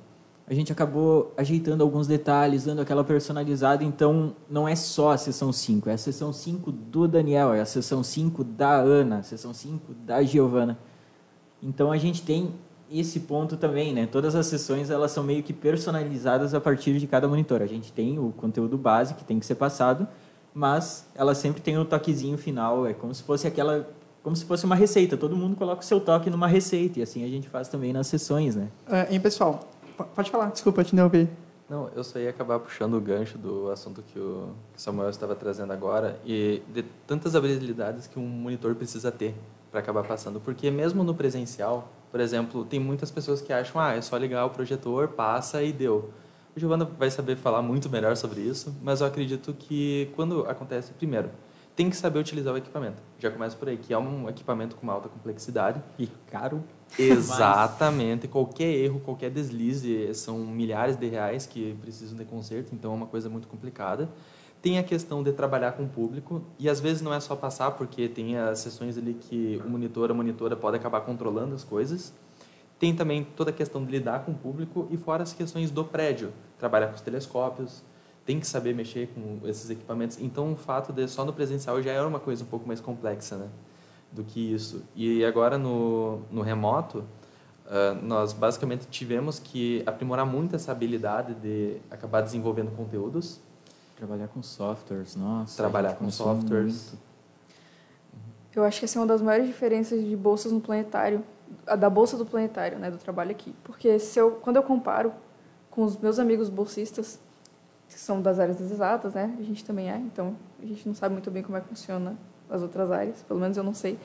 a 0.47 0.53
gente 0.53 0.73
acabou 0.73 1.33
ajeitando 1.37 1.83
alguns 1.83 2.09
detalhes, 2.09 2.65
dando 2.65 2.81
aquela 2.81 3.05
personalizada. 3.05 3.85
Então, 3.85 4.35
não 4.51 4.69
é 4.69 4.75
só 4.75 5.13
a 5.13 5.17
sessão 5.17 5.53
5, 5.53 5.89
é 5.89 5.93
a 5.93 5.99
sessão 5.99 6.33
5 6.33 6.73
do 6.73 7.07
Daniel, 7.07 7.55
é 7.55 7.61
a 7.61 7.65
sessão 7.65 8.03
5 8.03 8.43
da 8.43 8.75
Ana, 8.75 9.19
a 9.19 9.23
sessão 9.23 9.55
5 9.55 9.95
da 9.95 10.23
Giovana. 10.25 10.77
Então, 11.63 11.93
a 11.93 11.97
gente 11.97 12.23
tem 12.23 12.53
esse 12.91 13.21
ponto 13.21 13.57
também, 13.57 13.95
né? 13.95 14.07
Todas 14.07 14.35
as 14.35 14.47
sessões, 14.47 14.91
elas 14.91 15.13
são 15.13 15.23
meio 15.23 15.45
que 15.45 15.53
personalizadas 15.53 16.53
a 16.53 16.61
partir 16.61 16.99
de 16.99 17.07
cada 17.07 17.29
monitor. 17.29 17.63
A 17.63 17.67
gente 17.67 17.93
tem 17.93 18.19
o 18.19 18.33
conteúdo 18.37 18.77
base 18.77 19.15
que 19.15 19.25
tem 19.25 19.39
que 19.39 19.47
ser 19.47 19.55
passado, 19.55 20.09
mas 20.55 21.07
ela 21.15 21.35
sempre 21.35 21.61
tem 21.61 21.79
o 21.79 21.85
toquezinho 21.85 22.37
final, 22.37 22.87
é 22.87 22.93
como 22.93 23.15
se 23.15 23.23
fosse 23.23 23.47
aquela 23.47 23.89
como 24.23 24.37
se 24.37 24.45
fosse 24.45 24.67
uma 24.67 24.75
receita. 24.75 25.17
Todo 25.17 25.35
mundo 25.35 25.57
coloca 25.57 25.81
o 25.81 25.85
seu 25.85 25.99
toque 25.99 26.29
numa 26.29 26.47
receita 26.47 26.99
e 26.99 27.03
assim 27.03 27.25
a 27.25 27.29
gente 27.29 27.49
faz 27.49 27.69
também 27.69 27.93
nas 27.93 28.07
sessões, 28.07 28.55
né? 28.55 28.69
É, 28.87 29.15
hein, 29.15 29.21
pessoal? 29.21 29.61
Pode 30.15 30.31
falar, 30.31 30.51
desculpa 30.51 30.85
te 30.85 30.93
interromper. 30.95 31.29
Não, 31.69 31.89
eu 31.95 32.03
só 32.03 32.19
ia 32.19 32.31
acabar 32.31 32.59
puxando 32.59 32.95
o 32.95 33.01
gancho 33.01 33.39
do 33.39 33.71
assunto 33.71 34.03
que 34.03 34.19
o 34.19 34.49
Samuel 34.77 35.09
estava 35.09 35.37
trazendo 35.37 35.73
agora 35.73 36.19
e 36.25 36.63
de 36.69 36.83
tantas 37.07 37.37
habilidades 37.37 38.09
que 38.09 38.19
um 38.19 38.27
monitor 38.27 38.75
precisa 38.75 39.13
ter 39.13 39.35
para 39.71 39.79
acabar 39.79 40.03
passando. 40.03 40.41
Porque 40.41 40.69
mesmo 40.71 41.05
no 41.05 41.15
presencial, 41.15 41.89
por 42.11 42.19
exemplo, 42.19 42.65
tem 42.65 42.81
muitas 42.81 43.11
pessoas 43.11 43.41
que 43.41 43.53
acham, 43.53 43.81
ah, 43.81 43.95
é 43.95 44.03
só 44.03 44.17
ligar 44.17 44.45
o 44.45 44.51
projetor, 44.51 45.09
passa 45.09 45.63
e 45.63 45.73
deu. 45.73 46.11
O 46.57 46.61
Giovanna 46.61 46.85
vai 46.85 47.11
saber 47.11 47.37
falar 47.37 47.63
muito 47.63 47.89
melhor 47.89 48.17
sobre 48.17 48.41
isso, 48.41 48.75
mas 48.83 49.01
eu 49.01 49.07
acredito 49.07 49.53
que 49.53 50.11
quando 50.17 50.45
acontece, 50.47 50.93
primeiro, 50.93 51.31
tem 51.77 51.89
que 51.89 51.97
saber 51.97 52.19
utilizar 52.19 52.53
o 52.53 52.57
equipamento. 52.57 53.01
Já 53.19 53.31
começa 53.31 53.57
por 53.57 53.69
aí, 53.69 53.77
que 53.77 53.93
é 53.93 53.99
um 53.99 54.29
equipamento 54.29 54.77
com 54.77 54.83
uma 54.83 54.93
alta 54.93 55.09
complexidade. 55.09 55.83
E 55.99 56.09
caro. 56.31 56.63
Exatamente. 56.99 58.27
Qualquer 58.27 58.75
erro, 58.75 59.01
qualquer 59.01 59.31
deslize, 59.31 60.13
são 60.15 60.39
milhares 60.39 60.97
de 60.97 61.07
reais 61.07 61.47
que 61.47 61.75
precisam 61.81 62.19
de 62.19 62.25
conserto, 62.25 62.75
então 62.75 62.93
é 62.93 62.95
uma 62.95 63.07
coisa 63.07 63.31
muito 63.31 63.47
complicada. 63.47 64.11
Tem 64.61 64.79
a 64.79 64.83
questão 64.83 65.23
de 65.23 65.33
trabalhar 65.33 65.73
com 65.73 65.85
o 65.85 65.89
público, 65.89 66.43
e 66.59 66.69
às 66.69 66.81
vezes 66.81 67.01
não 67.01 67.15
é 67.15 67.21
só 67.21 67.35
passar, 67.35 67.71
porque 67.71 68.09
tem 68.09 68.37
as 68.37 68.59
sessões 68.59 68.99
ali 68.99 69.15
que 69.15 69.59
o 69.65 69.71
monitor, 69.71 70.11
a 70.11 70.15
monitora 70.15 70.57
pode 70.57 70.77
acabar 70.77 71.01
controlando 71.01 71.55
as 71.55 71.65
coisas. 71.65 72.13
Tem 72.81 72.97
também 72.97 73.23
toda 73.37 73.51
a 73.51 73.53
questão 73.53 73.85
de 73.85 73.93
lidar 73.93 74.25
com 74.25 74.33
o 74.33 74.35
público 74.35 74.89
e 74.91 74.97
fora 74.97 75.23
as 75.23 75.35
questões 75.35 75.71
do 75.71 75.85
prédio, 75.85 76.33
trabalhar 76.59 76.89
com 76.89 76.95
os 76.95 77.03
telescópios, 77.03 77.83
tem 78.25 78.41
que 78.41 78.47
saber 78.47 78.75
mexer 78.75 79.09
com 79.09 79.47
esses 79.47 79.69
equipamentos. 79.69 80.19
Então, 80.19 80.53
o 80.53 80.57
fato 80.57 80.91
de 80.91 81.07
só 81.07 81.23
no 81.23 81.33
presencial 81.33 81.83
já 81.83 81.93
era 81.93 82.09
uma 82.09 82.19
coisa 82.19 82.43
um 82.43 82.47
pouco 82.47 82.67
mais 82.67 82.81
complexa, 82.81 83.37
né? 83.37 83.49
Do 84.11 84.25
que 84.25 84.41
isso. 84.55 84.83
E 84.97 85.23
agora 85.27 85.59
no, 85.59 86.23
no 86.31 86.41
remoto, 86.41 87.05
uh, 87.67 88.03
nós 88.03 88.33
basicamente 88.33 88.87
tivemos 88.87 89.39
que 89.39 89.83
aprimorar 89.85 90.25
muito 90.25 90.57
essa 90.57 90.73
habilidade 90.73 91.35
de 91.35 91.77
acabar 91.91 92.23
desenvolvendo 92.23 92.75
conteúdos. 92.75 93.41
Trabalhar 93.95 94.29
com 94.29 94.43
softwares, 94.43 95.17
nossa. 95.17 95.55
Trabalhar 95.55 95.97
com 95.97 96.11
softwares. 96.11 96.95
Muito. 96.95 97.11
Eu 98.57 98.65
acho 98.65 98.79
que 98.79 98.87
essa 98.87 98.99
é 98.99 99.01
uma 99.01 99.07
das 99.07 99.21
maiores 99.21 99.47
diferenças 99.47 100.03
de 100.03 100.17
bolsas 100.17 100.51
no 100.51 100.61
planetário, 100.61 101.23
da 101.79 101.91
bolsa 101.91 102.17
do 102.17 102.25
planetário, 102.25 102.79
né, 102.79 102.91
do 102.91 102.99
trabalho 102.99 103.31
aqui. 103.31 103.55
Porque 103.65 103.99
se 103.99 104.19
eu, 104.19 104.33
quando 104.33 104.57
eu 104.57 104.63
comparo 104.63 105.13
com 105.71 105.85
os 105.85 105.97
meus 105.97 106.19
amigos 106.19 106.49
bolsistas, 106.49 107.19
que 107.89 107.99
são 107.99 108.23
das 108.23 108.39
áreas 108.39 108.61
exatas, 108.61 109.15
né? 109.15 109.35
A 109.39 109.43
gente 109.43 109.65
também 109.65 109.91
é, 109.91 109.97
então 109.97 110.37
a 110.63 110.67
gente 110.67 110.87
não 110.87 110.95
sabe 110.95 111.13
muito 111.13 111.31
bem 111.31 111.43
como 111.43 111.59
é 111.59 111.61
que 111.61 111.69
funciona 111.69 112.17
as 112.49 112.63
outras 112.63 112.91
áreas, 112.91 113.23
pelo 113.23 113.41
menos 113.41 113.57
eu 113.57 113.65
não 113.65 113.75
sei. 113.75 113.99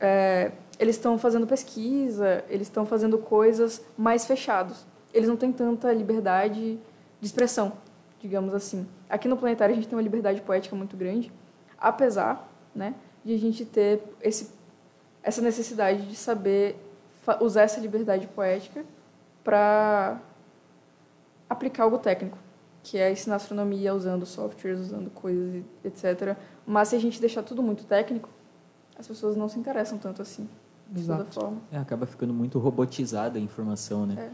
É, 0.00 0.52
eles 0.78 0.96
estão 0.96 1.16
fazendo 1.16 1.46
pesquisa, 1.46 2.44
eles 2.48 2.66
estão 2.66 2.84
fazendo 2.84 3.18
coisas 3.18 3.84
mais 3.96 4.26
fechados. 4.26 4.84
Eles 5.12 5.28
não 5.28 5.36
têm 5.36 5.52
tanta 5.52 5.92
liberdade 5.92 6.78
de 7.20 7.26
expressão, 7.26 7.72
digamos 8.20 8.52
assim. 8.52 8.86
Aqui 9.08 9.28
no 9.28 9.36
planetário 9.36 9.72
a 9.72 9.76
gente 9.76 9.86
tem 9.86 9.96
uma 9.96 10.02
liberdade 10.02 10.40
poética 10.40 10.74
muito 10.74 10.96
grande, 10.96 11.32
apesar, 11.78 12.48
né, 12.74 12.94
de 13.24 13.32
a 13.32 13.38
gente 13.38 13.64
ter 13.64 14.02
esse 14.20 14.50
essa 15.24 15.40
necessidade 15.42 16.06
de 16.06 16.14
saber 16.14 16.76
usar 17.40 17.62
essa 17.62 17.80
liberdade 17.80 18.26
poética 18.28 18.84
para 19.42 20.20
aplicar 21.48 21.84
algo 21.84 21.98
técnico 21.98 22.38
que 22.84 22.98
é 22.98 23.10
ensinar 23.10 23.36
astronomia 23.36 23.94
usando 23.94 24.26
softwares, 24.26 24.78
usando 24.78 25.10
coisas, 25.10 25.64
etc. 25.82 26.36
Mas 26.66 26.88
se 26.88 26.96
a 26.96 26.98
gente 26.98 27.18
deixar 27.18 27.42
tudo 27.42 27.62
muito 27.62 27.84
técnico, 27.84 28.28
as 28.96 29.08
pessoas 29.08 29.34
não 29.34 29.48
se 29.48 29.58
interessam 29.58 29.96
tanto 29.96 30.20
assim, 30.20 30.46
de 30.90 31.00
Exato. 31.00 31.24
toda 31.24 31.32
forma. 31.32 31.62
É, 31.72 31.78
acaba 31.78 32.04
ficando 32.04 32.34
muito 32.34 32.58
robotizada 32.58 33.38
a 33.38 33.40
informação, 33.40 34.04
né? 34.04 34.30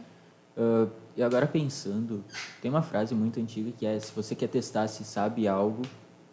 É. 0.57 0.61
Uh, 0.61 0.91
e 1.17 1.23
agora 1.23 1.47
pensando, 1.47 2.25
tem 2.61 2.69
uma 2.69 2.83
frase 2.83 3.15
muito 3.15 3.39
antiga 3.39 3.71
que 3.71 3.87
é: 3.87 3.99
se 4.01 4.13
você 4.13 4.35
quer 4.35 4.49
testar 4.49 4.89
se 4.89 5.05
sabe 5.05 5.47
algo, 5.47 5.83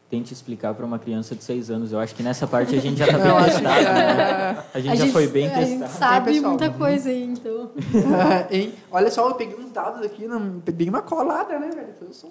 tente 0.09 0.33
explicar 0.33 0.73
para 0.73 0.85
uma 0.85 0.97
criança 0.97 1.35
de 1.35 1.43
6 1.43 1.69
anos. 1.69 1.91
Eu 1.91 1.99
acho 1.99 2.15
que 2.15 2.23
nessa 2.23 2.47
parte 2.47 2.75
a 2.75 2.79
gente 2.79 2.97
já 2.97 3.05
está 3.07 3.17
bem 3.17 3.43
testado. 3.43 3.83
Né? 3.83 4.63
A 4.73 4.79
gente 4.79 4.91
a 4.91 4.95
já 4.95 5.03
gente, 5.05 5.13
foi 5.13 5.27
bem 5.27 5.47
a 5.47 5.49
testado. 5.49 5.83
A 5.83 5.87
gente 5.87 5.97
sabe 5.97 6.39
muita 6.39 6.69
coisa 6.71 7.09
aí, 7.09 7.23
então. 7.23 7.71
hein? 8.49 8.73
Olha 8.91 9.11
só, 9.11 9.27
eu 9.27 9.35
peguei 9.35 9.57
uns 9.57 9.71
dados 9.71 10.01
aqui, 10.01 10.27
não, 10.27 10.59
peguei 10.61 10.87
uma 10.87 11.01
colada, 11.01 11.59
né, 11.59 11.69
velho? 11.69 11.93
Eu 12.01 12.13
sou, 12.13 12.29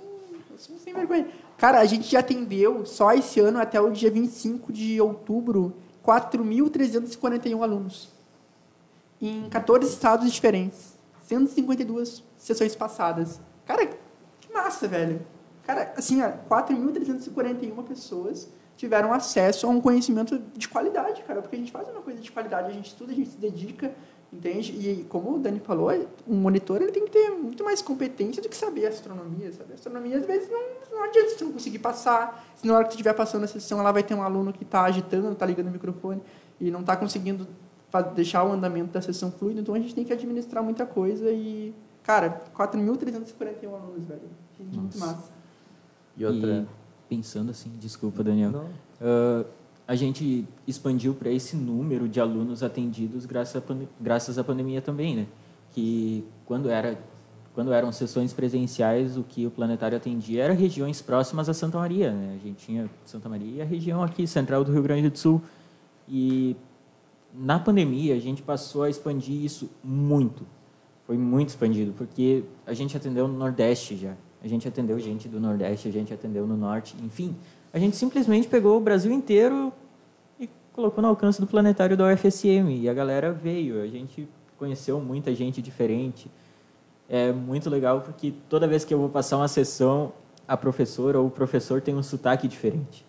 eu 0.50 0.58
sou 0.58 0.76
sem 0.78 0.94
vergonha. 0.94 1.26
Cara, 1.58 1.80
a 1.80 1.84
gente 1.84 2.10
já 2.10 2.20
atendeu 2.20 2.86
só 2.86 3.12
esse 3.12 3.40
ano, 3.40 3.58
até 3.58 3.80
o 3.80 3.90
dia 3.90 4.10
25 4.10 4.72
de 4.72 5.00
outubro, 5.00 5.74
4.341 6.04 7.62
alunos. 7.62 8.08
Em 9.20 9.48
14 9.48 9.90
estados 9.92 10.30
diferentes. 10.32 10.96
152 11.22 12.22
sessões 12.38 12.76
passadas. 12.76 13.40
Cara, 13.64 13.86
que 13.86 14.52
massa, 14.52 14.86
velho. 14.86 15.20
Cara, 15.66 15.92
assim, 15.96 16.20
4.341 16.20 17.82
pessoas 17.82 18.48
tiveram 18.76 19.12
acesso 19.12 19.66
a 19.66 19.70
um 19.70 19.80
conhecimento 19.80 20.38
de 20.54 20.68
qualidade, 20.68 21.22
cara, 21.24 21.42
porque 21.42 21.56
a 21.56 21.58
gente 21.58 21.72
faz 21.72 21.88
uma 21.88 22.02
coisa 22.02 22.20
de 22.20 22.30
qualidade, 22.30 22.68
a 22.70 22.72
gente 22.72 22.86
estuda, 22.86 23.10
a 23.10 23.14
gente 23.16 23.30
se 23.30 23.38
dedica, 23.38 23.92
entende? 24.32 24.72
E 24.72 25.04
como 25.08 25.34
o 25.34 25.38
Dani 25.40 25.58
falou, 25.58 25.90
um 26.28 26.36
monitor 26.36 26.80
ele 26.80 26.92
tem 26.92 27.04
que 27.04 27.10
ter 27.10 27.30
muito 27.30 27.64
mais 27.64 27.82
competência 27.82 28.40
do 28.40 28.48
que 28.48 28.56
saber 28.56 28.86
astronomia, 28.86 29.52
sabe? 29.52 29.72
Astronomia, 29.72 30.18
às 30.18 30.26
vezes, 30.26 30.48
não, 30.48 30.60
não 30.92 31.04
adianta 31.04 31.30
você 31.30 31.44
não 31.44 31.52
conseguir 31.52 31.80
passar, 31.80 32.48
se 32.54 32.64
na 32.64 32.74
hora 32.74 32.84
que 32.84 32.90
você 32.90 32.96
estiver 32.96 33.14
passando 33.14 33.42
a 33.42 33.48
sessão, 33.48 33.80
ela 33.80 33.90
vai 33.90 34.04
ter 34.04 34.14
um 34.14 34.22
aluno 34.22 34.52
que 34.52 34.62
está 34.62 34.84
agitando, 34.84 35.32
está 35.32 35.46
ligando 35.46 35.66
o 35.66 35.72
microfone 35.72 36.22
e 36.60 36.70
não 36.70 36.80
está 36.80 36.96
conseguindo 36.96 37.48
deixar 38.14 38.44
o 38.44 38.52
andamento 38.52 38.92
da 38.92 39.00
sessão 39.00 39.32
fluido, 39.32 39.60
então 39.60 39.74
a 39.74 39.78
gente 39.78 39.94
tem 39.94 40.04
que 40.04 40.12
administrar 40.12 40.62
muita 40.62 40.86
coisa 40.86 41.28
e, 41.30 41.74
cara, 42.04 42.44
4.341 42.54 43.74
alunos, 43.74 44.04
velho. 44.04 44.30
Muito 44.60 44.98
massa. 44.98 45.35
E 46.16 46.24
outra. 46.24 46.66
E 46.70 46.86
pensando 47.08 47.50
assim, 47.50 47.70
desculpa, 47.78 48.22
Daniel. 48.22 48.50
Uh, 49.00 49.46
a 49.86 49.94
gente 49.94 50.46
expandiu 50.66 51.14
para 51.14 51.30
esse 51.30 51.56
número 51.56 52.08
de 52.08 52.20
alunos 52.20 52.62
atendidos 52.62 53.24
graças, 53.24 53.56
a, 53.56 53.76
graças 54.00 54.38
à 54.38 54.44
pandemia 54.44 54.82
também, 54.82 55.14
né? 55.14 55.26
Que 55.72 56.24
quando 56.44 56.68
era 56.68 56.98
quando 57.54 57.72
eram 57.72 57.90
sessões 57.90 58.34
presenciais, 58.34 59.16
o 59.16 59.22
que 59.22 59.46
o 59.46 59.50
planetário 59.50 59.96
atendia 59.96 60.44
era 60.44 60.52
regiões 60.52 61.00
próximas 61.00 61.48
a 61.48 61.54
Santa 61.54 61.78
Maria, 61.78 62.12
né? 62.12 62.36
A 62.38 62.46
gente 62.46 62.66
tinha 62.66 62.90
Santa 63.06 63.30
Maria 63.30 63.56
e 63.56 63.62
a 63.62 63.64
região 63.64 64.02
aqui 64.02 64.26
central 64.26 64.62
do 64.62 64.70
Rio 64.70 64.82
Grande 64.82 65.08
do 65.08 65.16
Sul. 65.16 65.40
E 66.06 66.54
na 67.32 67.58
pandemia 67.58 68.14
a 68.14 68.18
gente 68.18 68.42
passou 68.42 68.82
a 68.82 68.90
expandir 68.90 69.42
isso 69.42 69.70
muito. 69.82 70.44
Foi 71.06 71.16
muito 71.16 71.48
expandido, 71.48 71.94
porque 71.96 72.44
a 72.66 72.74
gente 72.74 72.94
atendeu 72.94 73.26
no 73.26 73.38
Nordeste 73.38 73.96
já 73.96 74.14
a 74.46 74.48
gente 74.48 74.66
atendeu 74.68 74.98
gente 74.98 75.28
do 75.28 75.40
Nordeste, 75.40 75.88
a 75.88 75.92
gente 75.92 76.14
atendeu 76.14 76.46
no 76.46 76.56
Norte, 76.56 76.94
enfim. 77.04 77.34
A 77.72 77.78
gente 77.78 77.96
simplesmente 77.96 78.46
pegou 78.46 78.76
o 78.76 78.80
Brasil 78.80 79.12
inteiro 79.12 79.72
e 80.38 80.48
colocou 80.72 81.02
no 81.02 81.08
alcance 81.08 81.40
do 81.40 81.46
planetário 81.46 81.96
da 81.96 82.06
UFSM. 82.06 82.80
E 82.80 82.88
a 82.88 82.94
galera 82.94 83.32
veio, 83.32 83.82
a 83.82 83.86
gente 83.88 84.28
conheceu 84.56 85.00
muita 85.00 85.34
gente 85.34 85.60
diferente. 85.60 86.30
É 87.08 87.32
muito 87.32 87.68
legal 87.68 88.00
porque 88.00 88.32
toda 88.48 88.66
vez 88.66 88.84
que 88.84 88.94
eu 88.94 88.98
vou 88.98 89.08
passar 89.08 89.36
uma 89.36 89.48
sessão, 89.48 90.12
a 90.46 90.56
professora 90.56 91.18
ou 91.18 91.26
o 91.26 91.30
professor 91.30 91.80
tem 91.80 91.94
um 91.94 92.02
sotaque 92.02 92.46
diferente. 92.46 93.04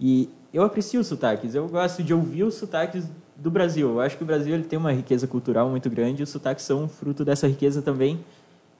E 0.00 0.28
eu 0.52 0.62
aprecio 0.62 1.00
os 1.00 1.06
sotaques, 1.06 1.54
eu 1.54 1.68
gosto 1.68 2.02
de 2.02 2.12
ouvir 2.12 2.42
os 2.42 2.54
sotaques 2.54 3.08
do 3.36 3.50
Brasil. 3.50 3.88
Eu 3.88 4.00
acho 4.00 4.16
que 4.16 4.22
o 4.24 4.26
Brasil 4.26 4.54
ele 4.54 4.64
tem 4.64 4.78
uma 4.78 4.92
riqueza 4.92 5.26
cultural 5.26 5.70
muito 5.70 5.88
grande 5.88 6.22
os 6.22 6.30
sotaques 6.30 6.64
são 6.64 6.88
fruto 6.88 7.24
dessa 7.24 7.46
riqueza 7.46 7.80
também. 7.80 8.18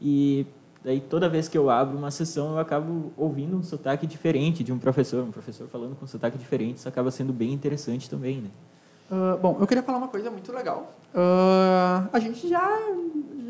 E 0.01 0.47
Daí, 0.87 1.01
toda 1.01 1.29
vez 1.29 1.49
que 1.49 1.59
eu 1.59 1.69
abro 1.69 1.99
uma 1.99 2.13
sessão, 2.13 2.53
eu 2.53 2.59
acabo 2.61 3.13
ouvindo 3.17 3.57
um 3.57 3.63
sotaque 3.65 4.07
diferente 4.07 4.63
de 4.63 4.73
um 4.73 4.79
professor. 4.79 5.25
Um 5.25 5.33
professor 5.33 5.67
falando 5.67 5.97
com 5.97 6.05
um 6.05 6.09
sotaque 6.09 6.39
diferente, 6.39 6.77
isso 6.77 6.89
acaba 6.89 7.11
sendo 7.11 7.33
bem 7.33 7.53
interessante 7.53 8.09
também, 8.09 8.41
né? 8.41 8.51
Uh, 9.11 9.37
bom, 9.37 9.57
eu 9.59 9.67
queria 9.67 9.83
falar 9.83 9.99
uma 9.99 10.07
coisa 10.07 10.31
muito 10.31 10.53
legal. 10.53 10.93
Uh, 11.13 12.09
a 12.13 12.21
gente 12.21 12.49
já, 12.49 12.79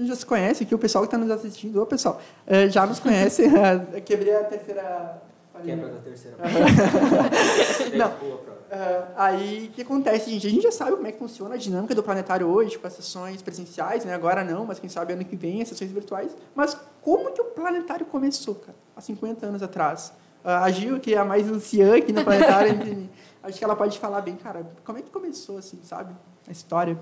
já 0.07 0.17
se 0.17 0.25
conhece 0.25 0.63
aqui, 0.63 0.75
o 0.75 0.79
pessoal 0.79 1.05
que 1.05 1.09
está 1.09 1.19
nos 1.19 1.31
assistindo, 1.31 1.83
o 1.83 1.85
pessoal, 1.85 2.19
uh, 2.47 2.71
já 2.71 2.87
nos 2.87 3.01
conhece. 3.01 3.45
quebrei 4.07 4.35
a 4.35 4.45
terceira... 4.45 5.23
Quebra 5.63 5.89
da 5.89 6.01
terceira. 6.01 6.37
Não. 7.97 8.47
Uh, 8.67 9.13
aí, 9.17 9.71
o 9.71 9.75
que 9.75 9.83
acontece, 9.83 10.29
gente? 10.31 10.47
A 10.47 10.51
gente 10.51 10.63
já 10.63 10.73
sabe 10.73 10.93
como 10.93 11.07
é 11.07 11.13
que 11.13 11.19
funciona 11.19 11.55
a 11.55 11.59
dinâmica 11.59 11.95
do 11.95 12.03
planetário 12.03 12.49
hoje, 12.49 12.77
com 12.77 12.87
as 12.87 12.95
sessões 12.95 13.41
presenciais, 13.41 14.05
né? 14.05 14.13
Agora 14.13 14.43
não, 14.43 14.67
mas 14.67 14.81
quem 14.81 14.91
sabe 14.91 15.13
ano 15.13 15.25
que 15.25 15.37
vem, 15.37 15.63
as 15.63 15.69
sessões 15.69 15.93
virtuais. 15.93 16.37
Mas 16.55 16.77
como 17.07 17.31
que 17.31 17.41
o 17.41 17.45
planetário 17.45 18.05
começou, 18.07 18.57
cara? 18.57 18.77
Há 18.97 19.01
50 19.01 19.47
anos 19.47 19.63
atrás. 19.63 20.13
A 20.43 20.69
Gil, 20.73 20.99
que 20.99 21.15
é 21.15 21.19
a 21.19 21.25
mais 21.25 21.49
anciã 21.49 21.97
aqui 21.97 22.13
no 22.13 22.25
planetário, 22.25 23.09
acho 23.45 23.57
que 23.57 23.65
ela 23.65 23.77
pode 23.77 23.97
falar 23.97 24.23
bem, 24.23 24.35
cara, 24.35 24.67
como 24.85 24.99
é 24.99 25.03
que 25.03 25.11
começou, 25.11 25.57
assim, 25.57 25.79
sabe? 25.85 26.13
A 26.49 26.51
história. 26.51 26.99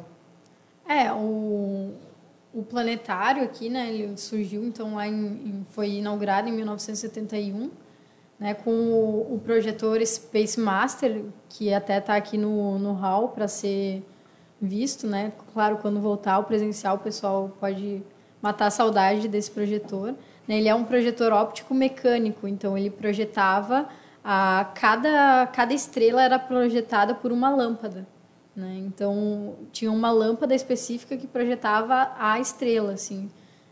É, 0.87 1.11
o, 1.11 1.95
o 2.53 2.63
planetário 2.63 3.45
aqui, 3.45 3.71
né, 3.71 3.91
ele 3.91 4.15
surgiu, 4.19 4.63
então, 4.63 4.97
lá 4.97 5.09
em, 5.09 5.15
em 5.15 5.67
foi 5.71 5.93
inaugurado 5.93 6.51
em 6.51 6.53
1971 6.53 7.71
né, 8.39 8.53
com 8.53 8.71
o, 8.71 9.37
o 9.37 9.41
projetor 9.43 10.05
Space 10.05 10.61
Master, 10.61 11.25
que 11.49 11.73
até 11.73 11.97
está 11.97 12.15
aqui 12.15 12.37
no, 12.37 12.79
no 12.79 12.93
hall 12.93 13.31
para 13.31 13.49
ser 13.49 14.05
visto. 14.61 15.07
Né? 15.07 15.33
Claro, 15.55 15.79
quando 15.79 15.99
voltar 15.99 16.35
ao 16.35 16.45
presencial, 16.45 16.97
o 16.97 16.99
pessoal 16.99 17.57
pode 17.59 18.03
matar 18.45 18.67
a 18.67 18.71
saudade 18.71 19.27
desse 19.27 19.51
projetor. 19.51 20.15
Né? 20.47 20.59
Ele 20.59 20.69
é 20.69 20.75
um 20.75 20.85
projetor 20.85 21.33
óptico 21.33 21.73
mecânico, 21.73 22.47
então 22.47 22.77
ele 22.77 22.91
projetava 22.91 23.89
a 24.23 24.71
cada 24.75 25.47
cada 25.47 25.73
estrela 25.73 26.23
era 26.23 26.39
projetada 26.39 27.15
por 27.15 27.33
uma 27.33 27.49
lâmpada. 27.49 28.07
Né? 28.55 28.83
Então 28.87 29.55
tinha 29.73 29.91
uma 29.91 30.11
lâmpada 30.11 30.55
específica 30.55 31.17
que 31.17 31.27
projetava 31.27 32.13
a 32.19 32.39
estrela, 32.39 32.93
assim. 32.93 33.31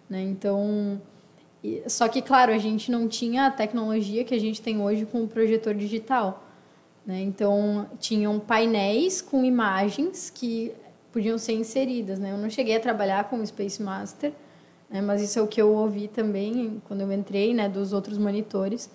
Né? 0.08 0.22
Então 0.22 0.98
só 1.86 2.08
que 2.08 2.22
claro 2.22 2.50
a 2.50 2.58
gente 2.58 2.90
não 2.90 3.06
tinha 3.06 3.46
a 3.46 3.50
tecnologia 3.50 4.24
que 4.24 4.34
a 4.34 4.40
gente 4.40 4.62
tem 4.62 4.80
hoje 4.80 5.04
com 5.04 5.22
o 5.22 5.28
projetor 5.28 5.74
digital. 5.74 6.42
Né? 7.04 7.20
Então 7.20 7.86
tinham 8.00 8.40
painéis 8.40 9.20
com 9.20 9.44
imagens 9.44 10.30
que 10.30 10.72
podiam 11.12 11.36
ser 11.36 11.52
inseridas. 11.52 12.18
Né? 12.18 12.32
Eu 12.32 12.38
não 12.38 12.48
cheguei 12.48 12.76
a 12.76 12.80
trabalhar 12.80 13.24
com 13.24 13.36
o 13.36 13.46
Space 13.46 13.82
Master, 13.82 14.32
né? 14.93 15.01
mas 15.01 15.22
isso 15.22 15.38
é 15.38 15.43
o 15.43 15.49
que 15.49 15.61
eu 15.61 15.72
ouvi 15.74 16.07
também 16.07 16.80
quando 16.86 17.01
eu 17.01 17.11
entrei, 17.11 17.55
né, 17.55 17.68
dos 17.68 17.95
outros 17.95 18.18
monitores. 18.18 18.90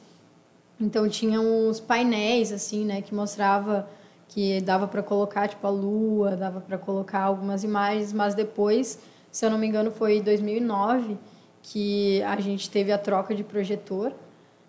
Então 0.79 1.09
tinha 1.09 1.41
uns 1.41 1.79
painéis 1.79 2.51
assim, 2.51 2.85
né, 2.85 3.01
que 3.01 3.13
mostrava 3.13 3.89
que 4.27 4.61
dava 4.61 4.87
para 4.87 5.01
colocar 5.01 5.47
tipo 5.47 5.65
a 5.65 5.69
lua, 5.69 6.35
dava 6.35 6.61
para 6.61 6.77
colocar 6.77 7.21
algumas 7.21 7.63
imagens, 7.63 8.13
mas 8.13 8.35
depois, 8.35 8.99
se 9.31 9.45
eu 9.45 9.49
não 9.49 9.57
me 9.57 9.65
engano, 9.65 9.89
foi 9.89 10.17
em 10.17 10.21
2009 10.21 11.17
que 11.63 12.21
a 12.23 12.39
gente 12.39 12.69
teve 12.69 12.91
a 12.91 12.97
troca 12.97 13.33
de 13.33 13.43
projetor, 13.43 14.13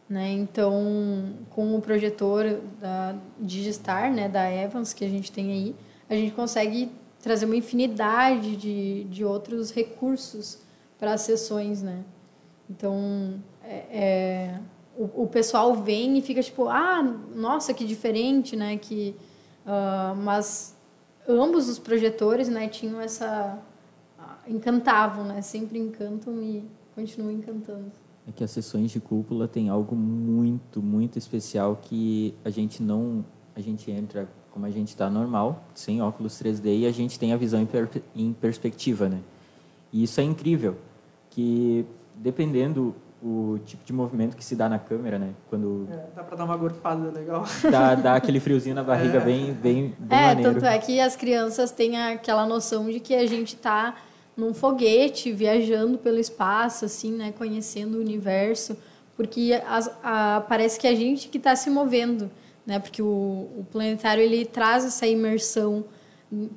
né? 0.09 0.31
Então, 0.31 1.35
com 1.51 1.77
o 1.77 1.83
projetor 1.83 2.61
da 2.81 3.15
Digistar, 3.39 4.13
né, 4.13 4.29
da 4.29 4.51
Evans 4.51 4.93
que 4.93 5.05
a 5.05 5.09
gente 5.09 5.31
tem 5.31 5.51
aí, 5.53 5.77
a 6.09 6.15
gente 6.15 6.33
consegue 6.33 6.91
trazer 7.21 7.45
uma 7.45 7.57
infinidade 7.57 8.57
de, 8.57 9.05
de 9.05 9.25
outros 9.25 9.71
recursos 9.71 10.59
para 10.99 11.15
as 11.15 11.23
sessões, 11.23 11.83
né? 11.83 12.05
Então, 12.69 13.43
é, 13.63 13.77
é, 13.91 14.61
o, 14.97 15.23
o 15.25 15.27
pessoal 15.27 15.75
vem 15.75 16.19
e 16.19 16.23
fica 16.23 16.43
tipo, 16.43 16.69
ah, 16.69 17.03
nossa, 17.35 17.73
que 17.73 17.85
diferente, 17.85 18.57
né? 18.57 18.77
Que, 18.77 19.15
uh, 19.65 20.17
mas 20.17 20.77
ambos 21.27 21.69
os 21.69 21.79
projetores, 21.79 22.49
né, 22.49 22.69
tinham 22.69 23.01
essa 23.01 23.59
encantavam, 24.49 25.25
né? 25.25 25.43
Sempre 25.43 25.79
encantam 25.79 26.43
e 26.43 26.65
continuam 26.95 27.33
encantando. 27.33 27.93
É 28.27 28.33
que 28.33 28.43
as 28.43 28.51
sessões 28.51 28.91
de 28.91 29.01
cúpula 29.01 29.47
tem 29.47 29.69
algo 29.69 29.95
muito, 29.95 30.83
muito 30.83 31.19
especial 31.19 31.79
que 31.81 32.35
a 32.45 32.51
gente 32.51 32.83
não, 32.83 33.25
a 33.55 33.61
gente 33.61 33.91
entra 33.91 34.29
como 34.51 34.67
a 34.67 34.71
gente 34.71 34.89
está 34.89 35.09
normal, 35.09 35.65
sem 35.75 36.03
óculos 36.03 36.35
3D 36.35 36.81
e 36.81 36.87
a 36.87 36.91
gente 36.91 37.19
tem 37.19 37.33
a 37.33 37.37
visão 37.37 37.61
em, 37.61 37.67
per, 37.67 37.89
em 38.15 38.33
perspectiva, 38.33 39.09
né? 39.09 39.21
E 39.93 40.03
isso 40.03 40.21
é 40.21 40.25
incrível 40.25 40.77
que 41.39 41.87
dependendo 42.17 42.97
o 43.23 43.61
tipo 43.65 43.85
de 43.85 43.93
movimento 43.93 44.37
que 44.37 44.45
se 44.45 44.57
dá 44.57 44.69
na 44.69 44.77
câmera, 44.77 45.21
né? 45.21 45.35
Quando 45.49 45.87
é, 45.89 46.07
dá 46.17 46.25
para 46.25 46.37
dar 46.37 46.45
uma 46.45 46.57
gorfada 46.57 47.13
legal. 47.17 47.45
Dá, 47.71 47.95
dá 47.95 48.15
aquele 48.19 48.41
friozinho 48.41 48.75
na 48.75 48.83
barriga 48.83 49.19
é. 49.19 49.21
bem, 49.21 49.53
bem, 49.53 49.95
bem 49.97 50.19
é, 50.19 50.27
maneiro. 50.27 50.55
tanto 50.55 50.67
é 50.67 50.77
que 50.79 50.99
as 50.99 51.15
crianças 51.15 51.71
têm 51.71 51.97
aquela 51.97 52.45
noção 52.45 52.91
de 52.91 52.99
que 52.99 53.15
a 53.15 53.25
gente 53.25 53.55
está 53.55 53.95
num 54.37 54.53
foguete 54.53 55.31
viajando 55.31 55.97
pelo 55.97 56.19
espaço, 56.19 56.85
assim, 56.85 57.13
né? 57.13 57.33
Conhecendo 57.39 57.99
o 57.99 58.01
universo, 58.01 58.77
porque 59.17 59.63
as, 59.69 59.89
a, 60.03 60.45
parece 60.49 60.77
que 60.77 60.89
a 60.89 60.95
gente 60.95 61.29
que 61.29 61.39
está 61.39 61.55
se 61.55 61.71
movendo, 61.71 62.29
né? 62.67 62.81
Porque 62.81 63.01
o, 63.01 63.07
o 63.07 63.67
planetário 63.71 64.25
ele 64.25 64.45
traz 64.45 64.85
essa 64.85 65.07
imersão, 65.07 65.85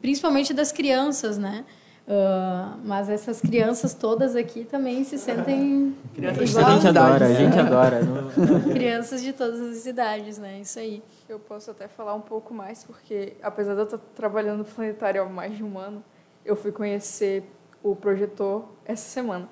principalmente 0.02 0.56
das 0.56 0.72
crianças, 0.72 1.38
né? 1.38 1.66
Uh, 2.08 2.80
mas 2.84 3.10
essas 3.10 3.40
crianças 3.40 3.94
todas 3.94 4.36
aqui 4.36 4.66
também 4.66 5.04
se 5.04 5.20
sentem 5.20 5.96
crianças 6.16 6.50
igual 6.50 6.66
a 6.66 6.74
gente 6.74 6.88
adora, 6.88 7.26
a 7.26 7.34
gente 7.34 7.60
adora. 7.60 8.00
crianças 8.74 9.22
de 9.22 9.32
todas 9.32 9.62
as 9.62 9.86
idades, 9.86 10.38
né? 10.38 10.60
Isso 10.60 10.80
aí. 10.80 11.02
Eu 11.30 11.40
posso 11.40 11.72
até 11.72 11.88
falar 11.88 12.14
um 12.16 12.22
pouco 12.22 12.54
mais, 12.54 12.84
porque 12.84 13.34
apesar 13.42 13.76
de 13.76 13.82
eu 13.82 13.86
estar 13.86 14.00
trabalhando 14.16 14.60
no 14.60 14.66
planetário 14.66 15.22
há 15.22 15.26
mais 15.26 15.56
de 15.56 15.64
um 15.64 15.78
ano, 15.78 16.04
eu 16.44 16.56
fui 16.56 16.72
conhecer 16.72 17.44
o 17.84 17.96
projetor 17.96 18.66
essa 18.84 19.08
semana. 19.08 19.48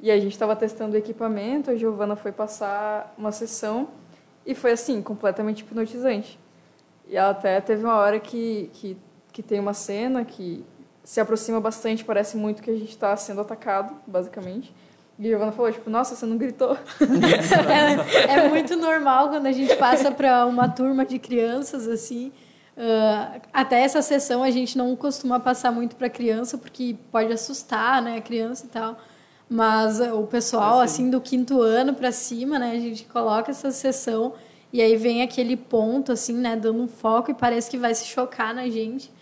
E 0.00 0.10
a 0.10 0.18
gente 0.18 0.32
estava 0.32 0.54
testando 0.56 0.94
o 0.94 0.98
equipamento, 0.98 1.70
a 1.70 1.76
Giovana 1.76 2.16
foi 2.16 2.32
passar 2.32 3.14
uma 3.18 3.32
sessão 3.32 3.88
e 4.46 4.54
foi 4.54 4.72
assim, 4.72 5.02
completamente 5.02 5.60
hipnotizante. 5.60 6.38
E 7.08 7.16
ela 7.16 7.30
até 7.30 7.60
teve 7.60 7.84
uma 7.84 7.96
hora 7.96 8.18
que, 8.18 8.70
que, 8.74 8.96
que 9.32 9.42
tem 9.42 9.60
uma 9.60 9.74
cena 9.74 10.24
que 10.24 10.64
se 11.04 11.20
aproxima 11.20 11.60
bastante, 11.60 12.02
parece 12.02 12.36
muito 12.36 12.62
que 12.62 12.70
a 12.70 12.74
gente 12.74 12.90
está 12.90 13.14
sendo 13.16 13.42
atacado, 13.42 13.94
basicamente. 14.06 14.74
E 15.18 15.26
a 15.26 15.28
Giovana 15.28 15.52
falou, 15.52 15.70
tipo, 15.70 15.88
nossa, 15.90 16.16
você 16.16 16.26
não 16.26 16.36
gritou. 16.36 16.76
é, 18.26 18.32
é, 18.32 18.48
muito 18.48 18.74
normal 18.76 19.28
quando 19.28 19.46
a 19.46 19.52
gente 19.52 19.76
passa 19.76 20.10
para 20.10 20.46
uma 20.46 20.68
turma 20.68 21.04
de 21.04 21.18
crianças, 21.18 21.86
assim. 21.86 22.32
Uh, 22.76 23.40
até 23.52 23.82
essa 23.82 24.02
sessão 24.02 24.42
a 24.42 24.50
gente 24.50 24.76
não 24.76 24.96
costuma 24.96 25.38
passar 25.38 25.70
muito 25.70 25.94
para 25.94 26.08
criança, 26.08 26.58
porque 26.58 26.96
pode 27.12 27.32
assustar, 27.32 28.02
né, 28.02 28.16
a 28.16 28.20
criança 28.20 28.66
e 28.66 28.68
tal. 28.68 28.98
Mas 29.48 30.00
uh, 30.00 30.18
o 30.18 30.26
pessoal, 30.26 30.80
é 30.80 30.84
assim, 30.84 31.08
do 31.10 31.20
quinto 31.20 31.60
ano 31.60 31.94
para 31.94 32.10
cima, 32.10 32.58
né, 32.58 32.72
a 32.72 32.80
gente 32.80 33.04
coloca 33.04 33.52
essa 33.52 33.70
sessão 33.70 34.32
e 34.72 34.82
aí 34.82 34.96
vem 34.96 35.22
aquele 35.22 35.56
ponto, 35.56 36.10
assim, 36.10 36.32
né, 36.32 36.56
dando 36.56 36.82
um 36.82 36.88
foco 36.88 37.30
e 37.30 37.34
parece 37.34 37.70
que 37.70 37.78
vai 37.78 37.94
se 37.94 38.06
chocar 38.06 38.52
na 38.52 38.68
gente. 38.68 39.12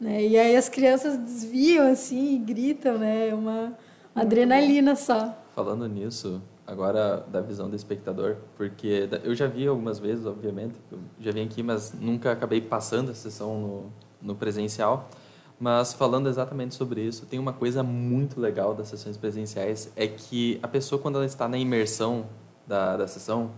Né? 0.00 0.26
E 0.26 0.38
aí 0.38 0.56
as 0.56 0.68
crianças 0.68 1.18
desviam 1.18 1.86
assim 1.86 2.36
e 2.36 2.38
gritam, 2.38 2.96
né? 2.96 3.28
É 3.28 3.34
uma 3.34 3.76
adrenalina 4.14 4.96
só. 4.96 5.36
Falando 5.54 5.86
nisso, 5.86 6.40
agora 6.66 7.24
da 7.28 7.42
visão 7.42 7.68
do 7.68 7.76
espectador, 7.76 8.36
porque 8.56 9.08
eu 9.22 9.34
já 9.34 9.46
vi 9.46 9.66
algumas 9.66 9.98
vezes, 9.98 10.24
obviamente, 10.24 10.74
já 11.20 11.30
vim 11.30 11.44
aqui, 11.44 11.62
mas 11.62 11.92
nunca 11.92 12.32
acabei 12.32 12.62
passando 12.62 13.10
a 13.10 13.14
sessão 13.14 13.60
no, 13.60 13.92
no 14.22 14.34
presencial. 14.34 15.10
Mas 15.58 15.92
falando 15.92 16.30
exatamente 16.30 16.74
sobre 16.74 17.02
isso, 17.02 17.26
tem 17.26 17.38
uma 17.38 17.52
coisa 17.52 17.82
muito 17.82 18.40
legal 18.40 18.74
das 18.74 18.88
sessões 18.88 19.18
presenciais, 19.18 19.92
é 19.94 20.06
que 20.06 20.58
a 20.62 20.68
pessoa, 20.68 20.98
quando 20.98 21.16
ela 21.16 21.26
está 21.26 21.46
na 21.46 21.58
imersão 21.58 22.24
da, 22.66 22.96
da 22.96 23.06
sessão, 23.06 23.50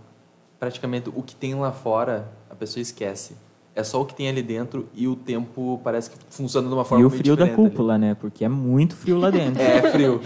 praticamente 0.59 1.09
o 1.14 1.22
que 1.22 1.36
tem 1.36 1.55
lá 1.55 1.70
fora, 1.70 2.28
a 2.51 2.57
pessoa 2.57 2.82
esquece 2.82 3.36
é 3.75 3.83
só 3.83 4.03
o 4.03 4.05
que 4.05 4.14
tem 4.14 4.29
ali 4.29 4.43
dentro 4.43 4.87
e 4.95 5.09
o 5.09 5.16
tempo 5.16 5.81
parece 5.83 6.11
que 6.11 6.16
funciona 6.29 6.68
de 6.68 6.75
uma 6.75 6.85
forma 6.85 7.03
E 7.03 7.07
o 7.07 7.11
frio 7.11 7.35
da 7.35 7.49
cúpula, 7.49 7.95
ali. 7.95 8.03
né? 8.03 8.14
Porque 8.14 8.45
é 8.45 8.49
muito 8.49 8.95
frio 8.95 9.18
lá 9.18 9.31
dentro. 9.31 9.61
é 9.62 9.91
frio. 9.91 10.20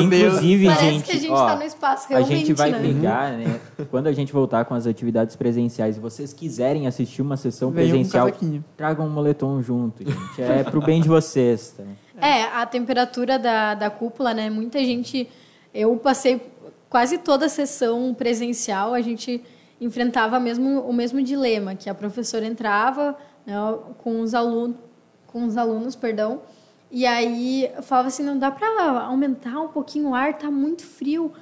Inclusive, 0.00 0.66
parece 0.66 0.84
gente, 0.84 1.04
que 1.04 1.10
a 1.10 1.14
gente 1.14 1.32
está 1.32 1.56
no 1.56 1.62
espaço 1.64 2.08
realmente, 2.08 2.32
A 2.32 2.36
gente 2.36 2.52
vai 2.52 2.70
né? 2.70 2.78
pegar, 2.80 3.32
né? 3.32 3.60
Quando 3.90 4.06
a 4.06 4.12
gente 4.12 4.32
voltar 4.32 4.64
com 4.64 4.74
as 4.74 4.86
atividades 4.86 5.34
presenciais 5.34 5.96
e 5.96 6.00
vocês 6.00 6.32
quiserem 6.32 6.86
assistir 6.86 7.20
uma 7.20 7.36
sessão 7.36 7.72
presencial, 7.72 8.28
um 8.40 8.62
tragam 8.76 9.06
um 9.06 9.10
moletom 9.10 9.60
junto, 9.60 10.04
gente. 10.04 10.42
É 10.42 10.62
pro 10.62 10.80
bem 10.80 11.02
de 11.02 11.08
vocês, 11.08 11.74
tá? 11.76 11.82
É, 12.24 12.44
a 12.44 12.64
temperatura 12.64 13.40
da, 13.40 13.74
da 13.74 13.90
cúpula, 13.90 14.32
né? 14.32 14.48
Muita 14.48 14.78
gente... 14.78 15.28
Eu 15.74 15.96
passei 15.96 16.40
quase 16.88 17.18
toda 17.18 17.46
a 17.46 17.48
sessão 17.48 18.14
presencial, 18.14 18.94
a 18.94 19.00
gente 19.00 19.42
enfrentava 19.80 20.38
mesmo 20.40 20.80
o 20.80 20.92
mesmo 20.92 21.22
dilema, 21.22 21.74
que 21.74 21.90
a 21.90 21.94
professora 21.94 22.46
entrava 22.46 23.16
né, 23.46 23.54
com 23.98 24.20
os 24.20 24.34
alunos, 24.34 24.76
com 25.26 25.44
os 25.44 25.56
alunos, 25.56 25.96
perdão, 25.96 26.42
e 26.90 27.04
aí 27.06 27.70
falava 27.82 28.08
assim, 28.08 28.22
não 28.22 28.38
dá 28.38 28.50
para 28.50 28.68
aumentar 29.00 29.60
um 29.60 29.68
pouquinho 29.68 30.10
o 30.10 30.14
ar, 30.14 30.38
tá 30.38 30.48
muito 30.48 30.82
frio, 30.84 31.32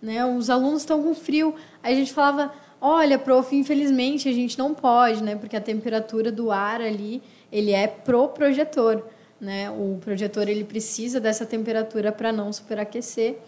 né? 0.00 0.24
Os 0.24 0.48
alunos 0.48 0.80
estão 0.80 1.02
com 1.02 1.14
frio. 1.14 1.54
Aí 1.82 1.92
a 1.92 1.96
gente 1.96 2.14
falava, 2.14 2.50
olha, 2.80 3.18
prof, 3.18 3.54
infelizmente 3.54 4.26
a 4.26 4.32
gente 4.32 4.58
não 4.58 4.72
pode, 4.72 5.22
né? 5.22 5.36
Porque 5.36 5.54
a 5.54 5.60
temperatura 5.60 6.32
do 6.32 6.50
ar 6.50 6.80
ali, 6.80 7.22
ele 7.52 7.72
é 7.72 7.86
pro 7.86 8.28
projetor, 8.28 9.04
né? 9.38 9.70
O 9.70 9.98
projetor 10.00 10.48
ele 10.48 10.64
precisa 10.64 11.20
dessa 11.20 11.44
temperatura 11.44 12.10
para 12.10 12.32
não 12.32 12.50
superaquecer 12.50 13.38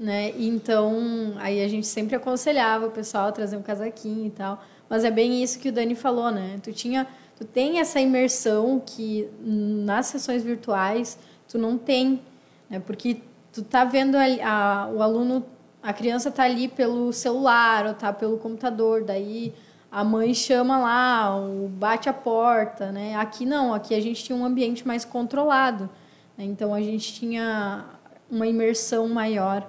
né? 0.00 0.32
então, 0.38 1.34
aí 1.36 1.62
a 1.62 1.68
gente 1.68 1.86
sempre 1.86 2.16
aconselhava 2.16 2.86
o 2.86 2.90
pessoal 2.90 3.28
a 3.28 3.32
trazer 3.32 3.58
um 3.58 3.62
casaquinho 3.62 4.26
e 4.26 4.30
tal. 4.30 4.64
Mas 4.88 5.04
é 5.04 5.10
bem 5.10 5.42
isso 5.42 5.58
que 5.58 5.68
o 5.68 5.72
Dani 5.72 5.94
falou, 5.94 6.30
né? 6.30 6.58
Tu 6.62 6.72
tinha, 6.72 7.06
tu 7.38 7.44
tem 7.44 7.78
essa 7.78 8.00
imersão 8.00 8.82
que 8.84 9.28
nas 9.38 10.06
sessões 10.06 10.42
virtuais 10.42 11.18
tu 11.46 11.58
não 11.58 11.76
tem, 11.76 12.22
né? 12.68 12.80
Porque 12.80 13.18
tu 13.52 13.62
tá 13.62 13.84
vendo 13.84 14.16
a, 14.16 14.24
a 14.24 14.88
o 14.88 15.02
aluno, 15.02 15.44
a 15.82 15.92
criança 15.92 16.30
tá 16.30 16.44
ali 16.44 16.66
pelo 16.66 17.12
celular 17.12 17.86
ou 17.86 17.92
tá 17.92 18.10
pelo 18.10 18.38
computador, 18.38 19.04
daí 19.04 19.52
a 19.92 20.02
mãe 20.02 20.32
chama 20.32 20.78
lá, 20.78 21.36
ou 21.36 21.68
bate 21.68 22.08
a 22.08 22.12
porta, 22.12 22.90
né? 22.90 23.16
Aqui 23.16 23.44
não, 23.44 23.74
aqui 23.74 23.94
a 23.94 24.00
gente 24.00 24.24
tinha 24.24 24.36
um 24.36 24.46
ambiente 24.46 24.86
mais 24.86 25.04
controlado, 25.04 25.90
né? 26.38 26.44
então 26.44 26.72
a 26.72 26.80
gente 26.80 27.12
tinha 27.12 27.84
uma 28.30 28.46
imersão 28.46 29.06
maior. 29.06 29.68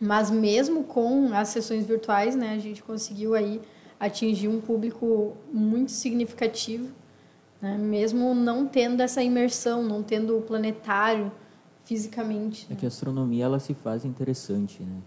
Mas 0.00 0.30
mesmo 0.30 0.84
com 0.84 1.32
as 1.34 1.48
sessões 1.48 1.84
virtuais, 1.84 2.36
né, 2.36 2.54
a 2.54 2.58
gente 2.58 2.82
conseguiu 2.82 3.34
aí 3.34 3.60
atingir 3.98 4.48
um 4.48 4.60
público 4.60 5.36
muito 5.52 5.90
significativo, 5.90 6.92
né, 7.60 7.76
mesmo 7.76 8.34
não 8.34 8.66
tendo 8.66 9.00
essa 9.00 9.22
imersão, 9.22 9.82
não 9.82 10.02
tendo 10.02 10.38
o 10.38 10.42
planetário 10.42 11.32
fisicamente. 11.84 12.66
É 12.68 12.74
né? 12.74 12.76
que 12.78 12.86
a 12.86 12.88
astronomia 12.88 13.44
ela 13.44 13.58
se 13.58 13.74
faz 13.74 14.04
interessante, 14.04 14.82
né? 14.82 15.00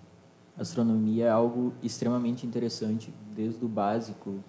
A 0.57 0.63
astronomia 0.63 1.25
é 1.25 1.29
algo 1.29 1.73
extremamente 1.81 2.45
interessante, 2.45 3.13
desde 3.33 3.63
o 3.63 3.67
básico, 3.67 4.43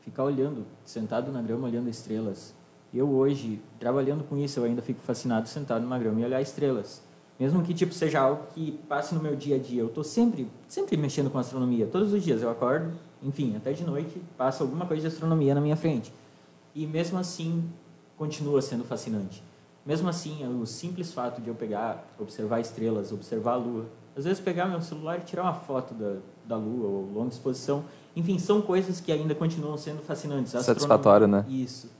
ficar 0.00 0.24
olhando, 0.24 0.64
sentado 0.84 1.30
na 1.30 1.42
grama 1.42 1.66
olhando 1.66 1.90
estrelas. 1.90 2.54
Eu 2.92 3.10
hoje, 3.10 3.60
trabalhando 3.78 4.24
com 4.24 4.36
isso, 4.36 4.60
eu 4.60 4.64
ainda 4.64 4.82
fico 4.82 5.00
fascinado 5.00 5.48
sentado 5.48 5.82
numa 5.82 5.98
grama 5.98 6.20
e 6.20 6.24
olhar 6.24 6.40
estrelas. 6.40 7.02
Mesmo 7.38 7.62
que 7.62 7.74
tipo 7.74 7.92
seja 7.92 8.20
algo 8.20 8.44
que 8.54 8.72
passe 8.88 9.14
no 9.14 9.22
meu 9.22 9.34
dia 9.34 9.56
a 9.56 9.58
dia, 9.58 9.80
eu 9.80 9.86
estou 9.86 10.04
sempre, 10.04 10.48
sempre 10.68 10.96
mexendo 10.96 11.30
com 11.30 11.38
astronomia. 11.38 11.86
Todos 11.86 12.12
os 12.12 12.22
dias 12.22 12.42
eu 12.42 12.50
acordo, 12.50 12.92
enfim, 13.22 13.56
até 13.56 13.72
de 13.72 13.84
noite 13.84 14.20
passa 14.36 14.62
alguma 14.62 14.86
coisa 14.86 15.02
de 15.02 15.08
astronomia 15.08 15.54
na 15.54 15.60
minha 15.60 15.76
frente. 15.76 16.12
E 16.74 16.86
mesmo 16.86 17.18
assim 17.18 17.68
continua 18.16 18.62
sendo 18.62 18.84
fascinante. 18.84 19.42
Mesmo 19.84 20.08
assim, 20.08 20.46
o 20.46 20.64
simples 20.64 21.12
fato 21.12 21.40
de 21.40 21.48
eu 21.48 21.54
pegar, 21.54 22.06
observar 22.18 22.60
estrelas, 22.60 23.10
observar 23.10 23.54
a 23.54 23.56
lua, 23.56 23.86
às 24.16 24.24
vezes 24.24 24.38
pegar 24.38 24.66
meu 24.66 24.80
celular 24.80 25.18
e 25.18 25.22
tirar 25.22 25.42
uma 25.42 25.54
foto 25.54 25.92
da, 25.94 26.16
da 26.44 26.56
lua 26.56 26.86
ou 26.86 27.12
longa 27.12 27.30
exposição, 27.30 27.84
enfim, 28.14 28.38
são 28.38 28.62
coisas 28.62 29.00
que 29.00 29.10
ainda 29.10 29.34
continuam 29.34 29.76
sendo 29.76 30.00
fascinantes. 30.02 30.52
Satisfatório, 30.52 31.26
né? 31.26 31.44
Isso. 31.48 31.90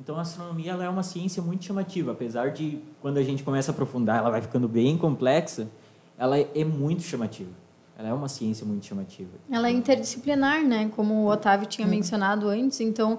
Então 0.00 0.16
a 0.16 0.22
astronomia 0.22 0.72
ela 0.72 0.84
é 0.84 0.88
uma 0.88 1.02
ciência 1.02 1.42
muito 1.42 1.62
chamativa, 1.62 2.12
apesar 2.12 2.52
de 2.52 2.80
quando 3.02 3.18
a 3.18 3.22
gente 3.22 3.42
começa 3.42 3.70
a 3.70 3.74
aprofundar, 3.74 4.16
ela 4.16 4.30
vai 4.30 4.40
ficando 4.40 4.66
bem 4.66 4.96
complexa, 4.96 5.68
ela 6.16 6.38
é 6.38 6.64
muito 6.64 7.02
chamativa. 7.02 7.50
Ela 7.98 8.08
é 8.08 8.12
uma 8.14 8.28
ciência 8.28 8.64
muito 8.64 8.86
chamativa. 8.86 9.28
Ela 9.50 9.68
é 9.68 9.72
interdisciplinar, 9.72 10.64
né? 10.64 10.90
Como 10.96 11.12
o 11.12 11.26
Otávio 11.26 11.66
tinha 11.66 11.86
mencionado 11.86 12.48
antes. 12.48 12.80
Então, 12.80 13.18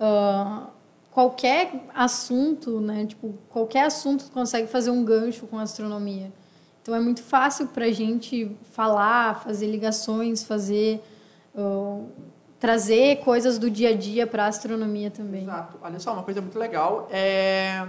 ah, 0.00 0.68
qualquer 1.10 1.86
assunto, 1.94 2.80
né? 2.80 3.04
Tipo, 3.04 3.34
qualquer 3.50 3.84
assunto 3.84 4.30
consegue 4.30 4.68
fazer 4.68 4.90
um 4.90 5.04
gancho 5.04 5.46
com 5.46 5.58
a 5.58 5.62
astronomia. 5.62 6.32
Então, 6.80 6.94
é 6.94 7.00
muito 7.00 7.22
fácil 7.22 7.66
para 7.68 7.84
a 7.84 7.92
gente 7.92 8.56
falar, 8.70 9.42
fazer 9.42 9.66
ligações, 9.66 10.42
fazer... 10.42 11.02
ah, 11.54 12.00
trazer 12.62 13.16
coisas 13.24 13.58
do 13.58 13.68
dia 13.68 13.88
a 13.88 13.92
dia 13.92 14.24
para 14.24 14.44
a 14.44 14.46
astronomia 14.46 15.10
também. 15.10 15.42
Exato. 15.42 15.78
Olha 15.82 15.98
só, 15.98 16.12
uma 16.12 16.22
coisa 16.22 16.40
muito 16.40 16.56
legal 16.56 17.08
é 17.10 17.84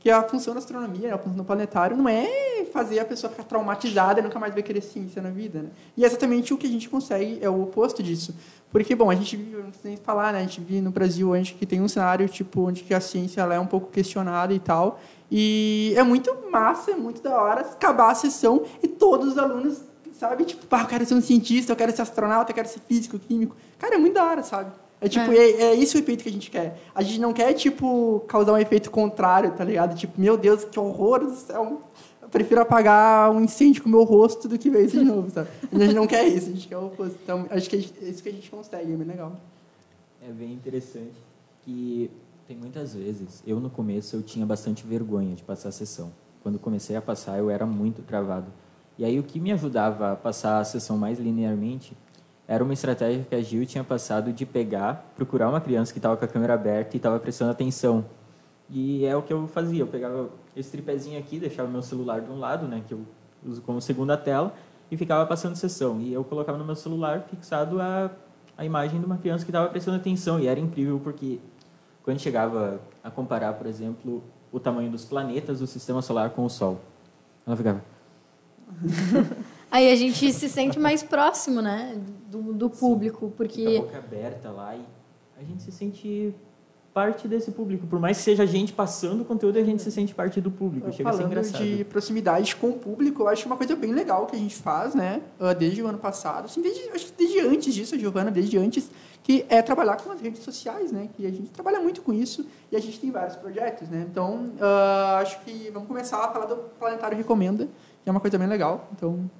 que 0.00 0.10
a 0.10 0.20
função 0.24 0.54
da 0.54 0.58
astronomia, 0.58 1.14
a 1.14 1.18
função 1.18 1.36
do 1.36 1.44
planetário, 1.44 1.96
não 1.96 2.08
é 2.08 2.66
fazer 2.72 2.98
a 2.98 3.04
pessoa 3.04 3.30
ficar 3.30 3.44
traumatizada 3.44 4.18
e 4.18 4.22
nunca 4.24 4.36
mais 4.40 4.52
vai 4.52 4.62
querer 4.64 4.80
ciência 4.80 5.22
na 5.22 5.30
vida, 5.30 5.62
né? 5.62 5.68
E 5.96 6.02
é 6.02 6.06
exatamente 6.08 6.52
o 6.52 6.58
que 6.58 6.66
a 6.66 6.68
gente 6.68 6.88
consegue, 6.88 7.38
é 7.40 7.48
o 7.48 7.62
oposto 7.62 8.02
disso. 8.02 8.34
Porque, 8.72 8.92
bom, 8.96 9.08
a 9.08 9.14
gente 9.14 9.36
vive, 9.36 9.56
não 9.56 9.70
precisa 9.70 9.88
nem 9.88 9.96
falar, 9.96 10.32
né? 10.32 10.40
A 10.40 10.42
gente 10.42 10.60
vive 10.62 10.80
no 10.80 10.90
Brasil 10.90 11.30
onde 11.30 11.54
que 11.54 11.64
tem 11.64 11.80
um 11.80 11.86
cenário, 11.86 12.28
tipo, 12.28 12.62
onde 12.62 12.82
que 12.82 12.92
a 12.92 13.00
ciência 13.00 13.40
ela 13.40 13.54
é 13.54 13.60
um 13.60 13.66
pouco 13.68 13.88
questionada 13.88 14.52
e 14.52 14.58
tal. 14.58 14.98
E 15.30 15.94
é 15.96 16.02
muito 16.02 16.36
massa, 16.50 16.90
é 16.90 16.96
muito 16.96 17.22
da 17.22 17.40
hora 17.40 17.60
acabar 17.60 18.10
a 18.10 18.14
sessão 18.16 18.64
e 18.82 18.88
todos 18.88 19.28
os 19.28 19.38
alunos, 19.38 19.80
sabe? 20.12 20.44
Tipo, 20.44 20.66
pá, 20.66 20.80
eu 20.80 20.86
quero 20.86 21.06
ser 21.06 21.14
um 21.14 21.20
cientista, 21.20 21.70
eu 21.70 21.76
quero 21.76 21.94
ser 21.94 22.02
astronauta, 22.02 22.50
eu 22.50 22.54
quero 22.56 22.68
ser 22.68 22.80
físico, 22.80 23.16
químico. 23.16 23.54
Cara, 23.78 23.94
é 23.94 23.98
muito 23.98 24.14
da 24.14 24.24
hora, 24.24 24.42
sabe? 24.42 24.72
É 25.00 25.08
tipo, 25.08 25.30
é. 25.30 25.36
é 25.36 25.76
esse 25.76 25.96
o 25.96 26.00
efeito 26.00 26.22
que 26.22 26.28
a 26.28 26.32
gente 26.32 26.50
quer. 26.50 26.80
A 26.94 27.02
gente 27.02 27.20
não 27.20 27.32
quer, 27.32 27.52
tipo, 27.54 28.24
causar 28.26 28.52
um 28.52 28.58
efeito 28.58 28.90
contrário, 28.90 29.52
tá 29.52 29.64
ligado? 29.64 29.96
Tipo, 29.96 30.20
meu 30.20 30.36
Deus, 30.36 30.64
que 30.64 30.78
horror 30.78 31.20
do 31.20 31.34
céu. 31.34 31.82
Eu 32.20 32.28
prefiro 32.28 32.60
apagar 32.60 33.30
um 33.30 33.40
incêndio 33.42 33.82
com 33.82 33.88
o 33.88 33.92
meu 33.92 34.02
rosto 34.02 34.48
do 34.48 34.58
que 34.58 34.68
ver 34.68 34.84
isso 34.84 34.98
de 34.98 35.04
novo, 35.06 35.30
sabe? 35.30 35.48
A 35.72 35.78
gente 35.78 35.94
não 35.94 36.06
quer 36.06 36.26
isso, 36.26 36.48
a 36.50 36.52
gente 36.52 36.68
quer 36.68 36.76
o 36.76 36.86
oposto. 36.86 37.16
Então, 37.22 37.46
acho 37.50 37.70
que 37.70 37.76
é 37.76 37.78
isso 37.78 38.22
que 38.22 38.28
a 38.28 38.32
gente 38.32 38.50
consegue, 38.50 38.92
é 38.92 38.96
bem 38.96 39.06
legal. 39.06 39.32
É 40.20 40.32
bem 40.32 40.52
interessante 40.52 41.14
que 41.64 42.10
tem 42.46 42.56
muitas 42.56 42.94
vezes, 42.94 43.42
eu 43.46 43.60
no 43.60 43.70
começo 43.70 44.16
eu 44.16 44.22
tinha 44.22 44.44
bastante 44.44 44.86
vergonha 44.86 45.34
de 45.34 45.42
passar 45.42 45.68
a 45.68 45.72
sessão. 45.72 46.10
Quando 46.42 46.58
comecei 46.58 46.96
a 46.96 47.02
passar, 47.02 47.38
eu 47.38 47.50
era 47.50 47.66
muito 47.66 48.02
travado. 48.02 48.46
E 48.98 49.04
aí 49.04 49.18
o 49.18 49.22
que 49.22 49.38
me 49.38 49.52
ajudava 49.52 50.12
a 50.12 50.16
passar 50.16 50.58
a 50.58 50.64
sessão 50.64 50.96
mais 50.96 51.18
linearmente 51.18 51.96
era 52.48 52.64
uma 52.64 52.72
estratégia 52.72 53.26
que 53.28 53.34
a 53.34 53.42
Gil 53.42 53.66
tinha 53.66 53.84
passado 53.84 54.32
de 54.32 54.46
pegar, 54.46 55.12
procurar 55.14 55.50
uma 55.50 55.60
criança 55.60 55.92
que 55.92 55.98
estava 55.98 56.16
com 56.16 56.24
a 56.24 56.28
câmera 56.28 56.54
aberta 56.54 56.96
e 56.96 56.98
estava 56.98 57.20
prestando 57.20 57.50
atenção. 57.50 58.06
E 58.70 59.04
é 59.04 59.14
o 59.14 59.20
que 59.20 59.30
eu 59.30 59.46
fazia, 59.46 59.82
eu 59.82 59.86
pegava 59.86 60.30
esse 60.56 60.70
tripézinho 60.70 61.18
aqui, 61.18 61.38
deixava 61.38 61.68
meu 61.68 61.82
celular 61.82 62.22
de 62.22 62.30
um 62.30 62.38
lado, 62.38 62.66
né, 62.66 62.82
que 62.88 62.94
eu 62.94 63.00
uso 63.46 63.60
como 63.60 63.82
segunda 63.82 64.16
tela, 64.16 64.54
e 64.90 64.96
ficava 64.96 65.26
passando 65.26 65.56
sessão. 65.56 66.00
E 66.00 66.10
eu 66.10 66.24
colocava 66.24 66.56
no 66.56 66.64
meu 66.64 66.74
celular 66.74 67.20
fixado 67.28 67.82
a, 67.82 68.10
a 68.56 68.64
imagem 68.64 68.98
de 68.98 69.04
uma 69.04 69.18
criança 69.18 69.44
que 69.44 69.50
estava 69.50 69.68
prestando 69.68 69.98
atenção. 69.98 70.40
E 70.40 70.46
era 70.46 70.58
incrível 70.58 70.98
porque 70.98 71.38
quando 72.02 72.18
chegava 72.18 72.80
a 73.04 73.10
comparar, 73.10 73.52
por 73.52 73.66
exemplo, 73.66 74.24
o 74.50 74.58
tamanho 74.58 74.90
dos 74.90 75.04
planetas 75.04 75.60
do 75.60 75.66
sistema 75.66 76.00
solar 76.00 76.30
com 76.30 76.46
o 76.46 76.48
Sol, 76.48 76.80
ela 77.46 77.54
ficava... 77.54 77.84
Aí 79.70 79.90
a 79.90 79.96
gente 79.96 80.32
se 80.32 80.48
sente 80.48 80.78
mais 80.78 81.02
próximo, 81.02 81.60
né? 81.60 81.98
Do, 82.30 82.52
do 82.52 82.70
público, 82.70 83.26
a 83.26 83.36
porque... 83.36 83.78
boca 83.80 83.98
aberta 83.98 84.50
lá 84.50 84.74
e 84.76 84.84
a 85.38 85.44
gente 85.44 85.62
se 85.62 85.72
sente 85.72 86.34
parte 86.92 87.28
desse 87.28 87.52
público. 87.52 87.86
Por 87.86 88.00
mais 88.00 88.16
que 88.16 88.24
seja 88.24 88.42
a 88.42 88.46
gente 88.46 88.72
passando 88.72 89.20
o 89.20 89.24
conteúdo, 89.24 89.56
a 89.58 89.62
gente 89.62 89.80
se 89.82 89.92
sente 89.92 90.12
parte 90.12 90.40
do 90.40 90.50
público. 90.50 90.90
Chega 90.92 91.10
a 91.10 91.12
ser 91.12 91.18
Falando 91.18 91.32
engraçado. 91.32 91.64
de 91.64 91.84
proximidade 91.84 92.56
com 92.56 92.70
o 92.70 92.72
público, 92.72 93.22
eu 93.22 93.28
acho 93.28 93.46
uma 93.46 93.56
coisa 93.56 93.76
bem 93.76 93.92
legal 93.92 94.26
que 94.26 94.34
a 94.34 94.38
gente 94.38 94.56
faz, 94.56 94.96
né? 94.96 95.22
ah, 95.38 95.52
Desde 95.52 95.80
o 95.80 95.86
ano 95.86 95.98
passado, 95.98 96.46
assim, 96.46 96.60
desde, 96.60 96.88
acho 96.90 97.06
que 97.06 97.12
desde 97.16 97.38
antes 97.40 97.72
disso, 97.72 97.94
a 97.94 97.98
Giovana, 97.98 98.32
desde 98.32 98.58
antes, 98.58 98.90
que 99.22 99.46
é 99.48 99.62
trabalhar 99.62 99.96
com 99.98 100.10
as 100.10 100.20
redes 100.20 100.42
sociais, 100.42 100.90
né? 100.90 101.08
Que 101.16 101.24
a 101.24 101.30
gente 101.30 101.50
trabalha 101.50 101.78
muito 101.78 102.02
com 102.02 102.12
isso 102.12 102.44
e 102.72 102.76
a 102.76 102.80
gente 102.80 102.98
tem 102.98 103.12
vários 103.12 103.36
projetos, 103.36 103.88
né? 103.88 104.04
Então, 104.10 104.50
ah, 104.60 105.18
acho 105.22 105.40
que 105.44 105.70
vamos 105.72 105.86
começar 105.86 106.24
a 106.24 106.32
falar 106.32 106.46
do 106.46 106.56
Planetário 106.80 107.16
Recomenda, 107.16 107.66
que 108.02 108.08
é 108.08 108.10
uma 108.10 108.20
coisa 108.20 108.36
bem 108.38 108.48
legal. 108.48 108.88
Então, 108.96 109.30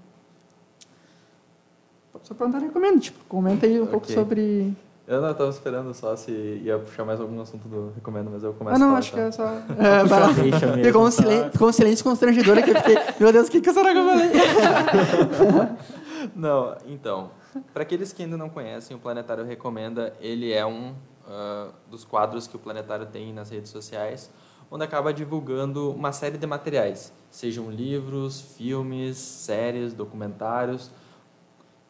só 2.23 2.35
Planetário 2.35 2.69
Recomenda, 2.69 3.01
tipo, 3.01 3.19
comenta 3.29 3.67
aí 3.67 3.81
um 3.81 3.87
pouco 3.87 4.05
Ok. 4.07 4.15
sobre... 4.15 4.73
Eu 5.07 5.23
não 5.23 5.31
estava 5.31 5.49
esperando 5.49 5.95
só 5.95 6.15
se 6.17 6.31
ia 6.31 6.79
puxar 6.79 7.03
mais 7.03 7.19
algum 7.19 7.41
assunto 7.41 7.67
do 7.67 7.93
Recomendo, 7.95 8.29
mas 8.31 8.43
eu 8.45 8.53
começo 8.53 8.77
Ah, 8.77 8.79
não, 8.79 8.89
a 8.89 8.91
falar, 8.91 8.99
acho 8.99 9.13
que 9.13 9.17
então. 9.21 9.29
é 9.29 9.33
só... 9.33 9.45
É. 10.39 10.43
Deixa 10.51 10.67
mesmo, 10.67 10.85
Ficou 10.85 11.01
um, 11.01 11.05
tá? 11.07 11.11
silêncio, 11.11 11.51
ficou 11.53 11.69
um 11.69 11.73
silêncio 11.73 12.05
constrangedor 12.05 12.59
aqui. 12.59 12.75
Fiquei, 12.75 12.97
meu 13.19 13.33
Deus, 13.33 13.49
o 13.49 13.51
que, 13.51 13.61
que 13.63 13.73
será 13.73 13.93
que 13.93 13.99
eu 13.99 14.05
falei? 14.07 14.31
Não, 16.37 16.77
então, 16.87 17.31
para 17.73 17.83
aqueles 17.85 18.13
que 18.13 18.23
ainda 18.23 18.37
não 18.37 18.49
conhecem, 18.51 18.97
o 18.97 19.01
Planetário 19.01 19.45
Recomenda, 19.45 20.13
ele 20.21 20.53
é 20.53 20.65
um 20.67 20.95
ah, 21.27 21.69
dos 21.91 22.05
quadros 22.05 22.47
que 22.47 22.57
o 22.57 22.59
Planetário 22.59 23.07
tem 23.07 23.33
nas 23.33 23.51
redes 23.51 23.71
sociais, 23.71 24.31
onde 24.71 24.85
acaba 24.85 25.13
divulgando 25.13 25.91
uma 25.93 26.13
série 26.13 26.37
de 26.37 26.47
materiais, 26.47 27.13
sejam 27.31 27.71
livros, 27.71 28.41
filmes, 28.57 29.17
séries, 29.17 29.95
documentários, 29.95 30.91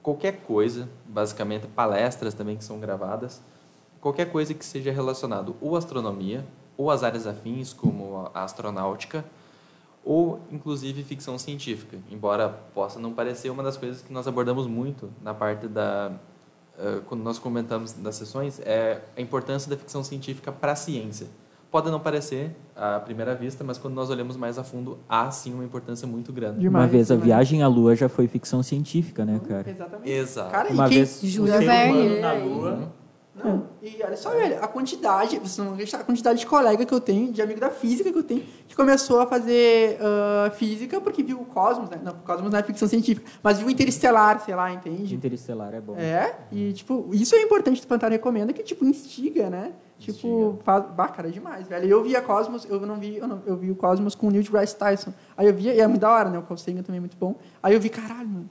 qualquer 0.09 0.41
coisa, 0.41 0.89
basicamente 1.05 1.67
palestras 1.67 2.33
também 2.33 2.57
que 2.57 2.65
são 2.65 2.81
gravadas, 2.81 3.43
qualquer 4.01 4.33
coisa 4.33 4.55
que 4.55 4.65
seja 4.65 4.91
relacionado 4.91 5.55
ou 5.61 5.77
astronomia, 5.77 6.47
ou 6.79 6.91
às 6.91 7.03
áreas 7.03 7.27
afins, 7.27 7.75
como 7.75 8.31
a 8.33 8.43
astronáutica, 8.43 9.23
ou 10.03 10.41
inclusive 10.51 11.05
ficção 11.05 11.39
científica, 11.39 11.99
embora 12.11 12.49
possa 12.73 12.99
não 12.99 13.13
parecer 13.13 13.51
uma 13.51 13.63
das 13.63 13.77
coisas 13.77 14.01
que 14.01 14.11
nós 14.11 14.27
abordamos 14.27 14.67
muito 14.67 15.11
na 15.21 15.35
parte 15.35 15.69
da 15.69 16.13
eh, 16.79 17.03
quando 17.07 17.23
nós 17.23 17.39
comentamos 17.39 17.93
das 17.93 18.15
sessões 18.15 18.61
é 18.61 19.03
a 19.15 19.21
importância 19.21 19.69
da 19.69 19.77
ficção 19.77 20.03
científica 20.03 20.51
para 20.51 20.73
a 20.73 20.77
ciência. 20.77 21.27
Pode 21.71 21.91
não 21.91 22.01
parecer 22.01 22.57
à 22.75 22.99
primeira 22.99 23.35
vista, 23.35 23.63
mas 23.63 23.77
quando 23.77 23.93
nós 23.95 24.09
olhamos 24.09 24.37
mais 24.37 24.59
a 24.59 24.65
fundo, 24.65 24.99
há 25.07 25.31
sim 25.31 25.53
uma 25.53 25.63
importância 25.65 26.09
muito 26.09 26.33
grande. 26.33 26.61
Demais, 26.61 26.85
uma 26.85 26.91
vez 26.91 27.11
a 27.11 27.15
demais. 27.15 27.27
viagem 27.27 27.63
à 27.63 27.69
Lua 27.69 27.95
já 27.95 28.09
foi 28.09 28.27
ficção 28.27 28.63
científica, 28.63 29.25
né, 29.25 29.39
cara? 29.47 29.69
Exatamente. 29.71 30.11
Exato. 30.11 30.51
Cara, 30.51 30.73
Uma 30.73 30.87
e 30.87 30.91
vez 30.95 31.23
o 31.23 31.27
Júlia 31.27 31.59
ser 31.59 31.67
Verne, 31.67 31.93
humano 31.99 32.21
na. 32.21 32.33
Lua... 32.33 32.93
Não, 33.43 33.69
e 33.81 34.03
olha 34.03 34.17
só, 34.17 34.31
velho, 34.31 34.63
a 34.63 34.67
quantidade, 34.67 35.39
vocês 35.39 35.59
não 35.59 35.73
acreditar, 35.73 35.99
a 35.99 36.05
quantidade 36.05 36.41
de 36.41 36.47
colega 36.47 36.85
que 36.85 36.93
eu 36.93 37.01
tenho, 37.01 37.33
de 37.33 37.41
amigo 37.41 37.61
da 37.61 37.71
física 37.71 38.11
que 38.11 38.19
eu 38.19 38.23
tenho, 38.23 38.43
que 38.67 38.75
começou 38.75 39.21
a 39.21 39.27
fazer 39.27 39.99
ah, 40.01 40.51
física 40.51 41.01
porque 41.01 41.23
viu 41.23 41.41
o 41.41 41.45
Cosmos, 41.45 41.89
né? 41.91 42.01
Não, 42.03 42.13
o 42.13 42.17
Cosmos 42.17 42.51
não 42.51 42.59
é 42.59 42.63
ficção 42.63 42.89
científica, 42.89 43.31
mas 43.43 43.59
viu 43.59 43.69
o 43.69 43.71
Interestelar, 43.71 44.41
sei 44.41 44.55
lá, 44.55 44.73
entende? 44.73 45.15
Interestelar 45.15 45.75
é 45.75 45.81
bom. 45.81 45.97
É, 45.97 46.35
e 46.51 46.73
tipo, 46.73 47.09
isso 47.13 47.35
é 47.35 47.43
importante 47.43 47.81
do 47.81 47.87
Plantar 47.87 48.11
Recomenda, 48.11 48.53
que 48.53 48.63
tipo, 48.63 48.85
instiga, 48.85 49.49
né? 49.49 49.73
Tipo, 49.99 50.59
faz... 50.63 50.85
Bah, 50.95 51.09
cara, 51.09 51.29
é 51.29 51.31
demais, 51.31 51.67
velho. 51.67 51.87
Eu 51.89 52.05
via 52.05 52.23
Cosmos, 52.23 52.65
eu 52.65 52.81
não 52.81 52.97
vi, 52.97 53.17
eu, 53.17 53.27
não, 53.27 53.43
eu 53.45 53.57
vi 53.57 53.71
o 53.71 53.75
Cosmos 53.75 54.15
com 54.15 54.29
o 54.29 54.31
Neil 54.31 54.45
deGrasse 54.45 54.77
Tyson. 54.77 55.13
Aí 55.37 55.47
eu 55.49 55.55
via, 55.55 55.75
e 55.75 55.81
é 55.81 55.87
muito 55.87 56.01
da 56.01 56.11
hora, 56.11 56.31
né? 56.31 56.39
O 56.39 56.43
Carl 56.43 56.57
Sagan 56.57 56.83
também 56.83 56.99
é 56.99 57.01
muito 57.01 57.17
bom. 57.17 57.35
Aí 57.61 57.75
eu 57.75 57.81
vi, 57.81 57.89
caralho, 57.89 58.29
mano. 58.29 58.51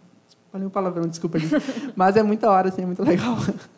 Falei 0.52 0.68
um 0.68 0.70
palavrão, 0.70 1.08
desculpa, 1.08 1.40
gente. 1.40 1.56
Mas 1.96 2.18
é 2.18 2.24
muito 2.24 2.42
da 2.42 2.52
hora, 2.52 2.70
assim, 2.70 2.82
é 2.82 2.86
muito 2.86 3.04
legal. 3.04 3.36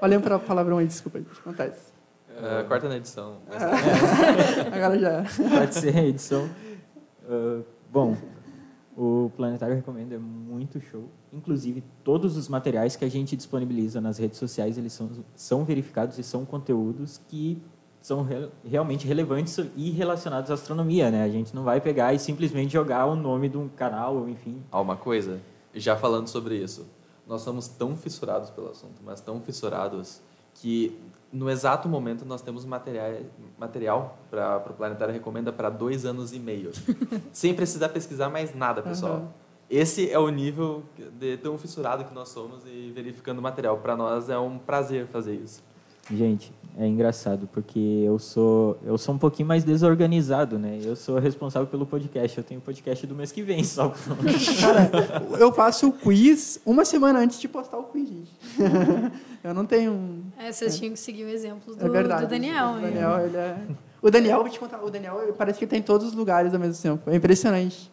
Falei 0.00 0.16
um 0.18 0.20
pra- 0.20 0.38
palavrão 0.38 0.78
aí, 0.78 0.86
desculpa, 0.86 1.18
gente. 1.18 1.30
Acontece. 1.40 1.92
Eh, 2.30 2.64
corta 2.68 2.88
na 2.88 2.96
edição. 2.96 3.38
mas- 3.48 3.62
Agora 4.72 4.98
já. 4.98 5.24
Pode 5.58 5.74
ser 5.74 5.96
a 5.96 6.04
edição. 6.04 6.48
Ah, 7.28 7.60
bom, 7.90 8.16
o 8.96 9.30
Planetário 9.36 9.74
Recomenda 9.74 10.14
é 10.14 10.18
muito 10.18 10.80
show. 10.80 11.08
Inclusive, 11.32 11.82
todos 12.04 12.36
os 12.36 12.48
materiais 12.48 12.96
que 12.96 13.04
a 13.04 13.10
gente 13.10 13.36
disponibiliza 13.36 14.00
nas 14.00 14.18
redes 14.18 14.38
sociais, 14.38 14.78
eles 14.78 14.92
são, 14.92 15.10
são 15.34 15.64
verificados 15.64 16.18
e 16.18 16.22
são 16.22 16.44
conteúdos 16.44 17.20
que 17.28 17.60
são 18.00 18.22
re 18.22 18.48
realmente 18.64 19.06
relevantes 19.06 19.58
e 19.76 19.90
relacionados 19.90 20.50
à 20.50 20.54
astronomia, 20.54 21.10
né? 21.10 21.24
A 21.24 21.28
gente 21.28 21.54
não 21.54 21.64
vai 21.64 21.80
pegar 21.80 22.14
e 22.14 22.18
simplesmente 22.18 22.72
jogar 22.72 23.04
o 23.06 23.16
nome 23.16 23.48
de 23.48 23.58
um 23.58 23.68
canal, 23.68 24.28
enfim. 24.28 24.62
Há 24.70 24.80
uma 24.80 24.96
coisa, 24.96 25.40
já 25.74 25.96
falando 25.96 26.28
sobre 26.28 26.56
isso, 26.56 26.86
nós 27.28 27.42
somos 27.42 27.68
tão 27.68 27.94
fissurados 27.94 28.50
pelo 28.50 28.70
assunto, 28.70 29.00
mas 29.04 29.20
tão 29.20 29.40
fissurados 29.40 30.20
que 30.54 30.98
no 31.32 31.50
exato 31.50 31.88
momento 31.88 32.24
nós 32.24 32.40
temos 32.40 32.64
material 32.64 33.12
material 33.58 34.18
para 34.30 34.56
o 34.70 34.72
Planetário 34.72 35.12
Recomenda 35.12 35.52
para 35.52 35.68
dois 35.68 36.06
anos 36.06 36.32
e 36.32 36.38
meio, 36.38 36.72
sem 37.30 37.54
precisar 37.54 37.90
pesquisar 37.90 38.30
mais 38.30 38.54
nada, 38.54 38.82
pessoal. 38.82 39.16
Uhum. 39.16 39.28
Esse 39.70 40.10
é 40.10 40.18
o 40.18 40.30
nível 40.30 40.82
de 41.18 41.36
tão 41.36 41.58
fissurado 41.58 42.02
que 42.04 42.14
nós 42.14 42.30
somos 42.30 42.64
e 42.64 42.90
verificando 42.94 43.42
material. 43.42 43.76
Para 43.76 43.94
nós 43.94 44.30
é 44.30 44.38
um 44.38 44.56
prazer 44.56 45.06
fazer 45.08 45.34
isso. 45.34 45.62
Gente, 46.10 46.52
é 46.78 46.86
engraçado 46.86 47.48
porque 47.52 47.78
eu 47.78 48.18
sou 48.18 48.78
eu 48.84 48.96
sou 48.96 49.14
um 49.14 49.18
pouquinho 49.18 49.48
mais 49.48 49.64
desorganizado, 49.64 50.58
né? 50.58 50.78
Eu 50.82 50.94
sou 50.94 51.18
responsável 51.18 51.66
pelo 51.68 51.84
podcast. 51.84 52.38
Eu 52.38 52.44
tenho 52.44 52.60
o 52.60 52.62
podcast 52.62 53.06
do 53.06 53.14
mês 53.14 53.32
que 53.32 53.42
vem 53.42 53.64
só. 53.64 53.92
Cara, 54.60 54.90
eu 55.38 55.52
faço 55.52 55.88
o 55.88 55.92
quiz 55.92 56.60
uma 56.64 56.84
semana 56.84 57.18
antes 57.18 57.40
de 57.40 57.48
postar 57.48 57.78
o 57.78 57.84
quiz, 57.84 58.08
gente. 58.08 58.32
Eu 59.42 59.54
não 59.54 59.64
tenho. 59.64 60.24
É, 60.36 60.50
vocês 60.50 60.74
é. 60.74 60.78
tinham 60.78 60.92
que 60.92 60.98
seguir 60.98 61.24
o 61.24 61.28
exemplo 61.28 61.74
do, 61.74 61.86
é 61.86 61.88
verdade, 61.88 62.26
do 62.26 62.28
Daniel. 62.28 62.70
O 62.70 62.80
Daniel, 62.80 63.20
ele 63.20 63.36
é 63.36 63.56
o 64.00 64.10
Daniel, 64.10 64.40
vou 64.40 64.48
te 64.48 64.60
contar, 64.60 64.80
o 64.82 64.90
Daniel 64.90 65.34
parece 65.36 65.58
que 65.58 65.64
está 65.64 65.76
em 65.76 65.82
todos 65.82 66.08
os 66.08 66.14
lugares 66.14 66.54
ao 66.54 66.60
mesmo 66.60 66.80
tempo. 66.80 67.10
É 67.10 67.16
impressionante. 67.16 67.90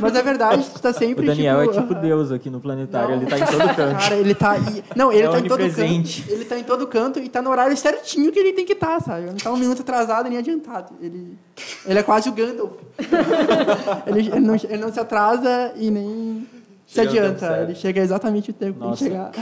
Mas 0.00 0.14
é 0.14 0.22
verdade, 0.22 0.64
tu 0.70 0.76
está 0.76 0.92
sempre. 0.92 1.24
O 1.24 1.26
Daniel 1.26 1.60
tipo, 1.62 1.70
é 1.72 1.80
tipo 1.80 1.94
Deus 1.96 2.30
aqui 2.30 2.48
no 2.48 2.60
planetário, 2.60 3.10
não. 3.10 3.16
ele 3.16 3.24
está 3.24 3.38
em 3.38 3.46
todo 3.46 3.74
canto. 3.74 3.98
Cara, 3.98 4.14
ele 4.14 4.32
está. 4.32 4.54
Não, 4.94 5.12
ele 5.12 5.24
está 5.24 5.36
é 5.36 5.40
tá 5.40 5.46
em 5.46 5.48
todo 5.48 5.58
canto. 5.58 6.30
Ele 6.30 6.42
está 6.42 6.58
em 6.58 6.62
todo 6.62 6.86
canto 6.86 7.18
e 7.18 7.26
está 7.26 7.42
no 7.42 7.50
horário 7.50 7.76
certinho 7.76 8.30
que 8.30 8.38
ele 8.38 8.52
tem 8.52 8.64
que 8.64 8.74
estar, 8.74 8.98
tá, 8.98 9.00
sabe? 9.00 9.26
Não 9.26 9.34
está 9.34 9.52
um 9.52 9.56
minuto 9.56 9.82
atrasado 9.82 10.28
nem 10.28 10.38
adiantado. 10.38 10.94
Ele, 11.00 11.36
ele 11.84 11.98
é 11.98 12.02
quase 12.02 12.28
o 12.28 12.32
Gandalf. 12.32 12.72
ele, 14.06 14.20
ele, 14.20 14.40
não, 14.40 14.54
ele 14.54 14.78
não 14.78 14.92
se 14.92 15.00
atrasa 15.00 15.72
e 15.74 15.90
nem 15.90 16.46
se 16.86 17.00
adianta. 17.00 17.62
Ele 17.62 17.74
chega 17.74 18.00
exatamente 18.00 18.50
o 18.50 18.54
tempo 18.54 18.78
Nossa, 18.78 19.04
que 19.04 19.10
chegar. 19.10 19.32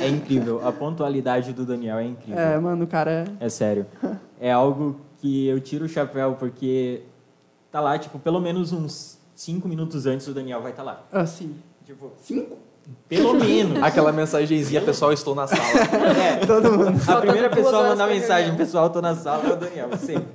É 0.00 0.08
incrível. 0.08 0.66
A 0.66 0.72
pontualidade 0.72 1.52
do 1.52 1.66
Daniel 1.66 1.98
é 1.98 2.04
incrível. 2.04 2.40
É, 2.40 2.58
mano, 2.58 2.84
o 2.84 2.86
cara. 2.86 3.26
É 3.38 3.48
sério. 3.50 3.84
É 4.40 4.50
algo 4.50 4.96
que 5.24 5.46
eu 5.46 5.58
tiro 5.58 5.86
o 5.86 5.88
chapéu 5.88 6.36
porque 6.38 7.00
tá 7.72 7.80
lá, 7.80 7.98
tipo, 7.98 8.18
pelo 8.18 8.38
menos 8.42 8.72
uns 8.72 9.18
cinco 9.34 9.66
minutos 9.66 10.04
antes 10.04 10.28
o 10.28 10.34
Daniel 10.34 10.60
vai 10.60 10.72
estar 10.72 10.84
tá 10.84 10.90
lá. 10.90 11.02
Ah, 11.10 11.24
sim. 11.24 11.56
Tipo, 11.82 12.12
cinco? 12.20 12.58
Pelo 13.08 13.32
menos. 13.40 13.82
Aquela 13.82 14.12
mensagenzinha, 14.12 14.82
pessoal, 14.82 15.14
estou 15.14 15.34
na 15.34 15.46
sala. 15.46 15.62
É, 15.62 16.36
todo 16.44 16.70
mundo. 16.70 17.00
A 17.10 17.16
primeira 17.22 17.48
pessoa 17.48 17.86
a 17.86 17.88
mandar 17.88 18.06
mensagem, 18.06 18.54
pessoal, 18.54 18.88
estou 18.88 19.00
na 19.00 19.14
sala, 19.14 19.48
é 19.48 19.52
o 19.54 19.56
Daniel, 19.56 19.96
sempre. 19.96 20.28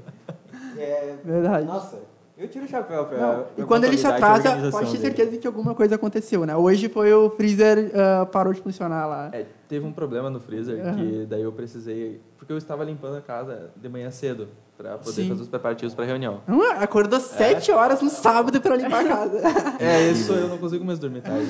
É, 0.75 1.17
Verdade. 1.23 1.67
Nossa, 1.67 1.99
eu 2.35 2.47
tiro 2.47 2.65
o 2.65 2.67
chapéu 2.67 3.05
pra, 3.05 3.19
Não, 3.19 3.45
E 3.59 3.63
quando 3.67 3.83
ele 3.83 3.95
se 3.95 4.07
atrasa, 4.07 4.71
pode 4.71 4.89
ter 4.89 4.97
certeza 4.97 5.29
de 5.29 5.37
que 5.37 5.45
alguma 5.45 5.75
coisa 5.75 5.93
aconteceu, 5.93 6.47
né? 6.47 6.55
Hoje 6.55 6.89
foi 6.89 7.13
o 7.13 7.29
freezer 7.29 7.91
uh, 7.91 8.25
parou 8.25 8.53
de 8.53 8.59
funcionar 8.59 9.05
lá. 9.05 9.29
É, 9.33 9.45
teve 9.67 9.85
um 9.85 9.91
problema 9.91 10.31
no 10.31 10.39
freezer 10.39 10.83
uhum. 10.83 10.95
que 10.95 11.25
daí 11.27 11.43
eu 11.43 11.51
precisei... 11.51 12.19
Porque 12.39 12.51
eu 12.51 12.57
estava 12.57 12.83
limpando 12.83 13.17
a 13.17 13.21
casa 13.21 13.69
de 13.75 13.87
manhã 13.87 14.09
cedo 14.09 14.47
para 14.79 14.97
poder 14.97 15.11
Sim. 15.11 15.27
fazer 15.27 15.41
os 15.41 15.49
preparativos 15.49 15.93
para 15.93 16.05
a 16.05 16.07
reunião. 16.07 16.39
Não, 16.47 16.61
acordou 16.81 17.19
sete 17.19 17.69
é. 17.69 17.75
horas 17.75 18.01
no 18.01 18.09
sábado 18.09 18.61
para 18.61 18.77
limpar 18.77 19.05
a 19.05 19.09
casa. 19.09 19.41
É, 19.77 20.09
isso 20.09 20.31
eu 20.31 20.47
não 20.47 20.57
consigo 20.57 20.85
mais 20.85 20.99
dormir 20.99 21.21
tarde. 21.21 21.45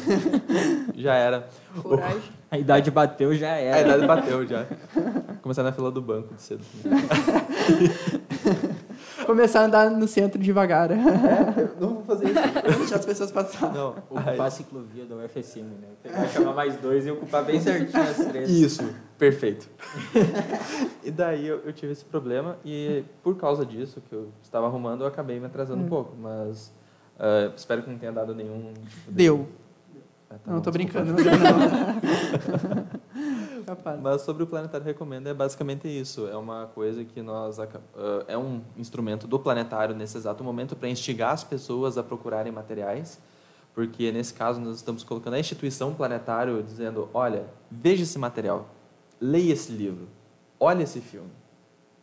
já 0.96 1.14
era. 1.14 1.48
Coragem. 1.82 2.22
A 2.50 2.58
idade 2.58 2.90
bateu, 2.90 3.36
já 3.36 3.50
era. 3.50 3.78
A 3.78 3.82
idade 3.82 4.08
bateu, 4.08 4.48
já. 4.48 4.66
Começar 5.44 5.62
na 5.62 5.72
fila 5.72 5.92
do 5.92 6.02
banco 6.02 6.34
de 6.34 6.42
cedo. 6.42 6.66
Começar 9.30 9.62
a 9.62 9.66
andar 9.66 9.92
no 9.92 10.08
centro 10.08 10.42
devagar. 10.42 10.90
É, 10.90 10.96
não 11.80 11.94
vou 11.94 12.04
fazer 12.04 12.30
isso. 12.30 12.80
Deixar 12.80 12.96
as 12.96 13.06
pessoas 13.06 13.32
passarem. 13.32 13.76
Não, 13.76 13.90
ocupar 13.90 14.42
a 14.42 14.50
ciclovia 14.50 15.06
da 15.06 15.18
UFSM, 15.18 15.66
né? 15.80 15.88
Pegar, 16.02 16.28
chamar 16.30 16.56
mais 16.56 16.78
dois 16.78 17.06
e 17.06 17.12
ocupar 17.12 17.46
bem 17.46 17.62
certinho 17.62 18.02
as 18.02 18.26
três. 18.26 18.50
Isso, 18.50 18.90
perfeito. 19.20 19.70
e 21.06 21.12
daí 21.12 21.46
eu, 21.46 21.60
eu, 21.64 21.72
tive 21.72 21.92
esse 21.92 22.04
problema 22.04 22.58
e 22.66 23.04
por 23.22 23.38
causa 23.38 23.64
disso 23.64 24.02
que 24.02 24.16
eu 24.16 24.30
estava 24.42 24.66
arrumando, 24.66 25.02
eu 25.02 25.08
acabei 25.08 25.40
me 25.40 25.46
atrasando 25.46 25.84
hum. 25.84 25.86
um 25.86 25.90
pouco, 25.90 26.18
mas 26.20 26.74
uh, 27.20 27.54
espero 27.56 27.84
que 27.84 27.90
não 27.92 28.00
tenha 28.00 28.12
dado 28.12 28.34
nenhum... 28.34 28.74
Tipo 28.74 29.12
Deu. 29.12 29.48
Ah, 30.28 30.38
tá 30.40 30.40
não, 30.48 30.56
bom, 30.56 30.62
tô 30.64 30.72
brincando. 30.72 31.14
Não, 31.14 31.24
não. 31.24 33.00
Mas 34.02 34.22
sobre 34.22 34.44
o 34.44 34.48
Planetário 34.48 34.86
Recomenda 34.86 35.30
é 35.30 35.34
basicamente 35.34 35.88
isso. 35.88 36.28
É 36.28 36.36
uma 36.36 36.68
coisa 36.68 37.04
que 37.04 37.22
nós... 37.22 37.58
Uh, 37.60 37.66
é 38.28 38.38
um 38.38 38.62
instrumento 38.78 39.28
do 39.28 39.40
Planetário 39.40 39.96
nesse 39.96 40.18
exato 40.18 40.44
momento 40.44 40.76
para 40.76 40.90
instigar 40.90 41.34
as 41.34 41.44
pessoas 41.44 41.98
a 41.98 42.04
procurarem 42.04 42.52
materiais. 42.52 43.20
Porque, 43.74 44.12
nesse 44.12 44.34
caso, 44.34 44.60
nós 44.60 44.76
estamos 44.76 45.04
colocando 45.04 45.36
a 45.36 45.40
instituição 45.40 45.94
Planetário 45.94 46.62
dizendo, 46.64 47.10
olha, 47.14 47.46
veja 47.70 48.04
esse 48.04 48.18
material, 48.18 48.68
leia 49.22 49.54
esse 49.54 49.72
livro, 49.72 50.08
olhe 50.60 50.84
esse 50.84 51.00
filme. 51.00 51.30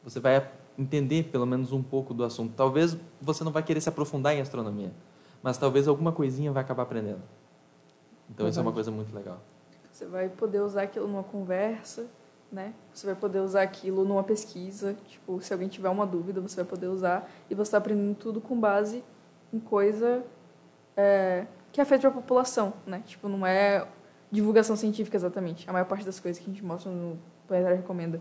Você 0.02 0.20
vai 0.20 0.48
entender 0.78 1.24
pelo 1.24 1.46
menos 1.46 1.72
um 1.72 1.82
pouco 1.82 2.14
do 2.14 2.24
assunto. 2.24 2.54
Talvez 2.54 2.96
você 3.20 3.42
não 3.42 3.52
vai 3.52 3.62
querer 3.62 3.80
se 3.80 3.88
aprofundar 3.88 4.34
em 4.34 4.40
astronomia, 4.40 4.92
mas 5.42 5.58
talvez 5.58 5.88
alguma 5.88 6.12
coisinha 6.12 6.52
vai 6.52 6.62
acabar 6.62 6.84
aprendendo. 6.84 7.22
Então, 8.30 8.48
isso 8.48 8.58
é 8.58 8.62
uma 8.62 8.72
coisa 8.72 8.90
muito 8.90 9.14
legal. 9.14 9.40
Você 9.96 10.04
vai 10.04 10.28
poder 10.28 10.60
usar 10.60 10.82
aquilo 10.82 11.08
numa 11.08 11.22
conversa, 11.22 12.04
né? 12.52 12.74
Você 12.92 13.06
vai 13.06 13.16
poder 13.16 13.38
usar 13.38 13.62
aquilo 13.62 14.04
numa 14.04 14.22
pesquisa. 14.22 14.94
Tipo, 15.08 15.40
se 15.40 15.50
alguém 15.54 15.68
tiver 15.68 15.88
uma 15.88 16.06
dúvida, 16.06 16.38
você 16.38 16.56
vai 16.56 16.66
poder 16.66 16.88
usar. 16.88 17.26
E 17.48 17.54
você 17.54 17.68
está 17.68 17.78
aprendendo 17.78 18.14
tudo 18.14 18.38
com 18.38 18.60
base 18.60 19.02
em 19.50 19.58
coisa 19.58 20.22
é, 20.94 21.46
que 21.72 21.80
é 21.80 21.84
feita 21.86 22.02
para 22.02 22.10
a 22.10 22.20
população, 22.20 22.74
né? 22.86 23.02
Tipo, 23.06 23.26
não 23.26 23.46
é 23.46 23.88
divulgação 24.30 24.76
científica 24.76 25.16
exatamente. 25.16 25.66
A 25.66 25.72
maior 25.72 25.86
parte 25.86 26.04
das 26.04 26.20
coisas 26.20 26.38
que 26.42 26.50
a 26.50 26.52
gente 26.52 26.62
mostra 26.62 26.92
no 26.92 27.18
Planetário 27.48 27.78
Recomenda 27.78 28.20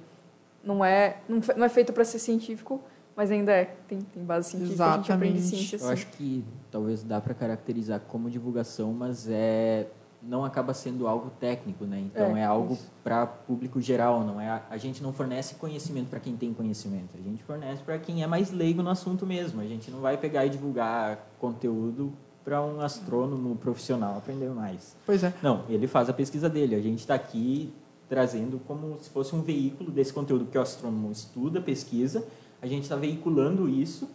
não 0.64 0.84
é, 0.84 1.18
não 1.28 1.66
é 1.66 1.70
feito 1.70 1.92
para 1.92 2.06
ser 2.06 2.20
científico, 2.20 2.82
mas 3.18 3.30
ainda 3.32 3.52
é. 3.52 3.66
Tem, 3.86 4.00
tem 4.00 4.24
base 4.24 4.52
científica, 4.52 4.76
Exatamente. 4.76 5.12
a 5.12 5.14
gente 5.14 5.26
aprende 5.26 5.42
ciência. 5.42 5.86
Eu 5.86 5.90
acho 5.90 6.08
que 6.08 6.46
talvez 6.72 7.04
dá 7.04 7.20
para 7.20 7.34
caracterizar 7.34 8.00
como 8.08 8.30
divulgação, 8.30 8.94
mas 8.94 9.28
é 9.30 9.90
não 10.28 10.44
acaba 10.44 10.74
sendo 10.74 11.08
algo 11.08 11.30
técnico, 11.40 11.86
né? 11.86 12.00
Então 12.00 12.36
é, 12.36 12.42
é 12.42 12.46
algo 12.46 12.78
para 13.04 13.26
público 13.26 13.80
geral, 13.80 14.24
não 14.24 14.42
é? 14.42 14.62
A 14.70 14.78
gente 14.78 15.02
não 15.04 15.14
fornece 15.14 15.56
conhecimento 15.56 16.10
para 16.10 16.20
quem 16.20 16.36
tem 16.36 16.54
conhecimento, 16.54 17.16
a 17.18 17.22
gente 17.22 17.44
fornece 17.44 17.84
para 17.84 17.98
quem 17.98 18.24
é 18.24 18.28
mais 18.28 18.52
leigo 18.52 18.82
no 18.82 18.90
assunto 18.90 19.26
mesmo. 19.26 19.62
A 19.62 19.66
gente 19.66 19.92
não 19.92 20.00
vai 20.00 20.18
pegar 20.18 20.46
e 20.46 20.50
divulgar 20.50 21.20
conteúdo 21.40 22.12
para 22.44 22.64
um 22.64 22.80
astrônomo 22.82 23.56
profissional 23.56 24.18
aprender 24.18 24.50
mais. 24.50 24.96
Pois 25.06 25.24
é. 25.24 25.34
Não, 25.42 25.64
ele 25.70 25.88
faz 25.88 26.10
a 26.10 26.14
pesquisa 26.14 26.50
dele. 26.50 26.76
A 26.76 26.82
gente 26.82 27.00
está 27.00 27.16
aqui 27.16 27.74
trazendo 28.08 28.60
como 28.68 28.98
se 29.00 29.10
fosse 29.10 29.36
um 29.36 29.42
veículo 29.42 29.92
desse 29.92 30.14
conteúdo 30.14 30.46
que 30.46 30.58
o 30.58 30.62
astrônomo 30.62 31.12
estuda, 31.12 31.60
pesquisa 31.60 32.24
a 32.66 32.68
gente 32.68 32.84
está 32.84 32.96
veiculando 32.96 33.70
isso 33.70 34.10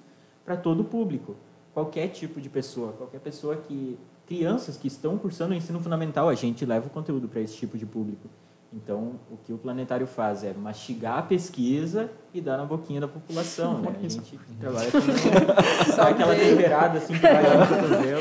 para 0.45 0.57
todo 0.57 0.81
o 0.81 0.85
público. 0.85 1.37
Qualquer 1.73 2.09
tipo 2.09 2.41
de 2.41 2.49
pessoa, 2.49 2.93
qualquer 2.93 3.21
pessoa 3.21 3.57
que. 3.57 3.97
Crianças 4.31 4.76
que 4.76 4.87
estão 4.87 5.18
cursando 5.18 5.55
o 5.55 5.57
ensino 5.57 5.81
fundamental, 5.81 6.28
a 6.28 6.37
gente 6.37 6.64
leva 6.64 6.87
o 6.87 6.91
conteúdo 6.91 7.26
para 7.26 7.41
esse 7.41 7.57
tipo 7.57 7.76
de 7.76 7.85
público. 7.85 8.28
Então, 8.72 9.14
o 9.28 9.37
que 9.37 9.53
o 9.53 9.59
planetário 9.59 10.07
faz 10.07 10.45
é 10.45 10.53
mastigar 10.53 11.18
a 11.18 11.22
pesquisa 11.22 12.09
e 12.33 12.41
dar 12.41 12.57
na 12.57 12.64
boquinha 12.64 13.01
da 13.01 13.09
população, 13.09 13.78
né? 13.81 13.93
A 13.99 14.09
gente 14.09 14.39
trabalha 14.61 14.89
com 14.89 15.93
só 15.93 16.03
aquela 16.03 16.37
temperada 16.37 16.99
assim 16.99 17.14
que 17.14 17.20
vai 17.20 17.43
lá 17.43 17.66
no 17.66 17.66
cotovelo. 17.66 18.20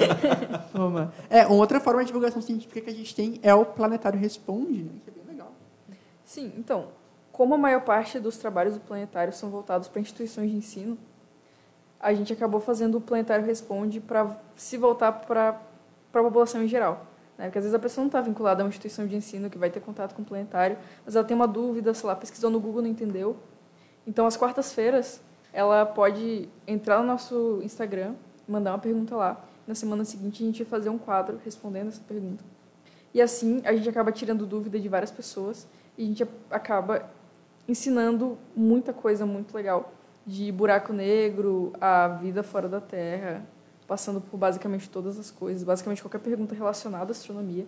É, 1.30 1.46
uma 1.46 1.58
outra 1.58 1.80
forma 1.80 2.02
de 2.02 2.08
divulgação 2.08 2.42
científica 2.42 2.82
que 2.82 2.90
a 2.90 2.94
gente 2.94 3.14
tem 3.14 3.40
é 3.44 3.54
o 3.54 3.64
Planetário 3.64 4.20
Responde, 4.20 4.82
né? 4.82 4.92
que 5.04 5.12
é 5.12 5.14
bem 5.14 5.24
legal. 5.28 5.52
Sim, 6.24 6.52
então, 6.58 6.88
como 7.32 7.54
a 7.54 7.58
maior 7.58 7.82
parte 7.82 8.20
dos 8.20 8.38
trabalhos 8.38 8.74
do 8.74 8.80
planetário 8.80 9.32
são 9.32 9.52
voltados 9.52 9.88
para 9.88 10.02
instituições 10.02 10.50
de 10.50 10.58
ensino, 10.58 10.98
a 12.00 12.14
gente 12.14 12.34
acabou 12.34 12.60
fazendo 12.60 12.98
o 12.98 13.02
Planetário 13.02 13.46
Responde 13.46 14.00
para 14.00 14.36
se 14.56 14.78
voltar 14.78 15.12
para 15.12 15.69
a 16.14 16.24
população 16.24 16.64
em 16.64 16.68
geral. 16.68 17.06
Né? 17.38 17.46
Porque 17.46 17.58
às 17.58 17.64
vezes 17.64 17.74
a 17.74 17.80
pessoa 17.80 18.04
não 18.04 18.08
está 18.08 18.22
vinculada 18.22 18.62
a 18.62 18.66
uma 18.66 18.70
instituição 18.70 19.08
de 19.08 19.16
ensino 19.16 19.50
que 19.50 19.58
vai 19.58 19.70
ter 19.70 19.80
contato 19.80 20.14
com 20.14 20.22
o 20.22 20.26
planetário, 20.26 20.78
mas 21.06 21.16
ela 21.16 21.26
tem 21.26 21.36
uma 21.36 21.48
dúvida, 21.48 21.94
sei 21.94 22.08
lá, 22.08 22.16
pesquisou 22.16 22.50
no 22.50 22.60
Google 22.60 22.82
não 22.82 22.90
entendeu. 22.90 23.38
Então, 24.06 24.26
às 24.26 24.36
quartas-feiras, 24.36 25.22
ela 25.54 25.86
pode 25.86 26.50
entrar 26.68 27.00
no 27.00 27.08
nosso 27.08 27.60
Instagram, 27.64 28.14
mandar 28.48 28.72
uma 28.72 28.80
pergunta 28.80 29.16
lá. 29.16 29.44
Na 29.66 29.76
semana 29.76 30.04
seguinte, 30.04 30.44
a 30.44 30.46
gente 30.46 30.64
vai 30.64 30.70
fazer 30.70 30.90
um 30.90 30.98
quadro 30.98 31.40
respondendo 31.46 31.90
essa 31.90 32.02
pergunta. 32.02 32.44
E 33.14 33.22
assim, 33.22 33.62
a 33.64 33.74
gente 33.74 33.88
acaba 33.88 34.12
tirando 34.12 34.46
dúvida 34.46 34.80
de 34.80 34.90
várias 34.90 35.12
pessoas 35.12 35.68
e 35.98 36.04
a 36.04 36.08
gente 36.08 36.28
acaba 36.50 37.10
ensinando 37.68 38.38
muita 38.56 38.94
coisa 38.94 39.26
muito 39.26 39.54
legal. 39.56 39.94
De 40.26 40.52
buraco 40.52 40.92
negro, 40.92 41.74
a 41.80 42.08
vida 42.08 42.44
fora 42.44 42.68
da 42.68 42.82
Terra, 42.82 43.44
passando 43.90 44.22
por 44.22 44.38
basicamente 44.38 44.88
todas 44.88 45.18
as 45.18 45.32
coisas, 45.32 45.64
basicamente 45.64 46.04
qualquer 46.04 46.20
pergunta 46.20 46.54
relacionada 46.54 47.10
à 47.10 47.12
astronomia, 47.12 47.66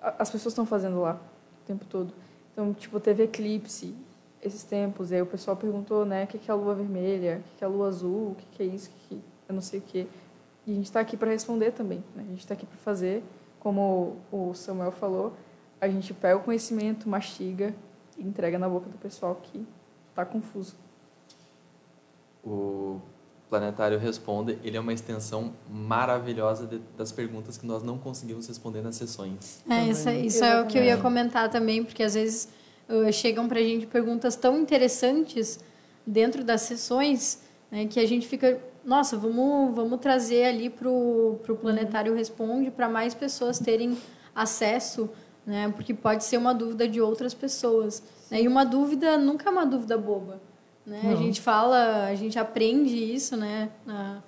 as 0.00 0.30
pessoas 0.30 0.52
estão 0.52 0.64
fazendo 0.64 1.00
lá 1.00 1.20
o 1.60 1.66
tempo 1.66 1.84
todo. 1.86 2.14
Então, 2.52 2.72
tipo, 2.72 3.00
teve 3.00 3.24
eclipse, 3.24 3.96
esses 4.40 4.62
tempos. 4.62 5.10
E 5.10 5.16
aí 5.16 5.22
o 5.22 5.26
pessoal 5.26 5.56
perguntou, 5.56 6.06
né, 6.06 6.22
o 6.22 6.26
que 6.28 6.38
é 6.48 6.52
a 6.52 6.54
lua 6.54 6.72
vermelha, 6.72 7.42
o 7.44 7.58
que 7.58 7.64
é 7.64 7.66
a 7.66 7.70
lua 7.70 7.88
azul, 7.88 8.30
o 8.30 8.36
que 8.36 8.62
é 8.62 8.66
isso, 8.66 8.90
o 8.90 9.08
que 9.08 9.20
eu 9.48 9.54
não 9.54 9.60
sei 9.60 9.80
o 9.80 9.82
que. 9.82 10.06
E 10.64 10.70
a 10.70 10.74
gente 10.74 10.84
está 10.84 11.00
aqui 11.00 11.16
para 11.16 11.32
responder 11.32 11.72
também. 11.72 11.98
Né? 12.14 12.22
A 12.22 12.30
gente 12.30 12.38
está 12.40 12.54
aqui 12.54 12.64
para 12.64 12.78
fazer, 12.78 13.24
como 13.58 14.18
o 14.30 14.54
Samuel 14.54 14.92
falou, 14.92 15.32
a 15.80 15.88
gente 15.88 16.14
pega 16.14 16.36
o 16.36 16.44
conhecimento, 16.44 17.08
mastiga 17.08 17.74
e 18.16 18.22
entrega 18.22 18.56
na 18.56 18.68
boca 18.68 18.88
do 18.88 18.98
pessoal 18.98 19.34
que 19.42 19.66
está 20.10 20.24
confuso. 20.24 20.76
O 22.44 23.00
Planetário 23.54 24.00
Responde, 24.00 24.58
ele 24.64 24.76
é 24.76 24.80
uma 24.80 24.92
extensão 24.92 25.52
maravilhosa 25.70 26.66
de, 26.66 26.80
das 26.98 27.12
perguntas 27.12 27.56
que 27.56 27.64
nós 27.64 27.84
não 27.84 27.96
conseguimos 27.96 28.48
responder 28.48 28.82
nas 28.82 28.96
sessões. 28.96 29.62
É, 29.70 29.84
isso, 29.84 30.10
isso 30.10 30.44
é 30.44 30.60
o 30.60 30.66
que 30.66 30.76
eu 30.76 30.82
ia 30.82 30.96
comentar 30.96 31.48
também, 31.48 31.84
porque 31.84 32.02
às 32.02 32.14
vezes 32.14 32.48
uh, 32.88 33.12
chegam 33.12 33.46
para 33.46 33.60
a 33.60 33.62
gente 33.62 33.86
perguntas 33.86 34.34
tão 34.34 34.58
interessantes 34.58 35.60
dentro 36.04 36.42
das 36.42 36.62
sessões 36.62 37.42
né, 37.70 37.86
que 37.86 38.00
a 38.00 38.06
gente 38.08 38.26
fica, 38.26 38.60
nossa, 38.84 39.16
vamos, 39.16 39.72
vamos 39.72 40.00
trazer 40.00 40.46
ali 40.46 40.68
para 40.68 40.88
o 40.88 41.38
Planetário 41.60 42.12
Responde 42.12 42.72
para 42.72 42.88
mais 42.88 43.14
pessoas 43.14 43.60
terem 43.60 43.96
acesso, 44.34 45.08
né, 45.46 45.72
porque 45.76 45.94
pode 45.94 46.24
ser 46.24 46.38
uma 46.38 46.52
dúvida 46.52 46.88
de 46.88 47.00
outras 47.00 47.32
pessoas. 47.32 48.02
Né, 48.32 48.42
e 48.42 48.48
uma 48.48 48.64
dúvida 48.64 49.16
nunca 49.16 49.48
é 49.48 49.52
uma 49.52 49.64
dúvida 49.64 49.96
boba. 49.96 50.40
Né? 50.86 51.00
A 51.10 51.14
gente 51.14 51.40
fala, 51.40 52.06
a 52.06 52.14
gente 52.14 52.38
aprende 52.38 52.94
isso, 52.94 53.36
né, 53.36 53.70
na, 53.86 54.22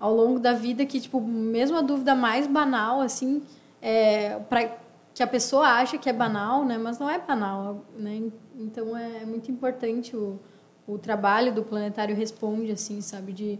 ao 0.00 0.14
longo 0.14 0.38
da 0.38 0.54
vida 0.54 0.86
que 0.86 1.00
tipo, 1.00 1.20
mesmo 1.20 1.76
a 1.76 1.82
dúvida 1.82 2.14
mais 2.14 2.46
banal 2.46 3.00
assim, 3.00 3.42
é 3.82 4.38
para 4.48 4.76
que 5.14 5.22
a 5.22 5.26
pessoa 5.26 5.66
acha 5.66 5.98
que 5.98 6.08
é 6.08 6.12
banal, 6.12 6.64
né, 6.64 6.78
mas 6.78 6.98
não 6.98 7.10
é 7.10 7.18
banal, 7.18 7.84
né? 7.96 8.30
Então 8.56 8.96
é, 8.96 9.22
é 9.22 9.26
muito 9.26 9.50
importante 9.50 10.16
o, 10.16 10.38
o 10.86 10.96
trabalho 10.96 11.52
do 11.52 11.62
planetário 11.62 12.16
responde 12.16 12.70
assim, 12.72 13.00
sabe, 13.00 13.32
de 13.32 13.58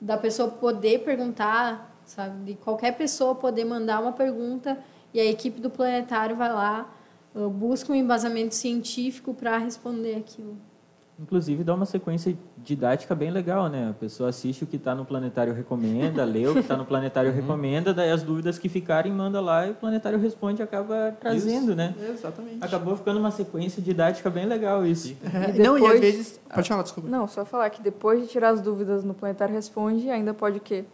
da 0.00 0.16
pessoa 0.16 0.48
poder 0.48 1.00
perguntar, 1.00 2.00
sabe, 2.04 2.52
de 2.52 2.54
qualquer 2.58 2.92
pessoa 2.96 3.34
poder 3.34 3.64
mandar 3.64 4.00
uma 4.00 4.12
pergunta 4.12 4.78
e 5.12 5.18
a 5.18 5.24
equipe 5.24 5.60
do 5.60 5.70
planetário 5.70 6.36
vai 6.36 6.52
lá, 6.52 6.88
busca 7.34 7.92
um 7.92 7.96
embasamento 7.96 8.54
científico 8.54 9.34
para 9.34 9.58
responder 9.58 10.14
aquilo. 10.16 10.56
Inclusive 11.20 11.64
dá 11.64 11.74
uma 11.74 11.84
sequência 11.84 12.38
didática 12.58 13.12
bem 13.12 13.32
legal, 13.32 13.68
né? 13.68 13.90
A 13.90 13.92
pessoa 13.92 14.28
assiste 14.28 14.62
o 14.62 14.66
que 14.68 14.76
está 14.76 14.94
no 14.94 15.04
Planetário 15.04 15.52
Recomenda, 15.52 16.24
lê 16.24 16.46
o 16.46 16.52
que 16.52 16.60
está 16.60 16.76
no 16.76 16.84
Planetário 16.84 17.30
uhum. 17.34 17.36
Recomenda, 17.36 17.92
daí 17.92 18.12
as 18.12 18.22
dúvidas 18.22 18.56
que 18.56 18.68
ficarem 18.68 19.12
manda 19.12 19.40
lá 19.40 19.66
e 19.66 19.72
o 19.72 19.74
Planetário 19.74 20.16
Responde 20.16 20.62
e 20.62 20.64
acaba 20.64 21.16
trazendo, 21.20 21.70
isso. 21.70 21.74
né? 21.74 21.92
Exatamente. 22.08 22.58
Acabou 22.60 22.96
ficando 22.96 23.18
uma 23.18 23.32
sequência 23.32 23.82
didática 23.82 24.30
bem 24.30 24.46
legal 24.46 24.86
isso. 24.86 25.16
É, 25.24 25.50
depois... 25.50 25.58
Não, 25.58 25.78
e 25.78 25.86
às 25.86 26.00
vezes... 26.00 26.40
Pode 26.54 26.68
falar, 26.68 26.82
desculpa. 26.84 27.08
Não, 27.08 27.26
só 27.26 27.44
falar 27.44 27.68
que 27.70 27.82
depois 27.82 28.22
de 28.22 28.28
tirar 28.28 28.50
as 28.50 28.60
dúvidas 28.60 29.02
no 29.02 29.12
Planetário 29.12 29.52
Responde, 29.52 30.08
ainda 30.08 30.32
pode 30.32 30.58
o 30.58 30.60
quê? 30.60 30.84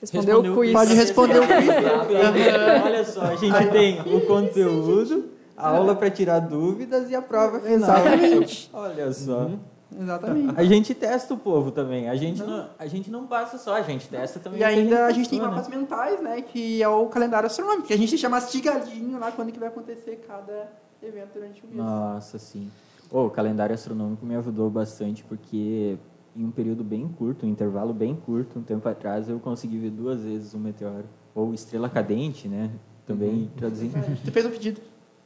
Responder 0.00 0.32
Respondeu 0.32 0.52
o 0.52 0.56
quiz. 0.56 0.72
Pode 0.72 0.94
responder 0.94 1.38
o 1.40 1.46
quiz. 1.46 1.68
Olha 2.84 3.04
só, 3.04 3.20
a 3.22 3.36
gente 3.36 3.70
tem 3.70 4.00
o 4.00 4.22
conteúdo, 4.22 5.26
a 5.54 5.68
aula 5.68 5.94
para 5.94 6.10
tirar 6.10 6.38
dúvidas 6.40 7.10
e 7.10 7.14
a 7.14 7.20
prova 7.20 7.60
final. 7.60 7.74
Exatamente. 7.76 8.70
Olha 8.72 9.12
só. 9.12 9.40
Uhum. 9.40 9.73
Exatamente. 9.98 10.58
A 10.58 10.64
gente 10.64 10.94
testa 10.94 11.34
o 11.34 11.38
povo 11.38 11.70
também. 11.70 12.08
A 12.08 12.16
gente 12.16 12.40
não, 12.40 12.48
não 12.48 12.68
a 12.78 12.86
gente 12.86 13.10
não 13.10 13.26
passa 13.26 13.58
só, 13.58 13.74
a 13.76 13.82
gente 13.82 14.08
testa 14.08 14.40
também. 14.40 14.60
E 14.60 14.64
ainda 14.64 15.06
a 15.06 15.10
gente, 15.12 15.28
tem 15.28 15.40
mapas 15.40 15.68
né? 15.68 15.76
mentais, 15.76 16.20
né? 16.20 16.42
Que 16.42 16.82
é 16.82 16.88
o 16.88 17.06
calendário 17.06 17.46
astronômico. 17.46 17.86
Que 17.86 17.94
a 17.94 17.98
gente 17.98 18.10
deixa 18.10 18.28
mastigadinho 18.28 19.18
lá 19.18 19.30
quando 19.30 19.52
que 19.52 19.58
vai 19.58 19.68
acontecer 19.68 20.24
cada 20.26 20.72
evento 21.02 21.34
durante 21.34 21.62
o 21.62 21.66
mês. 21.66 21.76
Nossa, 21.76 22.38
sim. 22.38 22.70
Oh, 23.10 23.26
o 23.26 23.30
calendário 23.30 23.74
astronômico 23.74 24.24
me 24.26 24.34
ajudou 24.34 24.68
bastante 24.70 25.22
porque 25.24 25.96
em 26.36 26.44
um 26.44 26.50
período 26.50 26.82
bem 26.82 27.08
curto, 27.08 27.46
um 27.46 27.48
intervalo 27.48 27.92
bem 27.92 28.14
curto, 28.14 28.58
um 28.58 28.62
tempo 28.62 28.88
atrás, 28.88 29.28
eu 29.28 29.38
consegui 29.38 29.78
ver 29.78 29.90
duas 29.90 30.22
vezes 30.22 30.54
um 30.54 30.58
meteoro. 30.58 31.04
Ou 31.34 31.54
estrela 31.54 31.88
cadente, 31.88 32.48
né? 32.48 32.70
Também 33.06 33.30
uhum. 33.30 33.48
traduzindo. 33.56 33.94
Tu 34.24 34.32
fez 34.32 34.46
um 34.46 34.50
pedido. 34.50 34.80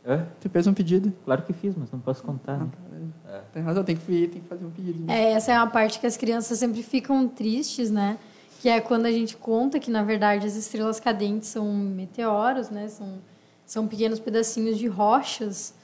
Hã? 0.09 0.27
Tu 0.41 0.49
fez 0.49 0.67
um 0.67 0.73
pedido? 0.73 1.13
Claro 1.23 1.43
que 1.43 1.53
fiz, 1.53 1.77
mas 1.77 1.93
não 1.93 2.01
posso 2.01 2.23
contar. 2.23 2.55
Ah, 2.55 2.95
né? 2.95 3.09
é. 3.29 3.41
Tem 3.53 3.63
razão, 3.63 3.85
tem 3.85 3.95
que, 3.95 4.29
tem 4.29 4.41
que 4.41 4.49
fazer 4.49 4.65
um 4.65 4.71
pedido. 4.71 5.05
Né? 5.05 5.15
É, 5.15 5.33
essa 5.33 5.53
é 5.53 5.57
uma 5.57 5.67
parte 5.67 6.01
que 6.01 6.07
as 6.07 6.17
crianças 6.17 6.59
sempre 6.59 6.83
ficam 6.83 7.29
tristes, 7.29 7.91
né? 7.91 8.19
Que 8.63 8.71
é 8.71 8.81
quando 8.81 9.05
a 9.05 9.13
gente 9.13 9.37
conta 9.37 9.79
que, 9.79 9.91
na 9.91 10.03
verdade, 10.03 10.47
as 10.47 10.57
estrelas 10.57 10.99
cadentes 10.99 11.49
são 11.49 11.71
meteoros, 11.75 12.71
né? 12.71 12.89
São, 12.89 13.19
são 13.67 13.87
pequenos 13.87 14.19
pedacinhos 14.19 14.79
de 14.79 14.87
rochas, 14.87 15.75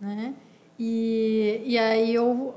né? 0.00 0.34
E, 0.78 1.60
e 1.66 1.78
aí 1.78 2.14
eu, 2.14 2.54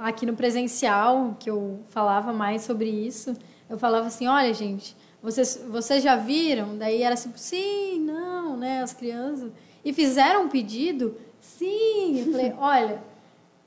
aqui 0.00 0.26
no 0.26 0.34
presencial, 0.34 1.36
que 1.38 1.48
eu 1.48 1.80
falava 1.88 2.32
mais 2.32 2.62
sobre 2.62 2.90
isso, 2.90 3.34
eu 3.70 3.78
falava 3.78 4.08
assim, 4.08 4.26
olha, 4.26 4.52
gente, 4.52 4.94
vocês, 5.22 5.64
vocês 5.70 6.02
já 6.02 6.16
viram? 6.16 6.76
Daí 6.76 7.02
era 7.02 7.14
assim, 7.14 7.32
sim, 7.36 8.00
não, 8.00 8.56
né? 8.56 8.82
As 8.82 8.92
crianças 8.92 9.52
e 9.84 9.92
fizeram 9.92 10.44
um 10.44 10.48
pedido? 10.48 11.16
Sim. 11.40 12.20
Eu 12.20 12.32
falei, 12.32 12.54
olha, 12.58 13.02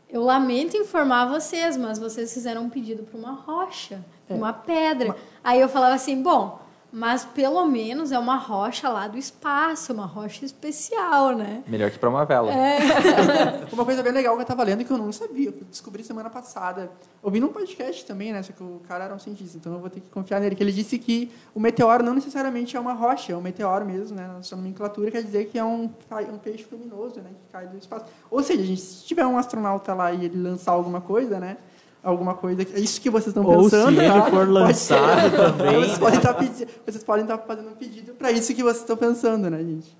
eu 0.09 0.23
lamento 0.23 0.75
informar 0.77 1.25
vocês, 1.25 1.77
mas 1.77 1.99
vocês 1.99 2.33
fizeram 2.33 2.63
um 2.63 2.69
pedido 2.69 3.03
para 3.03 3.19
uma 3.19 3.33
rocha, 3.33 4.03
é. 4.29 4.33
uma 4.33 4.53
pedra. 4.53 5.15
Aí 5.43 5.59
eu 5.59 5.69
falava 5.69 5.95
assim, 5.95 6.21
bom, 6.21 6.59
mas 6.91 7.25
pelo 7.25 7.65
menos 7.65 8.11
é 8.11 8.19
uma 8.19 8.37
rocha 8.37 8.89
lá 8.89 9.07
do 9.07 9.17
espaço, 9.17 9.93
uma 9.93 10.05
rocha 10.05 10.45
especial, 10.45 11.35
né? 11.35 11.63
Melhor 11.67 11.91
que 11.91 11.99
para 11.99 12.09
uma 12.09 12.25
vela. 12.25 12.51
É. 12.51 12.79
uma 13.71 13.83
coisa 13.83 14.01
bem 14.01 14.13
legal 14.13 14.33
que 14.35 14.39
eu 14.39 14.43
estava 14.43 14.63
lendo 14.63 14.85
que 14.85 14.91
eu 14.91 14.97
não 14.97 15.11
sabia, 15.11 15.49
eu 15.49 15.53
descobri 15.69 16.03
semana 16.03 16.29
passada. 16.29 16.89
Ouvi 17.21 17.39
num 17.39 17.49
podcast 17.49 18.05
também, 18.05 18.31
né? 18.31 18.41
Só 18.41 18.53
que 18.53 18.63
o 18.63 18.81
cara 18.87 19.05
era 19.05 19.13
um 19.13 19.19
cientista, 19.19 19.57
então 19.57 19.73
eu 19.73 19.79
vou 19.79 19.89
ter 19.89 19.99
que 19.99 20.09
confiar 20.09 20.39
nele. 20.39 20.55
Que 20.55 20.63
ele 20.63 20.71
disse 20.71 20.97
que 20.97 21.31
o 21.53 21.59
meteoro 21.59 22.03
não 22.03 22.13
necessariamente 22.13 22.77
é 22.77 22.79
uma 22.79 22.93
rocha, 22.93 23.33
é 23.33 23.35
um 23.35 23.41
meteoro 23.41 23.85
mesmo, 23.85 24.15
né? 24.15 24.27
Na 24.27 24.41
sua 24.41 24.57
nomenclatura 24.57 25.11
quer 25.11 25.23
dizer 25.23 25.45
que 25.45 25.59
é 25.59 25.63
um, 25.63 25.89
um 26.31 26.37
peixe 26.37 26.65
luminoso, 26.71 27.17
né? 27.17 27.29
Que 27.29 27.51
cai 27.51 27.67
do 27.67 27.77
espaço. 27.77 28.05
Ou 28.31 28.41
seja, 28.41 28.63
gente, 28.63 28.81
se 28.81 29.05
tiver 29.05 29.25
um 29.25 29.37
astronauta 29.37 29.93
lá 29.93 30.11
e 30.13 30.25
ele 30.25 30.41
lançar 30.41 30.71
alguma 30.71 31.01
coisa, 31.01 31.39
né? 31.39 31.57
Alguma 32.03 32.33
coisa. 32.33 32.61
É 32.73 32.79
isso 32.79 33.01
que 33.01 33.09
vocês 33.09 33.27
estão 33.27 33.43
pensando. 33.43 33.85
Ou 33.85 33.91
se 33.91 33.99
ele 33.99 34.07
tá? 34.07 34.29
for 34.29 34.47
lançado 34.47 35.31
também. 35.31 35.75
Vocês, 35.75 35.91
né? 35.91 35.97
podem 35.99 36.17
estar 36.17 36.33
tá 36.33 36.45
vocês 36.85 37.03
podem 37.03 37.23
estar 37.23 37.37
tá 37.37 37.45
fazendo 37.45 37.69
um 37.69 37.75
pedido 37.75 38.13
para 38.13 38.31
isso 38.31 38.53
que 38.53 38.63
vocês 38.63 38.81
estão 38.81 38.97
pensando, 38.97 39.49
né, 39.49 39.59
gente? 39.59 39.97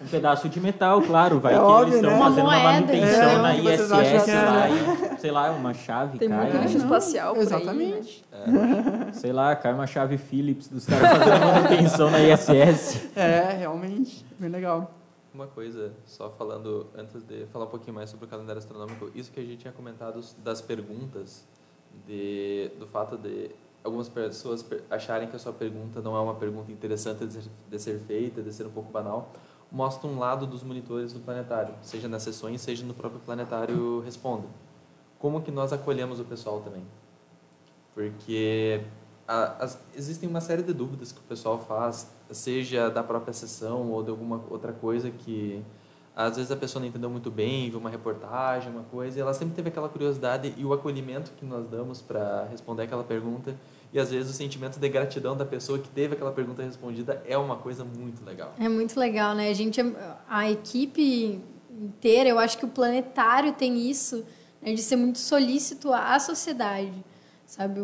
Um 0.00 0.06
pedaço 0.06 0.48
de 0.48 0.60
metal, 0.60 1.02
claro, 1.02 1.40
vai 1.40 1.54
é 1.54 1.56
que 1.56 1.62
óbvio, 1.62 1.94
eles 1.94 1.94
estão 1.96 2.12
né? 2.12 2.18
fazendo 2.18 2.44
uma, 2.44 2.56
uma 2.56 2.72
manutenção 2.72 3.30
é, 3.30 3.38
na 3.38 3.56
ISS 3.56 3.90
lá, 3.90 4.04
é. 4.04 5.16
e, 5.16 5.20
sei 5.20 5.30
lá, 5.32 5.50
uma 5.50 5.74
chave 5.74 6.18
Tem 6.18 6.28
cai. 6.28 6.38
muito 6.38 6.56
lixo 6.58 6.76
espacial 6.78 7.34
por 7.34 7.42
Exatamente. 7.42 8.24
Aí, 8.30 8.52
né? 8.52 9.06
é. 9.08 9.12
Sei 9.12 9.32
lá, 9.32 9.56
cai 9.56 9.74
uma 9.74 9.88
chave 9.88 10.16
Philips 10.16 10.68
dos 10.68 10.86
caras 10.86 11.18
fazendo 11.18 11.46
manutenção 11.52 12.10
na 12.12 12.20
ISS. 12.20 13.08
É, 13.16 13.56
realmente, 13.58 14.24
bem 14.38 14.48
legal. 14.48 14.97
Uma 15.32 15.46
coisa, 15.46 15.92
só 16.06 16.30
falando, 16.30 16.86
antes 16.96 17.22
de 17.22 17.46
falar 17.46 17.66
um 17.66 17.68
pouquinho 17.68 17.94
mais 17.94 18.08
sobre 18.08 18.24
o 18.24 18.28
calendário 18.28 18.58
astronômico, 18.58 19.10
isso 19.14 19.30
que 19.30 19.38
a 19.38 19.42
gente 19.42 19.58
tinha 19.58 19.72
comentado 19.72 20.20
das 20.42 20.60
perguntas, 20.60 21.46
de, 22.06 22.70
do 22.78 22.86
fato 22.86 23.16
de 23.16 23.50
algumas 23.84 24.08
pessoas 24.08 24.64
acharem 24.90 25.28
que 25.28 25.36
a 25.36 25.38
sua 25.38 25.52
pergunta 25.52 26.00
não 26.00 26.16
é 26.16 26.20
uma 26.20 26.34
pergunta 26.34 26.72
interessante 26.72 27.26
de 27.26 27.32
ser, 27.34 27.50
de 27.70 27.78
ser 27.78 28.00
feita, 28.00 28.42
de 28.42 28.52
ser 28.52 28.66
um 28.66 28.70
pouco 28.70 28.90
banal, 28.90 29.30
mostra 29.70 30.08
um 30.08 30.18
lado 30.18 30.46
dos 30.46 30.62
monitores 30.62 31.12
do 31.12 31.20
planetário, 31.20 31.74
seja 31.82 32.08
nas 32.08 32.22
sessões, 32.22 32.60
seja 32.60 32.84
no 32.84 32.94
próprio 32.94 33.20
planetário 33.20 34.00
Responda. 34.00 34.46
Como 35.18 35.42
que 35.42 35.50
nós 35.50 35.72
acolhemos 35.72 36.20
o 36.20 36.24
pessoal 36.24 36.60
também? 36.60 36.82
Porque 37.94 38.82
a, 39.28 39.68
existem 39.94 40.28
uma 40.28 40.40
série 40.40 40.62
de 40.62 40.72
dúvidas 40.72 41.12
que 41.12 41.18
o 41.18 41.22
pessoal 41.22 41.58
faz, 41.58 42.10
seja 42.30 42.88
da 42.88 43.02
própria 43.02 43.34
sessão 43.34 43.90
ou 43.92 44.02
de 44.02 44.10
alguma 44.10 44.42
outra 44.48 44.72
coisa 44.72 45.10
que 45.10 45.62
às 46.16 46.34
vezes 46.34 46.50
a 46.50 46.56
pessoa 46.56 46.80
não 46.80 46.88
entendeu 46.88 47.08
muito 47.08 47.30
bem, 47.30 47.70
viu 47.70 47.78
uma 47.78 47.90
reportagem, 47.90 48.72
uma 48.72 48.82
coisa, 48.82 49.16
e 49.16 49.20
ela 49.20 49.32
sempre 49.32 49.54
teve 49.54 49.68
aquela 49.68 49.88
curiosidade 49.88 50.52
e 50.56 50.64
o 50.64 50.72
acolhimento 50.72 51.30
que 51.36 51.44
nós 51.44 51.68
damos 51.68 52.02
para 52.02 52.44
responder 52.50 52.82
aquela 52.82 53.04
pergunta 53.04 53.54
e 53.92 54.00
às 54.00 54.10
vezes 54.10 54.30
o 54.30 54.34
sentimento 54.34 54.80
de 54.80 54.88
gratidão 54.88 55.36
da 55.36 55.44
pessoa 55.44 55.78
que 55.78 55.88
teve 55.88 56.14
aquela 56.14 56.32
pergunta 56.32 56.62
respondida 56.62 57.22
é 57.24 57.38
uma 57.38 57.56
coisa 57.56 57.84
muito 57.84 58.24
legal. 58.24 58.52
É 58.58 58.68
muito 58.68 58.98
legal, 58.98 59.34
né? 59.34 59.48
A 59.48 59.54
gente, 59.54 59.80
a 60.28 60.50
equipe 60.50 61.40
inteira, 61.70 62.28
eu 62.28 62.38
acho 62.38 62.58
que 62.58 62.64
o 62.64 62.68
planetário 62.68 63.52
tem 63.52 63.88
isso, 63.88 64.24
né, 64.60 64.72
de 64.72 64.82
ser 64.82 64.96
muito 64.96 65.18
solícito 65.18 65.92
à 65.92 66.18
sociedade, 66.18 67.04
sabe? 67.48 67.80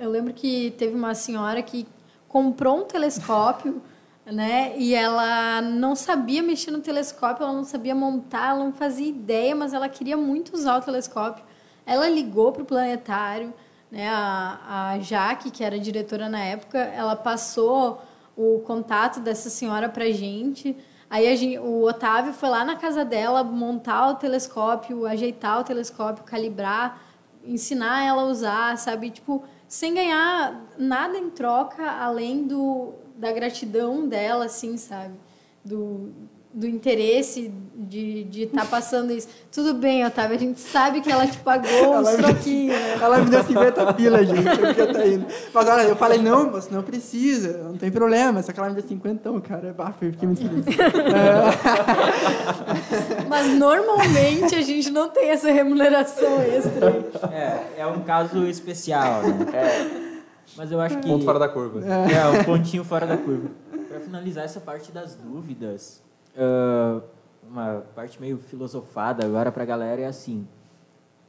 Eu 0.00 0.10
lembro 0.10 0.34
que 0.34 0.74
teve 0.76 0.94
uma 0.94 1.14
senhora 1.14 1.62
que 1.62 1.86
comprou 2.26 2.80
um 2.80 2.84
telescópio, 2.84 3.80
né? 4.26 4.74
E 4.76 4.94
ela 4.94 5.62
não 5.62 5.94
sabia 5.94 6.42
mexer 6.42 6.72
no 6.72 6.80
telescópio, 6.80 7.44
ela 7.44 7.52
não 7.52 7.64
sabia 7.64 7.94
montar, 7.94 8.50
ela 8.50 8.64
não 8.64 8.72
fazia 8.72 9.08
ideia, 9.08 9.54
mas 9.54 9.72
ela 9.72 9.88
queria 9.88 10.16
muito 10.16 10.52
usar 10.54 10.76
o 10.76 10.80
telescópio. 10.82 11.44
Ela 11.86 12.08
ligou 12.08 12.50
para 12.50 12.62
o 12.62 12.66
planetário, 12.66 13.54
né? 13.92 14.08
A, 14.10 14.90
a 14.90 14.98
Jaque, 14.98 15.52
que 15.52 15.62
era 15.62 15.78
diretora 15.78 16.28
na 16.28 16.40
época, 16.40 16.78
ela 16.78 17.14
passou 17.14 18.02
o 18.36 18.58
contato 18.66 19.20
dessa 19.20 19.48
senhora 19.48 19.88
para 19.88 20.10
gente. 20.10 20.76
Aí 21.08 21.34
gente, 21.36 21.58
o 21.60 21.84
Otávio 21.84 22.32
foi 22.32 22.48
lá 22.48 22.64
na 22.64 22.74
casa 22.74 23.04
dela 23.04 23.44
montar 23.44 24.10
o 24.10 24.14
telescópio, 24.16 25.06
ajeitar 25.06 25.60
o 25.60 25.64
telescópio, 25.64 26.24
calibrar, 26.24 27.07
ensinar 27.48 28.04
ela 28.04 28.22
a 28.22 28.26
usar, 28.26 28.78
sabe? 28.78 29.10
Tipo, 29.10 29.42
sem 29.66 29.94
ganhar 29.94 30.66
nada 30.78 31.18
em 31.18 31.30
troca 31.30 31.82
além 31.90 32.46
do, 32.46 32.94
da 33.16 33.32
gratidão 33.32 34.06
dela, 34.06 34.44
assim, 34.44 34.76
sabe? 34.76 35.14
Do, 35.64 36.12
do 36.58 36.66
interesse 36.66 37.54
de 37.76 38.22
estar 38.22 38.30
de 38.30 38.46
tá 38.48 38.64
passando 38.64 39.12
isso. 39.12 39.28
Tudo 39.52 39.74
bem, 39.74 40.04
Otávio, 40.04 40.36
a 40.36 40.38
gente 40.38 40.58
sabe 40.58 41.00
que 41.00 41.08
ela 41.10 41.24
te 41.24 41.38
pagou 41.38 41.96
uns 41.96 42.16
troquinhos. 42.16 42.74
Né? 42.74 42.98
Ela 43.00 43.18
me 43.18 43.30
deu 43.30 43.44
50 43.44 43.94
pila, 43.94 44.24
gente, 44.24 44.44
eu 44.76 44.92
tá 44.92 45.06
indo. 45.06 45.24
Mas 45.54 45.68
olha, 45.68 45.82
eu 45.82 45.94
falei, 45.94 46.18
não, 46.18 46.50
você 46.50 46.74
não 46.74 46.82
precisa, 46.82 47.58
não 47.58 47.76
tem 47.76 47.92
problema. 47.92 48.42
Só 48.42 48.52
que 48.52 48.58
ela 48.58 48.70
me 48.70 48.74
deu 48.74 48.88
50, 48.88 49.14
então, 49.14 49.40
cara, 49.40 49.72
bafo, 49.72 50.04
eu 50.04 50.10
fiquei 50.10 50.26
muito 50.26 50.42
feliz. 50.42 50.64
Mas 53.28 53.46
normalmente 53.56 54.56
a 54.56 54.62
gente 54.62 54.90
não 54.90 55.08
tem 55.08 55.30
essa 55.30 55.52
remuneração 55.52 56.42
extra. 56.42 57.06
É, 57.32 57.82
é 57.82 57.86
um 57.86 58.00
caso 58.00 58.44
especial, 58.46 59.22
né? 59.22 59.46
É. 59.54 60.08
Mas 60.56 60.72
eu 60.72 60.80
acho 60.80 60.98
que... 60.98 61.06
Ponto 61.06 61.24
fora 61.24 61.38
da 61.38 61.48
curva. 61.48 61.84
É, 61.86 62.14
é 62.14 62.26
um 62.26 62.42
pontinho 62.42 62.82
fora 62.82 63.06
da 63.06 63.16
curva. 63.16 63.48
Para 63.88 64.00
finalizar 64.00 64.44
essa 64.44 64.58
parte 64.58 64.90
das 64.90 65.14
dúvidas, 65.14 66.02
uh, 66.38 67.02
uma 67.50 67.82
parte 67.94 68.20
meio 68.20 68.38
filosofada 68.38 69.24
agora 69.24 69.50
para 69.50 69.62
a 69.62 69.66
galera 69.66 70.02
é 70.02 70.06
assim: 70.06 70.46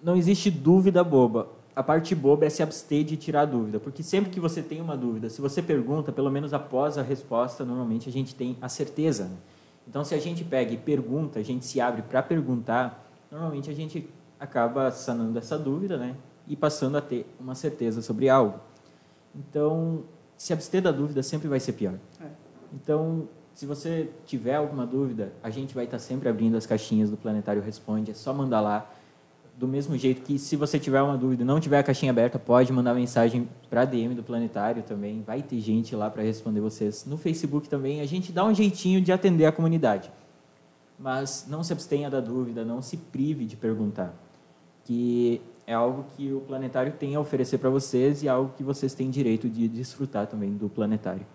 não 0.02 0.16
existe 0.16 0.50
dúvida 0.50 1.04
boba. 1.04 1.50
A 1.76 1.84
parte 1.84 2.14
boba 2.14 2.46
é 2.46 2.50
se 2.50 2.62
abster 2.62 3.04
de 3.04 3.16
tirar 3.16 3.42
a 3.42 3.46
dúvida, 3.46 3.80
porque 3.80 4.04
sempre 4.04 4.30
que 4.30 4.40
você 4.40 4.62
tem 4.62 4.82
uma 4.82 4.98
dúvida, 4.98 5.30
se 5.30 5.40
você 5.40 5.62
pergunta, 5.62 6.12
pelo 6.12 6.30
menos 6.30 6.54
após 6.54 6.98
a 6.98 7.02
resposta, 7.02 7.64
normalmente 7.64 8.10
a 8.10 8.12
gente 8.12 8.36
tem 8.36 8.58
a 8.62 8.68
certeza. 8.68 9.26
Né? 9.26 9.38
Então, 9.88 10.04
se 10.04 10.14
a 10.14 10.20
gente 10.20 10.44
pega 10.44 10.74
e 10.74 10.78
pergunta, 10.78 11.40
a 11.40 11.44
gente 11.44 11.66
se 11.66 11.80
abre 11.80 12.02
para 12.02 12.22
perguntar, 12.22 13.10
normalmente 13.32 13.70
a 13.70 13.74
gente 13.74 14.10
acaba 14.40 14.92
sanando 14.92 15.38
essa 15.38 15.58
dúvida, 15.58 15.98
né? 15.98 16.16
E 16.48 16.56
passando 16.56 16.98
a 16.98 17.02
ter 17.02 17.26
uma 17.40 17.56
certeza 17.56 18.02
sobre 18.02 18.28
algo. 18.28 18.60
Então, 19.34 20.04
se 20.36 20.52
abster 20.52 20.82
da 20.82 20.92
dúvida 20.92 21.24
sempre 21.24 21.48
vai 21.48 21.60
ser 21.60 21.74
pior. 21.74 21.96
É. 22.22 22.28
Então, 22.74 23.28
se 23.60 23.66
você 23.66 24.10
tiver 24.26 24.56
alguma 24.56 24.86
dúvida, 24.86 25.34
a 25.44 25.50
gente 25.50 25.76
vai 25.76 25.84
estar 25.84 26.00
sempre 26.00 26.30
abrindo 26.30 26.56
as 26.56 26.66
caixinhas 26.66 27.12
do 27.12 27.18
Planetário 27.18 27.62
Responde. 27.62 28.12
É 28.12 28.14
só 28.14 28.34
mandar 28.34 28.62
lá. 28.62 28.90
Do 29.58 29.68
mesmo 29.68 29.98
jeito 29.98 30.22
que, 30.22 30.40
se 30.40 30.56
você 30.56 30.80
tiver 30.80 31.02
uma 31.02 31.18
dúvida 31.18 31.44
não 31.44 31.60
tiver 31.60 31.78
a 31.78 31.84
caixinha 31.84 32.14
aberta, 32.14 32.40
pode 32.40 32.72
mandar 32.72 32.94
mensagem 32.94 33.50
para 33.70 33.82
a 33.82 33.86
DM 33.86 34.16
do 34.16 34.24
Planetário 34.24 34.82
também. 34.84 35.22
Vai 35.28 35.42
ter 35.42 35.60
gente 35.60 35.94
lá 35.94 36.10
para 36.10 36.24
responder 36.24 36.62
vocês. 36.62 37.04
No 37.06 37.18
Facebook 37.18 37.68
também, 37.68 38.00
a 38.00 38.06
gente 38.06 38.32
dá 38.32 38.46
um 38.46 38.56
jeitinho 38.56 39.02
de 39.02 39.12
atender 39.12 39.46
a 39.46 39.52
comunidade. 39.52 40.10
Mas 40.98 41.46
não 41.50 41.62
se 41.62 41.74
abstenha 41.74 42.10
da 42.10 42.22
dúvida, 42.22 42.64
não 42.64 42.82
se 42.82 42.96
prive 42.96 43.44
de 43.44 43.58
perguntar. 43.58 44.14
Que 44.86 45.42
é 45.68 45.74
algo 45.74 46.06
que 46.16 46.32
o 46.32 46.40
Planetário 46.40 46.94
tem 46.94 47.14
a 47.14 47.20
oferecer 47.20 47.58
para 47.58 47.70
vocês 47.70 48.24
e 48.24 48.30
algo 48.30 48.54
que 48.56 48.64
vocês 48.64 48.94
têm 48.94 49.10
direito 49.10 49.50
de 49.50 49.68
desfrutar 49.68 50.28
também 50.28 50.54
do 50.54 50.70
Planetário. 50.70 51.26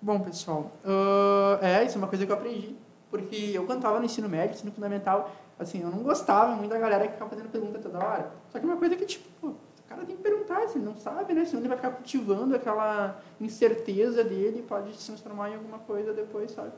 Bom, 0.00 0.20
pessoal, 0.20 0.72
uh, 0.84 1.64
é, 1.64 1.84
isso 1.84 1.96
é 1.96 1.98
uma 1.98 2.08
coisa 2.08 2.24
que 2.26 2.30
eu 2.30 2.36
aprendi. 2.36 2.76
Porque 3.10 3.52
eu, 3.54 3.64
quando 3.64 3.78
estava 3.78 3.98
no 3.98 4.04
ensino 4.04 4.28
médio, 4.28 4.54
ensino 4.54 4.72
fundamental, 4.72 5.30
assim, 5.58 5.82
eu 5.82 5.90
não 5.90 5.98
gostava 5.98 6.54
muito 6.54 6.70
da 6.70 6.78
galera 6.78 7.06
que 7.06 7.12
ficava 7.14 7.30
fazendo 7.30 7.48
pergunta 7.48 7.78
toda 7.78 7.98
hora. 7.98 8.30
Só 8.50 8.58
que 8.58 8.64
é 8.64 8.68
uma 8.68 8.76
coisa 8.76 8.96
que, 8.96 9.06
tipo, 9.06 9.46
o 9.46 9.56
cara 9.88 10.04
tem 10.04 10.16
que 10.16 10.22
perguntar, 10.22 10.68
se 10.68 10.78
ele 10.78 10.84
não 10.84 10.96
sabe, 10.96 11.32
né? 11.32 11.44
Senão 11.44 11.60
ele 11.60 11.68
vai 11.68 11.76
ficar 11.76 11.90
cultivando 11.90 12.54
aquela 12.54 13.20
incerteza 13.40 14.22
dele, 14.24 14.64
pode 14.68 14.94
se 14.96 15.06
transformar 15.06 15.50
em 15.50 15.54
alguma 15.54 15.78
coisa 15.78 16.12
depois, 16.12 16.50
sabe? 16.50 16.72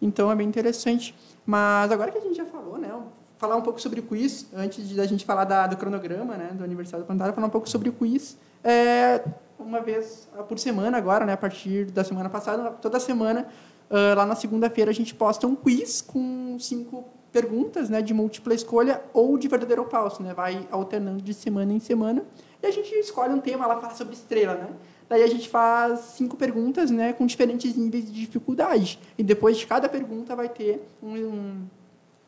Então 0.00 0.30
é 0.30 0.34
bem 0.34 0.48
interessante. 0.48 1.14
Mas 1.44 1.92
agora 1.92 2.10
que 2.10 2.18
a 2.18 2.22
gente 2.22 2.36
já 2.36 2.46
falou, 2.46 2.78
né? 2.78 2.90
Falar 3.36 3.56
um 3.56 3.62
pouco 3.62 3.80
sobre 3.80 4.00
o 4.00 4.02
quiz, 4.02 4.46
antes 4.54 4.88
de 4.88 5.00
a 5.00 5.06
gente 5.06 5.24
falar 5.24 5.44
da, 5.44 5.66
do 5.66 5.76
cronograma, 5.76 6.36
né? 6.36 6.50
Do 6.52 6.64
aniversário 6.64 7.04
do 7.04 7.06
Planetário, 7.06 7.34
falar 7.34 7.46
um 7.46 7.50
pouco 7.50 7.68
sobre 7.68 7.88
o 7.88 7.92
quiz. 7.92 8.36
É, 8.64 9.22
uma 9.62 9.80
vez 9.80 10.28
por 10.48 10.58
semana 10.58 10.98
agora, 10.98 11.24
né, 11.24 11.32
a 11.32 11.36
partir 11.36 11.86
da 11.86 12.04
semana 12.04 12.28
passada, 12.28 12.70
toda 12.70 12.98
semana, 12.98 13.46
uh, 13.90 14.16
lá 14.16 14.26
na 14.26 14.34
segunda-feira, 14.34 14.90
a 14.90 14.94
gente 14.94 15.14
posta 15.14 15.46
um 15.46 15.54
quiz 15.54 16.00
com 16.00 16.56
cinco 16.58 17.04
perguntas 17.32 17.88
né, 17.88 18.02
de 18.02 18.12
múltipla 18.12 18.54
escolha 18.54 19.02
ou 19.12 19.38
de 19.38 19.48
verdadeiro 19.48 19.82
ou 19.82 19.88
falso. 19.88 20.22
Né, 20.22 20.34
vai 20.34 20.66
alternando 20.70 21.22
de 21.22 21.34
semana 21.34 21.72
em 21.72 21.80
semana. 21.80 22.24
E 22.62 22.66
a 22.66 22.70
gente 22.70 22.92
escolhe 22.94 23.32
um 23.32 23.40
tema, 23.40 23.64
ela 23.64 23.80
fala 23.80 23.94
sobre 23.94 24.14
estrela. 24.14 24.54
Né? 24.54 24.68
Daí 25.08 25.22
a 25.22 25.26
gente 25.26 25.48
faz 25.48 26.00
cinco 26.00 26.36
perguntas 26.36 26.90
né, 26.90 27.12
com 27.12 27.26
diferentes 27.26 27.74
níveis 27.76 28.06
de 28.06 28.20
dificuldade. 28.20 28.98
E 29.16 29.22
depois 29.22 29.56
de 29.56 29.66
cada 29.66 29.88
pergunta 29.88 30.36
vai 30.36 30.48
ter 30.48 30.86
um, 31.02 31.14
um 31.16 31.66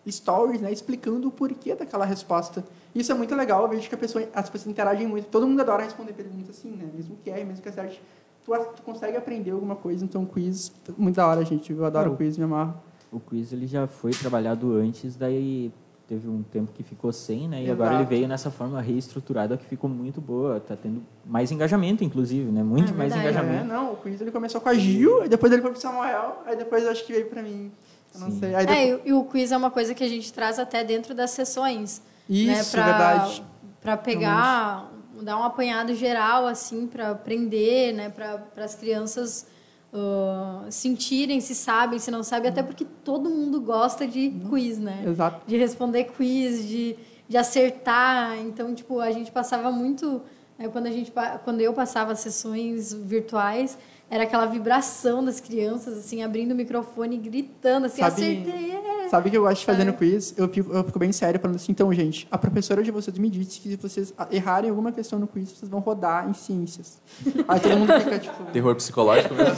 stories 0.08 0.60
né, 0.60 0.72
explicando 0.72 1.28
o 1.28 1.30
porquê 1.30 1.74
daquela 1.74 2.04
resposta. 2.04 2.64
Isso 2.94 3.10
é 3.12 3.14
muito 3.14 3.34
legal, 3.34 3.62
eu 3.62 3.68
vejo 3.68 3.88
que 3.88 3.96
pessoa, 3.96 4.28
as 4.34 4.50
pessoas 4.50 4.70
interagem 4.70 5.06
muito. 5.06 5.26
Todo 5.26 5.46
mundo 5.46 5.60
adora 5.60 5.84
responder 5.84 6.12
perguntas 6.12 6.50
assim, 6.50 6.70
né? 6.70 6.88
Mesmo 6.94 7.16
que 7.22 7.30
erre, 7.30 7.44
mesmo 7.44 7.62
que 7.62 7.68
acerte. 7.68 8.02
Tu, 8.44 8.52
tu 8.76 8.82
consegue 8.82 9.16
aprender 9.16 9.52
alguma 9.52 9.76
coisa, 9.76 10.04
então 10.04 10.26
quiz, 10.26 10.72
muito 10.98 11.16
da 11.16 11.26
hora, 11.26 11.44
gente. 11.44 11.72
Eu 11.72 11.84
adoro 11.84 12.12
o 12.12 12.16
quiz, 12.16 12.36
me 12.36 12.44
amarro. 12.44 12.74
O 13.10 13.20
quiz 13.20 13.52
ele 13.52 13.66
já 13.66 13.86
foi 13.86 14.10
trabalhado 14.10 14.74
antes, 14.74 15.16
daí 15.16 15.72
teve 16.08 16.28
um 16.28 16.42
tempo 16.42 16.72
que 16.72 16.82
ficou 16.82 17.12
sem, 17.12 17.48
né? 17.48 17.60
E 17.60 17.64
Exato. 17.64 17.82
agora 17.82 17.94
ele 17.96 18.04
veio 18.04 18.28
nessa 18.28 18.50
forma 18.50 18.80
reestruturada 18.80 19.56
que 19.56 19.64
ficou 19.64 19.88
muito 19.88 20.20
boa, 20.20 20.60
tá 20.60 20.76
tendo 20.76 21.02
mais 21.24 21.50
engajamento, 21.50 22.04
inclusive, 22.04 22.50
né? 22.50 22.62
Muito 22.62 22.92
é 22.92 22.96
mais 22.96 23.14
engajamento. 23.14 23.64
É, 23.64 23.64
não, 23.64 23.92
o 23.92 23.96
quiz 23.96 24.20
ele 24.20 24.30
começou 24.30 24.60
com 24.60 24.68
a 24.68 24.74
Gil, 24.74 25.26
depois 25.28 25.50
ele 25.52 25.62
foi 25.62 25.70
pro 25.70 25.80
Samuel, 25.80 26.42
aí 26.44 26.56
depois 26.56 26.86
acho 26.86 27.06
que 27.06 27.12
veio 27.12 27.26
para 27.26 27.42
mim. 27.42 27.70
Eu 28.14 28.20
não 28.20 28.30
sei. 28.30 28.54
Aí 28.54 28.66
depois... 28.66 28.78
É, 28.78 29.08
e 29.08 29.12
o 29.12 29.24
quiz 29.24 29.52
é 29.52 29.56
uma 29.56 29.70
coisa 29.70 29.94
que 29.94 30.04
a 30.04 30.08
gente 30.08 30.32
traz 30.32 30.58
até 30.58 30.84
dentro 30.84 31.14
das 31.14 31.30
sessões. 31.30 32.02
Isso, 32.28 32.46
né, 32.46 32.64
pra, 32.64 32.84
verdade. 32.84 33.44
Para 33.80 33.96
pegar, 33.96 34.88
Realmente. 34.90 35.24
dar 35.24 35.38
um 35.38 35.42
apanhado 35.42 35.94
geral, 35.94 36.46
assim, 36.46 36.86
para 36.86 37.10
aprender, 37.10 37.92
né, 37.92 38.08
para 38.08 38.64
as 38.64 38.74
crianças 38.74 39.46
uh, 39.92 40.70
sentirem 40.70 41.40
se 41.40 41.54
sabem, 41.54 41.98
se 41.98 42.10
não 42.10 42.22
sabem, 42.22 42.50
até 42.50 42.62
porque 42.62 42.86
todo 43.04 43.28
mundo 43.28 43.60
gosta 43.60 44.06
de 44.06 44.30
quiz, 44.48 44.78
né? 44.78 45.04
Exato. 45.06 45.42
De 45.46 45.56
responder 45.56 46.04
quiz, 46.04 46.66
de, 46.66 46.96
de 47.28 47.36
acertar. 47.36 48.38
Então, 48.38 48.74
tipo, 48.74 49.00
a 49.00 49.10
gente 49.10 49.30
passava 49.30 49.70
muito. 49.70 50.22
Né, 50.62 50.68
quando, 50.68 50.86
a 50.86 50.90
gente, 50.90 51.12
quando 51.44 51.60
eu 51.60 51.72
passava 51.72 52.14
sessões 52.14 52.92
virtuais, 52.92 53.76
era 54.08 54.22
aquela 54.22 54.46
vibração 54.46 55.24
das 55.24 55.40
crianças, 55.40 55.98
assim, 55.98 56.22
abrindo 56.22 56.52
o 56.52 56.54
microfone 56.54 57.16
e 57.16 57.18
gritando, 57.18 57.86
assim, 57.86 58.00
Sabe... 58.00 58.22
acertei, 58.22 58.72
Sabe 59.10 59.28
o 59.28 59.30
que 59.30 59.36
eu 59.36 59.42
gosto 59.42 59.58
de 59.60 59.66
fazer 59.66 59.84
no 59.84 59.92
quiz? 59.92 60.32
Eu 60.38 60.48
fico, 60.48 60.72
eu 60.72 60.84
fico 60.84 60.98
bem 60.98 61.12
sério 61.12 61.38
falando 61.40 61.56
assim, 61.56 61.72
então, 61.72 61.92
gente, 61.92 62.26
a 62.30 62.38
professora 62.38 62.82
de 62.82 62.90
vocês 62.90 63.18
me 63.18 63.28
disse 63.28 63.60
que 63.60 63.70
se 63.70 63.76
vocês 63.76 64.14
errarem 64.30 64.70
alguma 64.70 64.92
questão 64.92 65.18
no 65.18 65.26
quiz, 65.26 65.50
vocês 65.50 65.68
vão 65.68 65.80
rodar 65.80 66.30
em 66.30 66.32
ciências. 66.32 67.02
Aí 67.48 67.60
todo 67.60 67.76
mundo 67.76 67.92
fica, 68.00 68.18
tipo... 68.20 68.44
Terror 68.52 68.74
psicológico 68.76 69.34
mesmo. 69.34 69.52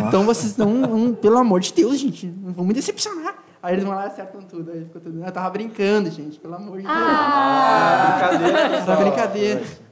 Então 0.08 0.24
vocês 0.24 0.56
não, 0.56 0.72
não, 0.72 1.14
pelo 1.14 1.36
amor 1.36 1.60
de 1.60 1.72
Deus, 1.74 1.98
gente, 1.98 2.26
não 2.26 2.52
vão 2.52 2.64
me 2.64 2.72
decepcionar. 2.72 3.44
Aí 3.62 3.74
eles 3.74 3.84
vão 3.84 3.94
lá 3.94 4.04
e 4.04 4.06
acertam 4.06 4.40
tudo. 4.40 4.70
Aí 4.72 4.84
ficou 4.84 5.00
tudo. 5.00 5.22
Eu 5.22 5.30
tava 5.32 5.50
brincando, 5.50 6.10
gente, 6.10 6.40
pelo 6.40 6.54
amor 6.54 6.78
de 6.78 6.86
Deus. 6.86 6.96
Ah, 6.96 8.20
ah 8.22 8.28
brincadeira. 8.28 8.84
Só 8.84 8.96
brincadeira. 8.96 9.89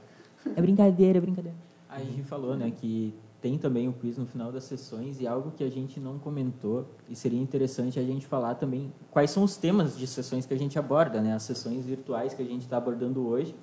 É 0.55 0.61
brincadeira, 0.61 1.17
é 1.17 1.21
brincadeira. 1.21 1.57
A 1.89 1.99
gente 1.99 2.23
falou, 2.23 2.55
né, 2.55 2.71
que 2.71 3.13
tem 3.41 3.57
também 3.57 3.87
o 3.87 3.93
quiz 3.93 4.17
no 4.17 4.25
final 4.25 4.51
das 4.51 4.65
sessões 4.65 5.21
e 5.21 5.27
algo 5.27 5.51
que 5.51 5.63
a 5.63 5.69
gente 5.69 5.99
não 5.99 6.19
comentou 6.19 6.85
e 7.09 7.15
seria 7.15 7.39
interessante 7.39 7.97
a 7.99 8.03
gente 8.03 8.27
falar 8.27 8.55
também 8.55 8.91
quais 9.11 9.31
são 9.31 9.43
os 9.43 9.55
temas 9.55 9.97
de 9.97 10.05
sessões 10.05 10.45
que 10.45 10.53
a 10.53 10.57
gente 10.57 10.77
aborda, 10.77 11.21
né? 11.21 11.33
As 11.33 11.43
sessões 11.43 11.85
virtuais 11.85 12.33
que 12.33 12.41
a 12.41 12.45
gente 12.45 12.61
está 12.63 12.77
abordando 12.77 13.25
hoje. 13.25 13.55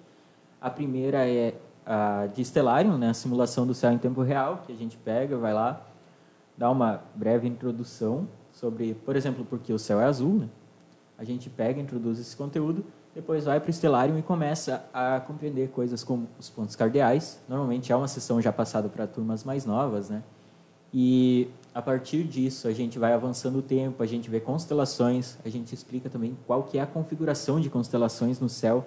A 0.61 0.71
primeira 0.71 1.29
é 1.29 1.55
a 1.85 2.27
de 2.27 2.43
Stellarium, 2.43 2.97
né? 2.97 3.11
A 3.11 3.15
simulação 3.15 3.67
do 3.67 3.75
céu 3.75 3.93
em 3.93 3.99
tempo 3.99 4.23
real, 4.23 4.63
que 4.67 4.73
a 4.73 4.77
gente 4.77 4.97
pega, 4.97 5.37
vai 5.37 5.53
lá, 5.53 5.87
dá 6.57 6.71
uma 6.71 7.03
breve 7.15 7.47
introdução 7.47 8.27
sobre, 8.51 8.95
por 8.95 9.15
exemplo, 9.15 9.45
porque 9.45 9.73
o 9.73 9.79
céu 9.79 10.01
é 10.01 10.05
azul, 10.05 10.39
né? 10.39 10.49
A 11.19 11.25
gente 11.25 11.51
pega, 11.51 11.81
introduz 11.81 12.19
esse 12.19 12.37
conteúdo 12.37 12.85
depois 13.17 13.47
vai 13.47 13.59
para 13.59 13.71
o 13.71 13.73
Stellarium 13.73 14.19
e 14.19 14.23
começa 14.23 14.85
a 14.93 15.21
compreender 15.21 15.71
coisas 15.71 16.05
como 16.05 16.29
os 16.39 16.51
pontos 16.51 16.77
cardeais. 16.77 17.41
Normalmente 17.49 17.91
é 17.91 17.97
uma 17.97 18.09
sessão 18.09 18.43
já 18.43 18.53
passada 18.53 18.91
para 18.91 19.07
turmas 19.07 19.43
mais 19.43 19.65
novas, 19.65 20.11
né? 20.11 20.23
E 20.93 21.49
a 21.75 21.81
partir 21.81 22.25
disso 22.25 22.69
a 22.69 22.73
gente 22.73 22.99
vai 22.99 23.15
avançando 23.15 23.61
o 23.61 23.63
tempo, 23.63 24.03
a 24.03 24.07
gente 24.07 24.29
vê 24.29 24.39
constelações, 24.39 25.39
a 25.47 25.49
gente 25.49 25.75
explica 25.75 26.11
também 26.11 26.37
qual 26.47 26.65
que 26.65 26.77
é 26.77 26.83
a 26.83 26.87
configuração 26.87 27.59
de 27.59 27.71
constelações 27.71 28.39
no 28.39 28.51
céu. 28.51 28.85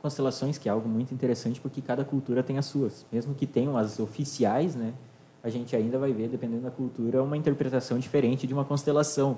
Constelações 0.00 0.56
que 0.56 0.70
é 0.70 0.72
algo 0.72 0.88
muito 0.88 1.12
interessante 1.12 1.60
porque 1.60 1.82
cada 1.82 2.02
cultura 2.02 2.42
tem 2.42 2.56
as 2.56 2.64
suas. 2.64 3.04
Mesmo 3.12 3.34
que 3.34 3.46
tenham 3.46 3.76
as 3.76 4.00
oficiais, 4.00 4.74
né? 4.74 4.94
A 5.42 5.50
gente 5.50 5.76
ainda 5.76 5.98
vai 5.98 6.14
ver, 6.14 6.28
dependendo 6.28 6.62
da 6.62 6.70
cultura, 6.70 7.22
uma 7.22 7.36
interpretação 7.36 7.98
diferente 7.98 8.46
de 8.46 8.54
uma 8.54 8.64
constelação. 8.64 9.36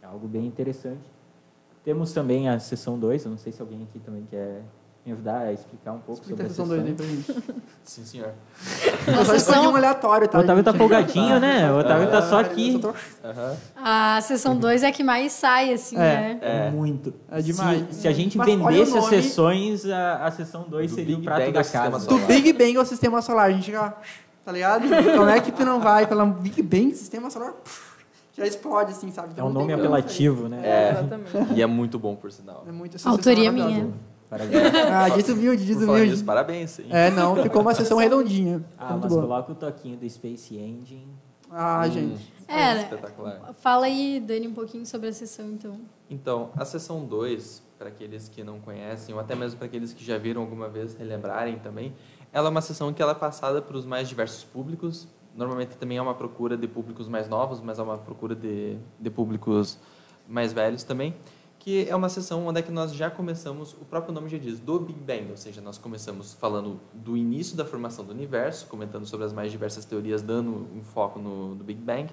É 0.00 0.06
algo 0.06 0.26
bem 0.26 0.46
interessante. 0.46 1.13
Temos 1.84 2.12
também 2.12 2.48
a 2.48 2.58
sessão 2.58 2.98
2, 2.98 3.24
eu 3.24 3.30
não 3.30 3.38
sei 3.38 3.52
se 3.52 3.60
alguém 3.60 3.82
aqui 3.82 3.98
também 3.98 4.26
quer 4.30 4.62
me 5.04 5.12
ajudar 5.12 5.40
a 5.40 5.52
explicar 5.52 5.92
um 5.92 5.98
pouco 5.98 6.22
Explica 6.22 6.44
a 6.46 6.48
sobre 6.48 6.80
a 6.80 6.82
sessão 6.86 6.96
sessão? 6.96 7.06
2 7.06 7.26
aí 7.26 7.34
pra 7.34 7.44
gente. 7.44 7.62
Sim, 7.84 8.04
senhor. 8.06 8.30
Só 9.16 9.24
sessão- 9.34 9.70
um 9.70 9.76
aleatório, 9.76 10.26
tá? 10.26 10.38
O 10.38 10.40
Otávio 10.40 10.64
tá 10.64 10.72
folgadinho, 10.72 11.38
né? 11.38 11.70
O 11.70 11.78
Otávio 11.80 12.10
tá 12.10 12.22
só 12.22 12.40
aqui. 12.40 12.80
Aham. 13.22 13.56
A 13.76 14.18
sessão 14.22 14.56
2 14.56 14.82
é 14.82 14.86
a 14.86 14.92
que 14.92 15.04
mais 15.04 15.32
sai, 15.32 15.74
assim, 15.74 15.96
É. 15.96 15.98
né? 15.98 16.38
É 16.40 16.70
muito. 16.70 17.12
É 17.30 17.42
demais. 17.42 17.84
Se, 17.90 18.00
se 18.00 18.08
a 18.08 18.12
gente 18.12 18.38
Mas 18.38 18.48
o 18.48 18.56
vendesse 18.66 18.96
as 18.96 19.04
sessões, 19.04 19.84
a, 19.84 20.24
a 20.24 20.30
sessão 20.30 20.62
2 20.66 20.90
Do 20.90 20.94
seria 20.94 21.14
o 21.16 21.18
Big 21.18 21.26
prato 21.26 21.40
Bang 21.42 21.52
da 21.52 21.62
sistema 21.64 21.90
casa. 21.90 22.06
Do 22.06 22.12
solar. 22.14 22.26
Big 22.26 22.52
Bang 22.54 22.76
ao 22.78 22.86
sistema 22.86 23.20
solar, 23.20 23.46
a 23.48 23.52
gente 23.52 23.70
já. 23.70 23.94
Tá 24.42 24.52
ligado? 24.52 24.88
Como 25.16 25.28
é 25.28 25.38
que 25.38 25.52
tu 25.52 25.66
não 25.66 25.80
vai 25.80 26.06
pela 26.06 26.24
Big 26.24 26.62
Bang, 26.62 26.94
sistema 26.94 27.28
solar? 27.30 27.52
puf, 27.52 27.93
Já 28.36 28.46
explode, 28.46 28.90
assim, 28.92 29.10
sabe? 29.10 29.28
É 29.28 29.32
Então 29.32 29.46
um 29.46 29.52
não 29.52 29.60
nome 29.62 29.72
apelativo, 29.72 30.48
né? 30.48 30.60
É. 30.64 30.90
Exatamente. 30.90 31.52
E 31.54 31.62
é 31.62 31.66
muito 31.66 31.98
bom, 31.98 32.16
por 32.16 32.30
sinal. 32.32 32.64
É 32.66 32.72
muito 32.72 32.96
essa 32.96 33.08
Autoria 33.08 33.50
maravilhosa. 33.52 33.82
minha. 33.82 33.94
Parabéns. 34.28 34.62
Ah, 34.66 34.72
falar 35.04 35.16
nisso, 35.16 35.32
humilde. 35.32 36.24
parabéns, 36.24 36.70
sim. 36.70 36.86
É, 36.90 37.10
não, 37.10 37.36
ficou 37.42 37.62
uma 37.62 37.74
sessão 37.74 37.98
redondinha. 37.98 38.64
Ah, 38.76 38.90
muito 38.92 39.02
mas 39.04 39.12
boa. 39.12 39.22
coloca 39.22 39.52
o 39.52 39.54
toquinho 39.54 39.96
do 39.96 40.08
Space 40.10 40.56
Engine. 40.56 41.06
Ah, 41.50 41.84
Hum, 41.86 41.90
gente. 41.92 42.32
É, 42.48 42.74
né? 42.74 42.82
Espetacular. 42.82 43.54
Fala 43.60 43.86
aí, 43.86 44.18
Dani, 44.18 44.48
um 44.48 44.54
pouquinho 44.54 44.84
sobre 44.84 45.08
a 45.08 45.12
sessão, 45.12 45.46
então. 45.50 45.78
Então, 46.10 46.50
a 46.56 46.64
sessão 46.64 47.04
2, 47.04 47.62
para 47.78 47.88
aqueles 47.88 48.28
que 48.28 48.42
não 48.42 48.58
conhecem, 48.58 49.14
ou 49.14 49.20
até 49.20 49.36
mesmo 49.36 49.58
para 49.58 49.66
aqueles 49.66 49.92
que 49.92 50.04
já 50.04 50.18
viram 50.18 50.42
alguma 50.42 50.68
vez 50.68 50.94
relembrarem 50.94 51.58
também, 51.60 51.94
ela 52.32 52.48
é 52.48 52.50
uma 52.50 52.60
sessão 52.60 52.92
que 52.92 53.00
ela 53.00 53.12
é 53.12 53.14
passada 53.14 53.62
para 53.62 53.76
os 53.76 53.86
mais 53.86 54.08
diversos 54.08 54.42
públicos. 54.42 55.06
Normalmente 55.34 55.76
também 55.76 55.98
é 55.98 56.02
uma 56.02 56.14
procura 56.14 56.56
de 56.56 56.68
públicos 56.68 57.08
mais 57.08 57.28
novos, 57.28 57.60
mas 57.60 57.78
é 57.78 57.82
uma 57.82 57.98
procura 57.98 58.34
de, 58.34 58.78
de 58.98 59.10
públicos 59.10 59.78
mais 60.28 60.52
velhos 60.52 60.84
também. 60.84 61.14
Que 61.58 61.88
é 61.88 61.96
uma 61.96 62.08
sessão 62.08 62.46
onde 62.46 62.60
é 62.60 62.62
que 62.62 62.70
nós 62.70 62.94
já 62.94 63.10
começamos, 63.10 63.72
o 63.72 63.84
próprio 63.84 64.12
nome 64.12 64.28
já 64.28 64.36
diz, 64.36 64.60
do 64.60 64.78
Big 64.78 65.00
Bang, 65.00 65.30
ou 65.30 65.36
seja, 65.36 65.60
nós 65.60 65.78
começamos 65.78 66.34
falando 66.34 66.78
do 66.92 67.16
início 67.16 67.56
da 67.56 67.64
formação 67.64 68.04
do 68.04 68.12
universo, 68.12 68.66
comentando 68.66 69.06
sobre 69.06 69.24
as 69.24 69.32
mais 69.32 69.50
diversas 69.50 69.84
teorias, 69.84 70.20
dando 70.20 70.50
um 70.50 70.82
foco 70.82 71.18
no, 71.18 71.54
no 71.54 71.64
Big 71.64 71.80
Bang 71.80 72.10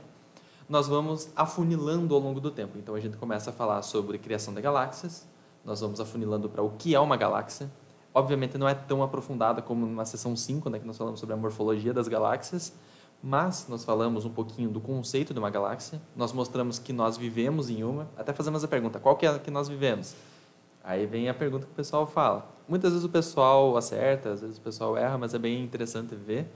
nós 0.71 0.87
vamos 0.87 1.29
afunilando 1.35 2.15
ao 2.15 2.21
longo 2.21 2.39
do 2.39 2.49
tempo. 2.49 2.77
Então 2.77 2.95
a 2.95 2.99
gente 2.99 3.17
começa 3.17 3.49
a 3.49 3.53
falar 3.53 3.81
sobre 3.81 4.17
criação 4.17 4.53
de 4.53 4.61
galáxias, 4.61 5.27
nós 5.65 5.81
vamos 5.81 5.99
afunilando 5.99 6.47
para 6.47 6.63
o 6.63 6.69
que 6.71 6.95
é 6.95 6.99
uma 6.99 7.17
galáxia. 7.17 7.69
Obviamente 8.13 8.57
não 8.57 8.69
é 8.69 8.73
tão 8.73 9.03
aprofundada 9.03 9.61
como 9.61 9.85
na 9.85 10.05
sessão 10.05 10.33
5, 10.33 10.69
né, 10.69 10.79
que 10.79 10.87
nós 10.87 10.97
falamos 10.97 11.19
sobre 11.19 11.33
a 11.33 11.37
morfologia 11.37 11.93
das 11.93 12.07
galáxias, 12.07 12.73
mas 13.23 13.67
nós 13.69 13.83
falamos 13.83 14.25
um 14.25 14.29
pouquinho 14.29 14.69
do 14.69 14.79
conceito 14.79 15.33
de 15.33 15.39
uma 15.39 15.49
galáxia, 15.49 16.01
nós 16.15 16.33
mostramos 16.33 16.79
que 16.79 16.91
nós 16.91 17.17
vivemos 17.17 17.69
em 17.69 17.83
uma, 17.83 18.07
até 18.17 18.33
fazemos 18.33 18.63
a 18.63 18.67
pergunta, 18.67 18.99
qual 18.99 19.15
que 19.15 19.25
é 19.25 19.29
a 19.29 19.39
que 19.39 19.51
nós 19.51 19.67
vivemos? 19.67 20.15
Aí 20.83 21.05
vem 21.05 21.29
a 21.29 21.33
pergunta 21.33 21.65
que 21.65 21.71
o 21.71 21.75
pessoal 21.75 22.07
fala. 22.07 22.49
Muitas 22.67 22.91
vezes 22.91 23.05
o 23.05 23.09
pessoal 23.09 23.77
acerta, 23.77 24.31
às 24.31 24.41
vezes 24.41 24.57
o 24.57 24.61
pessoal 24.61 24.97
erra, 24.97 25.17
mas 25.17 25.33
é 25.33 25.37
bem 25.37 25.63
interessante 25.63 26.15
ver 26.15 26.47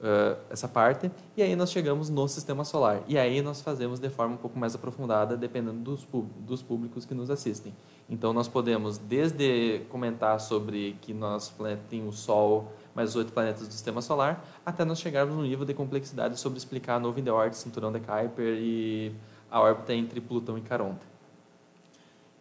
uh, 0.00 0.38
essa 0.50 0.68
parte. 0.68 1.10
E 1.36 1.42
aí 1.42 1.56
nós 1.56 1.72
chegamos 1.72 2.08
no 2.08 2.28
sistema 2.28 2.64
solar. 2.64 3.02
E 3.08 3.18
aí 3.18 3.42
nós 3.42 3.60
fazemos 3.60 3.98
de 3.98 4.08
forma 4.08 4.34
um 4.34 4.38
pouco 4.38 4.58
mais 4.58 4.74
aprofundada, 4.74 5.36
dependendo 5.36 5.80
dos, 5.80 6.06
dos 6.38 6.62
públicos 6.62 7.04
que 7.04 7.14
nos 7.14 7.30
assistem. 7.30 7.74
Então 8.08 8.32
nós 8.32 8.46
podemos 8.46 8.98
desde 8.98 9.80
comentar 9.88 10.38
sobre 10.40 10.96
que 11.00 11.12
nosso 11.12 11.54
planeta 11.54 11.82
tem 11.88 12.06
o 12.06 12.12
Sol, 12.12 12.72
mais 12.94 13.16
oito 13.16 13.32
planetas 13.32 13.66
do 13.66 13.72
sistema 13.72 14.00
solar, 14.00 14.44
até 14.64 14.84
nós 14.84 15.00
chegarmos 15.00 15.34
no 15.34 15.42
nível 15.42 15.64
de 15.64 15.74
complexidade 15.74 16.38
sobre 16.38 16.58
explicar 16.58 16.96
a 16.96 17.00
nuvem 17.00 17.24
de 17.24 17.30
Oort, 17.30 17.54
cinturão 17.56 17.90
de 17.92 18.00
Kuiper 18.00 18.56
e 18.58 19.12
a 19.50 19.60
órbita 19.60 19.92
entre 19.92 20.20
Plutão 20.20 20.56
e 20.56 20.60
Caronte. 20.60 21.04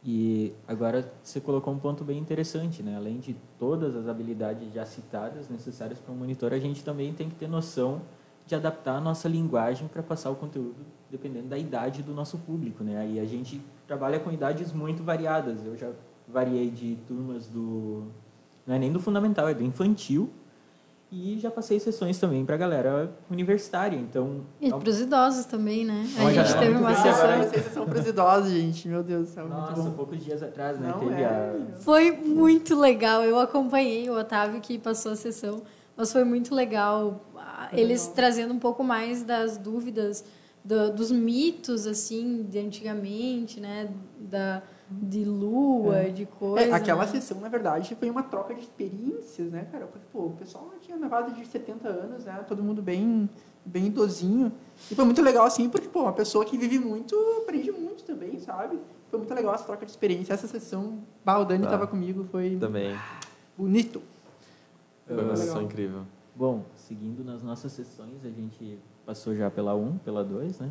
E 0.05 0.53
agora 0.67 1.11
você 1.23 1.39
colocou 1.39 1.73
um 1.73 1.79
ponto 1.79 2.03
bem 2.03 2.19
interessante, 2.19 2.83
né? 2.83 2.97
Além 2.97 3.19
de 3.19 3.35
todas 3.57 3.95
as 3.95 4.07
habilidades 4.07 4.71
já 4.73 4.85
citadas 4.85 5.49
necessárias 5.49 5.97
para 5.97 6.13
um 6.13 6.17
monitor, 6.17 6.53
a 6.53 6.59
gente 6.59 6.83
também 6.83 7.13
tem 7.13 7.29
que 7.29 7.35
ter 7.35 7.47
noção 7.47 8.01
de 8.45 8.53
adaptar 8.53 8.97
a 8.97 9.01
nossa 9.01 9.29
linguagem 9.29 9.87
para 9.87 10.03
passar 10.03 10.29
o 10.29 10.35
conteúdo 10.35 10.75
dependendo 11.09 11.47
da 11.47 11.57
idade 11.57 12.03
do 12.03 12.13
nosso 12.13 12.37
público, 12.39 12.83
né? 12.83 12.97
Aí 12.97 13.19
a 13.19 13.25
gente 13.25 13.61
trabalha 13.87 14.19
com 14.19 14.29
idades 14.29 14.73
muito 14.73 15.03
variadas. 15.03 15.65
Eu 15.65 15.77
já 15.77 15.89
variei 16.27 16.69
de 16.69 16.97
turmas 17.07 17.47
do 17.47 18.11
não 18.65 18.75
é 18.75 18.79
nem 18.79 18.91
do 18.91 18.99
fundamental, 18.99 19.47
é 19.47 19.53
do 19.53 19.63
infantil. 19.63 20.29
E 21.15 21.37
já 21.39 21.51
passei 21.51 21.79
sessões 21.79 22.17
também 22.17 22.43
para 22.43 22.55
a 22.55 22.57
galera 22.57 23.11
universitária. 23.29 23.95
Então, 23.95 24.41
E 24.59 24.65
é 24.67 24.69
para 24.75 24.89
os 24.89 24.99
idosos 24.99 25.45
também, 25.45 25.85
né? 25.85 26.07
A 26.17 26.23
Olha, 26.23 26.43
gente 26.43 26.55
é 26.55 26.59
teve 26.59 26.71
muito 26.71 26.79
uma 26.81 26.93
bem, 26.93 27.03
sessão. 27.03 27.23
Agora 27.29 27.47
vocês 27.49 27.65
são 27.73 27.85
pros 27.85 28.07
idosos, 28.07 28.51
gente. 28.51 28.87
Meu 28.87 29.03
Deus 29.03 29.27
do 29.27 29.33
céu, 29.33 29.45
muito 29.47 29.59
nossa, 29.59 29.81
bom. 29.83 29.91
poucos 29.91 30.23
dias 30.23 30.41
atrás, 30.41 30.79
né? 30.79 30.87
Não 30.91 30.99
teve 30.99 31.21
é. 31.21 31.25
a 31.25 31.75
Foi 31.81 32.11
muito 32.11 32.75
legal. 32.79 33.21
Eu 33.23 33.37
acompanhei 33.39 34.09
o 34.09 34.17
Otávio 34.17 34.59
que 34.59 34.79
passou 34.79 35.11
a 35.11 35.15
sessão, 35.15 35.61
mas 35.95 36.11
foi 36.11 36.23
muito 36.23 36.55
legal. 36.55 37.23
ah, 37.37 37.69
Eles 37.73 38.07
trazendo 38.07 38.51
um 38.51 38.59
pouco 38.59 38.83
mais 38.83 39.21
das 39.23 39.55
dúvidas 39.57 40.25
do- 40.65 40.91
dos 40.93 41.11
mitos 41.11 41.85
assim 41.85 42.43
de 42.49 42.57
antigamente, 42.57 43.59
né? 43.59 43.89
Da 44.19 44.63
de 44.89 45.23
lua, 45.25 46.09
de 46.11 46.25
coisa. 46.25 46.67
É, 46.67 46.73
aquela 46.73 47.05
né? 47.05 47.11
sessão, 47.11 47.39
na 47.39 47.49
verdade, 47.49 47.95
foi 47.95 48.09
uma 48.09 48.23
troca 48.23 48.53
de 48.53 48.61
experiências, 48.61 49.51
né, 49.51 49.67
cara? 49.71 49.87
Porque, 49.87 50.05
pô, 50.11 50.25
o 50.27 50.31
pessoal 50.31 50.71
tinha 50.81 50.97
levado 50.97 51.33
de 51.33 51.45
70 51.45 51.87
anos, 51.87 52.25
né? 52.25 52.43
Todo 52.47 52.63
mundo 52.63 52.81
bem, 52.81 53.29
bem 53.65 53.87
idosinho. 53.87 54.51
E 54.91 54.95
foi 54.95 55.05
muito 55.05 55.21
legal, 55.21 55.45
assim, 55.45 55.69
porque, 55.69 55.87
pô, 55.87 56.01
uma 56.03 56.13
pessoa 56.13 56.45
que 56.45 56.57
vive 56.57 56.79
muito, 56.79 57.15
aprende 57.41 57.71
muito 57.71 58.03
também, 58.03 58.39
sabe? 58.39 58.79
Foi 59.09 59.19
muito 59.19 59.33
legal 59.33 59.53
essa 59.55 59.63
troca 59.63 59.85
de 59.85 59.91
experiência. 59.91 60.33
Essa 60.33 60.47
sessão, 60.47 60.99
bah, 61.23 61.37
o 61.39 61.45
Dani 61.45 61.63
Tá. 61.63 61.71
tava 61.71 61.87
comigo, 61.87 62.25
foi 62.31 62.57
Também 62.59 62.95
bonito. 63.57 64.01
foi 65.07 65.23
uma 65.23 65.35
sessão 65.35 65.61
incrível. 65.61 66.01
Bom, 66.35 66.63
seguindo 66.75 67.23
nas 67.23 67.43
nossas 67.43 67.71
sessões, 67.71 68.25
a 68.25 68.29
gente 68.29 68.79
passou 69.05 69.35
já 69.35 69.51
pela 69.51 69.75
1, 69.75 69.97
pela 69.99 70.23
2, 70.23 70.59
né? 70.59 70.69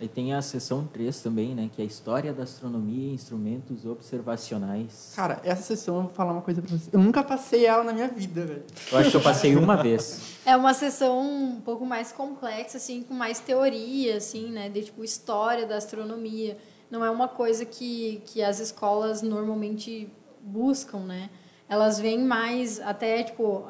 Aí 0.00 0.06
tem 0.06 0.32
a 0.32 0.40
sessão 0.40 0.86
3 0.86 1.20
também, 1.20 1.54
né? 1.56 1.68
Que 1.74 1.82
é 1.82 1.84
a 1.84 1.86
História 1.86 2.32
da 2.32 2.44
Astronomia 2.44 3.10
e 3.10 3.14
Instrumentos 3.14 3.84
Observacionais. 3.84 5.12
Cara, 5.16 5.40
essa 5.42 5.62
sessão, 5.62 5.96
eu 5.96 6.02
vou 6.02 6.10
falar 6.10 6.32
uma 6.32 6.42
coisa 6.42 6.62
pra 6.62 6.70
vocês. 6.70 6.88
Eu 6.92 7.00
nunca 7.00 7.22
passei 7.24 7.66
ela 7.66 7.82
na 7.82 7.92
minha 7.92 8.06
vida, 8.06 8.46
velho. 8.46 8.64
Eu 8.92 8.98
acho 8.98 9.10
que 9.10 9.16
eu 9.16 9.20
passei 9.20 9.56
uma 9.56 9.76
vez. 9.82 10.38
É 10.46 10.56
uma 10.56 10.72
sessão 10.72 11.20
um 11.20 11.60
pouco 11.60 11.84
mais 11.84 12.12
complexa, 12.12 12.76
assim, 12.76 13.02
com 13.02 13.12
mais 13.12 13.40
teoria, 13.40 14.18
assim, 14.18 14.50
né? 14.50 14.68
De, 14.68 14.84
tipo, 14.84 15.02
história 15.02 15.66
da 15.66 15.76
astronomia. 15.76 16.56
Não 16.88 17.04
é 17.04 17.10
uma 17.10 17.26
coisa 17.26 17.64
que, 17.64 18.22
que 18.26 18.40
as 18.40 18.60
escolas 18.60 19.20
normalmente 19.20 20.08
buscam, 20.40 21.00
né? 21.00 21.28
Elas 21.68 21.98
vêm 21.98 22.20
mais, 22.20 22.80
até, 22.80 23.24
tipo, 23.24 23.66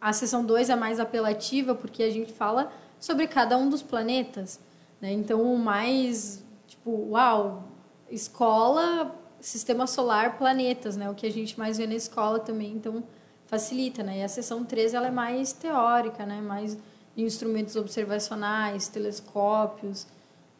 a 0.00 0.12
sessão 0.12 0.44
2 0.44 0.70
é 0.70 0.76
mais 0.76 0.98
apelativa, 0.98 1.72
porque 1.74 2.02
a 2.02 2.10
gente 2.10 2.32
fala 2.32 2.70
sobre 2.98 3.26
cada 3.28 3.56
um 3.56 3.68
dos 3.68 3.80
planetas, 3.80 4.58
né? 5.00 5.12
Então, 5.12 5.42
o 5.42 5.58
mais, 5.58 6.44
tipo, 6.66 7.10
uau, 7.10 7.64
escola, 8.10 9.14
sistema 9.40 9.86
solar, 9.86 10.38
planetas, 10.38 10.96
né? 10.96 11.08
O 11.10 11.14
que 11.14 11.26
a 11.26 11.30
gente 11.30 11.58
mais 11.58 11.78
vê 11.78 11.86
na 11.86 11.94
escola 11.94 12.38
também, 12.38 12.72
então 12.72 13.02
facilita, 13.46 14.02
né? 14.02 14.18
E 14.18 14.22
a 14.22 14.28
sessão 14.28 14.64
13 14.64 14.96
ela 14.96 15.08
é 15.08 15.10
mais 15.10 15.52
teórica, 15.52 16.26
né? 16.26 16.40
Mais 16.40 16.76
instrumentos 17.16 17.76
observacionais, 17.76 18.88
telescópios, 18.88 20.06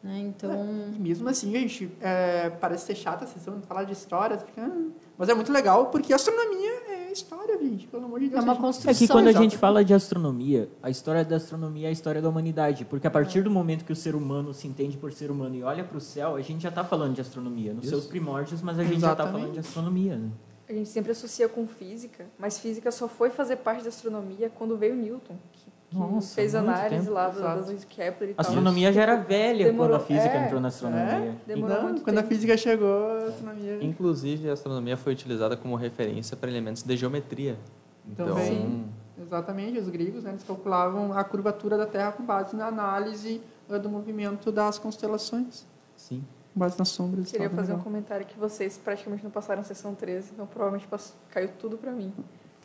né? 0.03 0.19
Então, 0.19 0.51
E 0.95 0.99
mesmo 0.99 1.27
assim, 1.29 1.51
gente, 1.51 1.91
é, 2.01 2.49
parece 2.49 2.85
ser 2.85 2.95
chata 2.95 3.25
a 3.25 3.27
sessão, 3.27 3.61
falar 3.61 3.83
de 3.83 3.93
histórias, 3.93 4.43
ah, 4.57 4.87
mas 5.17 5.29
é 5.29 5.33
muito 5.33 5.51
legal, 5.51 5.87
porque 5.87 6.13
astronomia 6.13 6.71
é 6.89 6.98
história, 7.11 7.57
gente, 7.57 7.87
pelo 7.87 8.05
amor 8.05 8.19
de 8.19 8.29
Deus. 8.29 8.41
é 8.41 8.43
uma 8.43 8.53
gente. 8.53 8.61
construção. 8.61 8.91
É 8.91 8.95
que 8.95 9.07
quando 9.07 9.27
a 9.27 9.31
gente 9.31 9.57
fala 9.57 9.83
de 9.83 9.93
astronomia, 9.93 10.69
a 10.81 10.89
história 10.89 11.23
da 11.23 11.35
astronomia 11.35 11.87
é 11.87 11.89
a 11.89 11.91
história 11.91 12.21
da 12.21 12.29
humanidade. 12.29 12.85
Porque 12.85 13.07
a 13.07 13.11
partir 13.11 13.43
do 13.43 13.51
momento 13.51 13.85
que 13.85 13.93
o 13.93 13.95
ser 13.95 14.15
humano 14.15 14.53
se 14.53 14.67
entende 14.67 14.97
por 14.97 15.11
ser 15.11 15.31
humano 15.31 15.55
e 15.55 15.63
olha 15.63 15.83
para 15.83 15.97
o 15.97 16.01
céu, 16.01 16.35
a 16.35 16.41
gente 16.41 16.61
já 16.61 16.69
está 16.69 16.83
falando 16.83 17.15
de 17.15 17.21
astronomia. 17.21 17.73
Nos 17.73 17.85
Isso. 17.85 17.95
seus 17.95 18.05
primórdios, 18.05 18.61
mas 18.61 18.79
a 18.79 18.83
gente 18.83 18.99
já 18.99 19.11
está 19.11 19.23
Exatamente. 19.23 19.41
falando 19.41 19.53
de 19.53 19.59
astronomia. 19.59 20.15
Né? 20.17 20.29
A 20.69 20.73
gente 20.73 20.89
sempre 20.89 21.11
associa 21.11 21.49
com 21.49 21.65
física, 21.65 22.27
mas 22.37 22.59
física 22.59 22.91
só 22.91 23.07
foi 23.07 23.31
fazer 23.31 23.55
parte 23.55 23.81
da 23.81 23.89
astronomia 23.89 24.51
quando 24.51 24.77
veio 24.77 24.95
Newton, 24.95 25.35
que, 25.51 25.63
que 25.63 25.68
Nossa, 25.91 26.35
fez 26.35 26.53
análise 26.53 26.99
tempo. 27.05 27.11
lá 27.11 27.29
do- 27.29 27.39
Exato. 27.39 27.71
das 27.73 27.83
Kepler 27.85 28.29
e 28.29 28.33
A 28.33 28.35
tal. 28.35 28.45
astronomia 28.45 28.93
já 28.93 29.01
era 29.01 29.15
velha 29.15 29.65
Demorou- 29.65 29.89
quando 29.97 30.01
a 30.01 30.05
física 30.05 30.35
é, 30.37 30.45
entrou 30.45 30.61
na 30.61 30.67
astronomia. 30.67 31.35
Demorou 31.47 31.75
Não, 31.77 31.83
muito 31.83 32.01
quando 32.03 32.17
a 32.17 32.21
tempo. 32.21 32.33
física 32.33 32.55
chegou, 32.57 33.11
a 33.11 33.17
astronomia... 33.25 33.83
Inclusive, 33.83 34.49
a 34.49 34.53
astronomia 34.53 34.95
foi 34.97 35.13
utilizada 35.13 35.57
como 35.57 35.75
referência 35.75 36.37
para 36.37 36.49
elementos 36.49 36.83
de 36.83 36.95
geometria. 36.95 37.57
Então, 38.07 38.27
Também. 38.27 38.85
Exatamente, 39.21 39.79
os 39.79 39.89
gregos, 39.89 40.23
né, 40.23 40.29
eles 40.31 40.43
calculavam 40.43 41.11
a 41.11 41.23
curvatura 41.23 41.77
da 41.77 41.85
Terra 41.85 42.11
com 42.13 42.23
base 42.23 42.55
na 42.55 42.67
análise 42.67 43.41
eh, 43.69 43.77
do 43.77 43.89
movimento 43.89 44.51
das 44.51 44.79
constelações, 44.79 45.65
sim. 45.97 46.23
com 46.53 46.59
base 46.59 46.79
nas 46.79 46.87
sombras. 46.89 47.29
Queria 47.31 47.49
fazer 47.49 47.73
um 47.73 47.75
legal. 47.75 47.83
comentário 47.83 48.25
que 48.25 48.39
vocês 48.39 48.77
praticamente 48.77 49.23
não 49.23 49.29
passaram 49.29 49.59
a 49.61 49.63
sessão 49.63 49.93
13, 49.93 50.31
então 50.33 50.45
provavelmente 50.47 50.87
pass- 50.87 51.13
caiu 51.31 51.49
tudo 51.59 51.77
pra 51.77 51.91
mim. 51.91 52.13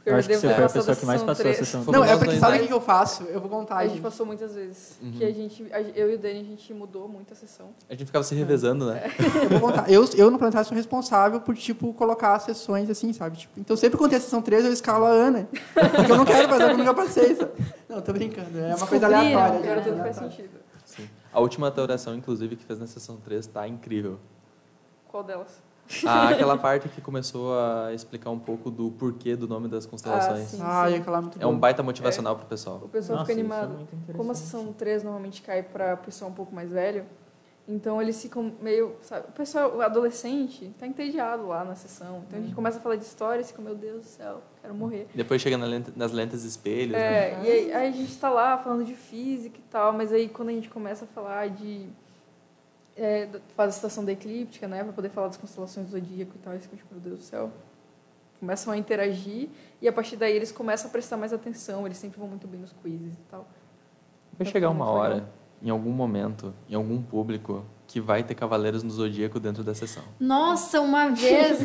Porque 0.05 0.11
Eu 0.11 0.13
eu 0.13 0.19
acho 0.19 0.29
que 0.29 0.37
você 0.37 0.55
foi 0.55 0.65
a 0.65 0.69
pessoa 0.69 0.97
que 0.97 1.07
mais 1.07 1.23
passou 1.23 1.33
a 1.33 1.45
três. 1.45 1.57
sessão. 1.57 1.83
Fomos 1.83 1.99
Não, 1.99 2.07
é 2.07 2.15
porque 2.19 2.37
sabe 2.39 2.59
o 2.59 2.61
que 2.61 2.67
que 2.67 2.73
eu 2.75 2.81
faço? 2.81 3.23
Eu 3.23 3.41
vou 3.41 3.49
contar, 3.49 3.77
A 3.79 3.83
gente. 3.85 3.93
gente 3.95 4.03
passou 4.03 4.27
muitas 4.27 4.55
vezes. 4.55 4.99
Uhum. 5.03 5.13
Que 5.13 5.25
a 5.25 5.33
gente, 5.33 5.67
a- 5.73 5.81
eu 5.81 6.11
e 6.11 6.15
o 6.17 6.19
Dani, 6.19 6.41
a 6.41 6.45
gente 6.45 6.75
mudou 6.75 7.09
muito 7.09 7.33
a 7.33 7.37
sessão. 7.37 7.71
A 7.89 7.95
gente 7.95 8.05
ficava 8.05 8.23
se 8.23 8.35
revezando, 8.35 8.85
né? 8.93 9.11
Eu 9.51 9.59
vou 9.59 9.61
contar. 9.71 9.91
Eu, 9.91 10.05
eu 10.15 10.31
no 10.31 10.37
planetário 10.39 10.69
sou 10.69 10.77
responsável 10.77 11.41
por, 11.41 11.57
tipo, 11.57 11.91
colocar 11.95 12.35
as 12.35 12.43
sessões 12.43 12.91
assim, 12.91 13.15
sabe? 13.15 13.39
Tipo, 13.39 13.59
então 13.59 13.75
sempre 13.79 13.97
quando 13.97 14.11
tem 14.11 14.19
a 14.19 14.21
sessão 14.21 14.43
3, 14.43 14.67
eu 14.67 14.73
escalo 14.75 15.07
a 15.07 15.11
Ana. 15.11 15.49
Porque 15.73 16.13
eu 16.13 16.17
não 16.19 16.27
quero 16.27 16.49
fazer, 16.51 16.71
eu 16.71 16.77
nunca 16.77 16.93
passei, 16.93 17.35
sabe? 17.35 17.53
Não, 17.89 18.03
tô 18.03 18.13
brincando. 18.13 18.59
É 18.59 18.75
uma 18.75 18.87
coisa 18.87 19.09
Descobriram, 19.09 19.41
aleatória. 19.41 19.71
Agora 19.73 19.81
tudo 19.83 19.99
faz 20.03 20.17
sentido. 20.17 20.51
Sim. 20.85 21.09
A 21.33 21.41
última 21.41 21.67
alteração, 21.69 22.15
inclusive, 22.15 22.57
que 22.57 22.65
fez 22.67 22.79
na 22.79 22.87
sessão 22.87 23.17
3 23.17 23.47
tá 23.47 23.67
incrível. 23.67 24.19
Qual 25.09 25.25
delas? 25.25 25.64
Ah, 26.07 26.31
aquela 26.31 26.57
parte 26.57 26.89
que 26.89 27.01
começou 27.01 27.53
a 27.59 27.93
explicar 27.93 28.31
um 28.31 28.39
pouco 28.39 28.71
do 28.71 28.91
porquê 28.93 29.37
do 29.37 29.47
nome 29.47 29.69
das 29.69 29.85
constelações. 29.87 30.49
sim. 30.49 30.59
Ai, 30.61 30.97
aquela 30.97 31.19
é 31.19 31.21
muito 31.21 31.43
é 31.43 31.47
um 31.47 31.59
baita 31.59 31.83
motivacional 31.83 32.37
pro 32.37 32.47
pessoal. 32.47 32.81
O 32.85 32.89
pessoal 32.89 33.19
Nossa, 33.19 33.31
fica 33.31 33.39
é 33.39 33.43
animado. 33.43 33.75
interessante. 33.83 34.17
Como 34.17 34.31
a 34.31 34.35
sessão 34.35 34.73
3 34.73 35.03
normalmente 35.03 35.43
cai 35.43 35.63
para 35.63 35.97
pessoal 35.99 36.31
um 36.31 36.35
pouco 36.35 36.55
mais 36.55 36.73
velho, 36.73 37.05
então 37.69 38.01
eles 38.01 38.21
ficam 38.21 38.53
meio. 38.61 38.95
Sabe, 39.03 39.27
o 39.29 39.33
pessoal, 39.33 39.77
o 39.77 39.83
adolescente, 39.83 40.75
tá 40.79 40.87
entediado 40.87 41.47
lá 41.47 41.65
na 41.65 41.75
sessão. 41.75 42.23
Então 42.27 42.39
a 42.39 42.43
gente 42.43 42.55
começa 42.55 42.79
a 42.79 42.81
falar 42.81 42.97
de 42.97 43.05
história 43.05 43.41
e 43.43 43.45
fica, 43.45 43.61
meu 43.63 43.75
Deus 43.75 44.03
do 44.03 44.07
céu, 44.09 44.43
quero 44.63 44.75
morrer. 44.75 45.07
Depois 45.15 45.41
chega 45.41 45.57
na 45.59 45.67
lente- 45.67 45.93
nas 45.97 46.13
lentes 46.13 46.45
espelhos. 46.45 46.93
né? 46.93 47.31
É, 47.31 47.41
e 47.43 47.51
aí, 47.51 47.73
aí 47.73 47.89
a 47.89 47.93
gente 47.93 48.17
tá 48.19 48.29
lá 48.31 48.57
falando 48.59 48.85
de 48.85 48.95
física 48.95 49.59
e 49.59 49.63
tal, 49.71 49.93
mas 49.93 50.13
aí 50.13 50.29
quando 50.29 50.49
a 50.49 50.53
gente 50.53 50.69
começa 50.71 51.05
a 51.05 51.09
falar 51.09 51.49
de. 51.49 51.89
É, 52.97 53.29
faz 53.57 53.75
a 53.75 53.77
estação 53.77 54.05
da 54.05 54.13
eclíptica, 54.13 54.69
né, 54.69 54.85
para 54.85 54.93
poder 54.93 55.09
falar 55.09 55.27
das 55.27 55.37
constelações 55.37 55.87
do 55.89 55.93
zodíaco 55.93 56.33
e 56.37 56.39
tal, 56.39 56.53
eles 56.53 56.65
ficam 56.65 56.79
tipo, 56.79 56.95
meu 56.95 57.03
Deus 57.03 57.19
do 57.19 57.25
céu. 57.25 57.51
Começam 58.39 58.73
a 58.73 58.77
interagir 58.77 59.49
e 59.81 59.89
a 59.89 59.93
partir 59.93 60.17
daí 60.17 60.35
eles 60.37 60.53
começam 60.53 60.89
a 60.89 60.93
prestar 60.93 61.17
mais 61.17 61.33
atenção, 61.33 61.87
eles 61.87 61.97
sempre 61.97 62.19
vão 62.19 62.29
muito 62.29 62.47
bem 62.47 62.61
nos 62.61 62.73
quizzes 62.73 63.15
e 63.15 63.23
tal. 63.31 63.49
Vai 64.39 64.47
chegar 64.47 64.71
uma 64.71 64.85
Muito 64.85 64.97
legal. 64.97 65.13
hora, 65.17 65.29
em 65.63 65.71
algum 65.71 65.91
momento, 65.91 66.53
em 66.69 66.75
algum 66.75 67.03
público, 67.03 67.65
que 67.95 68.01
vai 68.01 68.25
ter 68.25 68.35
cavaleiros 68.35 68.83
no 68.83 68.91
zodíaco 68.91 69.39
dentro 69.39 69.63
da 69.63 69.73
sessão. 69.73 70.03
Nossa, 70.19 70.81
uma 70.81 71.11
vez. 71.11 71.61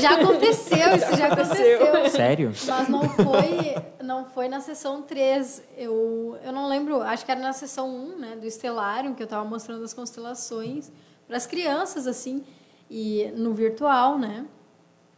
Já 0.00 0.14
aconteceu, 0.14 0.96
isso 0.96 1.14
já 1.14 1.26
Aconteceu. 1.26 2.08
Sério? 2.08 2.52
Mas 2.66 2.88
não 2.88 3.02
foi, 3.02 3.74
não 4.02 4.24
foi 4.24 4.48
na 4.48 4.60
sessão 4.60 5.02
3. 5.02 5.62
Eu, 5.76 6.38
eu 6.42 6.52
não 6.54 6.66
lembro, 6.70 7.02
acho 7.02 7.22
que 7.22 7.30
era 7.30 7.38
na 7.38 7.52
sessão 7.52 7.86
1, 7.86 8.18
né, 8.18 8.36
do 8.36 8.46
Stellarium, 8.46 9.12
que 9.12 9.22
eu 9.22 9.26
estava 9.26 9.44
mostrando 9.44 9.84
as 9.84 9.92
constelações 9.92 10.90
para 11.26 11.36
as 11.36 11.46
crianças, 11.46 12.06
assim, 12.06 12.42
e 12.90 13.30
no 13.36 13.52
virtual, 13.52 14.18
né? 14.18 14.46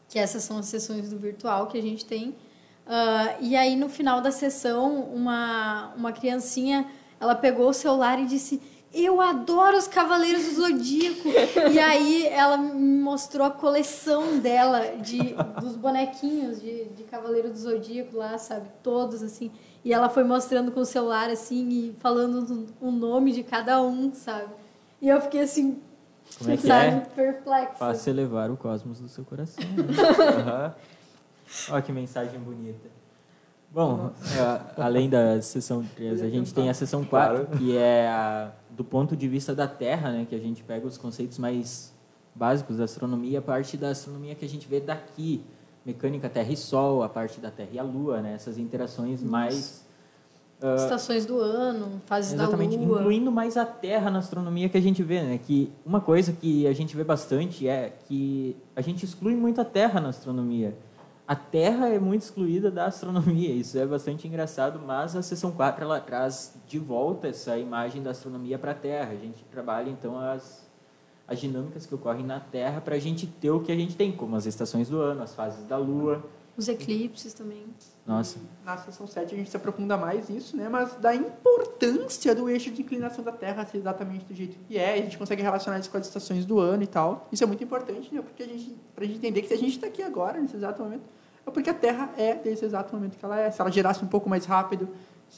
Que 0.08 0.18
essas 0.18 0.42
são 0.42 0.58
as 0.58 0.66
sessões 0.66 1.10
do 1.10 1.16
virtual 1.16 1.68
que 1.68 1.78
a 1.78 1.82
gente 1.82 2.04
tem. 2.04 2.34
Ah, 2.88 3.36
e 3.40 3.54
aí, 3.54 3.76
no 3.76 3.88
final 3.88 4.20
da 4.20 4.32
sessão, 4.32 5.00
uma, 5.14 5.92
uma 5.94 6.10
criancinha, 6.10 6.90
ela 7.20 7.36
pegou 7.36 7.68
o 7.68 7.72
celular 7.72 8.18
e 8.18 8.26
disse... 8.26 8.60
Eu 8.92 9.20
adoro 9.20 9.76
os 9.76 9.86
Cavaleiros 9.86 10.44
do 10.46 10.54
Zodíaco. 10.62 11.28
E 11.72 11.78
aí 11.78 12.26
ela 12.26 12.56
me 12.56 12.98
mostrou 13.00 13.46
a 13.46 13.50
coleção 13.50 14.38
dela 14.40 14.96
de 14.96 15.34
dos 15.60 15.76
bonequinhos 15.76 16.60
de, 16.60 16.86
de 16.86 17.04
Cavaleiro 17.04 17.50
do 17.50 17.56
Zodíaco 17.56 18.16
lá, 18.16 18.36
sabe? 18.36 18.68
Todos 18.82 19.22
assim. 19.22 19.50
E 19.84 19.92
ela 19.92 20.08
foi 20.08 20.24
mostrando 20.24 20.72
com 20.72 20.80
o 20.80 20.84
celular 20.84 21.30
assim 21.30 21.68
e 21.68 21.96
falando 22.00 22.66
o 22.80 22.90
nome 22.90 23.32
de 23.32 23.44
cada 23.44 23.80
um, 23.80 24.12
sabe? 24.12 24.48
E 25.00 25.08
eu 25.08 25.20
fiquei 25.20 25.42
assim, 25.42 25.80
Como 26.36 26.50
é 26.50 26.56
que 26.56 26.66
sabe, 26.66 26.86
é? 26.96 27.00
perplexa. 27.14 27.76
Faça 27.76 28.10
elevar 28.10 28.50
o 28.50 28.56
cosmos 28.56 29.00
do 29.00 29.08
seu 29.08 29.24
coração. 29.24 29.64
né? 29.64 29.84
Aham. 30.36 30.74
Olha 31.70 31.82
que 31.82 31.92
mensagem 31.92 32.38
bonita. 32.40 32.88
Bom, 33.72 34.10
é, 34.36 34.82
além 34.82 35.08
da 35.08 35.40
sessão 35.40 35.84
3, 35.96 36.22
a 36.22 36.28
gente 36.28 36.52
tem 36.52 36.68
a 36.68 36.74
sessão 36.74 37.04
4, 37.04 37.56
que 37.56 37.76
é 37.76 38.08
a, 38.08 38.50
do 38.80 38.84
ponto 38.84 39.14
de 39.14 39.28
vista 39.28 39.54
da 39.54 39.68
Terra, 39.68 40.10
né, 40.10 40.26
que 40.26 40.34
a 40.34 40.38
gente 40.38 40.62
pega 40.62 40.86
os 40.86 40.96
conceitos 40.96 41.36
mais 41.36 41.92
básicos 42.34 42.78
da 42.78 42.84
astronomia, 42.84 43.38
a 43.38 43.42
parte 43.42 43.76
da 43.76 43.90
astronomia 43.90 44.34
que 44.34 44.42
a 44.42 44.48
gente 44.48 44.66
vê 44.66 44.80
daqui, 44.80 45.42
mecânica 45.84 46.30
Terra 46.30 46.50
e 46.50 46.56
Sol, 46.56 47.02
a 47.02 47.08
parte 47.08 47.40
da 47.40 47.50
Terra 47.50 47.68
e 47.74 47.78
a 47.78 47.82
Lua, 47.82 48.22
né, 48.22 48.32
essas 48.32 48.56
interações 48.56 49.22
mais 49.22 49.84
ah, 50.62 50.76
Estações 50.76 51.26
do 51.26 51.38
ano, 51.40 52.00
fases 52.06 52.32
Exatamente, 52.32 52.78
da 52.78 52.82
lua. 52.82 53.00
incluindo 53.00 53.30
mais 53.30 53.58
a 53.58 53.66
Terra 53.66 54.10
na 54.10 54.20
astronomia 54.20 54.66
que 54.70 54.78
a 54.78 54.80
gente 54.80 55.02
vê, 55.02 55.22
né? 55.22 55.38
Que 55.38 55.72
uma 55.86 56.02
coisa 56.02 56.34
que 56.34 56.66
a 56.66 56.72
gente 56.74 56.94
vê 56.94 57.02
bastante 57.02 57.66
é 57.66 57.96
que 58.06 58.54
a 58.76 58.82
gente 58.82 59.02
exclui 59.02 59.34
muito 59.34 59.58
a 59.58 59.64
Terra 59.64 60.02
na 60.02 60.10
astronomia. 60.10 60.76
A 61.30 61.36
Terra 61.36 61.88
é 61.88 62.00
muito 62.00 62.22
excluída 62.22 62.72
da 62.72 62.86
astronomia, 62.86 63.52
isso 63.54 63.78
é 63.78 63.86
bastante 63.86 64.26
engraçado, 64.26 64.80
mas 64.84 65.14
a 65.14 65.22
seção 65.22 65.52
4 65.52 65.84
ela 65.84 66.00
traz 66.00 66.56
de 66.66 66.76
volta 66.76 67.28
essa 67.28 67.56
imagem 67.56 68.02
da 68.02 68.10
astronomia 68.10 68.58
para 68.58 68.72
a 68.72 68.74
Terra. 68.74 69.12
A 69.12 69.16
gente 69.16 69.44
trabalha 69.44 69.88
então 69.90 70.18
as 70.18 70.68
as 71.28 71.38
dinâmicas 71.38 71.86
que 71.86 71.94
ocorrem 71.94 72.26
na 72.26 72.40
Terra 72.40 72.80
para 72.80 72.96
a 72.96 72.98
gente 72.98 73.28
ter 73.28 73.52
o 73.52 73.60
que 73.60 73.70
a 73.70 73.76
gente 73.76 73.94
tem, 73.94 74.10
como 74.10 74.34
as 74.34 74.44
estações 74.44 74.88
do 74.88 75.00
ano, 75.00 75.22
as 75.22 75.32
fases 75.32 75.64
da 75.66 75.76
Lua. 75.76 76.24
Os 76.56 76.68
eclipses 76.68 77.32
também. 77.32 77.64
Nossa, 78.04 78.40
Na 78.64 78.76
sessão 78.76 79.06
7 79.06 79.32
a 79.32 79.38
gente 79.38 79.48
se 79.48 79.56
aprofunda 79.56 79.96
mais 79.96 80.28
nisso, 80.28 80.56
né? 80.56 80.68
Mas 80.68 80.96
da 80.96 81.14
importância 81.14 82.34
do 82.34 82.48
eixo 82.48 82.72
de 82.72 82.82
inclinação 82.82 83.22
da 83.22 83.30
Terra 83.30 83.64
ser 83.64 83.78
exatamente 83.78 84.24
do 84.24 84.34
jeito 84.34 84.58
que 84.66 84.76
é. 84.76 84.94
A 84.94 84.96
gente 84.96 85.16
consegue 85.16 85.40
relacionar 85.40 85.78
isso 85.78 85.88
com 85.88 85.96
as 85.96 86.08
estações 86.08 86.44
do 86.44 86.58
ano 86.58 86.82
e 86.82 86.88
tal. 86.88 87.28
Isso 87.30 87.44
é 87.44 87.46
muito 87.46 87.62
importante, 87.62 88.12
né? 88.12 88.20
Porque 88.20 88.42
a 88.42 88.46
gente, 88.46 88.76
pra 88.96 89.04
gente 89.04 89.18
entender 89.18 89.42
que 89.42 89.48
se 89.48 89.54
a 89.54 89.58
gente 89.58 89.76
está 89.76 89.86
aqui 89.86 90.02
agora, 90.02 90.40
nesse 90.40 90.56
exato 90.56 90.82
momento, 90.82 91.04
é 91.46 91.50
porque 91.50 91.70
a 91.70 91.74
Terra 91.74 92.10
é 92.16 92.34
desse 92.34 92.64
exato 92.64 92.94
momento 92.94 93.16
que 93.16 93.24
ela 93.24 93.38
é. 93.38 93.50
Se 93.50 93.60
ela 93.60 93.70
girasse 93.70 94.04
um 94.04 94.08
pouco 94.08 94.28
mais 94.28 94.44
rápido, 94.44 94.88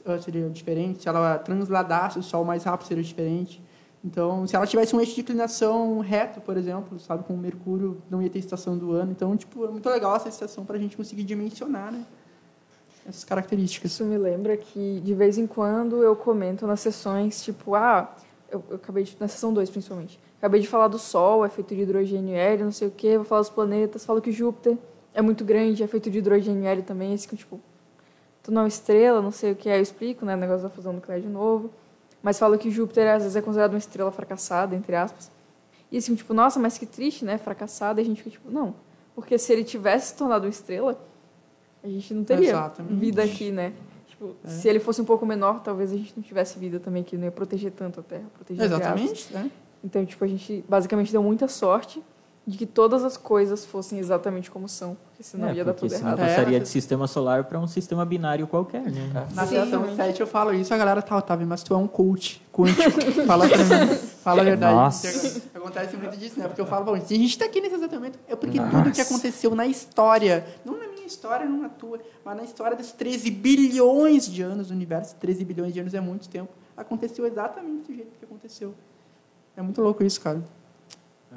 eh, 0.04 0.18
seria 0.18 0.48
diferente. 0.48 1.02
Se 1.02 1.08
ela 1.08 1.38
transladasse 1.38 2.18
o 2.18 2.22
Sol 2.22 2.44
mais 2.44 2.64
rápido, 2.64 2.88
seria 2.88 3.02
diferente. 3.02 3.62
Então, 4.04 4.46
se 4.46 4.56
ela 4.56 4.66
tivesse 4.66 4.96
um 4.96 5.00
eixo 5.00 5.14
de 5.14 5.20
inclinação 5.20 6.00
reto, 6.00 6.40
por 6.40 6.56
exemplo, 6.56 6.98
sabe, 6.98 7.22
com 7.24 7.34
o 7.34 7.38
Mercúrio, 7.38 8.02
não 8.10 8.20
ia 8.20 8.28
ter 8.28 8.40
estação 8.40 8.76
do 8.76 8.92
ano. 8.92 9.12
Então, 9.12 9.36
tipo, 9.36 9.64
é 9.64 9.68
muito 9.68 9.88
legal 9.88 10.16
essa 10.16 10.28
estação 10.28 10.64
para 10.64 10.76
a 10.76 10.78
gente 10.78 10.96
conseguir 10.96 11.22
dimensionar, 11.22 11.92
né? 11.92 12.04
Essas 13.06 13.22
características. 13.22 13.92
Isso 13.92 14.04
me 14.04 14.18
lembra 14.18 14.56
que, 14.56 15.00
de 15.00 15.14
vez 15.14 15.38
em 15.38 15.46
quando, 15.46 16.02
eu 16.02 16.16
comento 16.16 16.66
nas 16.66 16.80
sessões, 16.80 17.44
tipo, 17.44 17.76
ah, 17.76 18.12
eu, 18.50 18.62
eu 18.70 18.76
acabei 18.76 19.04
de, 19.04 19.16
na 19.20 19.28
sessão 19.28 19.52
2, 19.52 19.70
principalmente, 19.70 20.18
acabei 20.38 20.60
de 20.60 20.68
falar 20.68 20.88
do 20.88 20.98
Sol, 20.98 21.44
é 21.44 21.48
feito 21.48 21.74
de 21.74 21.82
hidrogênio 21.82 22.34
e 22.34 22.36
hélio, 22.36 22.64
não 22.64 22.72
sei 22.72 22.88
o 22.88 22.90
quê, 22.90 23.16
vou 23.16 23.24
falar 23.24 23.42
dos 23.42 23.50
planetas, 23.50 24.04
falo 24.04 24.20
que 24.20 24.32
Júpiter 24.32 24.76
é 25.14 25.22
muito 25.22 25.44
grande, 25.44 25.82
é 25.82 25.86
feito 25.86 26.10
de 26.10 26.18
hidrogênio 26.18 26.64
hélio 26.66 26.82
também, 26.82 27.10
eles 27.10 27.22
ficam, 27.22 27.36
tipo, 27.36 27.60
tu 28.42 28.50
não 28.50 28.62
é 28.62 28.64
uma 28.64 28.68
estrela, 28.68 29.20
não 29.20 29.30
sei 29.30 29.52
o 29.52 29.56
que, 29.56 29.68
aí 29.68 29.78
eu 29.78 29.82
explico, 29.82 30.24
né, 30.24 30.34
o 30.34 30.38
negócio 30.38 30.62
da 30.62 30.70
fusão 30.70 30.92
nuclear 30.92 31.20
de 31.20 31.28
novo, 31.28 31.70
mas 32.22 32.38
falo 32.38 32.56
que 32.56 32.70
Júpiter, 32.70 33.08
às 33.08 33.22
vezes, 33.22 33.36
é 33.36 33.42
considerado 33.42 33.72
uma 33.72 33.78
estrela 33.78 34.10
fracassada, 34.10 34.74
entre 34.74 34.94
aspas, 34.96 35.30
e 35.90 35.98
assim, 35.98 36.14
tipo, 36.14 36.32
nossa, 36.32 36.58
mas 36.58 36.78
que 36.78 36.86
triste, 36.86 37.24
né, 37.24 37.36
fracassada, 37.38 38.00
e 38.00 38.02
a 38.02 38.06
gente 38.06 38.18
fica, 38.22 38.30
tipo, 38.30 38.50
não, 38.50 38.74
porque 39.14 39.36
se 39.36 39.52
ele 39.52 39.64
tivesse 39.64 40.08
se 40.08 40.16
tornado 40.16 40.44
uma 40.44 40.50
estrela, 40.50 40.98
a 41.82 41.88
gente 41.88 42.14
não 42.14 42.24
teria 42.24 42.50
Exatamente. 42.50 42.94
vida 42.94 43.22
aqui, 43.22 43.50
né? 43.50 43.72
Tipo, 44.06 44.36
se 44.44 44.68
ele 44.68 44.78
fosse 44.78 45.02
um 45.02 45.04
pouco 45.04 45.26
menor, 45.26 45.60
talvez 45.60 45.92
a 45.92 45.96
gente 45.96 46.14
não 46.16 46.22
tivesse 46.22 46.58
vida 46.58 46.78
também, 46.78 47.02
que 47.02 47.16
não 47.16 47.24
ia 47.24 47.30
proteger 47.30 47.72
tanto 47.72 48.00
a 48.00 48.02
Terra. 48.02 48.24
Proteger. 48.32 48.64
Exatamente, 48.64 49.32
né? 49.32 49.50
Então, 49.82 50.06
tipo, 50.06 50.24
a 50.24 50.28
gente 50.28 50.64
basicamente 50.68 51.10
deu 51.10 51.22
muita 51.22 51.48
sorte 51.48 52.00
de 52.44 52.58
que 52.58 52.66
todas 52.66 53.04
as 53.04 53.16
coisas 53.16 53.64
fossem 53.64 54.00
exatamente 54.00 54.50
como 54.50 54.68
são, 54.68 54.96
porque 55.06 55.22
senão 55.22 55.48
é, 55.50 55.54
ia 55.54 55.64
dar 55.64 55.74
tudo 55.74 55.94
errado. 55.94 56.18
É, 56.18 56.26
passaria 56.26 56.58
mas- 56.58 56.62
de 56.62 56.68
sistema 56.72 57.06
solar 57.06 57.44
para 57.44 57.56
um 57.60 57.68
sistema 57.68 58.04
binário 58.04 58.48
qualquer, 58.48 58.82
né? 58.82 59.26
Na 59.32 59.46
sessão 59.46 59.68
realmente. 59.68 59.96
7 59.96 60.20
eu 60.20 60.26
falo 60.26 60.52
isso, 60.52 60.74
a 60.74 60.76
galera 60.76 61.00
tá, 61.00 61.16
Otávio, 61.16 61.46
mas 61.46 61.62
tu 61.62 61.72
é 61.72 61.76
um 61.76 61.86
coach 61.86 62.42
quântico. 62.52 63.00
Fala 63.26 63.48
pra 63.48 63.58
mim. 63.58 63.94
Fala 64.22 64.40
a 64.40 64.44
verdade. 64.44 64.74
Nossa. 64.74 65.40
Acontece 65.54 65.96
muito 65.96 66.16
disso, 66.16 66.40
né? 66.40 66.48
Porque 66.48 66.60
eu 66.60 66.66
falo, 66.66 66.84
bom, 66.84 67.00
se 67.00 67.14
a 67.14 67.16
gente 67.16 67.38
tá 67.38 67.44
aqui 67.44 67.60
nesse 67.60 67.76
exato 67.76 67.94
momento, 67.94 68.18
é 68.26 68.34
porque 68.34 68.58
tudo 68.58 68.90
que 68.90 69.00
aconteceu 69.00 69.54
na 69.54 69.66
história, 69.66 70.44
não 70.64 70.76
na 70.76 70.88
minha 70.88 71.06
história, 71.06 71.46
não 71.46 71.58
na 71.62 71.68
tua, 71.68 72.00
mas 72.24 72.36
na 72.36 72.42
história 72.42 72.76
dos 72.76 72.90
13 72.90 73.30
bilhões 73.30 74.26
de 74.26 74.42
anos 74.42 74.68
do 74.68 74.74
universo, 74.74 75.14
13 75.20 75.44
bilhões 75.44 75.72
de 75.72 75.78
anos 75.78 75.94
é 75.94 76.00
muito 76.00 76.28
tempo, 76.28 76.50
aconteceu 76.76 77.24
exatamente 77.24 77.90
do 77.92 77.94
jeito 77.94 78.10
que 78.18 78.24
aconteceu. 78.24 78.74
É 79.56 79.62
muito 79.62 79.80
louco 79.80 80.02
isso, 80.02 80.20
cara. 80.20 80.42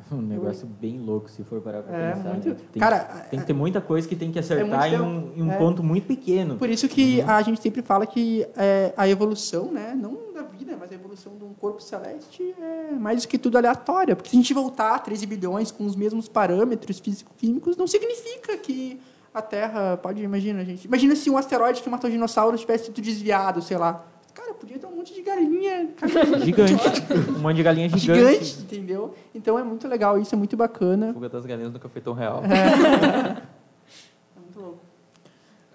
Um 0.11 0.21
negócio 0.21 0.67
bem 0.67 0.99
louco, 0.99 1.29
se 1.29 1.43
for 1.43 1.59
parar 1.61 1.81
pra 1.81 1.95
É, 1.97 2.13
pensar. 2.13 2.29
muito- 2.31 2.49
né? 2.49 2.55
Tem, 2.71 2.79
Cara, 2.79 2.99
tem 3.29 3.39
que 3.39 3.45
ter 3.45 3.53
muita 3.53 3.81
coisa 3.81 4.07
que 4.07 4.15
tem 4.15 4.31
que 4.31 4.37
acertar 4.39 4.89
muito 4.91 4.95
em 4.95 5.01
um, 5.01 5.33
em 5.37 5.41
um 5.43 5.51
É. 5.51 5.57
ponto 5.57 5.81
muito 5.83 6.05
pequeno. 6.07 6.57
Por 6.57 6.69
isso 6.69 6.87
que 6.87 7.21
a 7.21 7.41
gente 7.41 7.61
sempre 7.61 7.81
fala 7.81 8.05
que 8.05 8.45
é, 8.55 8.93
a 8.95 9.07
evolução, 9.07 9.71
né, 9.71 9.93
não 9.99 10.31
da 10.33 10.43
vida, 10.43 10.77
mas 10.79 10.91
a 10.91 10.95
evolução 10.95 11.35
de 11.37 11.43
um 11.43 11.53
corpo 11.53 11.81
celeste 11.81 12.53
é 12.61 12.91
mais 12.93 13.23
do 13.23 13.27
que 13.27 13.37
tudo 13.37 13.57
aleatória. 13.57 14.15
Porque 14.15 14.29
se 14.29 14.35
a 14.35 14.39
gente 14.39 14.53
voltar 14.53 14.95
a 14.95 14.99
13 14.99 15.25
bilhões 15.25 15.71
com 15.71 15.85
os 15.85 15.95
mesmos 15.95 16.27
parâmetros 16.27 16.99
físico-químicos, 16.99 17.75
não 17.77 17.87
significa 17.87 18.55
que 18.57 18.99
a 19.33 19.41
Terra 19.41 19.97
pode, 19.97 20.21
imagina, 20.21 20.63
gente. 20.63 20.85
Imagina 20.85 21.15
se 21.15 21.29
um 21.29 21.37
asteroide 21.37 21.81
que 21.81 21.89
matou 21.89 22.09
dinossauros 22.09 22.61
tivesse 22.61 22.85
sido 22.85 23.01
desviado, 23.01 23.61
sei 23.61 23.77
lá. 23.77 24.05
Cara, 24.35 24.53
podia 24.53 24.77
ter 24.77 24.85
um 24.85 24.95
monte 24.97 25.13
de 25.13 25.21
galinha 25.21 25.89
Gigante. 26.43 26.73
um 27.37 27.39
monte 27.39 27.55
de 27.55 27.63
galinha 27.63 27.87
gigante. 27.87 28.19
gigante, 28.45 28.61
entendeu? 28.63 29.15
Então 29.33 29.57
é 29.57 29.63
muito 29.63 29.87
legal, 29.87 30.19
isso 30.19 30.35
é 30.35 30.37
muito 30.37 30.57
bacana. 30.57 31.13
Fuga 31.13 31.29
das 31.29 31.45
galinhas 31.45 31.71
nunca 31.71 31.87
foi 31.87 32.01
tão 32.01 32.13
real. 32.13 32.43
É 32.43 33.41
muito 34.37 34.59
louco. 34.59 34.79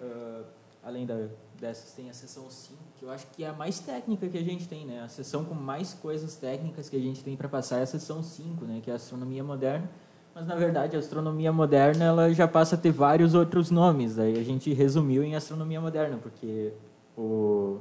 ah, 0.02 0.42
além 0.84 1.06
da, 1.06 1.16
dessas, 1.58 1.92
tem 1.92 2.10
a 2.10 2.12
sessão 2.12 2.50
5, 2.50 2.78
que 2.98 3.04
eu 3.06 3.10
acho 3.10 3.26
que 3.28 3.42
é 3.42 3.48
a 3.48 3.52
mais 3.54 3.80
técnica 3.80 4.28
que 4.28 4.36
a 4.36 4.42
gente 4.44 4.68
tem, 4.68 4.84
né? 4.84 5.02
A 5.02 5.08
sessão 5.08 5.42
com 5.42 5.54
mais 5.54 5.94
coisas 5.94 6.36
técnicas 6.36 6.90
que 6.90 6.96
a 6.96 7.00
gente 7.00 7.24
tem 7.24 7.34
para 7.36 7.48
passar 7.48 7.78
é 7.78 7.82
a 7.82 7.86
sessão 7.86 8.22
5, 8.22 8.62
né? 8.66 8.80
Que 8.82 8.90
é 8.90 8.92
a 8.92 8.96
astronomia 8.96 9.42
moderna. 9.42 9.88
Mas, 10.34 10.46
na 10.46 10.54
verdade, 10.54 10.96
a 10.96 10.98
astronomia 10.98 11.50
moderna 11.50 12.04
ela 12.04 12.32
já 12.32 12.46
passa 12.46 12.74
a 12.74 12.78
ter 12.78 12.92
vários 12.92 13.34
outros 13.34 13.70
nomes. 13.70 14.18
Aí 14.18 14.38
a 14.38 14.44
gente 14.44 14.70
resumiu 14.74 15.24
em 15.24 15.34
astronomia 15.34 15.80
moderna, 15.80 16.18
porque 16.22 16.72
o, 17.16 17.80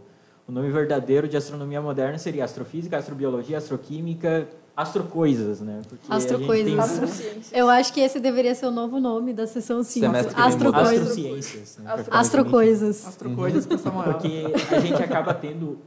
o 0.49 0.51
nome 0.51 0.71
verdadeiro 0.71 1.27
de 1.27 1.37
astronomia 1.37 1.79
moderna 1.79 2.17
seria 2.17 2.43
astrofísica, 2.43 2.97
astrobiologia, 2.97 3.59
astroquímica, 3.59 4.49
astrocoisas, 4.75 5.61
né? 5.61 5.81
Porque 5.87 6.11
a 6.11 6.19
gente 6.19 6.25
Astrocoisas. 6.25 6.71
tem- 6.71 6.79
Astrociências. 6.79 7.51
Eu 7.53 7.69
acho 7.69 7.93
que 7.93 7.99
esse 7.99 8.19
deveria 8.19 8.55
ser 8.55 8.65
o 8.65 8.71
novo 8.71 8.99
nome 8.99 9.31
da 9.31 9.45
sessão 9.45 9.83
5. 9.83 10.07
Semestre 10.07 10.33
que 10.33 10.41
vem 10.41 10.49
Astrocoisas. 10.49 11.07
Astrociências. 11.07 11.77
Né? 11.77 12.05
Astrocoisas. 12.09 13.07
Astrocoisas 13.07 13.65
com 13.67 13.77
Samuel. 13.77 14.13
Porque 14.13 14.45
a 14.75 14.79
gente 14.79 15.03
acaba 15.03 15.35
tendo 15.35 15.77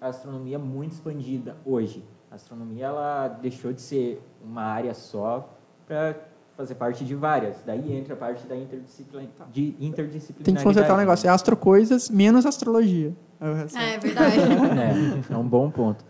a 0.00 0.06
astronomia 0.06 0.58
muito 0.58 0.92
expandida 0.92 1.56
hoje. 1.64 2.04
A 2.30 2.36
astronomia 2.36 2.86
ela 2.86 3.26
deixou 3.26 3.72
de 3.72 3.80
ser 3.82 4.22
uma 4.40 4.62
área 4.62 4.94
só 4.94 5.52
para 5.84 6.14
fazer 6.56 6.76
parte 6.76 7.04
de 7.04 7.16
várias. 7.16 7.56
Daí 7.66 7.92
entra 7.92 8.14
a 8.14 8.16
parte 8.16 8.46
da 8.46 8.54
interdisciplin... 8.56 9.28
de 9.52 9.74
interdisciplinaridade. 9.80 10.44
Tem 10.44 10.54
que 10.54 10.62
consertar 10.62 10.94
o 10.94 10.96
negócio. 10.96 11.26
É 11.26 11.30
astrocoisas 11.30 12.08
menos 12.08 12.46
astrologia. 12.46 13.12
É 13.42 13.54
resto. 13.54 13.76
É, 13.78 13.94
é 13.94 13.98
verdade. 13.98 14.36
É, 14.38 15.34
é 15.34 15.36
um 15.36 15.46
bom 15.46 15.70
ponto. 15.70 16.04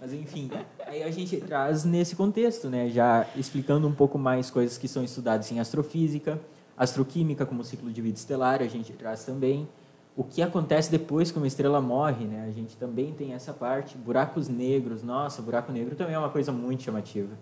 Mas 0.00 0.12
enfim, 0.12 0.50
aí 0.86 1.02
a 1.02 1.10
gente 1.10 1.38
traz 1.38 1.84
nesse 1.84 2.14
contexto, 2.14 2.68
né, 2.68 2.90
já 2.90 3.26
explicando 3.34 3.88
um 3.88 3.92
pouco 3.92 4.18
mais 4.18 4.50
coisas 4.50 4.76
que 4.76 4.86
são 4.86 5.02
estudadas 5.02 5.50
em 5.50 5.58
astrofísica, 5.58 6.38
astroquímica 6.76 7.46
como 7.46 7.64
ciclo 7.64 7.90
de 7.90 8.02
vida 8.02 8.18
estelar, 8.18 8.60
a 8.60 8.66
gente 8.66 8.92
traz 8.92 9.24
também 9.24 9.66
o 10.14 10.22
que 10.22 10.42
acontece 10.42 10.90
depois 10.90 11.30
que 11.30 11.38
uma 11.38 11.46
estrela 11.46 11.80
morre, 11.80 12.26
né? 12.26 12.44
A 12.46 12.50
gente 12.52 12.76
também 12.76 13.12
tem 13.12 13.32
essa 13.32 13.52
parte, 13.52 13.96
buracos 13.96 14.48
negros. 14.48 15.02
Nossa, 15.02 15.40
buraco 15.40 15.72
negro 15.72 15.96
também 15.96 16.14
é 16.14 16.18
uma 16.18 16.30
coisa 16.30 16.52
muito 16.52 16.82
chamativa. 16.82 17.32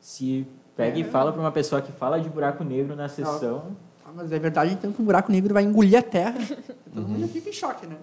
Se 0.00 0.46
pega 0.74 0.98
e 0.98 1.04
fala 1.04 1.30
para 1.30 1.40
uma 1.40 1.52
pessoa 1.52 1.80
que 1.82 1.92
fala 1.92 2.18
de 2.18 2.28
buraco 2.28 2.64
negro 2.64 2.96
na 2.96 3.08
sessão, 3.08 3.62
Ah, 3.68 3.91
mas 4.14 4.32
é 4.32 4.38
verdade, 4.38 4.72
então, 4.72 4.92
que 4.92 5.00
um 5.00 5.04
buraco 5.04 5.30
negro 5.30 5.52
vai 5.54 5.62
engolir 5.62 5.98
a 5.98 6.02
Terra. 6.02 6.34
Todo 6.92 7.08
mundo 7.08 7.28
fica 7.28 7.48
em 7.48 7.52
choque, 7.52 7.86
né? 7.86 7.96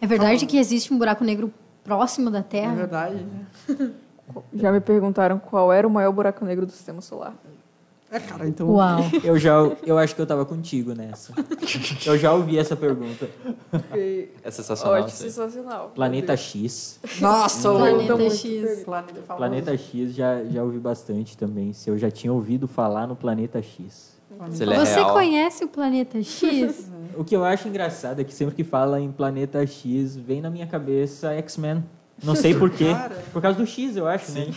É 0.00 0.06
verdade 0.06 0.46
que 0.46 0.58
existe 0.58 0.92
um 0.92 0.98
buraco 0.98 1.24
negro 1.24 1.52
próximo 1.84 2.30
da 2.30 2.40
É 2.40 2.42
Terra? 2.42 2.74
verdade. 2.74 3.16
né? 3.68 3.90
Já 4.54 4.72
me 4.72 4.80
perguntaram 4.80 5.38
qual 5.38 5.72
era 5.72 5.86
o 5.86 5.90
maior 5.90 6.12
buraco 6.12 6.44
negro 6.44 6.64
do 6.64 6.72
sistema 6.72 7.00
solar. 7.00 7.34
É, 8.10 8.20
cara, 8.20 8.46
então... 8.46 8.68
Uau. 8.68 9.00
eu 9.24 9.38
já 9.38 9.52
eu 9.86 9.96
acho 9.96 10.14
que 10.14 10.20
eu 10.20 10.24
estava 10.24 10.44
contigo 10.44 10.94
nessa. 10.94 11.32
Eu 12.04 12.18
já 12.18 12.32
ouvi 12.32 12.58
essa 12.58 12.76
pergunta. 12.76 13.28
É 14.44 14.50
sensacional. 14.50 15.00
ótimo, 15.00 15.16
sensacional. 15.16 15.92
Planeta 15.94 16.36
X. 16.36 17.00
Nossa, 17.20 17.72
o... 17.72 17.78
Planeta 17.78 18.16
muito 18.16 18.34
X. 18.34 18.84
Planeta. 18.84 19.34
Planeta 19.34 19.76
X 19.78 20.14
já, 20.14 20.44
já 20.44 20.62
ouvi 20.62 20.78
bastante 20.78 21.38
também. 21.38 21.72
Se 21.72 21.88
eu 21.88 21.96
já 21.96 22.10
tinha 22.10 22.32
ouvido 22.32 22.68
falar 22.68 23.06
no 23.06 23.16
Planeta 23.16 23.62
X. 23.62 24.11
É 24.40 24.76
Você 24.76 24.94
real. 25.00 25.12
conhece 25.12 25.64
o 25.64 25.68
planeta 25.68 26.22
X? 26.22 26.90
O 27.14 27.22
que 27.24 27.36
eu 27.36 27.44
acho 27.44 27.68
engraçado 27.68 28.20
é 28.22 28.24
que 28.24 28.32
sempre 28.32 28.54
que 28.54 28.64
fala 28.64 28.98
em 28.98 29.12
Planeta 29.12 29.66
X, 29.66 30.16
vem 30.16 30.40
na 30.40 30.48
minha 30.48 30.66
cabeça 30.66 31.30
X-Men. 31.34 31.84
Não 32.24 32.34
sei 32.34 32.54
porquê. 32.54 32.86
Cara. 32.94 33.22
Por 33.30 33.42
causa 33.42 33.58
do 33.58 33.66
X, 33.66 33.98
eu 33.98 34.06
acho, 34.08 34.32
né? 34.32 34.48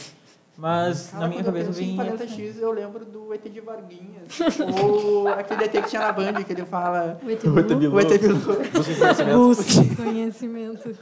Mas 0.58 1.10
Cara, 1.10 1.24
na 1.24 1.28
minha 1.28 1.44
cabeça 1.44 1.70
em 1.72 1.74
vem. 1.74 1.96
Planeta. 1.98 2.26
X, 2.26 2.58
eu 2.62 2.72
lembro 2.72 3.04
do 3.04 3.34
ET 3.34 3.44
de 3.44 3.60
Varguinhas. 3.60 4.24
ou 4.82 5.28
aquele 5.28 5.66
ET 5.66 5.72
que 5.72 5.90
tinha 5.90 6.02
na 6.02 6.14
Band, 6.14 6.34
que 6.46 6.54
ele 6.54 6.64
fala... 6.64 7.20
O 7.22 7.30
ET 7.30 7.44
O 7.44 7.60
ET 7.60 7.68
Bilu? 7.74 7.94
O 7.96 8.00
ET 8.00 8.22
Bilu. 8.22 8.40
Busque 9.36 9.96
conhecimento. 9.98 10.98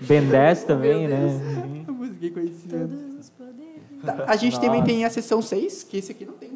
Ben 0.00 0.26
10 0.26 0.64
também, 0.64 1.06
né? 1.08 1.84
Eu 1.86 1.92
busquei 1.92 2.30
conhecimento. 2.30 2.88
Todos 2.88 3.20
os 3.20 3.28
poderes. 3.28 3.60
Tá, 4.02 4.24
a 4.26 4.36
gente 4.36 4.58
também 4.58 4.80
Nossa. 4.80 4.84
tem 4.92 5.04
a 5.04 5.10
sessão 5.10 5.42
6, 5.42 5.84
que 5.84 5.98
esse 5.98 6.10
aqui 6.12 6.24
não 6.24 6.32
tem 6.34 6.48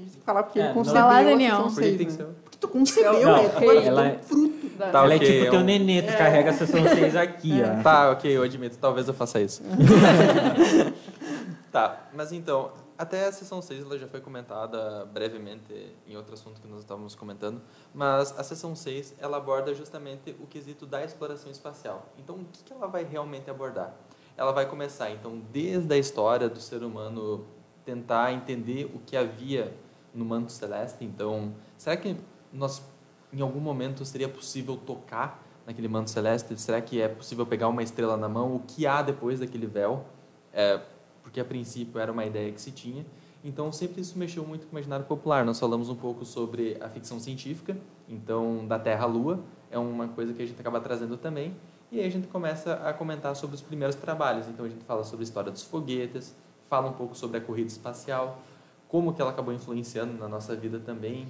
gente 0.00 0.16
falar, 0.18 0.42
porque 0.44 0.58
É, 0.58 0.62
ele 0.62 0.68
não. 0.68 0.74
concebeu 0.74 1.02
lá, 1.02 1.22
Daniel. 1.22 1.50
sessão 1.56 1.62
Por 1.64 1.74
que 1.74 1.80
6, 1.82 1.96
tem 1.98 2.06
que 2.06 2.22
né? 2.22 2.28
Porque 2.44 2.58
tu 2.58 2.68
concebeu, 2.68 3.12
Não, 3.12 3.42
né? 3.42 3.48
Vai 3.48 3.86
ela 3.86 4.06
é- 4.06 4.16
um 4.16 4.22
fruto. 4.22 4.52
Tá, 4.78 4.88
Ela 4.88 5.14
ok, 5.14 5.16
é 5.16 5.18
tipo 5.18 5.44
teu 5.50 5.60
eu- 5.60 5.64
nenê, 5.64 6.02
tu 6.02 6.16
carrega 6.16 6.50
a 6.50 6.54
sessão 6.54 6.82
6 6.88 7.14
aqui, 7.14 7.52
ó. 7.62 7.82
Tá, 7.82 8.10
ok, 8.10 8.36
eu 8.36 8.42
admito. 8.42 8.78
Talvez 8.78 9.06
eu 9.06 9.14
faça 9.14 9.40
isso. 9.40 9.62
tá, 11.70 12.08
mas 12.12 12.32
então, 12.32 12.70
até 12.98 13.26
a 13.26 13.32
sessão 13.32 13.62
6 13.62 13.84
ela 13.84 13.98
já 13.98 14.06
foi 14.06 14.20
comentada 14.20 15.04
brevemente 15.12 15.94
em 16.06 16.16
outro 16.16 16.34
assunto 16.34 16.60
que 16.60 16.68
nós 16.68 16.80
estávamos 16.80 17.14
comentando, 17.14 17.60
mas 17.94 18.34
a 18.38 18.42
sessão 18.42 18.74
6 18.74 19.14
ela 19.20 19.36
aborda 19.36 19.74
justamente 19.74 20.34
o 20.40 20.46
quesito 20.46 20.86
da 20.86 21.02
exploração 21.04 21.50
espacial. 21.50 22.06
Então, 22.18 22.36
o 22.36 22.44
que, 22.52 22.64
que 22.64 22.72
ela 22.72 22.86
vai 22.86 23.04
realmente 23.04 23.50
abordar? 23.50 23.94
Ela 24.36 24.52
vai 24.52 24.66
começar, 24.66 25.10
então, 25.10 25.40
desde 25.52 25.92
a 25.92 25.98
história 25.98 26.48
do 26.48 26.60
ser 26.60 26.82
humano 26.82 27.44
tentar 27.84 28.32
entender 28.32 28.90
o 28.94 28.98
que 28.98 29.16
havia 29.16 29.72
no 30.14 30.24
manto 30.24 30.52
celeste. 30.52 31.04
Então, 31.04 31.52
será 31.76 31.96
que 31.96 32.16
nós, 32.52 32.82
em 33.32 33.40
algum 33.40 33.60
momento, 33.60 34.04
seria 34.04 34.28
possível 34.28 34.76
tocar 34.76 35.42
naquele 35.66 35.88
manto 35.88 36.10
celeste? 36.10 36.58
Será 36.60 36.80
que 36.80 37.00
é 37.00 37.08
possível 37.08 37.46
pegar 37.46 37.68
uma 37.68 37.82
estrela 37.82 38.16
na 38.16 38.28
mão? 38.28 38.56
O 38.56 38.60
que 38.60 38.86
há 38.86 39.02
depois 39.02 39.40
daquele 39.40 39.66
véu? 39.66 40.04
É, 40.52 40.80
porque, 41.22 41.40
a 41.40 41.44
princípio, 41.44 42.00
era 42.00 42.12
uma 42.12 42.24
ideia 42.24 42.52
que 42.52 42.60
se 42.60 42.70
tinha. 42.70 43.06
Então, 43.44 43.72
sempre 43.72 44.00
isso 44.00 44.16
mexeu 44.18 44.44
muito 44.44 44.66
com 44.66 44.76
o 44.76 44.78
imaginário 44.78 45.04
popular. 45.04 45.44
Nós 45.44 45.58
falamos 45.58 45.88
um 45.88 45.96
pouco 45.96 46.24
sobre 46.24 46.76
a 46.80 46.88
ficção 46.88 47.18
científica, 47.18 47.76
então, 48.08 48.66
da 48.66 48.78
Terra 48.78 49.04
à 49.04 49.06
Lua, 49.06 49.40
é 49.70 49.78
uma 49.78 50.06
coisa 50.08 50.32
que 50.32 50.42
a 50.42 50.46
gente 50.46 50.60
acaba 50.60 50.80
trazendo 50.80 51.16
também. 51.16 51.56
E 51.90 51.98
aí 51.98 52.06
a 52.06 52.10
gente 52.10 52.28
começa 52.28 52.74
a 52.74 52.92
comentar 52.92 53.34
sobre 53.34 53.56
os 53.56 53.62
primeiros 53.62 53.96
trabalhos. 53.96 54.46
Então, 54.48 54.64
a 54.64 54.68
gente 54.68 54.84
fala 54.84 55.02
sobre 55.02 55.22
a 55.22 55.24
história 55.24 55.50
dos 55.50 55.64
foguetes, 55.64 56.36
fala 56.68 56.88
um 56.88 56.92
pouco 56.92 57.16
sobre 57.16 57.38
a 57.38 57.40
corrida 57.40 57.68
espacial, 57.68 58.38
como 58.92 59.14
que 59.14 59.22
ela 59.22 59.30
acabou 59.30 59.54
influenciando 59.54 60.12
na 60.18 60.28
nossa 60.28 60.54
vida 60.54 60.78
também. 60.78 61.26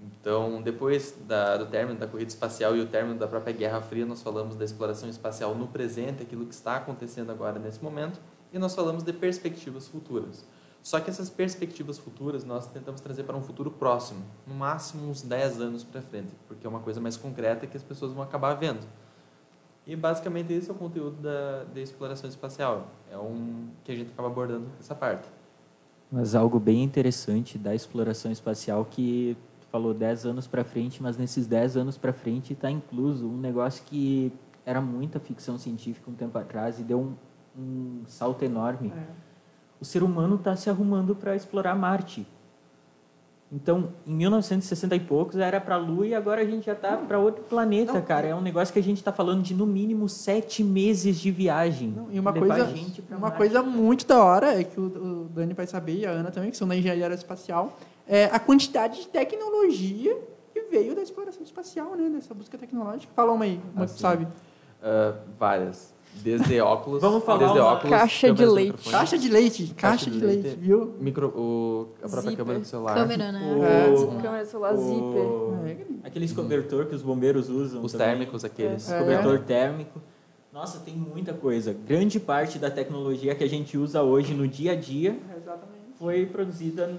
Então, 0.00 0.62
depois 0.62 1.14
da, 1.28 1.58
do 1.58 1.66
término 1.66 1.98
da 1.98 2.06
corrida 2.06 2.30
espacial 2.30 2.74
e 2.74 2.80
o 2.80 2.86
término 2.86 3.18
da 3.18 3.28
própria 3.28 3.52
Guerra 3.52 3.82
Fria, 3.82 4.06
nós 4.06 4.22
falamos 4.22 4.56
da 4.56 4.64
exploração 4.64 5.06
espacial 5.06 5.54
no 5.54 5.66
presente, 5.66 6.22
aquilo 6.22 6.46
que 6.46 6.54
está 6.54 6.76
acontecendo 6.76 7.30
agora 7.30 7.58
nesse 7.58 7.84
momento, 7.84 8.18
e 8.50 8.58
nós 8.58 8.74
falamos 8.74 9.02
de 9.02 9.12
perspectivas 9.12 9.86
futuras. 9.86 10.46
Só 10.82 10.98
que 10.98 11.10
essas 11.10 11.28
perspectivas 11.28 11.98
futuras 11.98 12.42
nós 12.42 12.66
tentamos 12.68 13.02
trazer 13.02 13.24
para 13.24 13.36
um 13.36 13.42
futuro 13.42 13.70
próximo, 13.70 14.24
no 14.46 14.54
máximo 14.54 15.10
uns 15.10 15.20
10 15.20 15.60
anos 15.60 15.84
para 15.84 16.00
frente, 16.00 16.32
porque 16.48 16.66
é 16.66 16.70
uma 16.70 16.80
coisa 16.80 17.02
mais 17.02 17.18
concreta 17.18 17.66
que 17.66 17.76
as 17.76 17.82
pessoas 17.82 18.12
vão 18.12 18.22
acabar 18.22 18.54
vendo. 18.54 18.86
E 19.86 19.94
basicamente 19.94 20.54
esse 20.54 20.70
é 20.70 20.72
o 20.72 20.76
conteúdo 20.76 21.20
da, 21.20 21.64
da 21.64 21.80
exploração 21.80 22.30
espacial. 22.30 22.88
É 23.10 23.18
um 23.18 23.68
que 23.84 23.92
a 23.92 23.94
gente 23.94 24.12
acaba 24.12 24.28
abordando 24.28 24.68
essa 24.80 24.94
parte. 24.94 25.35
Mas 26.10 26.34
algo 26.34 26.60
bem 26.60 26.82
interessante 26.82 27.58
da 27.58 27.74
exploração 27.74 28.30
espacial 28.30 28.84
que 28.84 29.36
falou 29.70 29.92
10 29.92 30.26
anos 30.26 30.46
para 30.46 30.64
frente, 30.64 31.02
mas 31.02 31.16
nesses 31.16 31.46
10 31.46 31.76
anos 31.76 31.98
para 31.98 32.12
frente 32.12 32.52
está 32.52 32.70
incluso 32.70 33.26
um 33.26 33.36
negócio 33.36 33.84
que 33.84 34.32
era 34.64 34.80
muita 34.80 35.20
ficção 35.20 35.58
científica 35.58 36.10
um 36.10 36.14
tempo 36.14 36.38
atrás 36.38 36.78
e 36.78 36.82
deu 36.82 37.00
um, 37.00 37.14
um 37.60 38.02
salto 38.06 38.44
enorme. 38.44 38.92
É. 38.96 39.06
O 39.80 39.84
ser 39.84 40.02
humano 40.02 40.36
está 40.36 40.56
se 40.56 40.70
arrumando 40.70 41.14
para 41.14 41.36
explorar 41.36 41.74
Marte. 41.74 42.26
Então, 43.50 43.90
em 44.04 44.12
1960 44.14 44.96
e 44.96 45.00
poucos 45.00 45.36
era 45.36 45.60
para 45.60 45.76
a 45.76 45.78
Lua 45.78 46.04
e 46.06 46.14
agora 46.14 46.42
a 46.42 46.44
gente 46.44 46.66
já 46.66 46.72
está 46.72 46.96
para 46.96 47.16
outro 47.18 47.44
planeta, 47.44 47.92
Não. 47.92 48.02
cara. 48.02 48.26
É 48.26 48.34
um 48.34 48.40
negócio 48.40 48.72
que 48.72 48.78
a 48.80 48.82
gente 48.82 48.96
está 48.98 49.12
falando 49.12 49.40
de 49.42 49.54
no 49.54 49.64
mínimo 49.64 50.08
sete 50.08 50.64
meses 50.64 51.16
de 51.20 51.30
viagem. 51.30 51.94
Não, 51.96 52.08
e 52.10 52.18
uma 52.18 52.32
coisa, 52.32 52.68
uma 53.10 53.18
Marte. 53.20 53.36
coisa 53.36 53.62
muito 53.62 54.04
da 54.04 54.22
hora 54.22 54.60
é 54.60 54.64
que 54.64 54.78
o, 54.80 54.86
o 54.86 55.24
Dani 55.28 55.54
vai 55.54 55.66
saber 55.66 55.96
e 55.98 56.04
a 56.06 56.10
Ana 56.10 56.32
também, 56.32 56.50
que 56.50 56.56
são 56.56 56.66
da 56.66 56.74
engenharia 56.74 57.04
aeroespacial, 57.04 57.78
é 58.08 58.24
a 58.24 58.38
quantidade 58.40 59.02
de 59.02 59.06
tecnologia 59.08 60.16
que 60.52 60.62
veio 60.62 60.96
da 60.96 61.02
exploração 61.02 61.42
espacial, 61.44 61.94
né? 61.94 62.08
Dessa 62.10 62.34
busca 62.34 62.58
tecnológica. 62.58 63.12
Fala 63.14 63.30
uma 63.30 63.44
aí, 63.44 63.60
uma 63.74 63.86
que 63.86 63.92
tu 63.92 63.94
Assim. 63.94 63.98
sabe. 64.00 64.28
Ah, 64.82 65.14
várias. 65.38 65.94
Desde 66.22 66.60
óculos. 66.60 67.00
Vamos 67.00 67.24
falar 67.24 67.38
desde 67.38 67.58
uma 67.58 67.72
óculos, 67.72 67.90
caixa 67.90 68.32
de 68.32 68.44
leite. 68.46 68.90
Caixa 68.90 69.18
de 69.18 69.28
leite, 69.28 69.74
caixa, 69.76 70.10
de, 70.10 70.18
leite, 70.18 70.56
viu? 70.60 70.94
Micro, 71.00 71.28
o, 71.28 71.88
a 71.98 72.08
própria 72.08 72.20
Zíper. 72.22 72.36
câmera 72.36 72.58
do 72.60 72.64
celular. 72.66 72.94
Câmera, 72.94 73.32
né? 73.32 73.54
O- 73.56 73.64
É. 73.64 74.22
Câmera 74.22 74.44
de 74.44 74.50
celular 74.50 74.76
zíper. 74.76 74.96
O- 75.00 75.60
É, 75.66 75.76
Aqueles 76.04 76.32
cobertor 76.32 76.86
que 76.86 76.94
os 76.94 77.02
bombeiros 77.02 77.48
usam. 77.48 77.82
Os 77.82 77.92
também. 77.92 78.06
térmicos, 78.08 78.44
aqueles. 78.44 78.90
É. 78.90 78.98
Cobertor 78.98 79.38
térmico. 79.40 80.00
Nossa, 80.52 80.78
tem 80.80 80.94
muita 80.94 81.32
coisa. 81.34 81.76
Grande 81.86 82.18
parte 82.18 82.58
da 82.58 82.70
tecnologia 82.70 83.34
que 83.34 83.44
a 83.44 83.48
gente 83.48 83.76
usa 83.76 84.02
hoje 84.02 84.32
no 84.34 84.48
dia 84.48 84.72
a 84.72 84.74
dia 84.74 85.18
Exatamente. 85.36 85.98
foi 85.98 86.24
produzida 86.26 86.94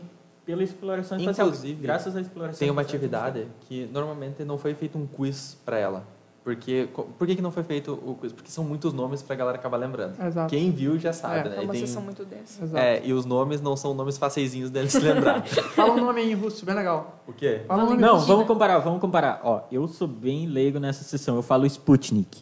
pela 0.46 0.64
exploração 0.64 1.18
espacial. 1.18 1.48
Inclusive, 1.48 1.82
graças 1.82 2.16
à 2.16 2.22
exploração 2.22 2.60
Tem 2.60 2.70
uma 2.70 2.82
espacial. 2.82 2.98
atividade 3.00 3.48
que 3.62 3.90
normalmente 3.92 4.44
não 4.46 4.58
foi 4.58 4.74
feito 4.76 4.98
um 4.98 5.06
quiz 5.08 5.58
para 5.66 5.78
ela. 5.80 6.06
Porque, 6.48 6.88
por 7.18 7.28
que, 7.28 7.36
que 7.36 7.42
não 7.42 7.52
foi 7.52 7.62
feito 7.64 7.92
o 7.92 8.16
quiz? 8.16 8.32
Porque 8.32 8.50
são 8.50 8.64
muitos 8.64 8.94
nomes 8.94 9.22
pra 9.22 9.36
galera 9.36 9.58
acabar 9.58 9.76
lembrando. 9.76 10.14
Exato. 10.26 10.50
Quem 10.50 10.72
viu 10.72 10.98
já 10.98 11.12
sabe, 11.12 11.40
É. 11.40 11.44
né? 11.50 11.58
É 11.58 11.62
E 11.62 11.66
uma 11.66 11.74
tem- 11.74 11.86
sessão 11.86 12.02
muito 12.02 12.24
densa. 12.24 12.64
Exato. 12.64 12.82
é, 12.82 13.06
e 13.06 13.12
os 13.12 13.26
nomes 13.26 13.60
não 13.60 13.76
são 13.76 13.94
nomes 13.94 14.18
faceizinhos 14.18 14.70
deles 14.70 14.94
se 14.94 15.00
lembrar. 15.02 15.44
Fala 15.76 15.92
um 15.92 16.06
nome 16.06 16.22
aí 16.22 16.32
em 16.32 16.36
russo, 16.36 16.66
bem 16.66 16.74
legal. 16.74 17.20
o 17.28 17.34
quê? 17.34 17.64
Fala 17.68 17.84
um 17.84 17.88
nome 17.90 18.02
Não, 18.02 18.14
russo. 18.16 18.28
vamos 18.28 18.48
comparar, 18.48 18.78
vamos 18.80 19.02
comparar. 19.02 19.42
Ó, 19.44 19.64
eu 19.70 19.86
sou 19.90 20.08
bem 20.08 20.46
leigo 20.48 20.80
nessa 20.80 21.04
sessão. 21.04 21.36
Eu 21.36 21.42
falo 21.44 21.66
Sputnik 21.66 22.42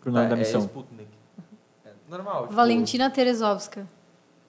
pro 0.00 0.10
nome 0.10 0.24
Tá, 0.24 0.30
da 0.30 0.34
é 0.34 0.38
missão. 0.40 0.60
Sputnik. 0.62 1.08
É 1.86 1.90
normal. 2.10 2.42
tipo, 2.42 2.54
Valentina 2.56 3.08
Terezovska. 3.08 3.86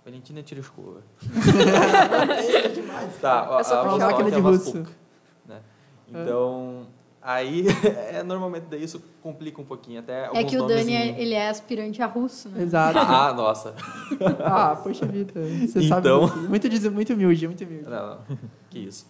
Valentina 0.03 0.41
Tereshkova. 0.41 1.01
tá, 3.21 3.49
ó, 3.51 3.59
É 3.59 3.63
só 3.63 3.81
a 3.87 3.97
máquina 3.99 4.31
de 4.31 4.37
é 4.37 4.39
russo. 4.39 4.63
Vostock, 4.73 4.89
né? 5.47 5.59
Então, 6.09 6.87
aí, 7.25 7.65
é, 8.11 8.21
normalmente 8.23 8.65
daí 8.69 8.83
isso 8.83 9.01
complica 9.21 9.59
um 9.59 9.65
pouquinho. 9.65 9.99
Até 9.99 10.29
É 10.33 10.43
que 10.43 10.57
o 10.57 10.65
Dani, 10.67 10.93
é- 10.93 11.19
ele 11.21 11.33
é 11.33 11.49
aspirante 11.49 12.01
a 12.01 12.05
russo, 12.05 12.47
né? 12.49 12.61
Exato. 12.63 12.97
Ah, 13.01 13.33
nossa. 13.33 13.73
Ah, 14.43 14.75
poxa 14.81 15.05
vida. 15.05 15.33
Você 15.67 15.81
sabe. 15.87 16.07
Então- 16.07 16.21
Muito, 16.21 16.49
muito, 16.49 16.69
diz- 16.69 16.87
muito 16.87 17.13
humilde, 17.13 17.47
muito 17.47 17.63
humilde. 17.63 17.89
Não, 17.89 18.09
não. 18.11 18.19
Que 18.69 18.79
isso. 18.79 19.05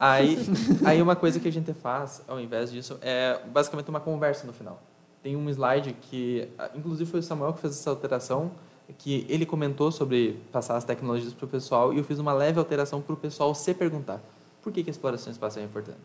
Aí, 0.00 0.36
aí 0.84 1.00
uma 1.00 1.16
coisa 1.16 1.38
que 1.40 1.48
a 1.48 1.52
gente 1.52 1.72
faz, 1.72 2.22
ao 2.28 2.38
invés 2.40 2.70
disso, 2.70 2.98
é 3.00 3.38
basicamente 3.52 3.88
uma 3.88 4.00
conversa 4.00 4.46
no 4.46 4.52
final. 4.52 4.82
Tem 5.22 5.34
um 5.34 5.48
slide 5.50 5.94
que, 6.00 6.48
ah, 6.58 6.70
inclusive 6.74 7.10
foi 7.10 7.20
o 7.20 7.22
Samuel 7.22 7.52
que 7.54 7.60
fez 7.60 7.74
essa 7.78 7.90
alteração, 7.90 8.50
que 8.98 9.26
ele 9.28 9.44
comentou 9.46 9.90
sobre 9.90 10.40
passar 10.52 10.76
as 10.76 10.84
tecnologias 10.84 11.32
para 11.34 11.44
o 11.44 11.48
pessoal 11.48 11.92
e 11.92 11.98
eu 11.98 12.04
fiz 12.04 12.18
uma 12.18 12.32
leve 12.32 12.58
alteração 12.58 13.00
para 13.02 13.12
o 13.12 13.16
pessoal 13.16 13.54
se 13.54 13.74
perguntar 13.74 14.20
por 14.62 14.72
que, 14.72 14.82
que 14.82 14.90
a 14.90 14.92
exploração 14.92 15.30
espacial 15.32 15.62
é 15.62 15.66
importante. 15.66 15.98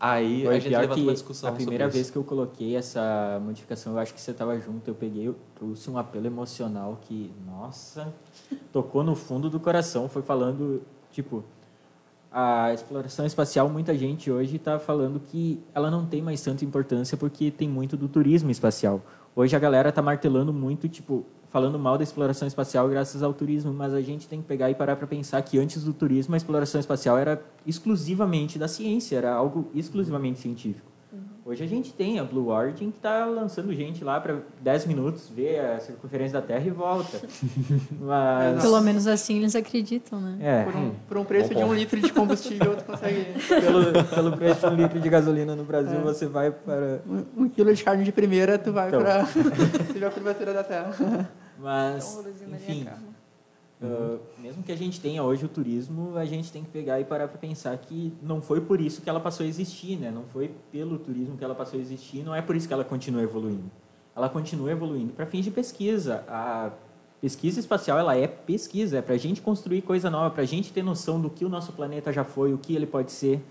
Aí 0.00 0.44
Foi 0.44 0.56
a 0.56 0.60
gente 0.60 0.70
levantou 0.70 0.94
que 0.96 1.02
uma 1.02 1.12
discussão 1.12 1.50
A 1.50 1.52
primeira 1.52 1.88
vez 1.88 2.04
isso. 2.04 2.12
que 2.12 2.18
eu 2.18 2.22
coloquei 2.22 2.76
essa 2.76 3.40
modificação, 3.44 3.94
eu 3.94 3.98
acho 3.98 4.14
que 4.14 4.20
você 4.20 4.30
estava 4.30 4.56
junto, 4.60 4.86
eu 4.88 4.94
peguei, 4.94 5.26
eu 5.26 5.34
trouxe 5.56 5.90
um 5.90 5.98
apelo 5.98 6.26
emocional 6.26 6.98
que, 7.02 7.32
nossa, 7.44 8.14
tocou 8.72 9.02
no 9.02 9.16
fundo 9.16 9.50
do 9.50 9.58
coração. 9.58 10.08
Foi 10.08 10.22
falando, 10.22 10.82
tipo, 11.10 11.42
a 12.30 12.72
exploração 12.72 13.26
espacial, 13.26 13.68
muita 13.68 13.96
gente 13.96 14.30
hoje 14.30 14.54
está 14.56 14.78
falando 14.78 15.18
que 15.18 15.60
ela 15.74 15.90
não 15.90 16.06
tem 16.06 16.22
mais 16.22 16.40
tanta 16.42 16.64
importância 16.64 17.16
porque 17.16 17.50
tem 17.50 17.68
muito 17.68 17.96
do 17.96 18.06
turismo 18.06 18.52
espacial. 18.52 19.02
Hoje 19.34 19.56
a 19.56 19.58
galera 19.58 19.88
está 19.88 20.00
martelando 20.00 20.52
muito, 20.52 20.88
tipo, 20.88 21.26
falando 21.50 21.78
mal 21.78 21.96
da 21.96 22.04
exploração 22.04 22.46
espacial 22.46 22.88
graças 22.88 23.22
ao 23.22 23.32
turismo, 23.32 23.72
mas 23.72 23.94
a 23.94 24.00
gente 24.00 24.28
tem 24.28 24.40
que 24.40 24.46
pegar 24.46 24.70
e 24.70 24.74
parar 24.74 24.96
para 24.96 25.06
pensar 25.06 25.40
que 25.42 25.58
antes 25.58 25.82
do 25.84 25.92
turismo 25.92 26.34
a 26.34 26.36
exploração 26.36 26.80
espacial 26.80 27.16
era 27.16 27.42
exclusivamente 27.66 28.58
da 28.58 28.68
ciência, 28.68 29.16
era 29.16 29.32
algo 29.32 29.70
exclusivamente 29.74 30.38
científico. 30.38 30.97
Hoje 31.44 31.64
a 31.64 31.66
gente 31.66 31.94
tem 31.94 32.18
a 32.18 32.24
Blue 32.24 32.48
Origin 32.48 32.90
que 32.90 32.98
está 32.98 33.24
lançando 33.24 33.72
gente 33.72 34.04
lá 34.04 34.20
para 34.20 34.40
10 34.60 34.84
minutos, 34.86 35.30
ver 35.34 35.58
a 35.60 35.80
circunferência 35.80 36.38
da 36.38 36.46
Terra 36.46 36.66
e 36.66 36.70
volta. 36.70 37.18
Mas, 37.98 38.60
Pelo 38.62 38.80
menos 38.82 39.06
assim 39.06 39.38
eles 39.38 39.56
acreditam, 39.56 40.20
né? 40.20 40.36
é, 40.40 40.64
Por 40.64 40.76
um, 40.76 40.90
por 41.08 41.16
um 41.18 41.24
preço 41.24 41.54
Bom 41.54 41.60
de 41.60 41.64
um 41.64 41.74
litro 41.74 41.98
de 42.00 42.12
combustível, 42.12 42.76
tu 42.76 42.84
consegue. 42.84 43.24
pelo, 43.48 44.04
pelo 44.04 44.36
preço 44.36 44.60
de 44.68 44.74
um 44.74 44.76
litro 44.76 45.00
de 45.00 45.08
gasolina 45.08 45.56
no 45.56 45.64
Brasil, 45.64 45.98
É. 45.98 46.02
você 46.02 46.26
vai 46.26 46.50
para 46.50 47.00
Um, 47.08 47.44
um 47.44 47.48
quilo 47.48 47.74
de 47.74 47.82
carne 47.82 48.04
de 48.04 48.12
primeira, 48.12 48.58
tu 48.58 48.70
vai 48.72 48.88
Então. 48.88 49.00
pra. 49.00 49.24
tu 49.88 49.92
vê 49.98 50.04
a 50.04 50.10
curvatura 50.10 50.52
da 50.52 50.62
Terra. 50.64 51.28
Mas, 51.58 52.18
Então, 52.18 52.54
enfim, 52.54 52.86
linha 53.80 53.96
karma. 53.96 54.14
uh, 54.14 54.20
mesmo 54.40 54.62
que 54.62 54.72
a 54.72 54.76
gente 54.76 55.00
tenha 55.00 55.22
hoje 55.22 55.44
o 55.44 55.48
turismo, 55.48 56.16
a 56.16 56.24
gente 56.24 56.50
tem 56.50 56.62
que 56.62 56.70
pegar 56.70 57.00
e 57.00 57.04
parar 57.04 57.28
para 57.28 57.38
pensar 57.38 57.76
que 57.78 58.12
não 58.22 58.40
foi 58.40 58.60
por 58.60 58.80
isso 58.80 59.02
que 59.02 59.08
ela 59.08 59.20
passou 59.20 59.44
a 59.44 59.48
existir, 59.48 59.96
né? 59.96 60.10
Não 60.10 60.24
foi 60.24 60.50
pelo 60.70 60.98
turismo 60.98 61.36
que 61.36 61.44
ela 61.44 61.54
passou 61.54 61.78
a 61.78 61.82
existir, 61.82 62.22
não 62.22 62.34
é 62.34 62.42
por 62.42 62.56
isso 62.56 62.66
que 62.66 62.74
ela 62.74 62.84
continua 62.84 63.22
evoluindo. 63.22 63.70
Ela 64.14 64.28
continua 64.28 64.70
evoluindo 64.70 65.12
para 65.12 65.26
fins 65.26 65.44
de 65.44 65.50
pesquisa. 65.50 66.24
A 66.26 66.72
pesquisa 67.20 67.60
espacial, 67.60 67.98
ela 67.98 68.16
é 68.16 68.26
pesquisa, 68.26 68.98
é 68.98 69.02
para 69.02 69.14
a 69.14 69.18
gente 69.18 69.40
construir 69.40 69.82
coisa 69.82 70.10
nova, 70.10 70.30
para 70.30 70.42
a 70.42 70.46
gente 70.46 70.72
ter 70.72 70.82
noção 70.82 71.20
do 71.20 71.30
que 71.30 71.44
o 71.44 71.48
nosso 71.48 71.72
planeta 71.72 72.12
já 72.12 72.24
foi, 72.24 72.52
o 72.52 72.58
que 72.58 72.74
ele 72.74 72.86
pode 72.86 73.12
ser. 73.12 73.44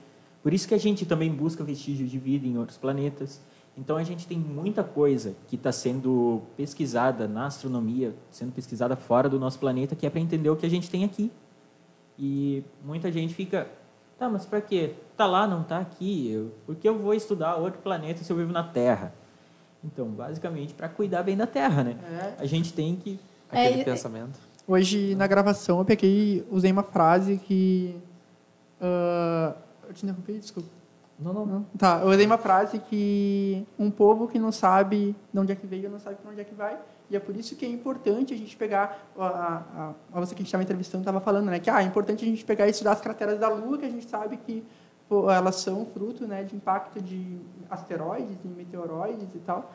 Por 0.43 0.53
isso 0.53 0.67
que 0.67 0.73
a 0.73 0.77
gente 0.77 1.05
também 1.05 1.31
busca 1.31 1.63
vestígios 1.63 2.09
de 2.09 2.17
vida 2.17 2.47
em 2.47 2.57
outros 2.57 2.77
planetas. 2.77 3.41
Então 3.77 3.95
a 3.95 4.03
gente 4.03 4.25
tem 4.27 4.37
muita 4.37 4.83
coisa 4.83 5.35
que 5.47 5.55
está 5.55 5.71
sendo 5.71 6.41
pesquisada 6.55 7.27
na 7.27 7.45
astronomia, 7.45 8.15
sendo 8.31 8.51
pesquisada 8.51 8.95
fora 8.95 9.29
do 9.29 9.39
nosso 9.39 9.59
planeta, 9.59 9.95
que 9.95 10.05
é 10.05 10.09
para 10.09 10.19
entender 10.19 10.49
o 10.49 10.55
que 10.55 10.65
a 10.65 10.69
gente 10.69 10.89
tem 10.89 11.03
aqui. 11.03 11.31
E 12.17 12.63
muita 12.83 13.11
gente 13.11 13.35
fica, 13.35 13.67
tá, 14.17 14.27
mas 14.27 14.45
para 14.45 14.59
quê? 14.61 14.95
Tá 15.15 15.27
lá, 15.27 15.45
não 15.45 15.63
tá 15.63 15.77
aqui. 15.77 16.31
Eu, 16.31 16.51
por 16.65 16.75
que 16.75 16.89
eu 16.89 16.97
vou 16.97 17.13
estudar 17.13 17.55
outro 17.57 17.79
planeta 17.81 18.23
se 18.23 18.31
eu 18.31 18.37
vivo 18.37 18.51
na 18.51 18.63
Terra? 18.63 19.13
Então, 19.83 20.07
basicamente, 20.07 20.73
para 20.73 20.89
cuidar 20.89 21.21
bem 21.21 21.37
da 21.37 21.45
Terra, 21.45 21.83
né? 21.83 21.97
É. 22.39 22.41
A 22.41 22.45
gente 22.47 22.73
tem 22.73 22.95
que 22.95 23.19
Aquele 23.49 23.81
É, 23.81 23.83
pensamento. 23.83 24.39
Hoje, 24.67 25.15
na 25.15 25.25
gravação, 25.27 25.79
eu 25.79 25.85
peguei, 25.85 26.45
usei 26.51 26.71
uma 26.71 26.83
frase 26.83 27.37
que. 27.37 27.95
ah, 28.81 29.55
eu 29.87 29.93
te 29.93 30.03
interrompi, 30.03 30.33
desculpa. 30.33 30.69
Não, 31.19 31.33
não. 31.33 31.45
Não? 31.45 31.65
Tá, 31.77 32.01
eu 32.01 32.09
usei 32.09 32.25
uma 32.25 32.37
frase 32.37 32.79
que 32.79 33.65
um 33.77 33.89
povo 33.89 34.27
que 34.27 34.37
não 34.37 34.51
sabe 34.51 35.15
de 35.33 35.39
onde 35.39 35.51
é 35.51 35.55
que 35.55 35.65
veio, 35.65 35.89
não 35.89 35.99
sabe 35.99 36.17
para 36.17 36.31
onde 36.31 36.41
é 36.41 36.43
que 36.43 36.53
vai. 36.53 36.77
E 37.09 37.15
é 37.15 37.19
por 37.19 37.35
isso 37.35 37.55
que 37.55 37.65
é 37.65 37.69
importante 37.69 38.33
a 38.33 38.37
gente 38.37 38.55
pegar, 38.55 39.07
a, 39.17 39.25
a, 39.25 39.93
a 40.13 40.19
você 40.19 40.35
que 40.35 40.39
a 40.39 40.43
gente 40.43 40.47
estava 40.47 40.63
entrevistando 40.63 41.01
estava 41.01 41.21
falando, 41.21 41.45
né? 41.45 41.59
Que 41.59 41.69
ah, 41.69 41.81
é 41.81 41.85
importante 41.85 42.25
a 42.25 42.27
gente 42.27 42.43
pegar 42.43 42.67
e 42.67 42.71
estudar 42.71 42.91
as 42.91 43.01
crateras 43.01 43.39
da 43.39 43.47
Lua, 43.47 43.77
que 43.77 43.85
a 43.85 43.89
gente 43.89 44.09
sabe 44.09 44.37
que 44.37 44.63
pô, 45.07 45.31
elas 45.31 45.55
são 45.55 45.85
fruto 45.85 46.27
né, 46.27 46.43
de 46.43 46.55
impacto 46.55 47.01
de 47.01 47.39
asteroides 47.69 48.37
e 48.43 48.47
meteoroides 48.47 49.27
e 49.33 49.39
tal, 49.39 49.71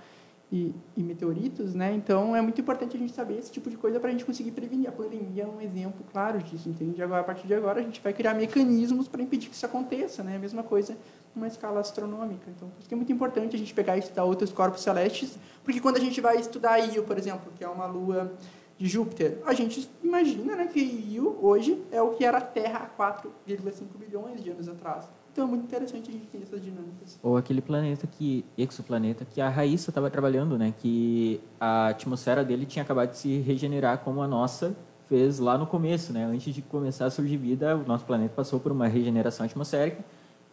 e, 0.53 0.75
e 0.95 1.03
meteoritos, 1.03 1.75
né? 1.75 1.95
Então 1.95 2.37
é 2.37 2.43
muito 2.43 2.61
importante 2.61 2.95
a 2.95 3.01
gente 3.01 3.15
saber 3.15 3.39
esse 3.39 3.51
tipo 3.51 3.71
de 3.71 3.79
coisa 3.79 3.99
para 3.99 4.11
a 4.11 4.13
gente 4.13 4.27
conseguir 4.27 4.51
prevenir. 4.51 4.87
A 4.87 4.93
pandemia 4.93 5.45
é 5.45 5.47
um 5.47 5.61
exemplo 5.63 6.05
claro 6.13 6.39
disso, 6.39 6.69
entende? 6.69 7.03
Agora, 7.03 7.23
a 7.23 7.25
partir 7.25 7.47
de 7.47 7.55
agora 7.55 7.81
a 7.81 7.83
gente 7.83 8.03
vai 8.03 8.13
criar 8.13 8.35
mecanismos 8.35 9.09
para 9.09 9.23
impedir 9.23 9.49
que 9.49 9.55
isso 9.55 9.65
aconteça, 9.65 10.23
né? 10.23 10.37
A 10.37 10.39
mesma 10.39 10.63
coisa 10.63 10.95
numa 11.35 11.47
escala 11.47 11.81
astronômica. 11.81 12.51
Então, 12.51 12.69
por 12.69 12.79
isso 12.81 12.89
que 12.89 12.95
é 12.95 12.97
muito 12.97 13.13
importante 13.13 13.57
a 13.57 13.59
gente 13.59 13.73
pegar 13.75 13.97
e 13.97 14.01
estudar 14.01 14.25
outros 14.25 14.53
corpos 14.53 14.83
celestes, 14.83 15.39
porque 15.65 15.81
quando 15.81 15.97
a 15.97 16.01
gente 16.01 16.21
vai 16.21 16.37
estudar 16.37 16.79
Io, 16.79 17.03
por 17.05 17.19
exemplo, 17.19 17.53
que 17.57 17.65
é 17.65 17.69
uma 17.69 17.87
lua 17.87 18.33
de 18.79 18.87
Júpiter, 18.87 19.39
a 19.47 19.53
gente 19.53 19.89
imagina 20.03 20.57
né, 20.57 20.67
que 20.67 20.81
Io 20.81 21.39
hoje 21.41 21.83
é 21.91 22.03
o 22.03 22.11
que 22.11 22.25
era 22.25 22.39
a 22.39 22.41
Terra 22.41 22.91
há 22.99 23.15
4,5 23.15 23.85
bilhões 23.99 24.43
de 24.43 24.51
anos 24.51 24.69
atrás. 24.69 25.09
Então 25.33 25.45
é 25.45 25.49
muito 25.49 25.65
interessante 25.65 26.11
a 26.11 26.13
gente 26.13 26.27
ter 26.27 26.43
essas 26.43 26.63
dinâmicas. 26.63 27.19
Ou 27.23 27.39
aquele 27.39 27.63
planeta 27.63 28.07
que, 28.07 28.45
exoplaneta, 28.57 29.25
que 29.25 29.41
a 29.41 29.49
Raíssa 29.49 29.91
estava 29.91 30.11
trabalhando, 30.11 30.59
né? 30.59 30.75
Que 30.79 31.41
a 31.59 31.89
atmosfera 31.89 32.45
dele 32.45 32.67
tinha 32.67 32.83
acabado 32.83 33.13
de 33.13 33.17
se 33.17 33.39
regenerar 33.39 33.99
como 33.99 34.21
a 34.21 34.29
nossa 34.29 34.77
fez 35.09 35.39
lá 35.39 35.57
no 35.57 35.67
começo, 35.67 36.13
né? 36.13 36.25
Antes 36.27 36.55
de 36.55 36.61
começar 36.61 37.07
a 37.07 37.11
surgir 37.11 37.39
vida, 37.39 37.75
o 37.77 37.87
nosso 37.87 38.05
planeta 38.05 38.35
passou 38.35 38.61
por 38.61 38.73
uma 38.73 38.87
regeneração 38.87 39.47
atmosférica 39.47 40.05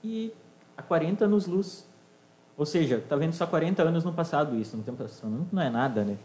e 0.02 0.32
há 0.80 0.82
40 0.82 1.26
anos-luz. 1.26 1.86
Ou 2.58 2.66
seja, 2.66 2.96
está 2.98 3.16
vendo 3.16 3.34
só 3.34 3.46
40 3.46 3.84
anos 3.84 4.04
no 4.04 4.14
passado 4.14 4.56
isso, 4.56 4.76
no 4.78 4.84
tempo 4.84 5.04
astronômico 5.04 5.50
não 5.54 5.62
é 5.62 5.70
nada, 5.70 6.04
né? 6.04 6.18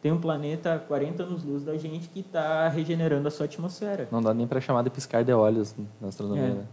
Tem 0.00 0.10
um 0.10 0.20
planeta 0.20 0.74
a 0.74 0.78
40 0.80 1.22
anos-luz 1.22 1.64
da 1.64 1.76
gente 1.76 2.08
que 2.08 2.20
está 2.20 2.68
regenerando 2.68 3.26
a 3.28 3.30
sua 3.30 3.46
atmosfera. 3.46 4.08
Não 4.10 4.20
dá 4.20 4.34
nem 4.34 4.46
para 4.46 4.60
chamar 4.60 4.82
de 4.82 4.90
piscar 4.90 5.22
de 5.24 5.32
olhos 5.32 5.74
na 6.00 6.08
astronomia, 6.08 6.42
É. 6.44 6.48
né? 6.54 6.64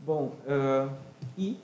Bom, 0.00 0.32
ah, 0.48 0.88
e 1.36 1.58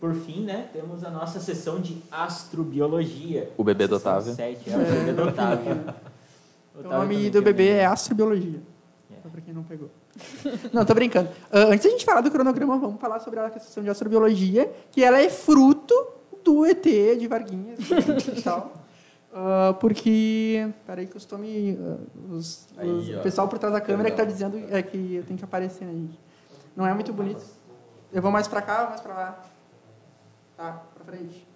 por 0.00 0.14
fim, 0.14 0.44
né, 0.44 0.68
temos 0.72 1.02
a 1.02 1.10
nossa 1.10 1.40
sessão 1.40 1.80
de 1.80 2.02
astrobiologia. 2.10 3.50
O 3.56 3.64
bebê 3.64 3.86
do 3.88 3.96
Otávio. 3.96 4.34
sete, 4.34 4.70
é, 4.70 4.74
o 4.76 4.78
bebê 4.78 5.12
do 5.12 5.22
Otávio. 5.28 5.72
o 6.74 6.78
Otávio 6.80 6.98
nome 6.98 7.14
também 7.14 7.30
do 7.30 7.42
bebê 7.42 7.68
é 7.70 7.86
astrobiologia. 7.86 8.60
É. 9.10 9.20
Só 9.22 9.28
para 9.28 9.40
quem 9.40 9.54
não 9.54 9.62
pegou. 9.62 9.88
Não, 10.72 10.84
tô 10.84 10.94
brincando. 10.94 11.28
Ah, 11.50 11.64
antes 11.70 11.84
da 11.84 11.90
gente 11.90 12.04
falar 12.04 12.20
do 12.20 12.30
cronograma, 12.30 12.78
vamos 12.78 13.00
falar 13.00 13.20
sobre 13.20 13.40
a 13.40 13.50
questão 13.50 13.82
de 13.82 13.90
astrobiologia, 13.90 14.72
que 14.90 15.02
ela 15.02 15.18
é 15.20 15.28
fruto 15.30 15.94
do 16.44 16.64
ET 16.66 16.82
de 17.18 17.26
Varginhas 17.26 17.78
e 18.36 18.42
tal. 18.42 18.72
Ah, 19.32 19.74
porque. 19.80 20.68
Peraí, 20.86 21.06
que 21.06 21.14
eu 21.14 21.18
estou 21.18 21.38
me. 21.38 21.76
ah, 21.80 21.96
os- 22.34 22.66
Aí, 22.76 22.88
os- 22.88 23.10
ó. 23.10 23.18
o 23.18 23.22
pessoal 23.22 23.48
por 23.48 23.58
trás 23.58 23.72
da 23.74 23.80
câmera 23.80 24.10
que 24.10 24.16
Legal. 24.16 24.32
dizendo 24.32 24.62
é 24.70 24.82
que 24.82 25.14
eu 25.16 25.24
tenho 25.24 25.38
que 25.38 25.44
aparecer, 25.44 25.84
né, 25.84 25.92
gente? 25.92 26.18
Não 26.76 26.86
é 26.86 26.94
muito 26.94 27.12
bonito. 27.12 27.42
Eu 28.12 28.22
vou 28.22 28.30
mais 28.30 28.46
para 28.46 28.62
cá 28.62 28.82
ou 28.84 28.88
mais 28.90 29.00
para 29.00 29.14
lá? 29.14 29.42
Tá, 30.56 30.82
para 30.94 31.04
frente. 31.04 31.46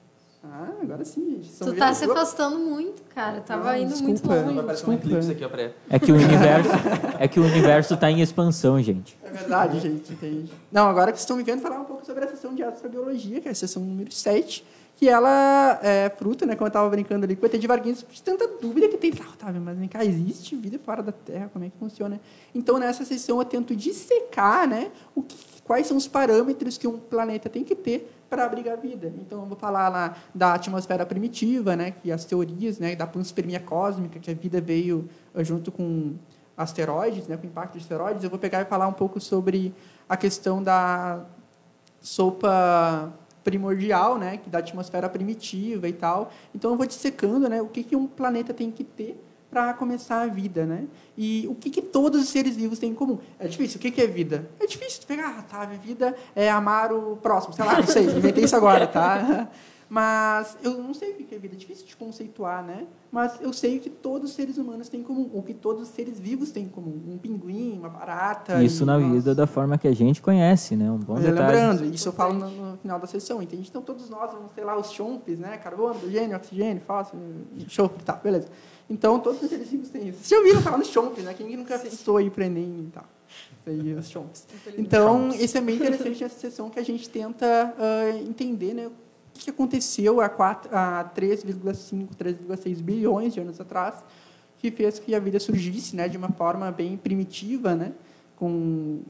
Ah, 0.43 0.69
agora 0.81 1.05
sim, 1.05 1.27
gente. 1.43 1.53
Tu 1.53 1.73
tá 1.75 1.93
se 1.93 2.05
afastando 2.05 2.59
muito, 2.59 3.03
cara. 3.15 3.41
Tava 3.41 3.71
Ah, 3.71 3.79
indo 3.79 3.91
muito 3.97 4.13
desculpa. 4.13 4.37
longe. 4.37 4.55
Vai 4.55 4.63
aparecer 4.65 4.89
um 4.89 4.91
Desculpa. 4.95 5.07
eclipse 5.19 5.31
aqui, 5.33 5.45
ó, 5.45 5.49
pra. 5.49 5.71
É 5.91 5.99
que 5.99 6.13
o 6.13 6.15
universo 6.15 6.71
é 7.19 7.29
que 7.29 7.41
o 7.41 7.45
universo 7.45 7.95
está 7.95 8.11
em 8.11 8.21
expansão, 8.21 8.81
gente. 8.81 9.19
É 9.25 9.31
verdade, 9.31 9.81
gente, 9.81 10.13
entende? 10.13 10.53
Não, 10.71 10.89
agora 10.89 11.11
que 11.11 11.19
vocês 11.19 11.25
estão 11.25 11.37
me 11.37 11.43
vendo 11.43 11.61
falar 11.61 11.81
um 11.81 11.85
pouco 11.85 12.07
sobre 12.07 12.25
a 12.25 12.29
sessão 12.29 12.55
de 12.55 12.63
astrobiologia, 12.63 13.41
que 13.41 13.49
é 13.49 13.51
a 13.51 13.55
sessão 13.55 13.83
número 13.83 14.13
7, 14.13 14.65
que 14.95 15.09
ela 15.09 15.79
é 15.83 16.09
fruto, 16.11 16.45
né, 16.47 16.55
como 16.57 16.67
eu 16.67 16.69
estava 16.69 16.89
brincando 16.89 17.25
ali 17.25 17.37
com 17.37 17.45
o 17.45 17.47
ET 17.47 17.57
de 17.59 17.67
Varginhos, 17.69 18.05
de 18.11 18.23
tanta 18.23 18.49
dúvida 18.61 18.89
que 18.89 18.97
tem. 18.97 19.13
Ah, 19.21 19.31
Otávio, 19.33 19.61
mas 19.61 19.77
vem 19.79 19.89
cá, 19.89 20.05
existe 20.05 20.57
vida 20.57 20.79
fora 20.85 21.03
da 21.03 21.13
Terra? 21.13 21.49
Como 21.53 21.65
é 21.65 21.69
que 21.69 21.77
funciona? 21.79 22.21
Então, 22.55 22.79
nessa 22.79 23.05
sessão, 23.05 23.39
eu 23.39 23.45
tento 23.45 23.77
dissecar 23.77 24.69
né, 24.69 24.91
o 25.15 25.23
que, 25.23 25.37
quais 25.69 25.87
são 25.87 25.99
os 25.99 26.09
parâmetros 26.09 26.79
que 26.79 26.89
um 26.89 26.99
planeta 26.99 27.51
tem 27.51 27.63
que 27.63 27.75
ter 27.75 28.11
para 28.31 28.43
abrigar 28.45 28.79
vida. 28.79 29.13
Então, 29.21 29.43
eu 29.43 29.47
vou 29.47 29.57
falar 29.57 29.91
lá 29.91 30.17
da 30.35 30.55
atmosfera 30.55 31.05
primitiva, 31.05 31.77
né, 31.77 31.91
que 31.91 32.11
as 32.11 32.25
teorias 32.25 32.79
né, 32.79 32.97
da 32.97 33.07
panspermia 33.07 33.61
cósmica, 33.61 34.19
que 34.19 34.31
a 34.31 34.35
vida 34.35 34.63
veio 34.63 35.09
eh, 35.35 35.45
junto 35.45 35.71
com 35.71 36.15
asteroides, 36.57 37.29
né, 37.29 37.37
com 37.37 37.47
impacto 37.47 37.75
de 37.75 37.81
asteroides. 37.81 38.25
Eu 38.25 38.31
vou 38.31 38.39
pegar 38.39 38.63
e 38.63 38.65
falar 38.65 38.89
um 38.89 38.93
pouco 38.95 39.21
sobre 39.21 39.75
a 40.09 40.17
questão 40.17 40.63
da 40.63 41.25
sopa 42.01 43.13
primordial, 43.45 44.17
né, 44.17 44.39
que 44.39 44.49
da 44.49 44.61
atmosfera 44.61 45.07
primitiva 45.07 45.87
e 45.87 45.93
tal. 45.93 46.31
Então 46.55 46.71
eu 46.71 46.77
vou 46.79 46.87
dissecando, 46.87 47.47
né, 47.47 47.61
o 47.61 47.67
que 47.69 47.85
que 47.85 47.95
um 47.95 48.07
planeta 48.07 48.55
tem 48.55 48.71
que 48.71 48.85
ter 48.85 49.23
para 49.51 49.73
começar 49.73 50.23
a 50.23 50.27
vida, 50.27 50.67
né? 50.67 50.85
E 51.17 51.47
o 51.49 51.55
que, 51.55 51.71
que 51.71 51.83
todos 51.83 52.23
os 52.23 52.29
seres 52.29 52.57
vivos 52.57 52.79
têm 52.79 52.91
em 52.91 52.95
comum? 52.95 53.19
É 53.39 53.49
difícil. 53.49 53.79
O 53.79 53.81
que, 53.81 53.91
que 53.91 54.01
é 54.01 54.07
vida? 54.07 54.49
É 54.61 54.67
difícil 54.67 55.03
pegar, 55.07 55.37
ah, 55.39 55.43
tá, 55.43 55.65
vida 55.65 56.15
é 56.37 56.51
amar 56.51 56.93
o 56.93 57.17
próximo. 57.17 57.55
Sei 57.55 57.65
lá, 57.65 57.77
não 57.77 57.87
sei, 57.87 58.05
inventei 58.05 58.45
isso 58.45 58.57
agora, 58.57 58.87
tá? 58.87 59.49
Mas 59.91 60.59
eu 60.63 60.83
não 60.83 60.93
sei 60.93 61.13
o 61.13 61.15
que 61.15 61.35
é 61.35 61.39
vida, 61.39 61.55
é 61.55 61.59
difícil 61.59 61.87
de 61.87 61.97
conceituar, 61.97 62.63
né? 62.63 62.87
Mas 63.11 63.41
eu 63.41 63.55
sei 63.55 63.79
que 63.79 63.89
todos 63.89 64.31
os 64.31 64.37
seres 64.37 64.59
humanos 64.59 64.91
têm 64.91 65.01
em 65.01 65.03
comum, 65.03 65.31
ou 65.33 65.43
que 65.43 65.55
todos 65.55 65.85
os 65.85 65.89
seres 65.89 66.21
vivos 66.21 66.51
têm 66.51 66.65
em 66.65 66.69
comum. 66.69 67.01
Um 67.09 67.17
pinguim, 67.17 67.79
uma 67.79 67.89
barata. 67.89 68.63
Isso 68.63 68.83
e, 68.83 68.87
na 68.87 68.99
nossa. 68.99 69.15
vida 69.15 69.35
da 69.35 69.47
forma 69.47 69.79
que 69.79 69.89
a 69.89 69.95
gente 69.95 70.21
conhece, 70.21 70.77
né? 70.77 70.91
Um 70.91 70.99
bom 70.99 71.15
Mas 71.15 71.25
detalhe. 71.25 71.57
lembrando, 71.57 71.85
isso 71.87 72.07
eu 72.07 72.13
falo 72.13 72.35
no, 72.35 72.51
no 72.73 72.77
final 72.77 73.01
da 73.01 73.07
sessão, 73.07 73.43
entende? 73.43 73.67
Então 73.67 73.81
todos 73.81 74.11
nós 74.11 74.31
vamos 74.31 74.53
ter 74.53 74.63
lá 74.63 74.79
os 74.79 74.91
chompes, 74.93 75.39
né? 75.39 75.57
Carbono, 75.57 75.95
hidrogênio, 75.95 76.37
oxigênio, 76.37 76.83
fósforo, 76.87 77.23
enxofre, 77.57 78.05
tá, 78.05 78.13
beleza. 78.13 78.49
Então 78.89 79.19
todos 79.21 79.43
os 79.43 79.49
seres 79.49 79.69
vivos 79.69 79.91
têm 79.91 80.09
isso. 80.09 80.19
Vocês 80.19 80.31
já 80.31 80.39
ouviram 80.39 80.63
falar 80.63 80.79
nos 80.79 80.89
chompes, 80.89 81.25
né? 81.25 81.35
Quem 81.35 81.57
nunca 81.57 81.75
estou 81.87 82.17
aí 82.17 82.31
para 82.31 82.47
Enem 82.47 82.87
e 82.89 82.91
tal. 82.91 83.05
Aí, 83.67 83.95
os 83.95 84.09
chompes. 84.09 84.47
Então, 84.77 85.29
isso 85.29 85.59
é 85.59 85.61
bem 85.61 85.77
interessante 85.77 86.23
nessa 86.23 86.39
sessão 86.39 86.71
que 86.71 86.79
a 86.79 86.83
gente 86.83 87.09
tenta 87.09 87.75
ah, 87.79 88.11
entender, 88.19 88.73
né? 88.73 88.87
O 88.87 88.93
que 89.35 89.51
aconteceu 89.51 90.21
há, 90.21 90.27
há 90.27 91.05
3,5, 91.15 92.09
3,6 92.19 92.83
bilhões 92.83 93.35
de 93.35 93.41
anos 93.41 93.61
atrás, 93.61 94.03
que 94.57 94.71
fez 94.71 94.99
que 94.99 95.15
a 95.15 95.21
vida 95.21 95.39
surgisse, 95.39 95.95
né? 95.95 96.09
De 96.09 96.17
uma 96.17 96.31
forma 96.31 96.71
bem 96.73 96.97
primitiva, 96.97 97.75
né? 97.75 97.93
Com 98.37 99.03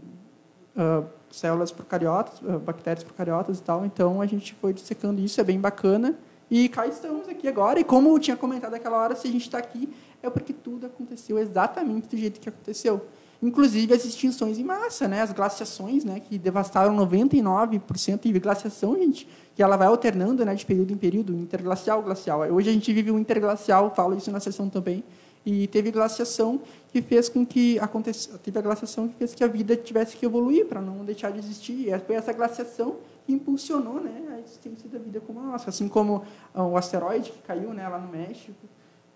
ah, 0.76 1.04
células 1.30 1.70
procariotas, 1.70 2.40
ah, 2.46 2.58
bactérias 2.58 3.04
procariotas 3.04 3.58
e 3.58 3.62
tal. 3.62 3.86
Então, 3.86 4.20
a 4.20 4.26
gente 4.26 4.54
foi 4.54 4.72
dissecando 4.72 5.20
isso, 5.20 5.40
é 5.40 5.44
bem 5.44 5.60
bacana. 5.60 6.18
E 6.50 6.68
cá 6.68 6.86
estamos 6.86 7.28
aqui 7.28 7.46
agora. 7.46 7.78
E 7.78 7.84
como 7.84 8.08
eu 8.08 8.18
tinha 8.18 8.36
comentado 8.36 8.72
naquela 8.72 8.98
hora, 8.98 9.14
se 9.14 9.28
a 9.28 9.30
gente 9.30 9.42
está 9.42 9.58
aqui, 9.58 9.88
é 10.22 10.30
porque 10.30 10.52
tudo 10.52 10.86
aconteceu 10.86 11.38
exatamente 11.38 12.08
do 12.08 12.16
jeito 12.16 12.40
que 12.40 12.48
aconteceu. 12.48 13.06
Inclusive 13.40 13.94
as 13.94 14.04
extinções 14.04 14.58
em 14.58 14.64
massa, 14.64 15.06
né? 15.06 15.22
as 15.22 15.32
glaciações, 15.32 16.04
né? 16.04 16.18
que 16.18 16.36
devastaram 16.36 16.96
99% 16.96 18.26
e 18.26 18.32
glaciação, 18.38 18.96
gente, 18.96 19.28
que 19.54 19.62
ela 19.62 19.76
vai 19.76 19.86
alternando 19.86 20.44
né? 20.44 20.54
de 20.54 20.66
período 20.66 20.92
em 20.92 20.96
período, 20.96 21.32
interglacial, 21.34 22.02
glacial. 22.02 22.40
Hoje 22.40 22.70
a 22.70 22.72
gente 22.72 22.92
vive 22.92 23.12
o 23.12 23.18
interglacial, 23.18 23.94
falo 23.94 24.16
isso 24.16 24.30
na 24.32 24.40
sessão 24.40 24.68
também, 24.68 25.04
e 25.48 25.66
teve 25.66 25.90
glaciação 25.90 26.60
que 26.92 27.00
fez 27.00 27.26
com 27.30 27.44
que 27.46 27.78
acontecesse, 27.78 28.38
teve 28.40 28.58
a 28.58 28.62
glaciação 28.62 29.08
que 29.08 29.14
fez 29.14 29.34
que 29.34 29.42
a 29.42 29.46
vida 29.46 29.74
tivesse 29.74 30.14
que 30.14 30.26
evoluir 30.26 30.66
para 30.66 30.78
não 30.82 31.02
deixar 31.06 31.32
de 31.32 31.38
existir. 31.38 31.88
E 31.88 31.98
foi 32.00 32.16
essa 32.16 32.34
glaciação 32.34 32.96
que 33.24 33.32
impulsionou, 33.32 33.98
né, 33.98 34.24
a 34.30 34.40
existência 34.40 34.86
da 34.90 34.98
vida 34.98 35.20
como 35.26 35.40
a 35.40 35.44
nossa, 35.44 35.70
assim 35.70 35.88
como 35.88 36.22
o 36.54 36.76
asteroide 36.76 37.30
que 37.30 37.38
caiu, 37.40 37.72
né, 37.72 37.88
lá 37.88 37.98
no 37.98 38.12
México. 38.12 38.58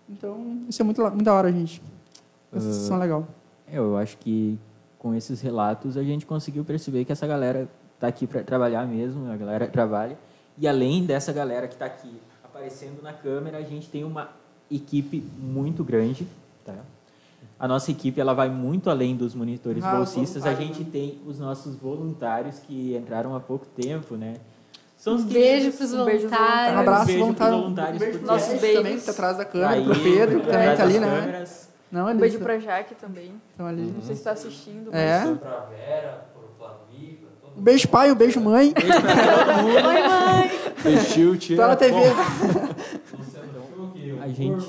Então, 0.09 0.63
isso 0.67 0.81
é 0.81 0.85
muito, 0.85 1.01
muito 1.01 1.23
da 1.23 1.33
hora, 1.35 1.51
gente. 1.51 1.83
Essa 2.51 2.73
sessão 2.73 2.97
é 2.97 3.01
legal. 3.01 3.27
É, 3.67 3.77
Eu 3.77 3.95
acho 3.95 4.17
que 4.17 4.57
com 4.97 5.13
esses 5.13 5.39
relatos 5.39 5.97
a 5.97 6.03
gente 6.03 6.25
conseguiu 6.25 6.65
perceber 6.65 7.05
que 7.05 7.11
essa 7.11 7.27
galera 7.27 7.69
está 7.93 8.07
aqui 8.07 8.25
para 8.25 8.43
trabalhar 8.43 8.87
mesmo, 8.87 9.31
a 9.31 9.37
galera 9.37 9.67
trabalha. 9.67 10.17
E 10.57 10.67
além 10.67 11.05
dessa 11.05 11.31
galera 11.31 11.67
que 11.67 11.75
está 11.75 11.85
aqui 11.85 12.19
aparecendo 12.43 13.03
na 13.03 13.13
câmera, 13.13 13.59
a 13.59 13.63
gente 13.63 13.87
tem 13.87 14.03
uma 14.03 14.41
equipe 14.71 15.23
muito 15.39 15.83
grande. 15.83 16.27
Tá? 16.65 16.75
A 17.59 17.67
nossa 17.67 17.91
equipe 17.91 18.19
ela 18.19 18.33
vai 18.33 18.49
muito 18.49 18.89
além 18.89 19.15
dos 19.15 19.33
monitores 19.35 19.83
Ah, 19.83 19.91
os 19.91 19.97
bolsistas. 19.97 20.43
A 20.45 20.49
voluntários, 20.51 20.77
gente 20.77 20.83
né? 20.85 20.89
tem 20.91 21.21
os 21.25 21.39
nossos 21.39 21.75
voluntários 21.75 22.59
que 22.59 22.95
entraram 22.95 23.35
há 23.35 23.39
pouco 23.39 23.65
tempo, 23.67 24.15
né? 24.15 24.35
São 24.97 25.15
os 25.15 25.23
Um 25.23 25.27
beijo 25.27 25.67
um 25.67 26.05
beijo 26.05 26.27
voluntários. 26.29 26.75
Um 26.75 26.79
abraço, 26.79 27.03
É, 27.03 27.05
beijo 27.05 27.19
pros 27.19 27.19
voluntário. 27.19 27.57
voluntários, 27.57 27.95
Um 28.01 28.05
beijo 28.05 28.25
Nossos 28.25 28.59
beijos. 28.61 28.77
também, 28.77 28.93
que 28.93 28.99
está 28.99 29.11
atrás 29.11 29.37
da 29.37 29.45
câmera, 29.45 29.71
Aí, 29.73 29.83
pro 29.83 29.99
Pedro, 29.99 30.39
que 30.39 30.47
também 30.47 30.71
está 30.71 30.83
ali, 30.83 30.99
né? 30.99 31.19
câmeras. 31.21 31.69
Não, 31.91 32.07
Um 32.09 32.17
beijo 32.17 32.37
tá- 32.39 32.43
pra 32.45 32.59
Jaque 32.59 32.95
também. 32.95 33.33
estão 33.51 33.67
ali. 33.67 33.81
Não 33.81 34.01
sei 34.01 34.15
se 34.15 34.21
está 34.21 34.31
assistindo. 34.31 34.89
mas- 34.91 34.99
É. 35.01 35.35
Pra 35.35 35.59
Vera, 35.69 36.25
pro 36.33 36.47
Flavi, 36.57 37.19
pra 37.21 37.29
todo 37.49 37.59
Um 37.59 37.61
beijo 37.61 37.87
pai, 37.89 38.11
um 38.11 38.15
beijo 38.15 38.39
mãe. 38.41 38.73
Fechou, 40.77 41.37
tio. 41.37 41.57
Tá 41.57 41.67
na 41.67 41.75
TV. 41.75 41.95
A 44.23 44.29
gente, 44.29 44.65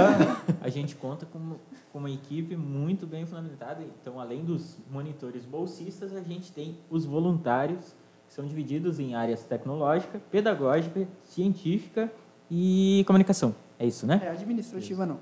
a 0.62 0.68
gente 0.70 0.96
conta 0.96 1.26
com, 1.26 1.56
com 1.92 1.98
uma 1.98 2.10
equipe 2.10 2.56
muito 2.56 3.06
bem 3.06 3.26
fundamentada. 3.26 3.84
Então, 4.00 4.18
além 4.18 4.42
dos 4.42 4.78
monitores 4.90 5.44
bolsistas, 5.44 6.16
a 6.16 6.22
gente 6.22 6.50
tem 6.50 6.78
os 6.88 7.04
voluntários, 7.04 7.94
que 8.26 8.32
são 8.32 8.46
divididos 8.46 8.98
em 8.98 9.14
áreas 9.14 9.44
tecnológica, 9.44 10.18
pedagógica, 10.30 11.06
científica 11.22 12.10
e 12.50 13.04
comunicação. 13.06 13.54
É 13.78 13.84
isso, 13.84 14.06
né? 14.06 14.22
É, 14.24 14.30
administrativa 14.30 15.04
não. 15.04 15.20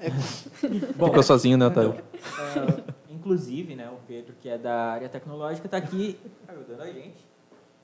É, 0.00 0.10
Ficou 0.98 1.22
sozinho, 1.22 1.56
né, 1.56 1.68
Otávio? 1.68 2.02
Ah, 2.24 2.92
inclusive, 3.08 3.76
né, 3.76 3.88
o 3.88 4.00
Pedro, 4.08 4.34
que 4.40 4.48
é 4.48 4.58
da 4.58 4.74
área 4.90 5.08
tecnológica, 5.08 5.68
está 5.68 5.76
aqui 5.76 6.18
ajudando 6.48 6.80
a 6.80 6.86
gente, 6.86 7.24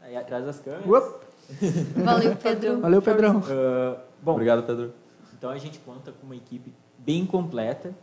aí 0.01 0.17
atrás 0.17 0.45
das 0.45 0.59
câmeras. 0.59 0.85
Uop. 0.85 1.26
Valeu, 2.05 2.37
Pedro. 2.37 2.81
Valeu, 2.81 3.03
Pedrão. 3.03 3.43
Ah, 3.49 4.01
bom, 4.23 4.33
Obrigado, 4.33 4.63
Pedro. 4.65 4.93
Então 5.37 5.51
a 5.51 5.59
gente 5.59 5.79
conta 5.81 6.13
com 6.13 6.27
uma 6.27 6.37
equipe 6.37 6.73
bem 6.99 7.25
completa. 7.27 7.95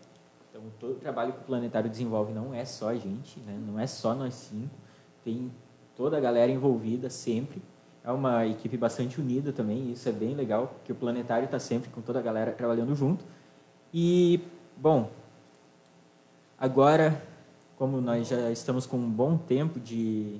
Então 0.49 0.61
todo 0.79 0.93
o 0.93 0.95
trabalho 0.95 1.33
que 1.33 1.39
o 1.39 1.43
Planetário 1.43 1.89
desenvolve 1.89 2.31
não 2.31 2.53
é 2.53 2.63
só 2.63 2.89
a 2.89 2.95
gente, 2.95 3.39
né? 3.39 3.57
não 3.65 3.79
é 3.79 3.87
só 3.87 4.13
nós 4.13 4.33
cinco. 4.33 4.75
Tem 5.23 5.51
toda 5.95 6.17
a 6.17 6.19
galera 6.19 6.51
envolvida 6.51 7.09
sempre. 7.09 7.61
É 8.03 8.11
uma 8.11 8.45
equipe 8.45 8.75
bastante 8.75 9.19
unida 9.21 9.53
também, 9.53 9.77
e 9.77 9.91
isso 9.93 10.09
é 10.09 10.11
bem 10.11 10.35
legal, 10.35 10.67
porque 10.67 10.91
o 10.91 10.95
Planetário 10.95 11.45
está 11.45 11.57
sempre 11.57 11.89
com 11.89 12.01
toda 12.01 12.19
a 12.19 12.21
galera 12.21 12.51
trabalhando 12.51 12.93
junto. 12.93 13.23
E, 13.93 14.41
bom, 14.75 15.09
agora, 16.59 17.23
como 17.77 18.01
nós 18.01 18.27
já 18.27 18.51
estamos 18.51 18.85
com 18.85 18.97
um 18.97 19.09
bom 19.09 19.37
tempo 19.37 19.79
de, 19.79 20.37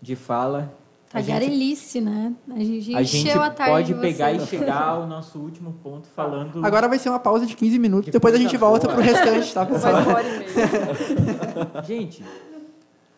de 0.00 0.16
fala, 0.16 0.72
Tagarelice, 1.12 2.00
né? 2.00 2.32
A 2.50 2.58
gente 2.58 2.94
a 2.94 3.02
gente 3.02 3.28
encheu 3.28 3.42
a 3.42 3.50
tarde 3.50 3.72
pode 3.72 3.94
de 3.94 4.00
pegar 4.00 4.32
e 4.32 4.40
chegar 4.46 4.82
ao 4.82 5.06
nosso 5.06 5.38
último 5.38 5.74
ponto 5.82 6.08
falando. 6.08 6.64
Agora 6.64 6.88
vai 6.88 6.98
ser 6.98 7.10
uma 7.10 7.18
pausa 7.18 7.44
de 7.44 7.54
15 7.54 7.78
minutos, 7.78 8.06
Que 8.06 8.10
depois 8.10 8.34
a 8.34 8.38
gente 8.38 8.56
volta 8.56 8.86
boa. 8.86 8.96
pro 8.96 9.04
restante, 9.04 9.52
tá, 9.52 9.66
pessoal? 9.66 9.92
Mais 9.92 10.06
uma 10.06 10.14
hora 10.14 10.26
e 10.26 10.38
meia. 10.38 11.82
Gente, 11.84 12.24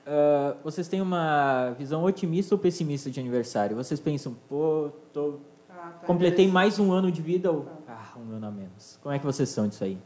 ah, 0.07 0.57
vocês 0.63 0.87
têm 0.89 1.01
uma 1.01 1.71
visão 1.79 2.05
otimista 2.05 2.55
ou 2.55 2.59
pessimista 2.59 3.11
de 3.11 3.21
aniversário? 3.21 3.77
Vocês 3.77 3.99
pensam, 3.99 4.37
pô, 4.49 4.91
tô, 5.13 5.39
completei 6.07 6.49
mais 6.49 6.79
um 6.79 6.93
ano 6.93 7.11
de 7.11 7.23
vida 7.23 7.51
ou 7.51 7.67
ah, 7.89 8.13
um 8.19 8.37
ano 8.37 8.47
a 8.47 8.51
menos? 8.51 8.99
Como 9.03 9.15
é 9.15 9.19
que 9.19 9.25
vocês 9.25 9.49
são 9.49 9.67
disso 9.69 9.85
aí? 9.85 9.99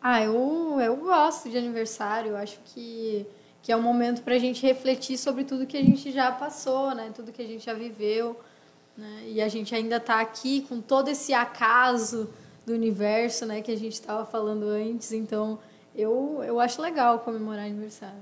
Ah, 0.00 0.20
eu, 0.22 0.80
eu 0.80 0.96
gosto 0.96 1.48
de 1.48 1.56
aniversário. 1.56 2.30
Eu 2.30 2.36
acho 2.36 2.58
que, 2.64 3.24
que 3.62 3.70
é 3.70 3.76
um 3.76 3.80
momento 3.80 4.22
para 4.22 4.34
a 4.34 4.38
gente 4.38 4.66
refletir 4.66 5.16
sobre 5.16 5.44
tudo 5.44 5.66
que 5.66 5.76
a 5.76 5.82
gente 5.82 6.10
já 6.10 6.32
passou, 6.32 6.92
né? 6.96 7.12
Tudo 7.14 7.30
que 7.30 7.40
a 7.40 7.46
gente 7.46 7.64
já 7.64 7.72
viveu. 7.72 8.38
Né? 8.96 9.24
E 9.28 9.40
a 9.40 9.46
gente 9.46 9.72
ainda 9.72 9.96
está 9.96 10.20
aqui 10.20 10.62
com 10.62 10.80
todo 10.80 11.08
esse 11.08 11.32
acaso 11.32 12.28
do 12.66 12.72
universo, 12.72 13.46
né? 13.46 13.62
Que 13.62 13.70
a 13.70 13.78
gente 13.78 13.92
estava 13.92 14.26
falando 14.26 14.64
antes. 14.64 15.12
Então, 15.12 15.60
eu, 15.94 16.42
eu 16.44 16.58
acho 16.58 16.82
legal 16.82 17.20
comemorar 17.20 17.66
aniversário. 17.66 18.20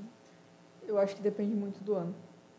Eu 0.86 0.98
acho 0.98 1.16
que 1.16 1.22
depende 1.22 1.54
muito 1.54 1.82
do 1.82 1.94
ano. 1.94 2.14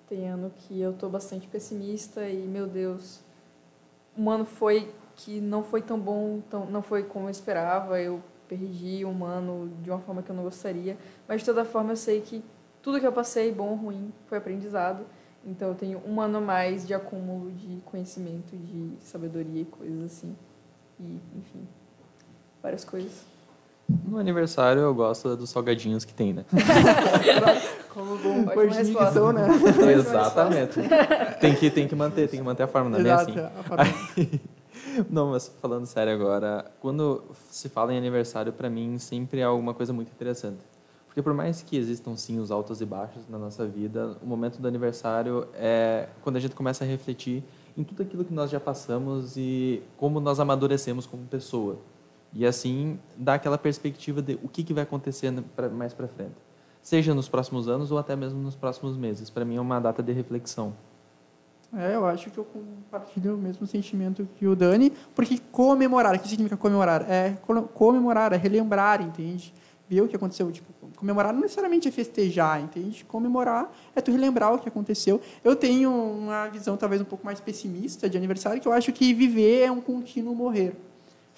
Tem 0.09 0.27
ano 0.27 0.51
que 0.57 0.81
eu 0.81 0.91
tô 0.91 1.07
bastante 1.07 1.47
pessimista 1.47 2.27
e, 2.27 2.47
meu 2.47 2.65
Deus, 2.65 3.21
um 4.17 4.29
ano 4.29 4.43
foi 4.43 4.91
que 5.15 5.39
não 5.39 5.63
foi 5.63 5.83
tão 5.83 5.99
bom, 5.99 6.41
tão, 6.49 6.65
não 6.65 6.81
foi 6.81 7.03
como 7.03 7.27
eu 7.27 7.29
esperava. 7.29 8.01
Eu 8.01 8.23
perdi 8.47 9.05
um 9.05 9.23
ano 9.23 9.71
de 9.83 9.91
uma 9.91 9.99
forma 9.99 10.23
que 10.23 10.31
eu 10.31 10.35
não 10.35 10.43
gostaria. 10.43 10.97
Mas, 11.27 11.41
de 11.41 11.45
toda 11.45 11.63
forma, 11.63 11.91
eu 11.91 11.95
sei 11.95 12.21
que 12.21 12.43
tudo 12.81 12.99
que 12.99 13.05
eu 13.07 13.11
passei, 13.11 13.51
bom 13.51 13.69
ou 13.69 13.75
ruim, 13.75 14.11
foi 14.27 14.37
aprendizado. 14.37 15.05
Então, 15.45 15.69
eu 15.69 15.75
tenho 15.75 16.01
um 16.07 16.21
ano 16.21 16.37
a 16.37 16.41
mais 16.41 16.85
de 16.85 16.93
acúmulo 16.93 17.51
de 17.51 17.81
conhecimento, 17.85 18.55
de 18.55 18.93
sabedoria 19.01 19.61
e 19.61 19.65
coisas 19.65 20.03
assim. 20.03 20.35
E, 20.99 21.19
enfim, 21.37 21.67
várias 22.61 22.85
coisas. 22.85 23.25
No 24.05 24.17
aniversário 24.17 24.81
eu 24.81 24.93
gosto 24.93 25.35
dos 25.35 25.49
salgadinhos 25.49 26.05
que 26.05 26.13
tem, 26.13 26.31
né? 26.33 26.45
Como 27.89 28.15
bom 28.17 28.45
são, 29.11 29.33
né? 29.33 29.47
Exatamente. 29.91 30.79
tem, 31.41 31.55
que, 31.55 31.69
tem 31.69 31.87
que 31.87 31.95
manter, 31.95 32.29
tem 32.29 32.39
que 32.39 32.45
manter 32.45 32.63
a 32.63 32.67
forma, 32.67 32.89
não 32.89 32.99
é 32.99 33.03
bem 33.03 33.11
Exato. 33.11 33.31
assim. 33.31 33.39
a 33.59 33.63
forma- 33.63 33.83
Não, 35.09 35.31
mas 35.31 35.47
falando 35.61 35.85
sério 35.85 36.13
agora, 36.13 36.65
quando 36.79 37.23
se 37.49 37.69
fala 37.69 37.93
em 37.93 37.97
aniversário, 37.97 38.51
para 38.51 38.69
mim 38.69 38.97
sempre 38.97 39.39
é 39.39 39.43
alguma 39.43 39.73
coisa 39.73 39.91
muito 39.93 40.09
interessante. 40.11 40.59
Porque 41.11 41.21
por 41.21 41.33
mais 41.33 41.61
que 41.61 41.75
existam 41.75 42.15
sim 42.15 42.39
os 42.39 42.51
altos 42.51 42.79
e 42.79 42.85
baixos 42.85 43.27
na 43.27 43.37
nossa 43.37 43.67
vida, 43.67 44.15
o 44.23 44.25
momento 44.25 44.61
do 44.61 44.67
aniversário 44.69 45.45
é 45.53 46.07
quando 46.21 46.37
a 46.37 46.39
gente 46.39 46.55
começa 46.55 46.85
a 46.85 46.87
refletir 46.87 47.43
em 47.77 47.83
tudo 47.83 48.01
aquilo 48.01 48.23
que 48.23 48.33
nós 48.33 48.49
já 48.49 48.61
passamos 48.61 49.35
e 49.35 49.83
como 49.97 50.21
nós 50.21 50.39
amadurecemos 50.39 51.05
como 51.05 51.23
pessoa. 51.25 51.79
E 52.33 52.45
assim 52.45 52.97
dá 53.17 53.33
aquela 53.33 53.57
perspectiva 53.57 54.21
de 54.21 54.39
o 54.41 54.47
que, 54.47 54.63
que 54.63 54.73
vai 54.73 54.83
acontecer 54.83 55.33
mais 55.73 55.93
para 55.93 56.07
frente. 56.07 56.31
Seja 56.81 57.13
nos 57.13 57.27
próximos 57.27 57.67
anos 57.67 57.91
ou 57.91 57.97
até 57.97 58.15
mesmo 58.15 58.41
nos 58.41 58.55
próximos 58.55 58.95
meses. 58.95 59.29
Para 59.29 59.43
mim 59.43 59.57
é 59.57 59.61
uma 59.61 59.81
data 59.81 60.01
de 60.01 60.13
reflexão. 60.13 60.73
É, 61.73 61.93
eu 61.93 62.05
acho 62.05 62.31
que 62.31 62.37
eu 62.37 62.45
compartilho 62.45 63.35
o 63.35 63.37
mesmo 63.37 63.67
sentimento 63.67 64.25
que 64.37 64.47
o 64.47 64.55
Dani, 64.55 64.91
porque 65.13 65.37
comemorar, 65.51 66.15
o 66.15 66.19
que 66.19 66.27
significa 66.29 66.55
comemorar? 66.55 67.05
É 67.09 67.37
co- 67.45 67.63
comemorar, 67.63 68.31
é 68.31 68.37
relembrar, 68.37 69.01
entende? 69.01 69.53
Ver 69.91 69.99
o 70.03 70.07
que 70.07 70.15
aconteceu. 70.15 70.49
Tipo, 70.49 70.71
comemorar 70.95 71.33
não 71.33 71.41
necessariamente 71.41 71.85
é 71.85 71.91
festejar, 71.91 72.61
entende? 72.61 73.03
Comemorar 73.03 73.69
é 73.93 73.99
tu 73.99 74.09
relembrar 74.09 74.53
o 74.53 74.57
que 74.57 74.69
aconteceu. 74.69 75.19
Eu 75.43 75.53
tenho 75.53 75.91
uma 75.91 76.47
visão 76.47 76.77
talvez 76.77 77.01
um 77.01 77.05
pouco 77.05 77.25
mais 77.25 77.41
pessimista 77.41 78.09
de 78.09 78.15
aniversário, 78.15 78.61
que 78.61 78.67
eu 78.69 78.71
acho 78.71 78.93
que 78.93 79.13
viver 79.13 79.63
é 79.63 79.69
um 79.69 79.81
contínuo 79.81 80.33
morrer. 80.33 80.73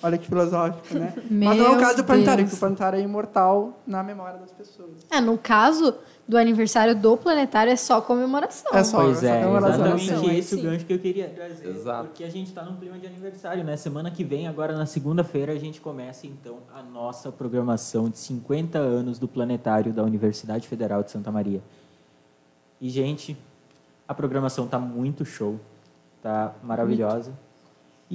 Olha 0.04 0.18
que 0.18 0.28
filosófico, 0.28 0.96
né? 1.00 1.14
Mas 1.32 1.58
não 1.58 1.66
é 1.66 1.70
o 1.78 1.80
caso 1.80 1.98
do 1.98 2.04
planetário, 2.04 2.46
que 2.48 2.54
o 2.54 2.58
planetário 2.58 3.00
é 3.00 3.02
imortal 3.02 3.80
na 3.88 4.04
memória 4.04 4.38
das 4.38 4.52
pessoas. 4.52 4.90
É, 5.10 5.22
no 5.22 5.38
caso 5.38 5.96
do 6.28 6.38
aniversário 6.38 6.94
do 6.96 7.16
planetário 7.18 7.72
é 7.72 7.76
só 7.76 8.02
comemoração. 8.02 8.72
É 8.74 8.84
só- 8.84 9.02
Pois 9.02 9.24
é, 9.24 9.40
comemoração, 9.40 9.86
exatamente 9.98 10.30
aí 10.30 10.40
esse 10.40 10.56
o 10.56 10.58
sim. 10.58 10.64
gancho 10.64 10.86
que 10.86 10.94
eu 10.94 11.00
queria 11.00 11.30
trazer. 11.30 11.68
Exato. 11.70 12.08
Porque 12.10 12.24
a 12.24 12.30
gente 12.30 12.48
está 12.48 12.64
num 12.64 12.76
clima 12.76 13.00
de 13.00 13.08
aniversário, 13.08 13.64
né? 13.64 13.78
Semana 13.78 14.12
que 14.12 14.24
vem, 14.24 14.48
agora 14.48 14.76
na 14.78 14.86
segunda-feira, 14.86 15.54
a 15.54 15.58
gente 15.58 15.80
começa 15.80 16.28
então 16.28 16.58
a 16.76 16.82
nossa 16.84 17.32
programação 17.32 18.10
de 18.10 18.18
50 18.18 18.78
anos 18.78 19.18
do 19.20 19.28
planetário 19.28 19.94
da 19.94 20.04
Universidade 20.04 20.68
Federal 20.68 21.02
de 21.02 21.12
Santa 21.12 21.32
Maria. 21.32 21.62
E, 22.82 22.90
gente, 22.90 23.38
a 24.08 24.14
programação 24.14 24.68
tá 24.68 24.78
muito 24.78 25.24
show, 25.24 25.58
tá 26.22 26.54
maravilhosa. 26.62 27.32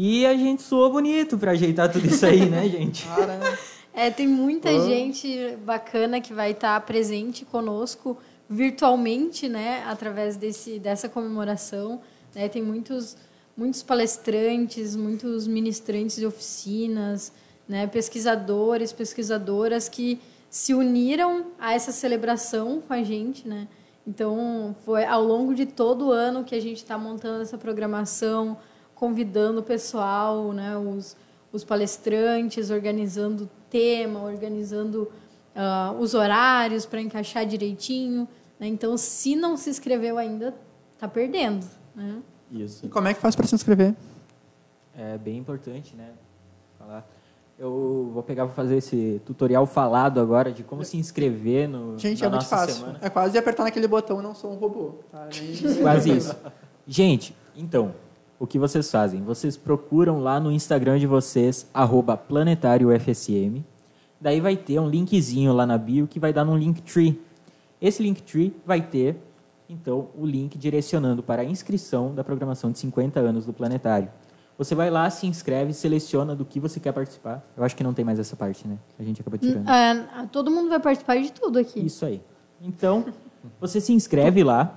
E 0.00 0.24
a 0.24 0.32
gente 0.36 0.62
soou 0.62 0.92
bonito 0.92 1.36
para 1.36 1.50
ajeitar 1.50 1.90
tudo 1.90 2.06
isso 2.06 2.24
aí, 2.24 2.48
né, 2.48 2.68
gente? 2.68 3.04
É, 3.92 4.12
tem 4.12 4.28
muita 4.28 4.70
gente 4.86 5.56
bacana 5.64 6.20
que 6.20 6.32
vai 6.32 6.52
estar 6.52 6.80
presente 6.82 7.44
conosco 7.44 8.16
virtualmente, 8.48 9.48
né, 9.48 9.82
através 9.88 10.36
desse, 10.36 10.78
dessa 10.78 11.08
comemoração. 11.08 12.00
Né? 12.32 12.48
Tem 12.48 12.62
muitos, 12.62 13.16
muitos 13.56 13.82
palestrantes, 13.82 14.94
muitos 14.94 15.48
ministrantes 15.48 16.14
de 16.14 16.26
oficinas, 16.26 17.32
né, 17.68 17.88
pesquisadores, 17.88 18.92
pesquisadoras 18.92 19.88
que 19.88 20.20
se 20.48 20.74
uniram 20.74 21.46
a 21.58 21.74
essa 21.74 21.90
celebração 21.90 22.80
com 22.80 22.92
a 22.92 23.02
gente, 23.02 23.48
né? 23.48 23.66
Então, 24.06 24.76
foi 24.84 25.04
ao 25.04 25.24
longo 25.24 25.56
de 25.56 25.66
todo 25.66 26.06
o 26.06 26.12
ano 26.12 26.44
que 26.44 26.54
a 26.54 26.60
gente 26.60 26.76
está 26.76 26.96
montando 26.96 27.42
essa 27.42 27.58
programação, 27.58 28.56
convidando 28.98 29.60
o 29.60 29.62
pessoal, 29.62 30.52
né, 30.52 30.76
os, 30.76 31.16
os 31.52 31.62
palestrantes, 31.62 32.68
organizando 32.68 33.44
o 33.44 33.48
tema, 33.70 34.20
organizando 34.24 35.08
ah, 35.54 35.94
os 35.98 36.14
horários 36.14 36.84
para 36.84 37.00
encaixar 37.00 37.46
direitinho. 37.46 38.26
Né? 38.58 38.66
Então, 38.66 38.96
se 38.96 39.36
não 39.36 39.56
se 39.56 39.70
inscreveu 39.70 40.18
ainda, 40.18 40.52
está 40.92 41.06
perdendo. 41.06 41.64
Né? 41.94 42.20
Isso. 42.50 42.86
E 42.86 42.88
como 42.88 43.06
é 43.06 43.14
que 43.14 43.20
faz 43.20 43.36
para 43.36 43.46
se 43.46 43.54
inscrever? 43.54 43.94
É 44.96 45.16
bem 45.16 45.38
importante, 45.38 45.94
né? 45.94 46.10
Falar. 46.76 47.08
Eu 47.56 48.10
vou 48.12 48.22
pegar, 48.22 48.46
vou 48.46 48.54
fazer 48.54 48.78
esse 48.78 49.20
tutorial 49.24 49.64
falado 49.64 50.18
agora 50.20 50.50
de 50.50 50.64
como 50.64 50.84
se 50.84 50.96
inscrever 50.96 51.68
no, 51.68 51.96
Gente, 51.98 52.20
na 52.20 52.26
é 52.26 52.30
muito 52.30 52.46
fácil. 52.46 52.74
semana. 52.74 52.98
É 53.00 53.08
quase 53.08 53.38
apertar 53.38 53.62
naquele 53.62 53.86
botão 53.86 54.20
não 54.20 54.34
sou 54.34 54.52
um 54.52 54.56
robô. 54.56 54.94
Tá? 55.10 55.28
Nem- 55.40 55.82
Quase 55.82 56.16
isso. 56.16 56.36
Gente, 56.86 57.34
então, 57.56 57.94
o 58.38 58.46
que 58.46 58.58
vocês 58.58 58.90
fazem? 58.90 59.22
Vocês 59.22 59.56
procuram 59.56 60.20
lá 60.20 60.38
no 60.38 60.52
Instagram 60.52 60.98
de 60.98 61.06
vocês, 61.06 61.68
arroba 61.74 62.16
planetáriofsm. 62.16 63.62
Daí 64.20 64.40
vai 64.40 64.56
ter 64.56 64.78
um 64.80 64.88
linkzinho 64.88 65.52
lá 65.52 65.66
na 65.66 65.78
bio 65.78 66.06
que 66.06 66.20
vai 66.20 66.32
dar 66.32 66.44
num 66.44 66.56
Linktree. 66.56 67.20
Esse 67.80 68.02
Linktree 68.02 68.54
vai 68.66 68.80
ter, 68.80 69.16
então, 69.68 70.08
o 70.16 70.26
link 70.26 70.58
direcionando 70.58 71.22
para 71.22 71.42
a 71.42 71.44
inscrição 71.44 72.14
da 72.14 72.24
programação 72.24 72.70
de 72.72 72.78
50 72.78 73.20
anos 73.20 73.46
do 73.46 73.52
Planetário. 73.52 74.08
Você 74.56 74.74
vai 74.74 74.90
lá, 74.90 75.08
se 75.08 75.24
inscreve, 75.26 75.72
seleciona 75.72 76.34
do 76.34 76.44
que 76.44 76.58
você 76.58 76.80
quer 76.80 76.90
participar. 76.92 77.46
Eu 77.56 77.62
acho 77.62 77.76
que 77.76 77.84
não 77.84 77.94
tem 77.94 78.04
mais 78.04 78.18
essa 78.18 78.34
parte, 78.34 78.66
né? 78.66 78.76
A 78.98 79.04
gente 79.04 79.20
acabou 79.20 79.38
tirando. 79.38 79.68
É, 79.68 80.26
todo 80.32 80.50
mundo 80.50 80.68
vai 80.68 80.80
participar 80.80 81.16
de 81.16 81.30
tudo 81.30 81.60
aqui. 81.60 81.84
Isso 81.86 82.04
aí. 82.04 82.20
Então, 82.60 83.06
você 83.60 83.80
se 83.80 83.92
inscreve 83.92 84.42
lá 84.42 84.74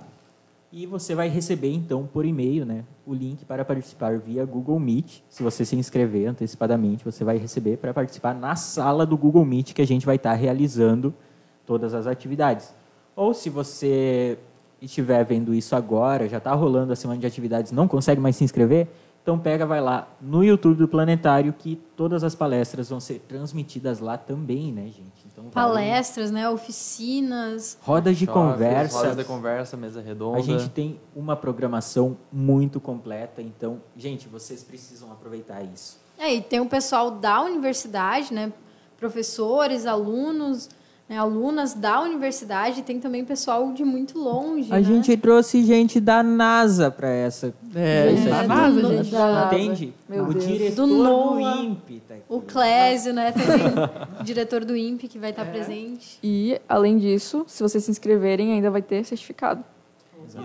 e 0.72 0.85
você 0.85 1.14
vai 1.14 1.27
receber, 1.27 1.72
então, 1.73 2.07
por 2.07 2.26
e-mail, 2.26 2.65
né, 2.65 2.85
o 3.06 3.14
link 3.14 3.43
para 3.43 3.65
participar 3.65 4.18
via 4.18 4.45
Google 4.45 4.80
Meet. 4.80 5.19
Se 5.30 5.43
você 5.43 5.65
se 5.65 5.76
inscrever 5.76 6.27
antecipadamente, 6.27 7.03
você 7.03 7.26
vai 7.26 7.38
receber 7.38 7.77
para 7.77 7.93
participar 7.93 8.34
na 8.34 8.56
sala 8.56 9.06
do 9.06 9.18
Google 9.18 9.43
Meet 9.43 9.73
que 9.73 9.81
a 9.81 9.88
gente 9.88 10.06
vai 10.06 10.15
estar 10.15 10.34
realizando 10.34 11.14
todas 11.65 11.93
as 11.93 12.07
atividades. 12.07 12.73
Ou 13.15 13.34
se 13.34 13.49
você 13.49 14.39
estiver 14.81 15.23
vendo 15.26 15.53
isso 15.53 15.76
agora, 15.76 16.30
já 16.30 16.38
está 16.38 16.53
rolando 16.53 16.93
a 16.93 16.95
semana 16.95 17.19
de 17.19 17.27
atividades, 17.27 17.72
não 17.73 17.88
consegue 17.88 18.22
mais 18.22 18.38
se 18.38 18.43
inscrever, 18.43 18.88
então 19.22 19.38
pega, 19.38 19.65
vai 19.65 19.81
lá 19.81 20.07
no 20.19 20.43
YouTube 20.43 20.77
do 20.77 20.88
Planetário 20.88 21.53
que 21.53 21.76
todas 21.95 22.23
as 22.23 22.34
palestras 22.34 22.89
vão 22.89 22.99
ser 22.99 23.19
transmitidas 23.27 23.99
lá 23.99 24.18
também, 24.18 24.72
né, 24.72 24.85
gente? 24.85 25.20
Então, 25.48 25.52
vale- 25.64 25.74
Palestras, 25.88 26.32
né? 26.32 26.50
Oficinas. 26.50 27.78
rodas 27.82 28.18
de 28.18 28.26
Choques, 28.26 28.42
conversa. 28.42 28.98
Rodas 28.98 29.18
de 29.18 29.24
conversa, 29.24 29.78
mesa 29.78 30.02
redonda. 30.02 30.38
A 30.38 30.42
gente 30.42 30.70
tem 30.70 31.00
uma 31.16 31.36
programação 31.36 32.18
muito 32.32 32.80
completa, 32.80 33.42
então, 33.42 33.82
gente, 33.98 34.28
vocês 34.28 34.64
precisam 34.64 35.12
aproveitar 35.12 35.62
isso. 35.64 36.00
É, 36.18 36.34
e 36.36 36.42
tem 36.42 36.60
o 36.60 36.66
pessoal 36.68 37.12
da 37.12 37.42
universidade, 37.42 38.34
né? 38.34 38.54
Professores, 38.98 39.86
alunos, 39.86 40.70
né? 41.12 41.18
alunas 41.18 41.74
da 41.74 42.00
universidade, 42.02 42.82
tem 42.84 43.00
também 43.00 43.26
pessoal 43.26 43.74
de 43.74 43.84
muito 43.84 44.18
longe. 44.18 44.72
A 44.72 44.78
né? 44.78 44.84
gente 44.84 45.16
trouxe 45.18 45.62
gente 45.64 46.00
da 46.00 46.24
NASA 46.24 46.90
para 46.90 47.10
essa. 47.10 47.54
É, 47.76 48.08
É, 48.08 48.42
do 48.44 48.48
NASA, 48.48 48.82
gente. 48.88 49.12
da- 49.12 49.50
Entende? 49.54 49.94
Meu 50.08 50.24
o 50.26 50.34
Deus. 50.34 50.46
diretor 50.48 50.88
Do 50.88 50.88
do, 50.88 51.04
NOAA. 51.04 51.56
INPE 51.64 52.02
tá 52.08 52.14
aqui. 52.16 52.24
O 52.30 52.40
Clésio, 52.42 53.14
né? 53.14 53.32
Também, 53.34 54.20
o 54.20 54.24
diretor 54.24 54.64
do 54.64 54.76
INPE 54.76 55.08
que 55.10 55.20
vai 55.20 55.32
estar 55.32 55.44
presente. 55.46 56.18
E, 56.24 56.60
além 56.68 56.98
disso, 56.98 57.44
se 57.46 57.62
vocês 57.62 57.84
se 57.84 57.92
inscreverem, 57.92 58.54
ainda 58.54 58.72
vai 58.72 58.82
ter 58.82 59.04
certificado. 59.04 59.64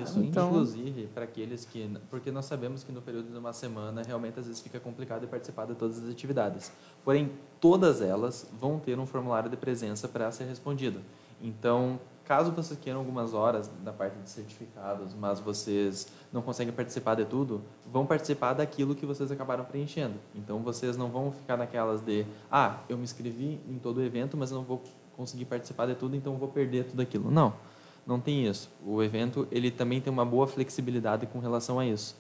Isso, 0.03 0.19
Então- 0.21 0.49
inclusive, 0.49 1.07
para 1.09 1.25
aqueles 1.25 1.65
que... 1.65 1.91
Porque 2.11 2.31
nós 2.31 2.45
sabemos 2.47 2.83
que 2.83 2.93
no 2.93 3.01
período 3.03 3.31
de 3.31 3.39
uma 3.39 3.53
semana, 3.53 4.03
realmente, 4.03 4.39
às 4.41 4.47
vezes 4.47 4.61
fica 4.61 4.79
complicado 4.81 5.23
de 5.23 5.27
participar 5.27 5.67
de 5.67 5.75
todas 5.75 6.03
as 6.03 6.11
atividades. 6.11 6.73
Porém, 7.05 7.31
todas 7.61 8.01
elas 8.01 8.49
vão 8.61 8.79
ter 8.79 8.99
um 8.99 9.07
formulário 9.07 9.49
de 9.51 9.57
presença 9.57 10.09
para 10.09 10.31
ser 10.31 10.45
respondido. 10.45 11.01
Então, 11.41 12.01
caso 12.25 12.51
vocês 12.51 12.79
queiram 12.81 13.01
algumas 13.01 13.35
horas 13.35 13.71
da 13.85 13.93
parte 13.93 14.17
de 14.19 14.31
certificados, 14.31 15.15
mas 15.15 15.39
vocês 15.39 16.09
não 16.33 16.43
conseguem 16.43 16.73
participar 16.73 17.15
de 17.15 17.25
tudo, 17.25 17.63
vão 17.93 18.07
participar 18.07 18.55
daquilo 18.55 18.95
que 18.95 19.05
vocês 19.07 19.31
acabaram 19.31 19.65
preenchendo. 19.65 20.15
Então, 20.35 20.61
vocês 20.61 20.97
não 20.97 21.09
vão 21.09 21.31
ficar 21.31 21.57
naquelas 21.57 22.01
de, 22.01 22.27
ah, 22.51 22.79
eu 22.89 22.97
me 22.97 23.05
inscrevi 23.05 23.61
em 23.69 23.79
todo 23.79 23.99
o 23.99 24.03
evento, 24.03 24.37
mas 24.37 24.51
não 24.51 24.63
vou 24.63 24.83
conseguir 25.17 25.45
participar 25.45 25.87
de 25.87 25.95
tudo, 25.95 26.17
então 26.17 26.35
vou 26.37 26.49
perder 26.49 26.85
tudo 26.85 27.01
aquilo. 27.01 27.31
Não. 27.31 27.55
Não 28.07 28.21
tem 28.21 28.47
isso. 28.47 28.71
O 28.85 29.03
evento 29.03 29.49
ele 29.51 29.71
também 29.71 30.01
tem 30.01 30.13
uma 30.13 30.25
boa 30.25 30.47
flexibilidade 30.47 31.27
com 31.27 31.39
relação 31.39 31.79
a 31.79 31.87
isso. 31.87 32.17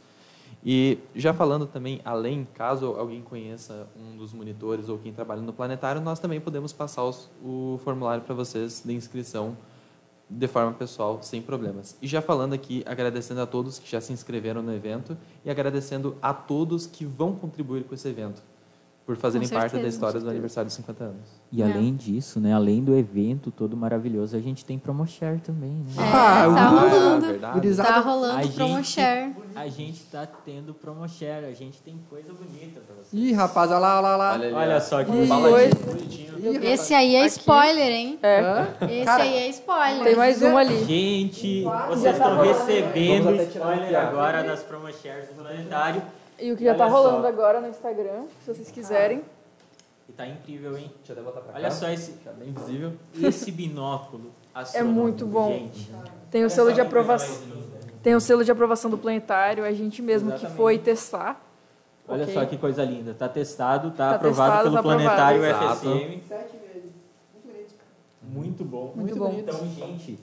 E 0.64 0.98
já 1.14 1.32
falando 1.32 1.66
também 1.66 2.00
além, 2.04 2.46
caso 2.54 2.86
alguém 2.98 3.22
conheça 3.22 3.86
um 3.96 4.16
dos 4.16 4.32
monitores 4.32 4.88
ou 4.88 4.98
quem 4.98 5.12
trabalha 5.12 5.40
no 5.40 5.52
planetário, 5.52 6.00
nós 6.00 6.18
também 6.18 6.40
podemos 6.40 6.72
passar 6.72 7.04
os, 7.04 7.30
o 7.42 7.78
formulário 7.84 8.24
para 8.24 8.34
vocês 8.34 8.82
de 8.84 8.92
inscrição 8.92 9.56
de 10.28 10.48
forma 10.48 10.72
pessoal, 10.72 11.22
sem 11.22 11.40
problemas. 11.40 11.96
E 12.02 12.08
já 12.08 12.20
falando 12.20 12.52
aqui, 12.52 12.82
agradecendo 12.84 13.40
a 13.40 13.46
todos 13.46 13.78
que 13.78 13.88
já 13.88 14.00
se 14.00 14.12
inscreveram 14.12 14.60
no 14.60 14.74
evento 14.74 15.16
e 15.44 15.50
agradecendo 15.50 16.16
a 16.20 16.34
todos 16.34 16.84
que 16.84 17.04
vão 17.04 17.36
contribuir 17.36 17.84
com 17.84 17.94
esse 17.94 18.08
evento. 18.08 18.42
Por 19.06 19.16
fazerem 19.16 19.46
Com 19.48 19.54
parte 19.54 19.66
da 19.66 19.70
certeza, 19.78 19.94
história 19.94 20.12
do 20.14 20.18
certeza. 20.18 20.30
aniversário 20.32 20.66
dos 20.66 20.74
50 20.74 21.04
anos. 21.04 21.40
E 21.52 21.62
É. 21.62 21.64
além 21.64 21.94
disso, 21.94 22.40
né, 22.40 22.52
além 22.52 22.82
do 22.82 22.92
evento 22.98 23.52
todo 23.52 23.76
maravilhoso, 23.76 24.36
a 24.36 24.40
gente 24.40 24.64
tem 24.64 24.76
promoshare 24.80 25.38
também, 25.38 25.70
né? 25.70 25.92
É, 25.96 26.02
Ah, 26.02 26.46
tá 26.52 26.68
rolando. 26.68 27.26
verdade. 27.28 27.54
Gurizada, 27.54 27.88
Tá 27.88 27.94
A 27.94 28.00
rolando 28.00 28.42
gente- 28.42 28.54
promo 28.56 28.84
share. 28.84 29.32
A 29.54 29.68
gente 29.68 30.00
tá 30.10 30.26
tendo 30.44 30.74
promoshare, 30.74 31.44
a 31.46 31.52
gente 31.52 31.80
tem 31.82 32.00
coisa 32.10 32.32
bonita 32.32 32.80
pra 32.80 32.96
vocês. 32.96 33.12
Ih, 33.12 33.32
rapaz, 33.32 33.70
olha 33.70 33.78
lá, 33.78 33.96
olha 33.98 34.16
lá. 34.16 34.32
Olha 34.34 34.56
Olha 34.56 34.76
ó. 34.76 34.80
só 34.80 35.04
que 35.04 35.10
bonitinho. 35.12 36.64
Esse 36.64 36.92
aí 36.92 37.14
é 37.14 37.20
Aqui. 37.20 37.28
spoiler, 37.28 37.92
hein? 37.92 38.18
É. 38.22 38.40
Hã? 38.40 38.68
Esse 38.90 39.04
Cara, 39.04 39.22
aí 39.22 39.34
é 39.36 39.48
spoiler. 39.50 40.02
Tem 40.04 40.16
mais 40.16 40.42
um 40.42 40.56
ali. 40.56 40.84
Gente, 40.84 41.62
vocês 41.88 42.16
estão 42.16 42.40
recebendo 42.42 43.34
spoiler 43.42 43.96
agora 44.00 44.42
das 44.42 44.62
promotions 44.64 45.28
do 45.28 45.42
Planetário. 45.42 46.02
E 46.38 46.52
o 46.52 46.56
que 46.56 46.64
já 46.64 46.70
Olha 46.70 46.78
tá 46.78 46.86
rolando 46.86 47.22
só. 47.22 47.28
agora 47.28 47.60
no 47.60 47.68
Instagram, 47.68 48.24
se 48.44 48.54
vocês 48.54 48.70
quiserem. 48.70 49.22
E 50.08 50.12
tá 50.12 50.26
incrível, 50.26 50.76
hein? 50.76 50.90
Deixa 50.98 51.12
eu 51.12 51.16
até 51.16 51.22
botar 51.22 51.40
pra 51.40 51.54
Olha 51.54 51.68
cá. 51.68 51.74
só 51.74 51.88
esse, 51.90 52.12
Fica 52.12 52.32
bem 52.32 52.52
visível. 52.52 52.92
esse 53.20 53.50
binóculo 53.50 54.30
astronômico, 54.54 55.00
muito 55.02 55.26
bom. 55.26 55.48
Gente. 55.50 55.90
Tem 56.30 56.44
o 56.44 56.50
selo 56.50 56.72
de 56.72 56.80
aprovação. 56.80 57.38
Tem 58.02 58.14
o 58.14 58.20
selo 58.20 58.44
de 58.44 58.52
aprovação 58.52 58.88
do 58.90 58.96
planetário, 58.98 59.64
a 59.64 59.72
gente 59.72 60.00
mesmo 60.02 60.28
que 60.30 60.34
Exatamente. 60.36 60.56
foi 60.56 60.78
testar. 60.78 61.42
Olha 62.06 62.22
Ok. 62.22 62.34
só 62.34 62.44
que 62.46 62.56
coisa 62.56 62.84
linda. 62.84 63.14
Tá 63.14 63.28
testado, 63.28 63.90
tá, 63.90 64.10
Tá 64.10 64.14
aprovado 64.14 64.52
testado, 64.52 64.62
pelo 64.62 64.74
tá 64.74 64.80
aprovado. 64.80 65.02
Planetário 65.02 65.44
Exato. 65.44 65.76
FSM. 65.88 66.20
Sete 66.28 66.56
vezes. 66.58 66.90
Muito 67.42 67.44
bonito. 67.44 67.74
Muito 68.22 68.64
bom. 68.64 68.92
Muito 68.94 69.16
bom. 69.16 69.34
Então, 69.36 69.58
gente, 69.74 70.20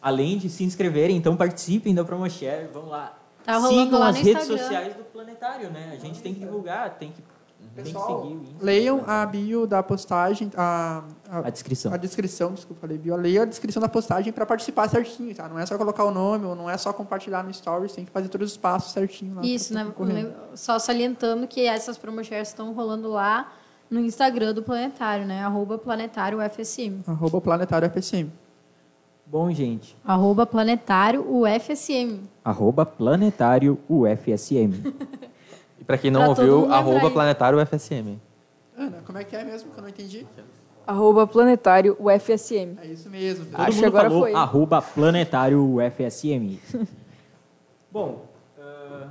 além 0.00 0.38
de 0.38 0.48
se 0.48 0.64
inscreverem, 0.64 1.16
então 1.18 1.36
participem 1.36 1.94
da 1.94 2.02
PromoShare. 2.02 2.68
Vamos 2.72 2.88
lá. 2.88 3.18
Tá 3.48 3.56
rolando 3.56 3.84
Sigam 3.84 3.98
lá 4.00 4.08
as 4.08 4.16
no 4.18 4.22
redes 4.22 4.42
Instagram. 4.42 4.62
sociais 4.64 4.94
do 4.94 5.04
Planetário, 5.04 5.70
né? 5.70 5.90
A 5.94 5.96
gente 5.96 6.20
tem 6.20 6.34
que 6.34 6.40
divulgar, 6.40 6.98
tem 6.98 7.10
que, 7.10 7.22
tem 7.22 7.68
que 7.70 7.82
Pessoal, 7.82 8.20
seguir 8.22 8.34
o 8.36 8.42
Insta. 8.42 8.64
Leiam 8.64 9.02
a 9.06 9.24
bio 9.24 9.66
da 9.66 9.82
postagem, 9.82 10.50
a, 10.54 11.02
a, 11.30 11.38
a 11.38 11.50
descrição. 11.50 11.94
a 11.94 11.96
descrição, 11.96 12.52
desculpa, 12.52 12.82
falei 12.82 12.98
bio. 12.98 13.16
Leiam 13.16 13.44
a 13.44 13.46
descrição 13.46 13.80
da 13.80 13.88
postagem 13.88 14.34
para 14.34 14.44
participar 14.44 14.86
certinho, 14.90 15.34
tá? 15.34 15.48
Não 15.48 15.58
é 15.58 15.64
só 15.64 15.78
colocar 15.78 16.04
o 16.04 16.10
nome, 16.10 16.44
ou 16.44 16.54
não 16.54 16.68
é 16.68 16.76
só 16.76 16.92
compartilhar 16.92 17.42
no 17.42 17.50
Stories, 17.54 17.92
tem 17.94 18.04
que 18.04 18.10
fazer 18.10 18.28
todos 18.28 18.50
os 18.50 18.56
passos 18.58 18.92
certinho 18.92 19.36
lá. 19.36 19.40
Isso, 19.42 19.72
né? 19.72 19.86
Só 20.54 20.78
salientando 20.78 21.46
que 21.48 21.64
essas 21.64 21.96
promoções 21.96 22.48
estão 22.48 22.74
rolando 22.74 23.08
lá 23.08 23.50
no 23.90 24.00
Instagram 24.00 24.52
do 24.52 24.62
Planetário, 24.62 25.24
né? 25.24 25.42
Arroba 25.42 25.78
Planetário 25.78 26.38
UFSM. 26.38 27.00
Arroba 27.06 27.40
Planetário 27.40 27.88
FSM. 27.90 28.30
Bom, 29.30 29.50
gente, 29.52 29.94
Arroba 30.04 30.46
Planetário 30.46 31.22
UFSM. 31.28 32.20
arroba 32.44 32.86
Planetário 32.86 33.78
UFSM. 33.88 34.72
E 35.80 35.84
pra 35.84 35.96
quem 35.96 36.10
não 36.10 36.20
Pra 36.20 36.28
ouviu, 36.30 36.72
arroba 36.72 37.08
planetário 37.08 37.64
FSM. 37.64 38.18
Ana, 38.76 39.00
como 39.06 39.16
é 39.16 39.22
que 39.22 39.36
é 39.36 39.44
mesmo 39.44 39.70
que 39.70 39.78
eu 39.78 39.82
não 39.82 39.88
entendi? 39.88 40.26
Arroba 40.84 41.24
planetário 41.24 41.96
UFSM. 42.00 42.76
É 42.82 42.86
isso 42.88 43.08
mesmo. 43.08 43.44
Todo 43.46 43.60
Acho 43.60 43.70
mundo 43.76 43.80
que 43.80 43.86
agora 43.86 44.08
falou 44.08 44.22
foi. 44.24 44.34
arroba 44.34 44.82
Planetário 44.82 45.62
UFSM. 45.76 46.58
Bom, 47.92 48.24
ah, 48.58 49.10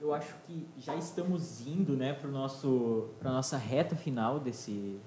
eu 0.00 0.12
acho 0.12 0.34
que 0.46 0.68
já 0.78 0.94
estamos 0.94 1.66
indo 1.66 1.96
né, 1.96 2.12
para 2.12 2.28
a 2.28 3.32
nossa 3.32 3.56
reta 3.56 3.96
final 3.96 4.38
desse, 4.38 4.98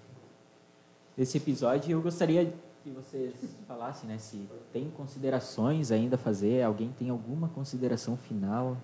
desse 1.16 1.38
episódio. 1.38 1.92
Eu 1.92 2.02
gostaria 2.02 2.54
que 2.84 2.90
vocês 2.92 3.34
falassem 3.68 4.08
né, 4.10 4.18
se 4.18 4.48
tem 4.72 4.90
considerações 4.92 5.92
ainda 5.92 6.16
a 6.16 6.20
fazer. 6.20 6.62
Alguém 6.64 6.94
tem 6.98 7.10
alguma 7.10 7.50
consideração 7.50 8.16
final? 8.16 8.78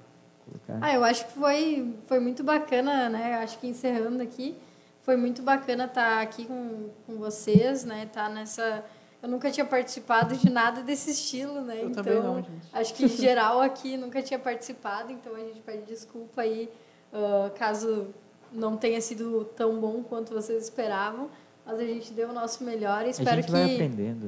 Colocar? 0.46 0.80
Ah, 0.82 0.94
eu 0.94 1.04
acho 1.04 1.28
que 1.28 1.34
foi, 1.34 1.96
foi 2.06 2.20
muito 2.20 2.44
bacana, 2.44 3.10
né? 3.10 3.36
Acho 3.36 3.60
que 3.60 3.68
encerrando 3.68 4.24
aqui, 4.24 4.58
foi 5.02 5.16
muito 5.16 5.42
bacana 5.42 5.86
estar 5.86 6.22
aqui 6.22 6.46
com, 6.46 6.90
com 7.06 7.18
vocês, 7.18 7.84
né? 7.86 8.04
Estar 8.04 8.30
nessa. 8.30 8.84
Eu 9.22 9.30
nunca 9.30 9.52
tinha 9.52 9.66
participado 9.66 10.36
de 10.36 10.50
nada 10.50 10.82
desse 10.82 11.12
estilo, 11.12 11.62
né? 11.62 11.84
Eu 11.84 11.90
então, 11.90 12.04
também 12.04 12.24
não, 12.24 12.38
gente. 12.38 12.68
acho 12.74 12.94
que 12.96 13.06
em 13.06 13.08
geral 13.08 13.62
aqui 13.62 13.96
nunca 13.98 14.22
tinha 14.24 14.40
participado, 14.40 15.12
então 15.12 15.36
a 15.36 15.40
gente 15.40 15.62
pede 15.62 15.84
desculpa 15.84 16.42
aí 16.42 16.68
ah, 17.14 17.52
caso 17.56 18.08
não 18.52 18.76
tenha 18.78 19.00
sido 19.00 19.46
tão 19.56 19.80
bom 19.80 20.04
quanto 20.04 20.34
vocês 20.34 20.64
esperavam. 20.64 21.30
Mas 21.66 21.80
a 21.80 21.84
gente 21.84 22.12
deu 22.14 22.30
o 22.30 22.34
nosso 22.34 22.64
melhor 22.64 23.04
e 23.04 23.08
a 23.08 23.10
espero 23.12 23.44
que 23.44 23.52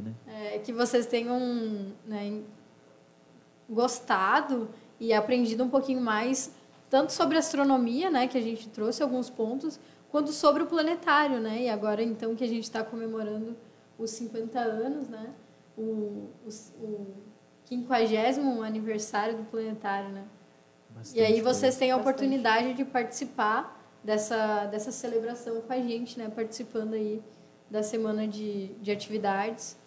né? 0.01 0.13
é, 0.27 0.59
que 0.59 0.71
vocês 0.71 1.05
tenham 1.07 1.91
né, 2.05 2.41
gostado 3.69 4.69
e 4.99 5.13
aprendido 5.13 5.63
um 5.63 5.69
pouquinho 5.69 6.01
mais 6.01 6.51
tanto 6.89 7.11
sobre 7.11 7.37
astronomia, 7.37 8.11
né, 8.11 8.27
que 8.27 8.37
a 8.37 8.41
gente 8.41 8.69
trouxe 8.69 9.01
alguns 9.01 9.29
pontos, 9.29 9.79
quanto 10.11 10.31
sobre 10.31 10.61
o 10.61 10.67
planetário, 10.67 11.39
né? 11.39 11.63
E 11.63 11.69
agora 11.69 12.03
então 12.03 12.35
que 12.35 12.43
a 12.43 12.47
gente 12.47 12.63
está 12.65 12.83
comemorando 12.83 13.57
os 13.97 14.11
50 14.11 14.59
anos, 14.59 15.07
né? 15.09 15.33
O, 15.75 16.29
os- 16.45 16.71
o 16.79 17.07
50 17.65 18.63
aniversário 18.63 19.37
do 19.37 19.43
planetário, 19.45 20.09
né? 20.09 20.23
Bastante 20.91 21.19
E 21.19 21.23
aí 21.25 21.41
vocês 21.41 21.75
têm 21.77 21.91
a 21.91 21.95
Bastante. 21.97 22.13
oportunidade 22.15 22.73
de 22.75 22.85
participar 22.85 23.82
dessa, 24.03 24.65
dessa 24.65 24.91
celebração 24.91 25.61
com 25.61 25.73
a 25.73 25.77
gente, 25.77 26.17
né? 26.19 26.29
Participando 26.29 26.93
aí 26.93 27.21
da 27.69 27.81
semana 27.81 28.27
de, 28.27 28.67
de 28.81 28.91
atividades. 28.91 29.77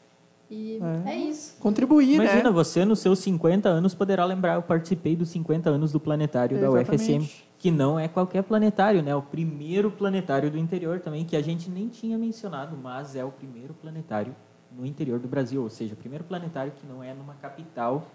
E 0.51 0.80
É. 1.05 1.10
é, 1.10 1.16
isso. 1.16 1.56
Contribuir, 1.59 2.14
Imagina, 2.14 2.44
né? 2.44 2.51
você 2.51 2.84
nos 2.84 3.01
seus 3.01 3.18
50 3.18 3.68
anos 3.68 3.94
poderá 3.94 4.24
lembrar, 4.24 4.55
eu 4.55 4.62
participei 4.62 5.16
dos 5.16 5.28
50 5.30 5.68
anos 5.68 5.93
do 5.93 5.98
planetário 5.98 6.59
da 6.60 6.68
Exatamente. 6.68 7.18
UFSM, 7.18 7.44
que 7.59 7.70
não 7.70 7.98
é 7.98 8.06
qualquer 8.06 8.43
planetário, 8.44 9.02
né? 9.02 9.14
O 9.14 9.22
primeiro 9.22 9.90
planetário 9.90 10.51
do 10.51 10.56
interior 10.56 11.01
também, 11.01 11.24
que 11.24 11.36
a 11.36 11.43
gente 11.43 11.68
nem 11.68 11.88
tinha 11.88 12.16
mencionado, 12.16 12.76
mas 12.76 13.16
é 13.16 13.24
o 13.24 13.30
primeiro 13.30 13.74
planetário 13.74 14.34
no 14.70 14.86
interior 14.86 15.18
do 15.18 15.26
Brasil, 15.26 15.62
ou 15.62 15.70
seja, 15.70 15.94
o 15.94 15.97
primeiro 15.97 16.24
planetário 16.24 16.72
que 16.72 16.86
não 16.86 17.02
é 17.02 17.12
numa 17.12 17.34
capital. 17.34 18.06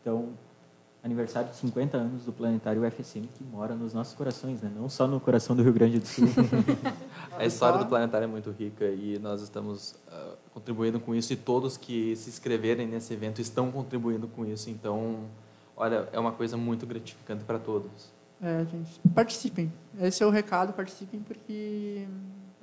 Então, 0.00 0.30
aniversário 1.02 1.50
de 1.50 1.56
50 1.56 1.96
anos 1.96 2.24
do 2.24 2.32
planetário 2.32 2.82
UFSM, 2.82 3.22
que 3.36 3.42
mora 3.44 3.74
nos 3.74 3.94
nossos 3.94 4.14
corações, 4.14 4.60
né? 4.60 4.70
Não 4.74 4.88
só 4.88 5.06
no 5.06 5.18
coração 5.18 5.56
do 5.56 5.62
Rio 5.62 5.72
Grande 5.72 5.98
do 5.98 6.06
Sul. 6.06 6.26
A 7.38 7.44
história 7.46 7.78
do 7.78 7.86
planetário 7.86 8.24
é 8.24 8.28
muito 8.28 8.50
rica 8.50 8.84
e 8.84 9.18
nós 9.18 9.40
estamos 9.40 9.94
ah, 10.08 10.34
contribuindo 10.52 11.00
com 11.00 11.14
isso 11.14 11.32
e 11.32 11.36
todos 11.36 11.76
que 11.76 12.14
se 12.16 12.28
inscreverem 12.28 12.86
nesse 12.86 13.14
evento 13.14 13.40
estão 13.40 13.70
contribuindo 13.70 14.28
com 14.28 14.44
isso. 14.44 14.68
Então, 14.68 15.24
olha, 15.76 16.08
é 16.12 16.20
uma 16.20 16.32
coisa 16.32 16.56
muito 16.56 16.86
gratificante 16.86 17.44
para 17.44 17.58
todos. 17.58 18.12
É, 18.42 18.64
gente. 18.64 19.00
Participem. 19.14 19.72
Esse 20.00 20.22
é 20.22 20.26
o 20.26 20.30
recado, 20.30 20.72
participem, 20.72 21.20
porque. 21.20 22.06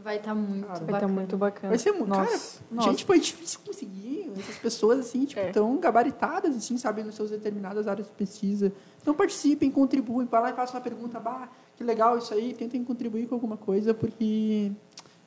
Vai 0.07 0.15
estar 0.19 0.33
muito 0.33 0.65
Cara, 0.65 0.79
Vai 0.79 0.85
bacana. 0.85 0.97
estar 0.97 1.07
muito 1.09 1.37
bacana. 1.37 1.67
Vai 1.67 1.77
ser 1.77 1.91
muito. 1.91 2.07
Nossa, 2.07 2.29
Cara, 2.59 2.65
nossa. 2.71 2.89
gente, 2.91 3.03
foi 3.03 3.19
difícil 3.19 3.59
conseguir. 3.65 4.31
Essas 4.39 4.55
pessoas, 4.57 4.99
assim, 4.99 5.25
tipo, 5.25 5.41
É. 5.41 5.51
tão 5.51 5.77
gabaritadas, 5.77 6.55
assim, 6.55 6.77
sabe, 6.77 7.03
nas 7.03 7.13
suas 7.13 7.29
determinadas 7.29 7.89
áreas 7.89 8.07
de 8.07 8.13
pesquisa. 8.13 8.71
Então 9.01 9.13
participem, 9.13 9.69
contribuem, 9.69 10.25
para 10.25 10.39
lá 10.39 10.49
e 10.51 10.53
façam 10.53 10.75
uma 10.75 10.81
pergunta, 10.81 11.19
bah, 11.19 11.49
que 11.75 11.83
legal 11.83 12.17
isso 12.17 12.33
aí, 12.33 12.53
tentem 12.53 12.81
contribuir 12.85 13.27
com 13.27 13.35
alguma 13.35 13.57
coisa, 13.57 13.93
porque 13.93 14.71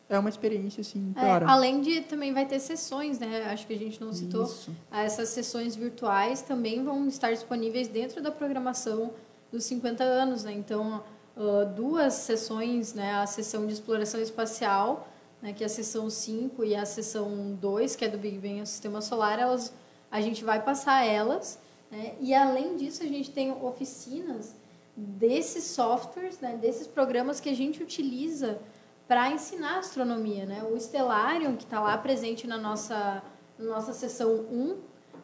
é 0.09 0.19
uma 0.19 0.31
experiência, 0.31 0.81
assim, 0.81 1.13
É, 1.15 1.21
claro. 1.21 1.47
além 1.47 1.83
de 1.83 2.01
também 2.01 2.33
vai 2.33 2.47
ter 2.47 2.59
sessões, 2.59 3.19
né? 3.19 3.51
Acho 3.53 3.67
que 3.67 3.75
a 3.75 3.79
gente 3.79 4.01
não 4.01 4.15
citou. 4.15 4.45
Isso. 4.45 4.71
Essas 4.91 5.29
sessões 5.29 5.77
virtuais 5.77 6.41
também 6.41 6.83
vão 6.83 7.07
estar 7.07 7.33
disponíveis 7.33 7.87
dentro 7.87 8.23
da 8.23 8.31
programação 8.31 9.13
dos 9.53 9.65
50 9.65 10.03
anos, 10.05 10.43
né? 10.45 10.53
Então, 10.53 11.03
ah, 11.41 11.65
duas 11.65 12.13
sessões, 12.13 12.93
né? 12.93 13.15
A 13.15 13.27
sessão 13.27 13.67
de 13.67 13.73
exploração 13.73 14.21
espacial, 14.21 15.09
né? 15.41 15.55
que 15.55 15.63
é 15.63 15.67
a 15.67 15.71
sessão 15.71 16.11
5 16.11 16.63
e 16.65 16.77
a 16.77 16.85
sessão 16.85 17.55
2, 17.55 17.97
que 17.97 18.05
é 18.05 18.09
do 18.09 18.19
Big 18.19 18.37
Bang 18.37 18.59
e 18.59 18.63
o 18.63 18.67
Sistema 18.67 19.01
Solar, 19.01 19.39
elas, 19.39 19.73
a 20.11 20.21
gente 20.21 20.45
vai 20.45 20.63
passar 20.63 21.07
elas, 21.07 21.59
né? 21.91 22.15
E 22.21 22.35
além 22.35 22.77
disso, 22.77 23.03
a 23.03 23.07
gente 23.07 23.31
tem 23.31 23.51
oficinas 23.51 24.55
desses 24.95 25.65
softwares, 25.65 26.41
né? 26.41 26.59
Desses 26.61 26.87
programas 26.87 27.41
que 27.41 27.49
a 27.49 27.57
gente 27.57 27.83
utiliza 27.83 28.61
para 29.09 29.31
ensinar 29.31 29.79
astronomia, 29.79 30.45
né? 30.45 30.63
O 30.65 30.79
Stellarium, 30.79 31.57
que 31.57 31.65
está 31.65 31.81
lá 31.81 31.97
presente 31.97 32.47
na 32.47 32.59
nossa, 32.59 33.23
na 33.59 33.65
nossa 33.65 33.95
sessão 33.95 34.31
1, 34.31 34.77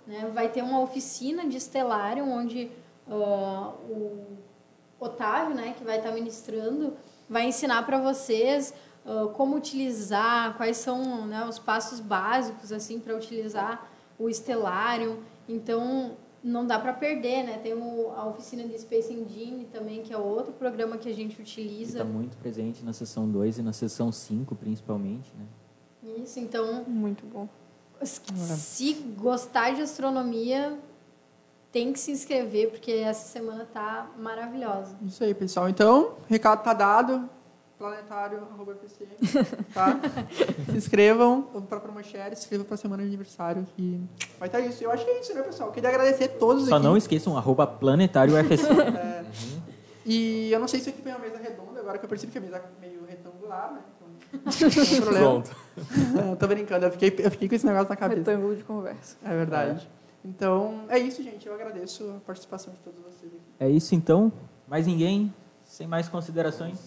né? 0.07 0.31
vai 0.33 0.49
ter 0.49 0.63
uma 0.63 0.81
oficina 0.81 1.47
de 1.47 1.61
Stellarium, 1.61 2.31
onde 2.31 2.71
ah, 3.07 3.75
o 3.91 4.46
Otávio, 5.07 5.55
né, 5.55 5.75
que 5.77 5.85
vai 5.85 5.99
estar 5.99 6.13
ministrando, 6.13 6.93
vai 7.29 7.47
ensinar 7.47 7.85
para 7.85 7.99
vocês 8.01 8.73
ah, 9.05 9.29
como 9.35 9.57
utilizar, 9.57 10.57
quais 10.57 10.77
são 10.77 11.27
né, 11.27 11.45
os 11.49 11.59
passos 11.59 12.01
básicos 12.01 12.73
assim 12.73 12.99
para 12.99 13.15
utilizar 13.17 13.89
o 14.19 14.29
Stellarium. 14.29 15.19
Então, 15.49 16.17
não 16.43 16.65
dá 16.67 16.79
para 16.79 16.93
perder, 16.93 17.43
né? 17.45 17.59
Tem 17.59 17.75
o- 17.75 18.13
a 18.17 18.27
oficina 18.27 18.63
de 18.65 18.79
Space 18.79 19.13
Engine 19.13 19.65
também, 19.73 20.03
que 20.03 20.13
é 20.13 20.17
outro 20.19 20.53
programa 20.53 20.97
que 20.97 21.09
a 21.09 21.15
gente 21.15 21.41
utiliza. 21.41 21.99
Está 21.99 22.05
muito 22.05 22.37
presente 22.37 22.85
na 22.85 22.93
sessão 22.93 23.29
2 23.29 23.59
e 23.59 23.63
na 23.63 23.73
sessão 23.73 24.11
5, 24.13 24.55
principalmente, 24.55 25.33
né? 25.37 25.45
Isso, 26.23 26.39
então 26.39 26.85
Muito 26.87 27.25
bom. 27.27 27.49
Se 28.05 28.93
gostar 29.17 29.75
de 29.75 29.83
astronomia, 29.83 30.79
tem 31.77 31.93
que 31.93 32.01
se 32.01 32.11
inscrever, 32.11 32.71
porque 32.71 32.91
essa 32.91 33.29
semana 33.29 33.69
tá 33.71 34.11
maravilhosa. 34.19 34.97
Isso 35.03 35.23
aí, 35.23 35.35
pessoal. 35.35 35.69
Então, 35.69 36.15
recado 36.27 36.63
tá 36.63 36.73
dado. 36.73 37.29
Planetário.pc, 37.79 39.07
tá? 39.75 40.01
se 40.73 40.77
inscrevam 40.79 41.43
para 41.69 41.79
Promoshare, 41.79 42.35
se 42.35 42.45
inscrevam 42.45 42.65
para 42.65 42.77
a 42.77 42.79
semana 42.79 43.03
de 43.03 43.09
aniversário 43.11 43.67
que 43.77 44.01
vai 44.39 44.49
estar 44.49 44.61
isso. 44.61 44.83
Eu 44.83 44.91
acho 44.91 45.05
que 45.05 45.11
é 45.11 45.21
isso, 45.21 45.35
né, 45.35 45.43
pessoal? 45.43 45.71
Queria 45.71 45.91
agradecer 45.91 46.25
a 46.25 46.29
todos 46.29 46.67
Só 46.67 46.77
aqui. 46.77 46.85
não 46.87 46.97
esqueçam, 46.97 47.37
arroba 47.37 47.67
planetário 47.67 48.33
UFC. 48.33 48.65
É. 48.97 49.25
E 50.07 50.51
eu 50.53 50.59
não 50.59 50.69
sei 50.69 50.81
se 50.81 50.89
aqui 50.89 51.03
foi 51.03 51.11
uma 51.11 51.19
mesa 51.19 51.37
redonda, 51.37 51.81
agora 51.81 51.99
que 51.99 52.05
eu 52.07 52.09
percebi 52.09 52.33
que 52.33 52.39
a 52.39 52.41
mesa 52.41 52.57
é 52.57 52.81
meio 52.81 53.05
retangular, 53.05 53.75
né? 53.75 53.81
Então, 54.33 54.71
tem. 54.71 55.03
Pronto. 55.03 55.51
Não, 56.15 56.37
tô 56.37 56.47
brincando, 56.47 56.87
eu 56.87 56.93
fiquei, 56.93 57.15
eu 57.19 57.31
fiquei 57.31 57.49
com 57.51 57.55
esse 57.55 57.67
negócio 57.67 57.91
na 57.91 57.97
cabeça. 57.97 58.31
Retângulo 58.31 58.57
de 58.57 58.65
conversa. 58.65 59.17
É 59.23 59.29
verdade. 59.29 59.87
Então, 60.25 60.83
é 60.89 60.99
isso, 60.99 61.23
gente. 61.23 61.47
Eu 61.47 61.55
agradeço 61.55 62.05
a 62.17 62.21
participação 62.27 62.73
de 62.73 62.81
todos 62.81 63.01
vocês 63.01 63.33
aqui. 63.33 63.43
É 63.61 63.69
isso 63.69 63.95
então. 63.95 64.33
Mais 64.67 64.87
ninguém? 64.87 65.33
Sem 65.65 65.87
mais 65.87 66.09
considerações? 66.09 66.79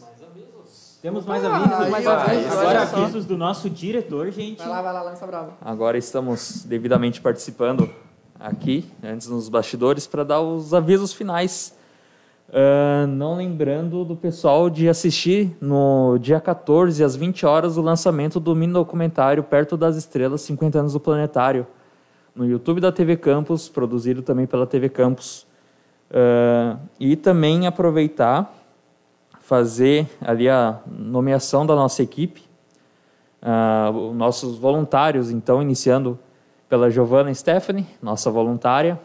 Temos 1.02 1.26
mais 1.26 1.46
avisos. 1.46 1.80
aí, 1.80 1.92
mais 1.92 2.08
avisos. 2.08 2.52
Agora 2.52 2.82
avisos 2.82 3.26
do 3.26 3.38
nosso 3.38 3.70
diretor, 3.70 4.30
gente. 4.32 4.58
Vai 4.58 4.68
lá, 4.68 4.82
vai 4.82 4.94
lá, 4.94 5.02
lança 5.02 5.26
brava. 5.26 5.54
Agora 5.62 5.98
estamos 5.98 6.66
devidamente 6.66 7.22
participando 7.22 7.90
aqui, 8.38 8.90
antes 9.02 9.28
nos 9.28 9.48
bastidores, 9.48 10.06
para 10.06 10.26
dar 10.26 10.42
os 10.42 10.74
avisos 10.74 11.14
finais. 11.14 11.74
Ah, 12.52 13.06
não 13.08 13.36
lembrando 13.36 14.04
do 14.04 14.16
pessoal 14.16 14.70
de 14.70 14.90
assistir 14.90 15.56
no 15.62 16.18
dia 16.18 16.40
14, 16.40 17.04
às 17.04 17.16
20 17.16 17.46
horas, 17.46 17.78
o 17.78 17.82
lançamento 17.82 18.40
do 18.40 18.56
mini 18.56 18.74
documentário 18.74 19.44
Perto 19.44 19.78
das 19.78 19.96
Estrelas, 19.96 20.42
50 20.42 20.80
anos 20.80 20.94
do 20.94 21.00
Planetário, 21.00 21.68
no 22.36 22.46
YouTube 22.46 22.80
da 22.80 22.92
TV 22.92 23.18
Campus, 23.18 23.68
produzido 23.68 24.22
também 24.22 24.46
pela 24.46 24.66
TV 24.66 24.90
Campus. 24.90 25.48
Ah, 26.12 26.78
e 27.00 27.16
também 27.16 27.68
aproveitar, 27.68 28.54
fazer 29.40 30.08
ali 30.22 30.50
a 30.50 30.80
nomeação 30.88 31.66
da 31.66 31.76
nossa 31.76 32.04
equipe, 32.04 32.44
os 33.94 34.16
nossos 34.16 34.58
voluntários, 34.58 35.32
então, 35.32 35.62
iniciando 35.62 36.20
pela 36.68 36.90
Giovanna 36.92 37.34
Stephanie, 37.34 37.88
nossa 38.02 38.30
voluntária, 38.30 39.00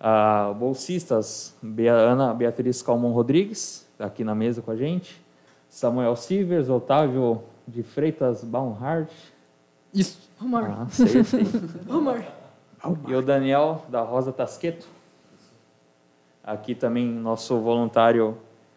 ah, 0.00 0.52
bolsistas, 0.56 1.56
Ana 1.88 2.34
Beatriz 2.34 2.82
Calmon 2.82 3.12
Rodrigues, 3.12 3.86
aqui 3.98 4.24
na 4.24 4.34
mesa 4.34 4.62
com 4.62 4.70
a 4.70 4.76
gente, 4.76 5.22
Samuel 5.68 6.16
Silvers, 6.16 6.68
Otávio 6.68 7.42
de 7.66 7.82
Freitas 7.82 8.42
Baumhart, 8.42 9.10
Isso. 9.92 10.18
Amor, 10.44 10.64
ah, 10.64 10.86
sei, 10.90 11.24
sei. 11.24 11.46
amor. 11.88 12.22
e 13.08 13.14
o 13.14 13.22
Daniel 13.22 13.82
da 13.88 14.02
Rosa 14.02 14.30
Tasqueto. 14.30 14.86
Aqui 16.44 16.74
também 16.74 17.06
nosso 17.06 17.58
voluntário, 17.60 18.36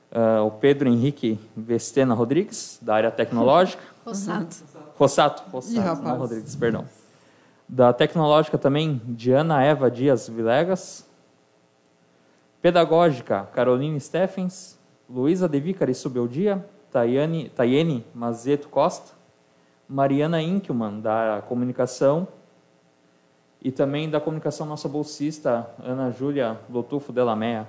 ah, 0.09 0.43
o 0.43 0.51
Pedro 0.51 0.87
Henrique 0.87 1.37
Vestena 1.57 2.13
Rodrigues, 2.13 2.79
da 2.81 2.95
área 2.95 3.11
tecnológica. 3.11 3.83
Rossato. 4.05 4.55
Rossato, 4.97 5.43
Rossato, 5.51 6.01
não 6.01 6.17
Rodrigues, 6.17 6.55
perdão. 6.55 6.85
Da 7.67 7.91
Tecnológica 7.91 8.57
também, 8.57 9.01
Diana 9.03 9.61
Eva 9.61 9.91
Dias 9.91 10.29
Vilegas. 10.29 11.05
Pedagógica, 12.61 13.45
Caroline 13.53 13.99
Steffens. 13.99 14.79
Luísa 15.09 15.49
De 15.49 15.59
Vicari 15.59 15.93
Subeldia. 15.93 16.65
Tayane, 16.89 17.49
Tayene 17.49 18.05
Mazeto 18.15 18.69
Costa. 18.69 19.16
Mariana 19.87 20.41
Inkelman, 20.41 20.99
da 20.99 21.43
Comunicação. 21.47 22.27
E 23.61 23.71
também 23.71 24.09
da 24.09 24.19
Comunicação, 24.19 24.65
nossa 24.67 24.87
bolsista, 24.87 25.67
Ana 25.83 26.11
Júlia 26.11 26.59
Lotufo 26.69 27.11
Delamea. 27.11 27.67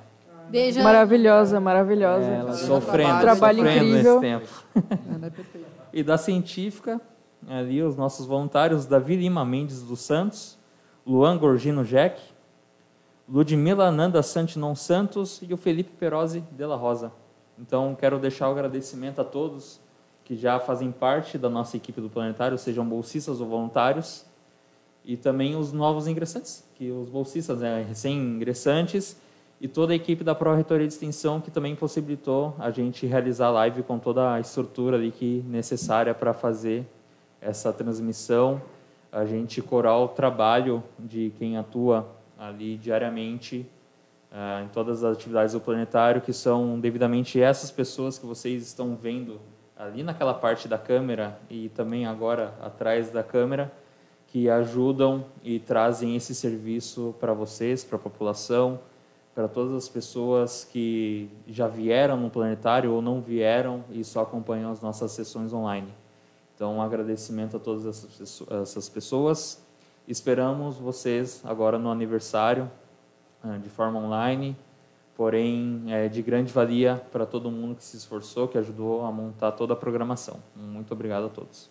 Beijo. 0.51 0.83
Maravilhosa, 0.83 1.61
maravilhosa. 1.61 2.27
Ela- 2.27 2.53
Sofrendo, 2.55 3.21
Trabalho 3.21 3.59
sofrendo 3.59 3.85
incrível. 3.87 4.21
nesse 4.21 4.21
tempo. 4.21 4.65
É 5.93 6.01
e 6.01 6.03
da 6.03 6.19
científica, 6.19 7.01
ali 7.49 7.83
os 7.83 7.97
nossos 7.97 8.27
voluntários, 8.27 8.85
Davi 8.85 9.17
Lima 9.17 9.43
Mendes 9.45 9.83
dos 9.83 10.01
Santos, 10.01 10.59
Luan 11.07 11.39
Gorgino 11.39 11.83
Jack, 11.85 12.21
Ludmila 13.27 13.91
Nanda 13.91 14.23
Santinon 14.23 14.75
Santos 14.75 15.41
e 15.43 15.53
o 15.53 15.57
Felipe 15.57 15.91
Perosi 15.99 16.43
de 16.53 16.65
la 16.67 16.77
Rosa. 16.77 17.11
Então, 17.59 17.95
quero 17.99 18.19
deixar 18.19 18.49
o 18.49 18.53
agradecimento 18.53 19.21
a 19.21 19.25
todos 19.25 19.81
que 20.29 20.37
já 20.37 20.61
fazem 20.61 20.93
parte 20.93 21.39
da 21.39 21.49
nossa 21.49 21.75
equipe 21.79 22.03
do 22.03 22.11
Planetário, 22.11 22.59
sejam 22.59 22.85
bolsistas 22.85 23.41
ou 23.41 23.47
voluntários, 23.49 24.27
e 25.03 25.17
também 25.17 25.57
os 25.57 25.73
novos 25.73 26.07
ingressantes, 26.07 26.63
que 26.75 26.91
os 26.91 27.09
bolsistas, 27.09 27.61
né, 27.61 27.83
recém-ingressantes, 27.89 29.17
e 29.59 29.67
toda 29.67 29.95
a 29.95 29.97
equipe 29.97 30.23
da 30.23 30.35
Pró-Reitoria 30.35 30.87
de 30.87 30.93
Extensão, 30.93 31.41
que 31.41 31.51
também 31.51 31.75
possibilitou 31.75 32.55
a 32.59 32.71
gente 32.71 33.07
realizar 33.07 33.47
a 33.47 33.53
live 33.53 33.83
com 33.83 33.99
toda 33.99 34.35
a 34.35 34.39
estrutura 34.39 34.99
ali 34.99 35.11
que 35.11 35.43
necessária 35.49 36.13
para 36.15 36.35
fazer 36.35 36.87
essa 37.41 37.73
transmissão. 37.73 38.61
A 39.11 39.25
gente 39.25 39.63
corar 39.63 39.97
o 39.97 40.09
trabalho 40.09 40.85
de 40.99 41.33
quem 41.39 41.57
atua 41.57 42.07
ali 42.39 42.77
diariamente 42.77 43.67
ah, 44.31 44.63
em 44.63 44.69
todas 44.69 45.03
as 45.03 45.17
atividades 45.17 45.55
do 45.55 45.61
planetário, 45.61 46.21
que 46.21 46.35
são 46.35 46.79
devidamente 46.79 47.41
essas 47.41 47.71
pessoas 47.71 48.19
que 48.19 48.27
vocês 48.27 48.63
estão 48.63 48.95
vendo 48.95 49.41
ali 49.79 50.03
naquela 50.03 50.35
parte 50.35 50.67
da 50.67 50.77
câmera 50.77 51.39
e 51.49 51.69
também 51.69 52.05
agora 52.05 52.53
atrás 52.61 53.11
da 53.11 53.23
câmera, 53.23 53.73
que 54.27 54.51
ajudam 54.51 55.25
e 55.43 55.61
trazem 55.61 56.17
esse 56.17 56.35
serviço 56.35 57.15
para 57.21 57.33
vocês, 57.33 57.85
para 57.85 57.97
a 57.97 58.01
população, 58.01 58.81
para 59.35 59.47
todas 59.47 59.73
as 59.73 59.89
pessoas 59.89 60.65
que 60.65 61.31
já 61.47 61.69
vieram 61.69 62.17
no 62.17 62.29
planetário 62.29 62.93
ou 62.93 63.01
não 63.01 63.21
vieram 63.21 63.85
e 63.91 64.03
só 64.03 64.23
acompanham 64.23 64.71
as 64.73 64.83
nossas 64.83 65.13
sessões 65.13 65.53
online. 65.53 65.95
Então, 66.55 66.77
um 66.77 66.83
agradecimento 66.83 67.57
a 67.57 67.61
todas 67.61 67.87
essas 67.87 68.17
pesso- 68.17 68.47
essas 68.51 68.89
pessoas. 68.89 69.63
Esperamos 70.09 70.77
vocês 70.77 71.41
agora 71.45 71.79
no 71.79 71.89
aniversário, 71.89 72.69
eh, 73.45 73.59
de 73.59 73.69
forma 73.71 74.01
online, 74.01 74.57
porém 75.19 75.83
é 75.89 76.09
de 76.09 76.23
grande 76.23 76.53
valia 76.53 77.03
para 77.11 77.27
todo 77.27 77.51
mundo 77.51 77.75
que 77.75 77.83
se 77.83 77.97
esforçou, 77.97 78.47
que 78.47 78.57
ajudou 78.57 79.05
a 79.05 79.11
montar 79.11 79.51
toda 79.51 79.73
a 79.73 79.77
programação. 79.77 80.37
Muito 80.55 80.93
obrigado 80.93 81.27
a 81.27 81.29
todos. 81.29 81.69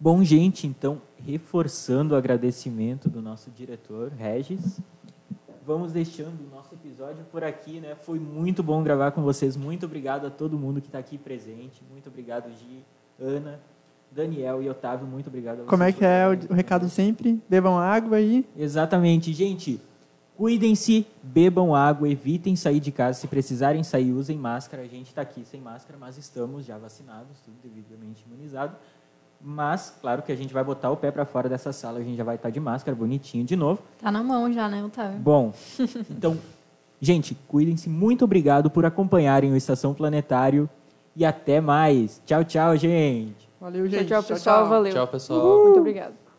Bom, 0.00 0.24
gente, 0.24 0.66
então, 0.66 1.02
reforçando 1.22 2.14
o 2.14 2.16
agradecimento 2.16 3.06
do 3.06 3.20
nosso 3.20 3.50
diretor, 3.50 4.10
Regis, 4.16 4.80
vamos 5.66 5.92
deixando 5.92 6.40
o 6.40 6.56
nosso 6.56 6.74
episódio 6.74 7.22
por 7.30 7.44
aqui, 7.44 7.80
né? 7.80 7.94
Foi 7.96 8.18
muito 8.18 8.62
bom 8.62 8.82
gravar 8.82 9.10
com 9.10 9.20
vocês. 9.20 9.54
Muito 9.54 9.84
obrigado 9.84 10.26
a 10.26 10.30
todo 10.30 10.58
mundo 10.58 10.80
que 10.80 10.88
está 10.88 10.98
aqui 10.98 11.18
presente. 11.18 11.82
Muito 11.90 12.08
obrigado, 12.08 12.50
Gi, 12.50 12.82
Ana, 13.20 13.60
Daniel 14.10 14.62
e 14.62 14.70
Otávio. 14.70 15.06
Muito 15.06 15.26
obrigado 15.26 15.56
a 15.56 15.56
vocês. 15.56 15.68
Como 15.68 15.82
é 15.82 15.92
que 15.92 16.02
é 16.02 16.26
o, 16.26 16.50
o 16.50 16.56
recado 16.56 16.88
sempre? 16.88 17.38
Bebam 17.46 17.78
água 17.78 18.16
aí. 18.16 18.48
Exatamente, 18.56 19.34
gente. 19.34 19.78
Cuidem-se, 20.40 21.06
bebam 21.22 21.74
água, 21.74 22.08
evitem 22.08 22.56
sair 22.56 22.80
de 22.80 22.90
casa. 22.90 23.20
Se 23.20 23.28
precisarem 23.28 23.84
sair, 23.84 24.10
usem 24.10 24.38
máscara. 24.38 24.82
A 24.82 24.86
gente 24.86 25.08
está 25.08 25.20
aqui 25.20 25.44
sem 25.44 25.60
máscara, 25.60 25.98
mas 26.00 26.16
estamos 26.16 26.64
já 26.64 26.78
vacinados, 26.78 27.38
tudo 27.44 27.56
devidamente 27.62 28.24
imunizado. 28.26 28.74
Mas, 29.38 29.94
claro 30.00 30.22
que 30.22 30.32
a 30.32 30.34
gente 30.34 30.54
vai 30.54 30.64
botar 30.64 30.90
o 30.90 30.96
pé 30.96 31.10
para 31.10 31.26
fora 31.26 31.46
dessa 31.46 31.74
sala, 31.74 31.98
a 31.98 32.02
gente 32.02 32.16
já 32.16 32.24
vai 32.24 32.36
estar 32.36 32.48
de 32.48 32.58
máscara, 32.58 32.96
bonitinho 32.96 33.44
de 33.44 33.54
novo. 33.54 33.82
Tá 34.00 34.10
na 34.10 34.22
mão 34.22 34.50
já, 34.50 34.66
né, 34.66 34.82
Otávio? 34.82 35.18
Bom, 35.18 35.52
então, 36.08 36.38
gente, 36.98 37.36
cuidem-se. 37.46 37.90
Muito 37.90 38.24
obrigado 38.24 38.70
por 38.70 38.86
acompanharem 38.86 39.52
o 39.52 39.56
Estação 39.56 39.92
Planetário 39.92 40.70
e 41.14 41.22
até 41.22 41.60
mais. 41.60 42.22
Tchau, 42.24 42.44
tchau, 42.44 42.78
gente. 42.78 43.46
Valeu, 43.60 43.86
Tchau, 43.86 43.98
gente. 43.98 44.08
tchau, 44.08 44.22
pessoal. 44.22 44.68
Valeu. 44.70 44.90
Tchau, 44.94 45.06
pessoal. 45.06 45.64
Muito 45.64 45.80
obrigada. 45.80 46.14